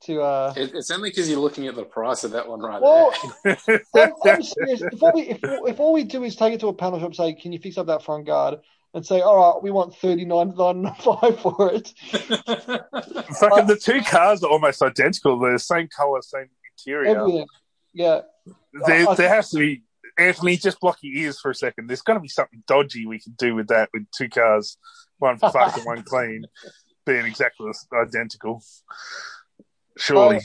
to 0.06 0.22
uh. 0.22 0.54
It, 0.56 0.74
it's 0.74 0.92
only 0.92 1.10
because 1.10 1.30
you're 1.30 1.40
looking 1.40 1.68
at 1.68 1.76
the 1.76 1.84
price 1.84 2.24
of 2.24 2.32
that 2.32 2.48
one 2.48 2.62
right 2.62 2.82
Well, 2.82 3.14
there. 3.44 3.58
I'm, 3.96 4.14
I'm 4.24 4.44
serious. 4.44 4.82
If 4.82 5.04
all 5.04 5.12
we 5.14 5.22
if, 5.24 5.40
if 5.44 5.80
all 5.80 5.94
we 5.94 6.04
do 6.04 6.24
is 6.24 6.36
take 6.36 6.54
it 6.54 6.60
to 6.62 6.68
a 6.68 6.74
panel 6.74 7.00
shop, 7.00 7.16
say, 7.16 7.34
can 7.34 7.52
you 7.52 7.60
fix 7.60 7.78
up 7.78 7.88
that 7.88 8.04
front 8.04 8.26
guard, 8.26 8.60
and 8.96 9.06
say, 9.06 9.20
all 9.20 9.36
right, 9.38 9.62
we 9.62 9.72
want 9.72 9.94
thirty 9.94 10.24
nine 10.24 10.54
nine 10.58 10.86
five 11.00 11.40
for 11.42 11.74
it. 11.74 11.94
Fucking 12.10 13.68
the 13.68 13.80
two 13.80 14.02
cars 14.02 14.42
are 14.42 14.50
almost 14.50 14.82
identical. 14.82 15.38
They're 15.38 15.52
the 15.52 15.60
same 15.60 15.90
color, 15.90 16.22
same 16.22 16.48
interior. 16.80 17.20
Everything, 17.20 17.48
yeah. 17.94 18.22
There, 18.88 19.10
I- 19.10 19.16
there 19.16 19.30
has 19.30 19.50
to 19.52 19.60
be. 19.60 19.84
Anthony, 20.18 20.56
just 20.56 20.80
block 20.80 21.00
your 21.02 21.26
ears 21.26 21.42
for 21.42 21.52
a 21.52 21.56
second. 21.56 21.90
There's 21.90 22.02
got 22.02 22.14
to 22.14 22.22
be 22.22 22.30
something 22.30 22.64
dodgy 22.68 23.06
we 23.06 23.20
can 23.20 23.34
do 23.38 23.54
with 23.54 23.68
that, 23.68 23.90
with 23.94 24.06
two 24.18 24.30
cars, 24.30 24.78
one 25.18 25.38
fucked 25.38 25.76
and 25.76 25.86
one 25.86 26.04
clean, 26.04 26.46
being 27.06 27.26
exactly 27.26 27.70
identical. 27.94 28.64
Surely. 29.98 30.40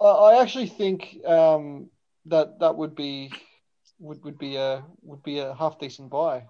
I, 0.00 0.04
I 0.06 0.42
actually 0.42 0.66
think 0.66 1.24
um, 1.24 1.88
that 2.26 2.58
that 2.58 2.74
would 2.74 2.96
be 2.96 3.30
would, 4.00 4.24
would 4.24 4.38
be 4.38 4.56
a 4.56 4.82
would 5.02 5.22
be 5.22 5.38
a 5.38 5.54
half 5.54 5.78
decent 5.78 6.10
buy. 6.10 6.42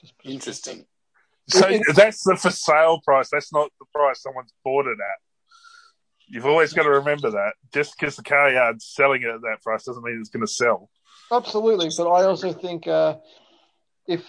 Just, 0.00 0.14
just- 0.18 0.32
Interesting. 0.32 0.86
so 1.48 1.78
that's 1.94 2.22
the 2.24 2.36
for 2.36 2.50
sale 2.50 3.00
price. 3.04 3.28
That's 3.30 3.52
not 3.52 3.70
the 3.80 3.86
price 3.94 4.22
someone's 4.22 4.52
bought 4.64 4.86
it 4.86 4.92
at. 4.92 5.18
You've 6.28 6.46
always 6.46 6.72
got 6.72 6.84
to 6.84 6.90
remember 6.90 7.30
that. 7.32 7.54
Just 7.74 7.98
because 7.98 8.14
the 8.16 8.22
car 8.22 8.50
yard's 8.52 8.86
selling 8.86 9.22
it 9.22 9.28
at 9.28 9.40
that 9.40 9.58
price 9.62 9.84
doesn't 9.84 10.04
mean 10.04 10.18
it's 10.20 10.30
going 10.30 10.46
to 10.46 10.52
sell. 10.52 10.88
Absolutely, 11.32 11.90
but 11.96 12.08
I 12.08 12.24
also 12.24 12.52
think 12.52 12.86
uh, 12.86 13.16
if 14.06 14.24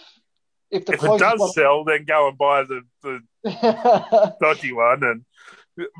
if 0.70 0.84
the 0.86 0.94
If 0.94 0.98
it 0.98 1.06
closest 1.06 1.30
does 1.30 1.40
one- 1.40 1.52
sell, 1.52 1.84
then 1.84 2.04
go 2.04 2.28
and 2.28 2.36
buy 2.38 2.64
the, 2.64 2.80
the 3.02 4.36
dodgy 4.40 4.72
one 4.72 5.02
and 5.04 5.24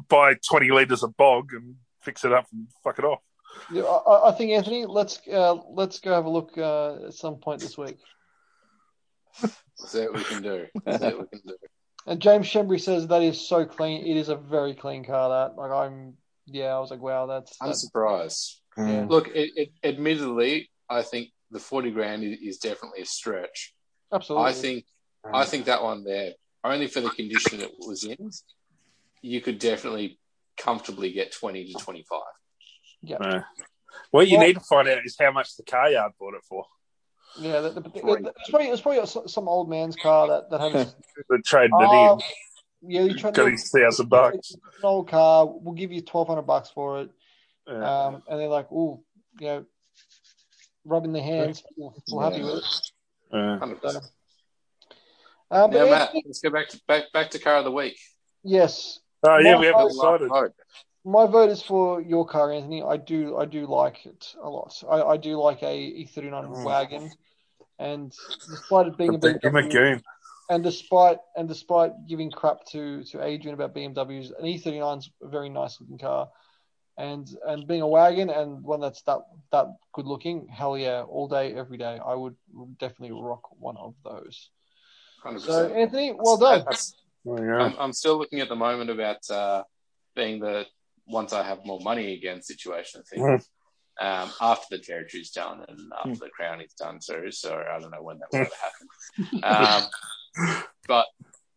buy 0.09 0.35
20 0.49 0.71
litres 0.71 1.03
of 1.03 1.17
bog 1.17 1.51
and 1.53 1.77
fix 2.03 2.25
it 2.25 2.33
up 2.33 2.47
and 2.53 2.67
fuck 2.83 2.99
it 2.99 3.05
off. 3.05 3.21
Yeah, 3.71 3.83
I, 3.83 4.31
I 4.31 4.33
think 4.33 4.51
Anthony, 4.53 4.87
let's 4.87 5.21
uh, 5.31 5.55
let's 5.71 6.01
go 6.01 6.13
have 6.15 6.25
a 6.25 6.31
look 6.31 6.57
uh, 6.57 7.07
at 7.07 7.15
some 7.15 7.37
point 7.37 7.61
this 7.61 7.77
week. 7.79 7.99
See 9.35 10.01
what 10.01 10.15
we 10.15 10.25
can 10.25 10.43
do. 10.43 10.67
See 10.75 10.83
what 10.87 11.19
we 11.21 11.27
can 11.39 11.41
do. 11.47 11.57
And 12.07 12.21
James 12.21 12.47
Shembry 12.47 12.81
says 12.81 13.07
that 13.09 13.23
is 13.23 13.41
so 13.49 13.65
clean. 13.65 14.05
It 14.07 14.17
is 14.17 14.29
a 14.29 14.37
very 14.37 14.75
clean 14.75 15.05
car. 15.05 15.29
That 15.49 15.57
like 15.61 15.71
I'm 15.71 16.15
yeah, 16.47 16.75
I 16.75 16.79
was 16.81 16.91
like 16.91 17.01
wow, 17.01 17.27
that's, 17.27 17.57
I'm 17.61 17.69
that's 17.69 17.83
surprised. 17.83 18.61
yeah. 18.77 19.07
Look, 19.09 19.29
it, 19.29 19.51
it, 19.57 19.69
admittedly, 19.85 20.71
I 20.91 21.03
think 21.03 21.29
the 21.53 21.61
40 21.61 21.91
grand 21.93 22.25
is, 22.25 22.39
is 22.41 22.59
definitely 22.59 23.03
a 23.03 23.07
stretch. 23.07 23.75
absolutely. 24.13 24.49
I 24.51 24.53
think 24.53 24.85
I 25.33 25.45
think 25.45 25.67
that 25.67 25.83
one 25.83 26.03
there, 26.03 26.33
only 26.65 26.89
for 26.89 27.01
the 27.01 27.11
condition 27.11 27.61
it 27.61 27.71
was 27.79 28.03
in, 28.05 28.31
you 29.21 29.41
could 29.41 29.59
definitely 29.61 30.19
comfortably 30.57 31.13
get 31.13 31.33
20 31.33 31.73
to 31.73 31.79
25. 31.85 32.21
yeah, 33.03 33.17
Uh, 33.19 33.41
what 34.11 34.27
you 34.29 34.39
Well- 34.39 34.47
need 34.49 34.55
to 34.55 34.61
find 34.61 34.89
out 34.89 34.99
is 35.05 35.17
how 35.21 35.31
much 35.31 35.57
the 35.57 35.63
car 35.63 35.89
yard 35.91 36.13
bought 36.19 36.35
it 36.35 36.43
for. 36.49 36.65
Yeah. 37.39 37.61
The, 37.61 37.71
the, 37.71 37.81
the, 37.81 37.91
it's 38.41 38.51
probably 38.51 38.69
it's 38.69 38.81
probably 38.81 39.07
some- 39.07 39.29
some 39.29 39.49
old 39.49 39.69
man's 39.71 39.97
car 39.97 40.29
that 40.29 40.51
that 40.51 40.61
has 40.61 40.95
The 41.29 41.39
trading 41.45 41.71
Oh, 41.75 42.17
it 42.19 42.25
yeah. 42.83 43.03
You 43.03 43.15
try 43.15 43.29
in. 43.29 43.35
Got 43.35 43.51
his 43.53 43.71
thousand 43.71 44.09
bucks. 44.09 44.53
An 44.53 44.61
old 44.83 45.09
car. 45.09 45.47
We'll 45.47 45.75
give 45.75 45.93
you 45.93 46.03
twelve 46.03 46.29
hundred 46.29 46.43
bucks 46.43 46.71
for 46.71 47.01
it. 47.03 47.11
Uh, 47.69 47.75
Um, 47.75 48.23
and 48.29 48.41
they're 48.41 48.49
like, 48.49 48.67
oh, 48.73 49.03
you 49.41 49.47
know, 49.47 49.65
rubbing 50.85 51.13
their 51.13 51.23
hands, 51.23 51.63
feel, 51.77 51.95
feel 52.09 52.21
happy 52.21 52.39
Yeah. 52.39 52.45
with 52.45 52.65
it. 52.65 52.91
Uh, 53.33 53.59
Hundred 53.59 53.81
percent. 53.81 54.05
Um, 55.51 55.71
but 55.71 55.85
Now, 55.85 55.91
Matt, 55.91 56.11
let's 56.27 56.41
go 56.41 56.51
back 56.51 56.69
to 56.71 56.81
back 56.89 57.05
back 57.13 57.31
to 57.31 57.39
car 57.39 57.57
of 57.59 57.65
the 57.65 57.71
week. 57.71 57.99
yes, 58.43 58.99
oh 59.23 59.39
yeah, 59.39 59.59
we 59.59 59.67
haven't 59.67 59.83
vote- 59.83 60.19
decided. 60.21 60.53
Vote. 61.05 61.11
my 61.11 61.27
vote 61.27 61.51
is 61.51 61.63
for 61.63 62.01
your 62.01 62.27
car, 62.27 62.53
Anthony. 62.53 62.83
I 62.83 62.97
do, 62.97 63.37
I 63.37 63.45
do 63.45 63.67
like 63.67 64.07
it 64.07 64.35
a 64.43 64.49
lot. 64.49 64.83
I, 64.89 65.03
I 65.03 65.17
do 65.17 65.37
like 65.37 65.63
a 65.63 65.67
E39 66.05 66.31
Mm. 66.49 66.65
wagon, 66.65 67.11
and 67.79 68.13
despite 68.49 68.87
it 68.87 68.97
being 68.97 69.15
a 69.15 69.19
The 69.19 69.35
BMW, 69.35 69.51
Magoon. 69.53 70.03
and 70.51 70.63
despite 70.63 71.19
and 71.37 71.49
despite 71.49 72.07
giving 72.07 72.31
crap 72.31 72.65
to 72.73 73.03
to 73.05 73.23
Adrian 73.23 73.55
about 73.55 73.75
BMWs, 73.75 74.31
an 74.39 74.45
E39 74.45 74.99
is 74.99 75.11
a 75.23 75.29
very 75.29 75.49
nice 75.49 75.81
looking 75.81 75.99
car, 75.99 76.29
and 76.97 77.29
and 77.47 77.67
being 77.67 77.81
a 77.83 77.89
wagon 77.89 78.31
and 78.31 78.63
one 78.63 78.81
that's 78.81 79.03
that 79.03 79.21
that 79.51 79.67
good 79.93 80.07
looking, 80.07 80.47
hell 80.49 80.77
yeah, 80.79 81.03
all 81.03 81.29
day 81.29 81.55
every 81.55 81.79
day. 81.79 81.99
I 82.05 82.15
would 82.15 82.37
definitely 82.79 83.19
rock 83.21 83.43
one 83.59 83.77
of 83.77 83.95
those. 84.05 84.51
Hundred 85.23 85.43
So. 85.43 85.69
Anthony, 85.69 86.13
well 86.17 86.37
done. 86.37 86.61
That's- 86.61 86.95
yeah. 87.25 87.57
I'm, 87.59 87.75
I'm 87.79 87.93
still 87.93 88.19
looking 88.19 88.41
at 88.41 88.49
the 88.49 88.57
moment 88.57 88.91
about 88.91 89.31
uh, 89.31 89.63
being 90.17 90.41
the 90.41 90.67
once 91.07 91.33
I 91.33 91.43
have 91.43 91.65
more 91.65 91.81
money 91.81 92.15
again 92.15 92.43
situation 92.43 93.01
of 93.01 93.09
things. 93.09 93.49
Um, 94.01 94.31
after 94.41 94.67
the 94.79 94.83
territory's 94.83 95.31
done 95.33 95.65
and 95.69 95.79
after 95.99 96.09
Hmm. 96.09 96.15
the 96.15 96.65
is 96.65 96.73
done 96.73 96.99
too, 97.07 97.31
so 97.31 97.55
I 97.55 97.79
don't 97.79 97.91
know 97.91 98.03
when 98.03 98.19
that 98.19 98.33
will 98.33 99.43
happen. 99.43 99.45
Um, 99.45 100.63
but 100.89 101.07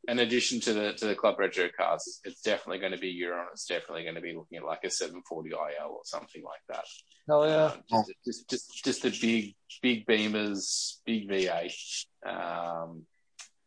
in 0.10 0.20
addition 0.20 0.60
to 0.60 0.74
the 0.74 0.94
to 0.94 1.06
the 1.08 1.16
club 1.16 1.40
retro 1.40 1.70
cars, 1.76 2.20
it's 2.26 2.42
definitely 2.42 2.80
going 2.80 2.92
to 2.92 2.98
be 2.98 3.08
Euro. 3.08 3.40
and 3.40 3.50
It's 3.54 3.66
definitely 3.66 4.04
going 4.04 4.16
to 4.16 4.22
be 4.22 4.36
looking 4.36 4.58
at 4.58 4.66
like 4.66 4.84
a 4.84 4.90
740 4.92 5.50
IL 5.52 5.58
or 5.92 6.02
something 6.04 6.44
like 6.44 6.60
that. 6.70 6.84
Hell 7.28 7.48
yeah. 7.48 7.72
Um, 7.98 8.04
just, 8.26 8.50
just, 8.50 8.50
just, 8.50 8.84
just 8.84 9.02
the 9.04 9.10
big, 9.22 9.56
big 9.82 10.06
beamers, 10.06 10.98
big 11.06 11.30
V8, 11.30 12.06
um, 12.28 13.04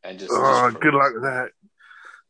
and 0.05 0.19
just. 0.19 0.31
Oh, 0.33 0.71
just- 0.71 0.83
good 0.83 0.95
luck 0.95 1.13
with 1.15 1.23
that. 1.25 1.49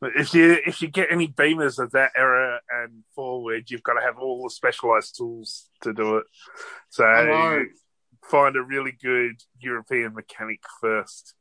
But 0.01 0.13
if 0.17 0.33
you 0.33 0.59
if 0.67 0.81
you 0.81 0.89
get 0.89 1.09
any 1.11 1.29
beamers 1.29 1.79
of 1.83 1.91
that 1.93 2.13
era 2.17 2.61
and 2.71 3.03
forward, 3.15 3.71
you've 3.71 3.83
got 3.83 3.95
to 3.95 4.01
have 4.01 4.19
all 4.19 4.45
the 4.45 4.51
specialized 4.51 5.17
tools 5.17 5.69
to 5.83 5.93
do 5.93 6.19
it. 6.19 6.25
So 6.89 7.05
I 7.05 7.65
find 8.31 8.57
a 8.57 8.63
really 8.63 8.93
good 9.03 9.43
European 9.59 10.15
mechanic 10.15 10.61
first. 10.81 11.35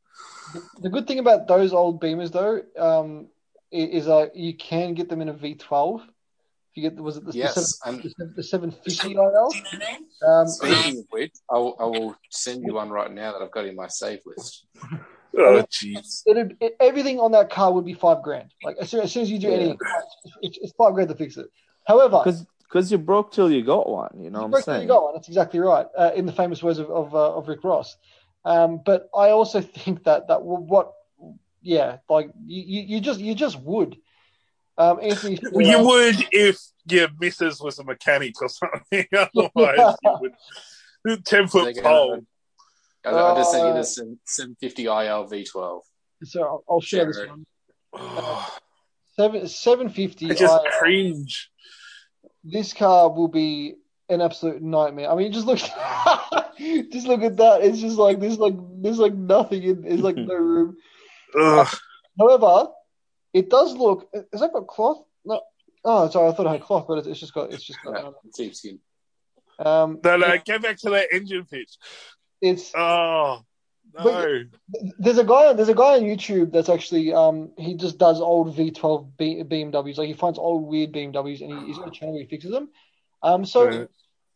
The 0.81 0.89
good 0.89 1.05
thing 1.07 1.19
about 1.19 1.47
those 1.47 1.71
old 1.73 2.01
Beamers 2.01 2.31
though, 2.31 2.61
um, 2.81 3.27
i- 3.71 3.75
is 3.75 4.07
uh, 4.07 4.27
you 4.33 4.55
can 4.55 4.93
get 4.95 5.09
them 5.09 5.21
in 5.21 5.29
a 5.29 5.33
V12. 5.33 6.01
You 6.73 6.89
get 6.89 6.99
was 6.99 7.17
it 7.17 7.25
the, 7.25 7.33
Yes, 7.33 7.55
the, 7.55 7.89
and 7.89 8.01
seven, 8.01 8.33
the 8.35 8.43
750 8.43 9.13
IL? 9.15 9.53
Um, 10.27 10.47
speaking 10.47 10.99
of 10.99 11.05
which, 11.09 11.33
I 11.49 11.57
will, 11.57 11.75
I 11.79 11.83
will 11.85 12.15
send 12.31 12.63
you 12.63 12.73
one 12.75 12.89
right 12.89 13.11
now 13.11 13.33
that 13.33 13.41
I've 13.41 13.51
got 13.51 13.65
in 13.65 13.75
my 13.75 13.87
save 13.87 14.19
list. 14.25 14.65
Oh, 15.37 15.63
jeez. 15.71 16.23
it'd, 16.25 16.57
it, 16.59 16.75
everything 16.79 17.19
on 17.19 17.31
that 17.31 17.49
car 17.49 17.71
would 17.73 17.85
be 17.85 17.93
five 17.93 18.21
grand. 18.23 18.51
Like 18.63 18.77
as 18.79 18.89
soon 18.89 19.01
as, 19.01 19.11
soon 19.11 19.23
as 19.23 19.31
you 19.31 19.39
do 19.39 19.47
Yeah. 19.47 19.53
anything, 19.55 19.79
it's, 20.41 20.57
it's 20.61 20.73
five 20.73 20.93
grand 20.93 21.09
to 21.09 21.15
fix 21.15 21.37
it. 21.37 21.47
However, 21.85 22.19
Because 22.23 22.45
because 22.63 22.91
you 22.91 22.97
broke 22.97 23.31
till 23.31 23.49
you 23.49 23.63
got 23.63 23.89
one. 23.89 24.19
You 24.19 24.29
know 24.29 24.39
what 24.39 24.45
I'm 24.45 24.51
Correct, 24.51 24.65
saying? 24.65 24.81
you 24.81 24.87
go, 24.89 25.07
and 25.07 25.15
that's 25.15 25.27
exactly 25.29 25.59
right. 25.59 25.87
Uh, 25.97 26.11
in 26.15 26.25
the 26.25 26.33
famous 26.33 26.61
words 26.61 26.79
of 26.79 26.89
of, 26.89 27.15
uh, 27.15 27.35
of 27.35 27.47
Rick 27.47 27.63
Ross. 27.63 27.95
Um, 28.45 28.81
but 28.85 29.09
I 29.15 29.29
also 29.29 29.61
think 29.61 30.03
that 30.03 30.27
that 30.27 30.41
what, 30.43 30.91
yeah, 31.61 31.97
like 32.09 32.29
you, 32.45 32.63
you 32.63 32.81
you 32.95 33.01
just 33.01 33.19
you 33.19 33.35
just 33.35 33.59
would. 33.61 33.97
Um, 34.77 34.99
Anthony, 35.01 35.39
You 35.55 35.79
would 35.85 36.15
if 36.31 36.59
your 36.89 37.07
missus 37.19 37.59
was 37.59 37.79
a 37.79 37.83
mechanic 37.83 38.39
or 38.41 38.49
something. 38.49 39.05
Otherwise, 39.13 39.95
you 40.03 40.17
would. 40.19 41.23
Ten 41.25 41.47
foot 41.47 41.77
pole. 41.81 42.19
Gonna- 43.11 43.23
I, 43.23 43.31
I 43.33 43.35
just 43.37 43.51
sent 43.51 43.63
you 43.63 43.69
Uh, 43.69 43.73
the 43.73 43.79
7- 43.81 44.17
750 44.25 44.83
IL 44.85 44.91
V12. 45.29 45.81
So 46.23 46.41
I'll, 46.43 46.63
I'll 46.69 46.81
share 46.81 47.05
this 47.05 47.17
Sure. 47.17 47.27
one. 47.27 47.45
Oh, 47.93 48.57
Seven 49.15 49.47
seven 49.47 49.89
fifty. 49.89 50.29
I 50.29 50.35
just 50.35 50.63
cringe. 50.77 51.49
This 52.43 52.71
car 52.73 53.11
will 53.11 53.27
be 53.27 53.73
an 54.09 54.21
absolute 54.21 54.61
nightmare. 54.61 55.09
I 55.09 55.15
mean, 55.15 55.31
just 55.31 55.47
look, 55.47 55.57
just 56.91 57.07
look 57.07 57.23
at 57.23 57.37
that. 57.37 57.61
It's 57.63 57.79
just 57.79 57.97
like 57.97 58.19
there's 58.19 58.37
like 58.37 58.53
there's 58.79 58.99
like 58.99 59.15
nothing 59.15 59.63
in. 59.63 59.81
There's 59.81 60.01
like 60.01 60.17
no 60.17 60.35
room. 60.35 60.77
Ugh. 61.39 61.67
However, 62.19 62.67
it 63.33 63.49
does 63.49 63.75
look. 63.75 64.07
Has 64.31 64.41
that 64.41 64.53
got 64.53 64.67
cloth? 64.67 65.03
No. 65.25 65.41
Oh, 65.83 66.07
sorry. 66.11 66.29
I 66.29 66.33
thought 66.35 66.45
it 66.45 66.49
had 66.49 66.61
cloth, 66.61 66.85
but 66.87 66.99
it's, 66.99 67.07
it's 67.07 67.19
just 67.19 67.33
got. 67.33 67.51
It's 67.51 67.63
just 67.63 67.79
got. 67.83 67.93
No, 67.93 68.13
sheepskin. 68.37 68.79
Um, 69.57 69.99
No, 70.03 70.17
no, 70.17 70.37
go 70.45 70.59
back 70.59 70.77
to 70.81 70.91
that 70.91 71.07
engine 71.11 71.45
pitch. 71.45 71.71
It's 72.41 72.73
Oh, 72.75 73.43
no. 73.93 74.35
there's 74.99 75.17
a 75.17 75.23
guy 75.23 75.53
there's 75.53 75.69
a 75.69 75.73
guy 75.75 75.95
on 75.95 76.01
YouTube 76.01 76.51
that's 76.51 76.69
actually 76.69 77.13
um 77.13 77.51
he 77.57 77.75
just 77.75 77.97
does 77.97 78.19
old 78.21 78.55
V12 78.55 79.17
B, 79.17 79.43
BMWs. 79.43 79.97
Like 79.97 80.07
he 80.07 80.13
finds 80.13 80.37
old 80.39 80.63
weird 80.67 80.91
BMWs 80.91 81.41
and 81.41 81.51
he, 81.51 81.67
he's 81.67 81.77
got 81.77 81.87
a 81.87 81.91
channel 81.91 82.13
where 82.15 82.23
he 82.23 82.29
fixes 82.29 82.51
them. 82.51 82.69
Um, 83.23 83.45
so 83.45 83.69
Yeah. 83.69 83.85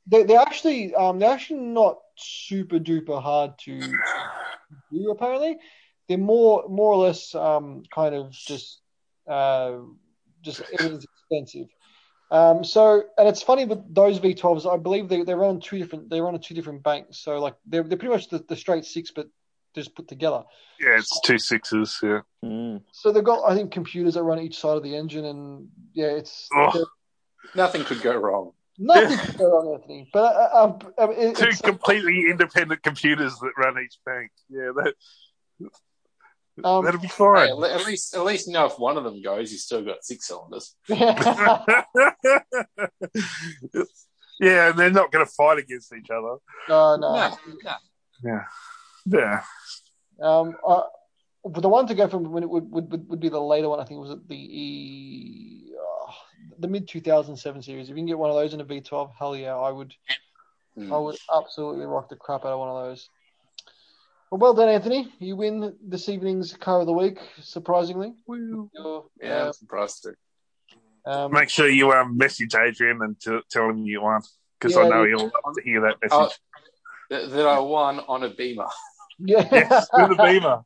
they 0.07 0.23
they're 0.23 0.39
actually 0.39 0.95
um 0.95 1.19
they're 1.19 1.31
actually 1.31 1.59
not 1.61 1.99
super 2.15 2.79
duper 2.79 3.21
hard 3.21 3.57
to 3.59 3.71
do. 4.91 5.11
Apparently, 5.11 5.57
they're 6.07 6.17
more 6.17 6.67
more 6.67 6.93
or 6.93 6.97
less 6.97 7.35
um 7.35 7.83
kind 7.93 8.15
of 8.15 8.31
just 8.31 8.81
uh 9.27 9.77
just 10.41 10.61
everything's 10.73 11.05
expensive. 11.05 11.67
Um, 12.31 12.63
so 12.63 13.03
and 13.17 13.27
it's 13.27 13.41
funny 13.41 13.65
with 13.65 13.93
those 13.93 14.19
V12s. 14.19 14.71
I 14.71 14.77
believe 14.77 15.09
they 15.09 15.23
they're 15.23 15.43
on 15.43 15.59
two 15.59 15.77
different 15.77 16.09
they're 16.09 16.27
on 16.27 16.39
two 16.39 16.55
different 16.55 16.81
banks. 16.81 17.17
So 17.19 17.39
like 17.39 17.55
they're 17.65 17.83
they're 17.83 17.97
pretty 17.97 18.13
much 18.13 18.29
the, 18.29 18.39
the 18.39 18.55
straight 18.55 18.85
six, 18.85 19.11
but 19.11 19.27
just 19.75 19.95
put 19.95 20.07
together. 20.07 20.43
Yeah, 20.79 20.97
it's 20.97 21.19
two 21.21 21.37
sixes. 21.37 21.99
Yeah. 22.01 22.21
Mm. 22.43 22.81
So 22.93 23.11
they've 23.11 23.23
got 23.23 23.43
I 23.49 23.55
think 23.55 23.71
computers 23.71 24.13
that 24.13 24.23
run 24.23 24.39
each 24.39 24.57
side 24.57 24.77
of 24.77 24.83
the 24.83 24.95
engine, 24.95 25.25
and 25.25 25.67
yeah, 25.93 26.07
it's 26.07 26.47
Oh. 26.55 26.85
Nothing 27.55 27.83
could 27.83 28.01
go 28.01 28.15
wrong. 28.15 28.51
nothing 28.77 29.17
can 29.17 29.37
go 29.37 29.51
wrong, 29.51 29.73
Anthony. 29.73 30.09
But 30.13 30.35
uh, 30.35 30.63
um, 30.63 30.93
I 30.97 31.07
mean, 31.07 31.19
it, 31.19 31.35
Two 31.35 31.47
it's, 31.47 31.61
completely 31.61 32.29
independent 32.29 32.81
computers 32.83 33.37
that 33.39 33.51
run 33.57 33.77
each 33.83 33.97
bank. 34.05 34.31
Yeah, 34.49 34.71
that 34.75 34.93
um, 36.63 36.85
that'll 36.85 36.99
be 36.99 37.07
fine. 37.07 37.49
at 37.49 37.71
at 37.71 37.85
least, 37.85 38.15
at 38.15 38.23
least 38.23 38.47
you 38.47 38.53
know 38.53 38.65
if 38.65 38.79
one 38.79 38.97
of 38.97 39.03
them 39.03 39.21
goes, 39.21 39.51
you 39.51 39.57
still 39.57 39.83
got 39.83 40.03
six 40.03 40.27
cylinders. 40.27 40.75
yeah, 44.39 44.69
and 44.69 44.79
they're 44.79 44.91
not 44.91 45.11
going 45.11 45.25
to 45.25 45.31
fight 45.31 45.59
against 45.59 45.93
each 45.93 46.09
other. 46.09 46.37
no, 46.69 46.95
no. 46.95 47.13
No, 47.15 47.37
no. 47.63 47.75
Yeah, 48.23 48.43
yeah. 49.05 49.43
Um, 50.21 50.55
uh, 50.67 50.83
but 51.43 51.61
the 51.61 51.69
one 51.69 51.87
to 51.87 51.95
go 51.95 52.07
from 52.07 52.31
when 52.31 52.43
it 52.43 52.49
would, 52.49 52.69
would, 52.71 52.91
would, 52.91 53.09
would 53.09 53.19
be 53.19 53.29
the 53.29 53.39
later 53.39 53.69
one. 53.69 53.79
I 53.79 53.85
think 53.85 53.99
was 53.99 54.11
it 54.11 54.27
the 54.27 54.35
E, 54.35 55.71
uh, 55.75 56.11
the 56.59 56.67
mid 56.67 56.87
two 56.87 57.01
thousand 57.01 57.35
seven 57.37 57.61
series. 57.61 57.85
If 57.85 57.89
you 57.89 57.95
can 57.95 58.05
get 58.05 58.19
one 58.19 58.29
of 58.29 58.35
those 58.35 58.53
in 58.53 58.61
a 58.61 58.63
V 58.63 58.81
twelve, 58.81 59.11
hell 59.17 59.35
yeah, 59.35 59.55
I 59.55 59.71
would. 59.71 59.93
Hmm. 60.75 60.93
I 60.93 60.97
would 60.97 61.17
absolutely 61.35 61.85
rock 61.85 62.09
the 62.09 62.15
crap 62.15 62.45
out 62.45 62.53
of 62.53 62.59
one 62.59 62.69
of 62.69 62.83
those. 62.85 63.09
Well, 64.31 64.39
well 64.39 64.53
done, 64.53 64.69
Anthony. 64.69 65.11
You 65.19 65.35
win 65.35 65.75
this 65.85 66.07
evening's 66.07 66.53
car 66.53 66.79
of 66.79 66.85
the 66.85 66.93
week. 66.93 67.19
Surprisingly, 67.41 68.13
You're, 68.27 68.69
Yeah, 69.21 69.47
I'm 69.47 69.53
surprised 69.53 70.03
too. 70.03 70.13
uh, 71.05 71.25
um, 71.25 71.33
Make 71.33 71.49
sure 71.49 71.67
you 71.67 71.91
um, 71.91 72.15
message 72.17 72.55
Adrian 72.55 73.01
and 73.01 73.19
t- 73.19 73.41
tell 73.49 73.69
him 73.69 73.83
you 73.83 74.01
won, 74.01 74.21
because 74.57 74.77
I 74.77 74.87
know 74.87 75.03
he'll 75.03 75.23
love 75.23 75.55
to 75.57 75.61
hear 75.61 75.81
that 75.81 75.97
Oh, 76.11 76.19
message. 76.23 76.39
that, 77.09 77.29
that 77.31 77.45
I 77.45 77.59
won 77.59 77.99
on 77.99 78.23
a 78.23 78.29
Beamer. 78.29 78.67
yeah. 79.19 79.49
yes, 79.51 79.89
with 79.97 80.07
the 80.07 80.15
Beamer. 80.15 80.63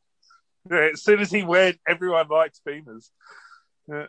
Yeah, 0.69 0.89
as 0.93 1.01
soon 1.03 1.19
as 1.19 1.31
he 1.31 1.41
went, 1.41 1.79
everyone 1.87 2.27
likes 2.27 2.61
Beamers. 2.67 3.09
um, 3.91 4.07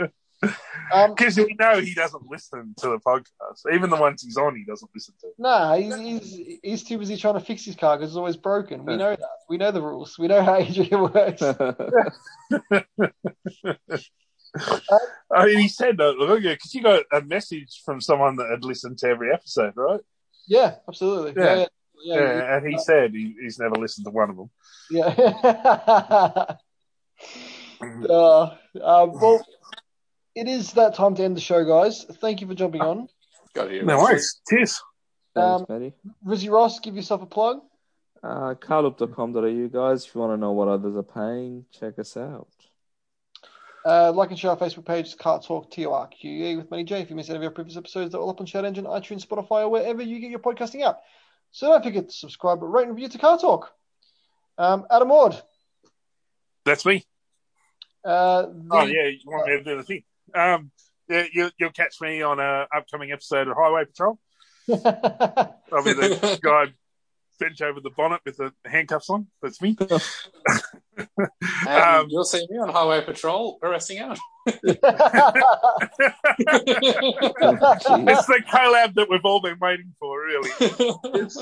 Because 0.40 1.36
we 1.36 1.54
know 1.58 1.80
he 1.80 1.94
doesn't 1.94 2.30
listen 2.30 2.74
to 2.78 2.88
the 2.88 2.98
podcast. 2.98 3.74
Even 3.74 3.90
the 3.90 3.96
ones 3.96 4.22
he's 4.22 4.36
on, 4.36 4.54
he 4.56 4.64
doesn't 4.64 4.90
listen 4.94 5.14
to. 5.20 5.28
Nah, 5.38 5.76
he's, 5.76 5.96
he's 5.96 6.58
he's 6.62 6.84
too 6.84 6.98
busy 6.98 7.16
trying 7.16 7.34
to 7.34 7.40
fix 7.40 7.64
his 7.64 7.74
car 7.76 7.96
because 7.96 8.10
it's 8.12 8.16
always 8.16 8.36
broken. 8.36 8.84
We 8.84 8.96
know 8.96 9.10
that. 9.10 9.28
We 9.48 9.58
know 9.58 9.72
the 9.72 9.82
rules. 9.82 10.16
We 10.18 10.28
know 10.28 10.42
how 10.42 10.56
Adrian 10.56 11.12
works. 11.12 11.42
I 15.32 15.46
mean, 15.46 15.58
he 15.58 15.68
said 15.68 15.96
that, 15.98 16.16
look, 16.18 16.42
because 16.42 16.74
you 16.74 16.82
got 16.82 17.04
a 17.12 17.20
message 17.20 17.82
from 17.84 18.00
someone 18.00 18.36
that 18.36 18.50
had 18.50 18.64
listened 18.64 18.98
to 18.98 19.08
every 19.08 19.32
episode, 19.32 19.74
right? 19.76 20.00
Yeah, 20.46 20.76
absolutely. 20.88 21.40
Yeah. 21.42 21.54
Yeah, 21.54 21.66
Yeah, 22.02 22.14
yeah, 22.14 22.38
yeah. 22.38 22.56
and 22.56 22.66
he 22.66 22.78
said 22.78 23.12
he, 23.12 23.34
he's 23.40 23.58
never 23.58 23.74
listened 23.74 24.06
to 24.06 24.10
one 24.10 24.30
of 24.30 24.36
them. 24.36 24.50
yeah. 24.90 25.14
uh, 28.08 28.12
uh, 28.12 28.56
well, 28.74 29.44
it 30.38 30.48
is 30.48 30.72
that 30.74 30.94
time 30.94 31.14
to 31.16 31.22
end 31.24 31.36
the 31.36 31.40
show, 31.40 31.64
guys. 31.64 32.04
Thank 32.20 32.40
you 32.40 32.46
for 32.46 32.54
jumping 32.54 32.80
on. 32.80 33.08
Got 33.54 33.70
here. 33.70 33.84
No 33.84 33.98
worries. 33.98 34.40
Cheers. 34.48 34.80
Um, 35.36 35.66
Thanks, 35.66 35.68
Matty. 35.68 35.92
Rizzy 36.26 36.50
Ross, 36.52 36.80
give 36.80 36.96
yourself 36.96 37.22
a 37.22 37.26
plug. 37.26 37.60
Uh, 38.22 38.54
carloop.com.au, 38.54 39.66
guys. 39.68 40.04
If 40.06 40.14
you 40.14 40.20
want 40.20 40.32
to 40.32 40.36
know 40.36 40.52
what 40.52 40.68
others 40.68 40.96
are 40.96 41.02
paying, 41.02 41.64
check 41.78 41.98
us 41.98 42.16
out. 42.16 42.48
Uh, 43.86 44.12
like 44.12 44.30
and 44.30 44.38
share 44.38 44.50
our 44.50 44.56
Facebook 44.56 44.84
page, 44.84 45.16
Car 45.16 45.40
Torque 45.40 45.70
T 45.70 45.86
O 45.86 45.92
R 45.92 46.08
Q 46.08 46.30
E 46.30 46.56
with 46.56 46.70
Matty 46.70 46.84
J. 46.84 47.00
If 47.00 47.10
you 47.10 47.16
missed 47.16 47.30
any 47.30 47.38
of 47.38 47.44
our 47.44 47.50
previous 47.50 47.76
episodes, 47.76 48.12
they're 48.12 48.20
all 48.20 48.28
up 48.30 48.40
on 48.40 48.46
Shout 48.46 48.64
Engine, 48.64 48.84
iTunes, 48.84 49.24
Spotify, 49.26 49.62
or 49.62 49.68
wherever 49.70 50.02
you 50.02 50.18
get 50.18 50.30
your 50.30 50.40
podcasting 50.40 50.84
app. 50.84 50.98
So 51.52 51.68
don't 51.68 51.82
forget 51.82 52.08
to 52.08 52.14
subscribe, 52.14 52.62
rate, 52.62 52.82
and 52.88 52.94
review 52.94 53.08
to 53.08 53.18
Car 53.18 53.38
Torque. 53.38 53.70
Um, 54.58 54.84
Adam 54.90 55.08
Ward. 55.08 55.40
That's 56.64 56.84
me. 56.84 57.06
Uh, 58.04 58.42
the- 58.42 58.68
Oh 58.72 58.84
yeah, 58.86 59.06
you 59.06 59.18
want 59.26 59.46
me 59.48 59.56
to 59.58 59.64
do 59.64 59.76
the 59.76 59.82
thing? 59.84 60.02
Um, 60.34 60.70
yeah, 61.08 61.24
you, 61.32 61.50
you'll 61.58 61.70
catch 61.70 62.00
me 62.00 62.22
on 62.22 62.38
an 62.40 62.66
upcoming 62.74 63.12
episode 63.12 63.48
of 63.48 63.56
Highway 63.56 63.84
Patrol. 63.86 64.18
I'll 64.70 65.84
be 65.84 65.94
the 65.94 66.38
guy 66.42 66.66
bent 67.38 67.62
over 67.62 67.80
the 67.80 67.90
bonnet 67.90 68.20
with 68.24 68.36
the 68.36 68.52
handcuffs 68.66 69.08
on. 69.10 69.28
That's 69.42 69.60
me. 69.62 69.76
Um, 71.68 72.06
you'll 72.08 72.24
see 72.24 72.44
me 72.50 72.58
on 72.58 72.68
Highway 72.70 73.04
Patrol 73.04 73.58
arresting 73.62 73.98
out. 73.98 74.18
it's 74.46 74.80
the 78.26 78.42
collab 78.52 78.94
that 78.94 79.06
we've 79.08 79.24
all 79.24 79.40
been 79.40 79.58
waiting 79.60 79.94
for, 80.00 80.20
really. 80.20 80.50
It's, 80.58 80.80
it's, 81.04 81.36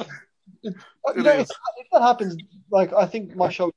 you 0.62 0.74
It 1.06 1.16
know, 1.16 1.30
if, 1.30 1.48
if 1.78 1.86
that 1.92 2.02
happens, 2.02 2.36
like 2.70 2.92
I 2.92 3.06
think 3.06 3.34
my 3.34 3.48
show 3.48 3.72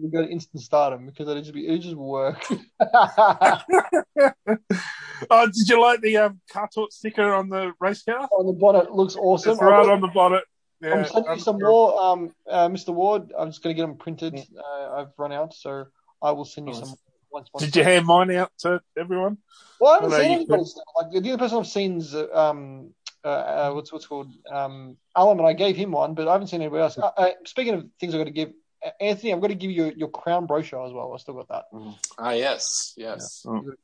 would 0.00 0.12
go 0.12 0.22
to 0.22 0.28
instant 0.28 0.62
stardom 0.62 1.06
because 1.06 1.28
it'd 1.28 1.44
just 1.44 1.54
be 1.54 1.66
it 1.66 1.78
just 1.78 1.96
work. 1.96 2.44
oh, 5.30 5.46
did 5.46 5.68
you 5.68 5.80
like 5.80 6.00
the 6.00 6.16
um, 6.18 6.40
Car 6.50 6.68
Torque 6.72 6.92
sticker 6.92 7.34
on 7.34 7.48
the 7.48 7.72
race 7.80 8.02
car? 8.02 8.28
on 8.32 8.46
the 8.46 8.52
bonnet 8.52 8.92
looks 8.92 9.16
awesome. 9.16 9.52
It's 9.52 9.62
right 9.62 9.88
on 9.88 10.00
the 10.00 10.08
bonnet. 10.08 10.44
Yeah, 10.80 10.94
I'm 10.94 11.04
sending 11.04 11.34
you 11.34 11.40
some 11.40 11.56
um, 11.56 11.62
more, 11.62 12.02
um, 12.02 12.34
uh, 12.48 12.68
Mr. 12.68 12.92
Ward. 12.92 13.32
I'm 13.38 13.50
just 13.50 13.62
going 13.62 13.74
to 13.76 13.80
get 13.80 13.86
them 13.86 13.96
printed. 13.96 14.34
Uh, 14.36 14.90
I've 14.96 15.12
run 15.16 15.32
out, 15.32 15.54
so 15.54 15.86
I 16.20 16.32
will 16.32 16.44
send 16.44 16.68
you 16.68 16.74
some. 16.74 16.94
Once, 17.30 17.48
once. 17.54 17.64
Did 17.64 17.76
you 17.76 17.84
hand 17.84 18.06
mine 18.06 18.30
out 18.32 18.50
to 18.58 18.80
everyone? 18.98 19.38
Well, 19.80 19.92
I 19.92 19.94
haven't 20.02 20.10
seen 20.18 20.32
anybody. 20.32 20.62
Like 21.00 21.10
the 21.10 21.18
only 21.18 21.36
person 21.36 21.58
I've 21.58 21.66
seen 21.66 21.98
is 21.98 22.14
uh, 22.14 22.26
um, 22.32 22.90
uh, 23.24 23.28
uh, 23.28 23.72
what's 23.72 23.92
what's 23.92 24.06
called 24.06 24.32
um, 24.50 24.96
Alan, 25.16 25.38
and 25.38 25.46
I 25.46 25.52
gave 25.52 25.76
him 25.76 25.92
one, 25.92 26.14
but 26.14 26.26
I 26.28 26.32
haven't 26.32 26.48
seen 26.48 26.60
anybody 26.60 26.82
else. 26.82 26.98
Uh, 26.98 27.10
uh, 27.16 27.30
speaking 27.44 27.74
of 27.74 27.88
things 28.00 28.14
I've 28.14 28.20
got 28.20 28.24
to 28.24 28.32
give, 28.32 28.52
Anthony, 29.00 29.32
I'm 29.32 29.40
going 29.40 29.50
to 29.50 29.56
give 29.56 29.70
you 29.70 29.92
your 29.96 30.08
crown 30.08 30.46
brochure 30.46 30.84
as 30.86 30.92
well. 30.92 31.12
I 31.14 31.18
still 31.18 31.34
got 31.34 31.48
that. 31.48 31.64
Ah, 32.18 32.32
yes, 32.32 32.94
yes. 32.96 33.44
Oh. 33.46 33.62
You. 33.62 33.76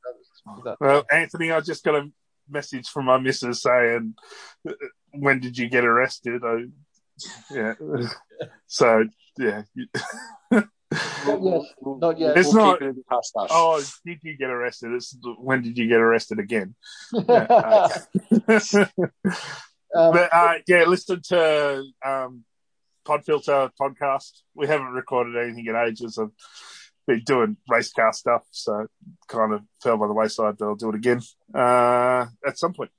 Well, 0.81 1.05
Anthony, 1.13 1.53
I 1.53 1.61
just 1.61 1.85
got 1.85 1.95
a 1.95 2.11
message 2.49 2.89
from 2.89 3.05
my 3.05 3.19
missus 3.19 3.63
saying, 3.63 4.15
uh, 4.69 4.73
"When 5.13 5.41
did 5.41 5.59
you 5.59 5.69
get 5.69 5.85
arrested?" 5.85 6.43
I, 6.45 6.65
yeah. 7.51 7.75
So 8.67 9.05
yeah. 9.37 9.63
Not 10.51 11.43
yet. 11.43 11.63
Not 11.83 12.19
yet. 12.19 12.39
It's 12.39 12.55
we'll 12.55 12.65
not- 12.67 12.79
Keep 12.79 12.89
it 12.89 12.97
hush 13.11 13.25
hush. 13.37 13.51
Oh, 13.53 13.83
did 14.07 14.19
you 14.23 14.37
get 14.37 14.51
arrested? 14.51 14.93
It's 14.93 15.17
when 15.39 15.63
did 15.63 15.77
you 15.77 15.89
get 15.89 16.01
arrested 16.01 16.39
again? 16.39 16.75
Um, 19.95 20.13
but 20.13 20.29
uh, 20.33 20.55
yeah, 20.67 20.85
listen 20.85 21.23
to 21.29 21.83
um, 22.05 22.45
Podfilter 23.09 23.71
podcast. 23.81 24.43
We 24.55 24.67
haven't 24.67 24.93
recorded 24.93 25.43
anything 25.43 25.67
in 25.67 25.77
ages. 25.77 26.19
I've 26.19 26.31
been 27.07 27.23
doing 27.25 27.57
race 27.69 27.91
car 27.93 28.13
stuff, 28.13 28.43
so 28.51 28.87
kind 29.29 29.55
of 29.55 29.63
fell 29.83 29.97
by 29.97 30.07
the 30.07 30.13
wayside. 30.13 30.57
But 30.59 30.67
I'll 30.67 30.75
do 30.75 30.91
it 30.91 30.95
again 30.97 31.23
uh, 31.55 32.27
at 32.47 32.59
some 32.59 32.75
point. 32.75 32.91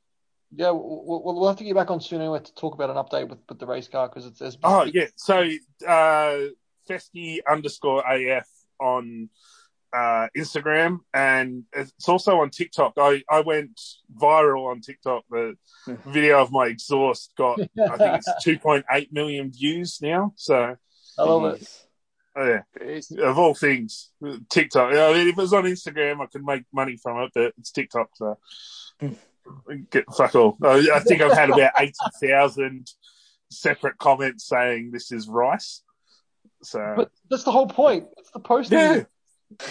yeah, 0.52 0.72
we'll, 0.72 1.04
we'll, 1.06 1.36
we'll 1.36 1.48
have 1.48 1.58
to 1.58 1.64
get 1.64 1.76
back 1.76 1.92
on 1.92 2.02
soon 2.02 2.22
anyway 2.22 2.40
to 2.40 2.56
talk 2.56 2.74
about 2.74 2.90
an 2.90 2.96
update 2.96 3.30
with, 3.30 3.40
with 3.48 3.60
the 3.60 3.68
race 3.68 3.88
car 3.88 4.10
because 4.10 4.26
it's, 4.26 4.42
it's 4.42 4.58
Oh 4.64 4.84
yeah, 4.84 5.08
so 5.16 5.48
uh, 5.88 6.38
Festy 6.90 7.38
underscore 7.48 8.04
AF 8.12 8.48
on 8.80 9.30
uh, 9.94 10.28
Instagram, 10.38 11.00
and 11.14 11.64
it's 11.74 12.08
also 12.08 12.40
on 12.40 12.50
TikTok. 12.50 12.94
I, 12.98 13.24
I 13.30 13.42
went 13.42 13.80
viral 14.16 14.70
on 14.70 14.82
TikTok. 14.82 15.24
The 15.30 15.56
video 16.06 16.42
of 16.42 16.52
my 16.52 16.68
exhaust 16.68 17.34
got 17.38 17.60
I 17.60 17.98
think 17.98 18.16
it's 18.18 18.32
two 18.44 18.60
point 18.60 18.86
eight 18.92 19.12
million 19.12 19.52
views 19.52 20.00
now. 20.02 20.34
So 20.36 20.76
I 21.18 21.24
love 21.24 21.56
it. 21.56 21.86
oh, 22.36 22.62
yeah, 22.82 23.24
of 23.24 23.40
all 23.40 23.56
things, 23.56 24.12
TikTok. 24.50 24.94
I 24.94 25.14
mean, 25.14 25.28
if 25.28 25.38
it 25.38 25.42
was 25.42 25.54
on 25.54 25.64
Instagram, 25.64 26.22
I 26.22 26.28
could 26.28 26.46
make 26.46 26.64
money 26.72 26.98
from 26.98 27.24
it, 27.24 27.32
but 27.34 27.54
it's 27.58 27.72
TikTok, 27.72 28.10
so 28.16 28.38
get 29.90 30.06
fuck 30.16 30.36
all. 30.36 30.58
I, 30.64 30.88
I 30.94 31.00
think 31.00 31.22
I've 31.22 31.38
had 31.38 31.50
about 31.50 31.72
eighty 31.80 31.94
thousand 32.22 32.88
separate 33.52 33.98
comments 33.98 34.48
saying 34.48 34.92
this 34.92 35.12
is 35.12 35.28
rice. 35.28 35.82
So 36.62 36.94
But 36.96 37.12
that's 37.30 37.44
the 37.44 37.52
whole 37.52 37.68
point. 37.68 38.08
It's 38.18 38.32
the 38.32 38.40
posting. 38.40 38.78
yeah. 38.78 39.04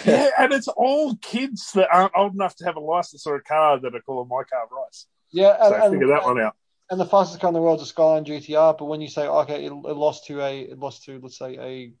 Yeah, 0.05 0.29
and 0.39 0.53
it's 0.53 0.67
all 0.67 1.15
kids 1.17 1.71
that 1.73 1.87
aren't 1.91 2.11
old 2.15 2.33
enough 2.33 2.55
to 2.57 2.65
have 2.65 2.75
a 2.75 2.79
license 2.81 3.25
or 3.25 3.35
a 3.35 3.43
car 3.43 3.79
that 3.79 3.95
are 3.95 4.01
calling 4.01 4.27
my 4.29 4.43
car 4.43 4.67
rice. 4.71 5.05
Yeah, 5.31 5.55
and, 5.61 5.73
So 5.75 5.83
and, 5.83 5.93
figure 5.93 6.07
that 6.07 6.23
one 6.23 6.39
out. 6.41 6.55
and 6.89 6.99
the 6.99 7.05
fastest 7.05 7.39
car 7.39 7.49
in 7.49 7.53
the 7.53 7.61
world 7.61 7.79
is 7.79 7.83
a 7.83 7.89
Skyline 7.89 8.25
GTR. 8.25 8.77
But 8.77 8.85
when 8.85 8.99
you 9.01 9.07
say 9.07 9.25
okay, 9.27 9.65
it, 9.65 9.71
it 9.71 9.73
lost 9.73 10.25
to 10.27 10.41
a 10.41 10.59
it 10.61 10.79
lost 10.79 11.03
to 11.05 11.19
let's 11.21 11.37
say 11.37 11.55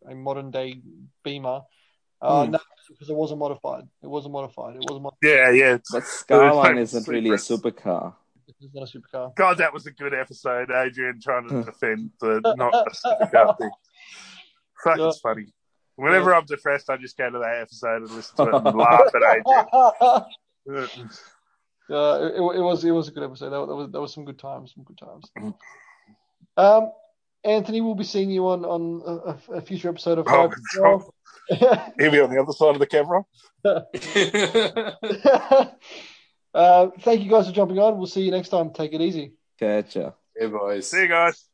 a, 0.07 0.11
a 0.11 0.15
modern 0.15 0.51
day 0.51 0.81
Beamer, 1.23 1.61
uh, 2.21 2.45
Hmm. 2.45 2.51
no, 2.51 2.59
because 2.89 3.09
it 3.09 3.15
wasn't 3.15 3.39
modified. 3.39 3.83
It 4.03 4.07
wasn't 4.07 4.33
modified. 4.33 4.75
It 4.75 4.81
wasn't 4.89 5.03
modified. 5.03 5.19
Yeah, 5.29 5.51
yeah. 5.51 5.77
But 5.91 6.03
Skyline 6.05 6.77
isn't 6.79 7.07
really 7.07 7.29
a 7.31 7.37
secrets. 7.37 7.63
supercar. 7.83 8.13
It's 8.61 8.73
not 8.73 8.93
a 8.93 8.97
supercar. 8.97 9.35
God, 9.35 9.59
that 9.59 9.73
was 9.73 9.85
a 9.85 9.91
good 9.91 10.13
episode, 10.13 10.69
Adrian, 10.71 11.21
trying 11.21 11.47
to 11.49 11.63
defend 11.63 12.09
the 12.19 12.41
not 12.57 12.73
a 12.73 12.89
supercar 12.91 13.57
thing. 13.57 13.69
Fuck, 14.83 14.97
Yeah. 14.97 15.07
it's 15.07 15.19
funny. 15.19 15.45
Whenever 15.99 16.33
I'm 16.33 16.45
depressed, 16.45 16.89
I 16.89 16.95
just 16.97 17.17
go 17.17 17.29
to 17.29 17.39
that 17.39 17.59
episode 17.61 18.03
and 18.03 18.11
listen 18.11 18.35
to 18.37 18.43
it 18.43 18.53
and 18.65 18.77
laugh 18.77 19.01
at 19.13 19.21
Adrian. 20.65 20.89
Yeah, 21.89 22.17
it, 22.17 22.35
it 22.35 22.61
was 22.61 22.83
it 22.85 22.91
was 22.91 23.07
a 23.07 23.11
good 23.11 23.23
episode. 23.23 23.49
That, 23.49 23.65
that 23.65 23.75
was 23.75 23.89
that 23.91 23.99
was 23.99 24.13
some 24.13 24.23
good 24.23 24.37
times, 24.37 24.73
some 24.75 24.83
good 24.83 24.99
times. 24.99 25.31
Um, 26.55 26.91
Anthony, 27.43 27.81
we'll 27.81 27.95
be 27.95 28.03
seeing 28.03 28.29
you 28.29 28.47
on 28.47 28.63
on 28.63 29.39
a, 29.49 29.53
a 29.55 29.61
future 29.61 29.89
episode 29.89 30.19
of 30.19 30.27
Oh, 30.27 30.31
Five 30.31 30.51
Control. 30.71 31.11
He'll 31.97 32.11
be 32.11 32.19
on 32.19 32.29
the 32.29 32.39
other 32.39 32.51
side 32.53 32.75
of 32.75 32.79
the 32.79 32.85
camera. 32.85 33.23
uh, 36.53 36.89
thank 36.99 37.23
you 37.23 37.29
guys 37.31 37.47
for 37.47 37.53
jumping 37.53 37.79
on. 37.79 37.97
We'll 37.97 38.05
see 38.05 38.21
you 38.21 38.29
next 38.29 38.49
time. 38.49 38.71
Take 38.71 38.93
it 38.93 39.01
easy. 39.01 39.33
Catch 39.57 39.95
ya. 39.95 40.11
hey, 40.37 40.45
boys. 40.45 40.91
See 40.91 41.01
you 41.01 41.07
guys. 41.07 41.48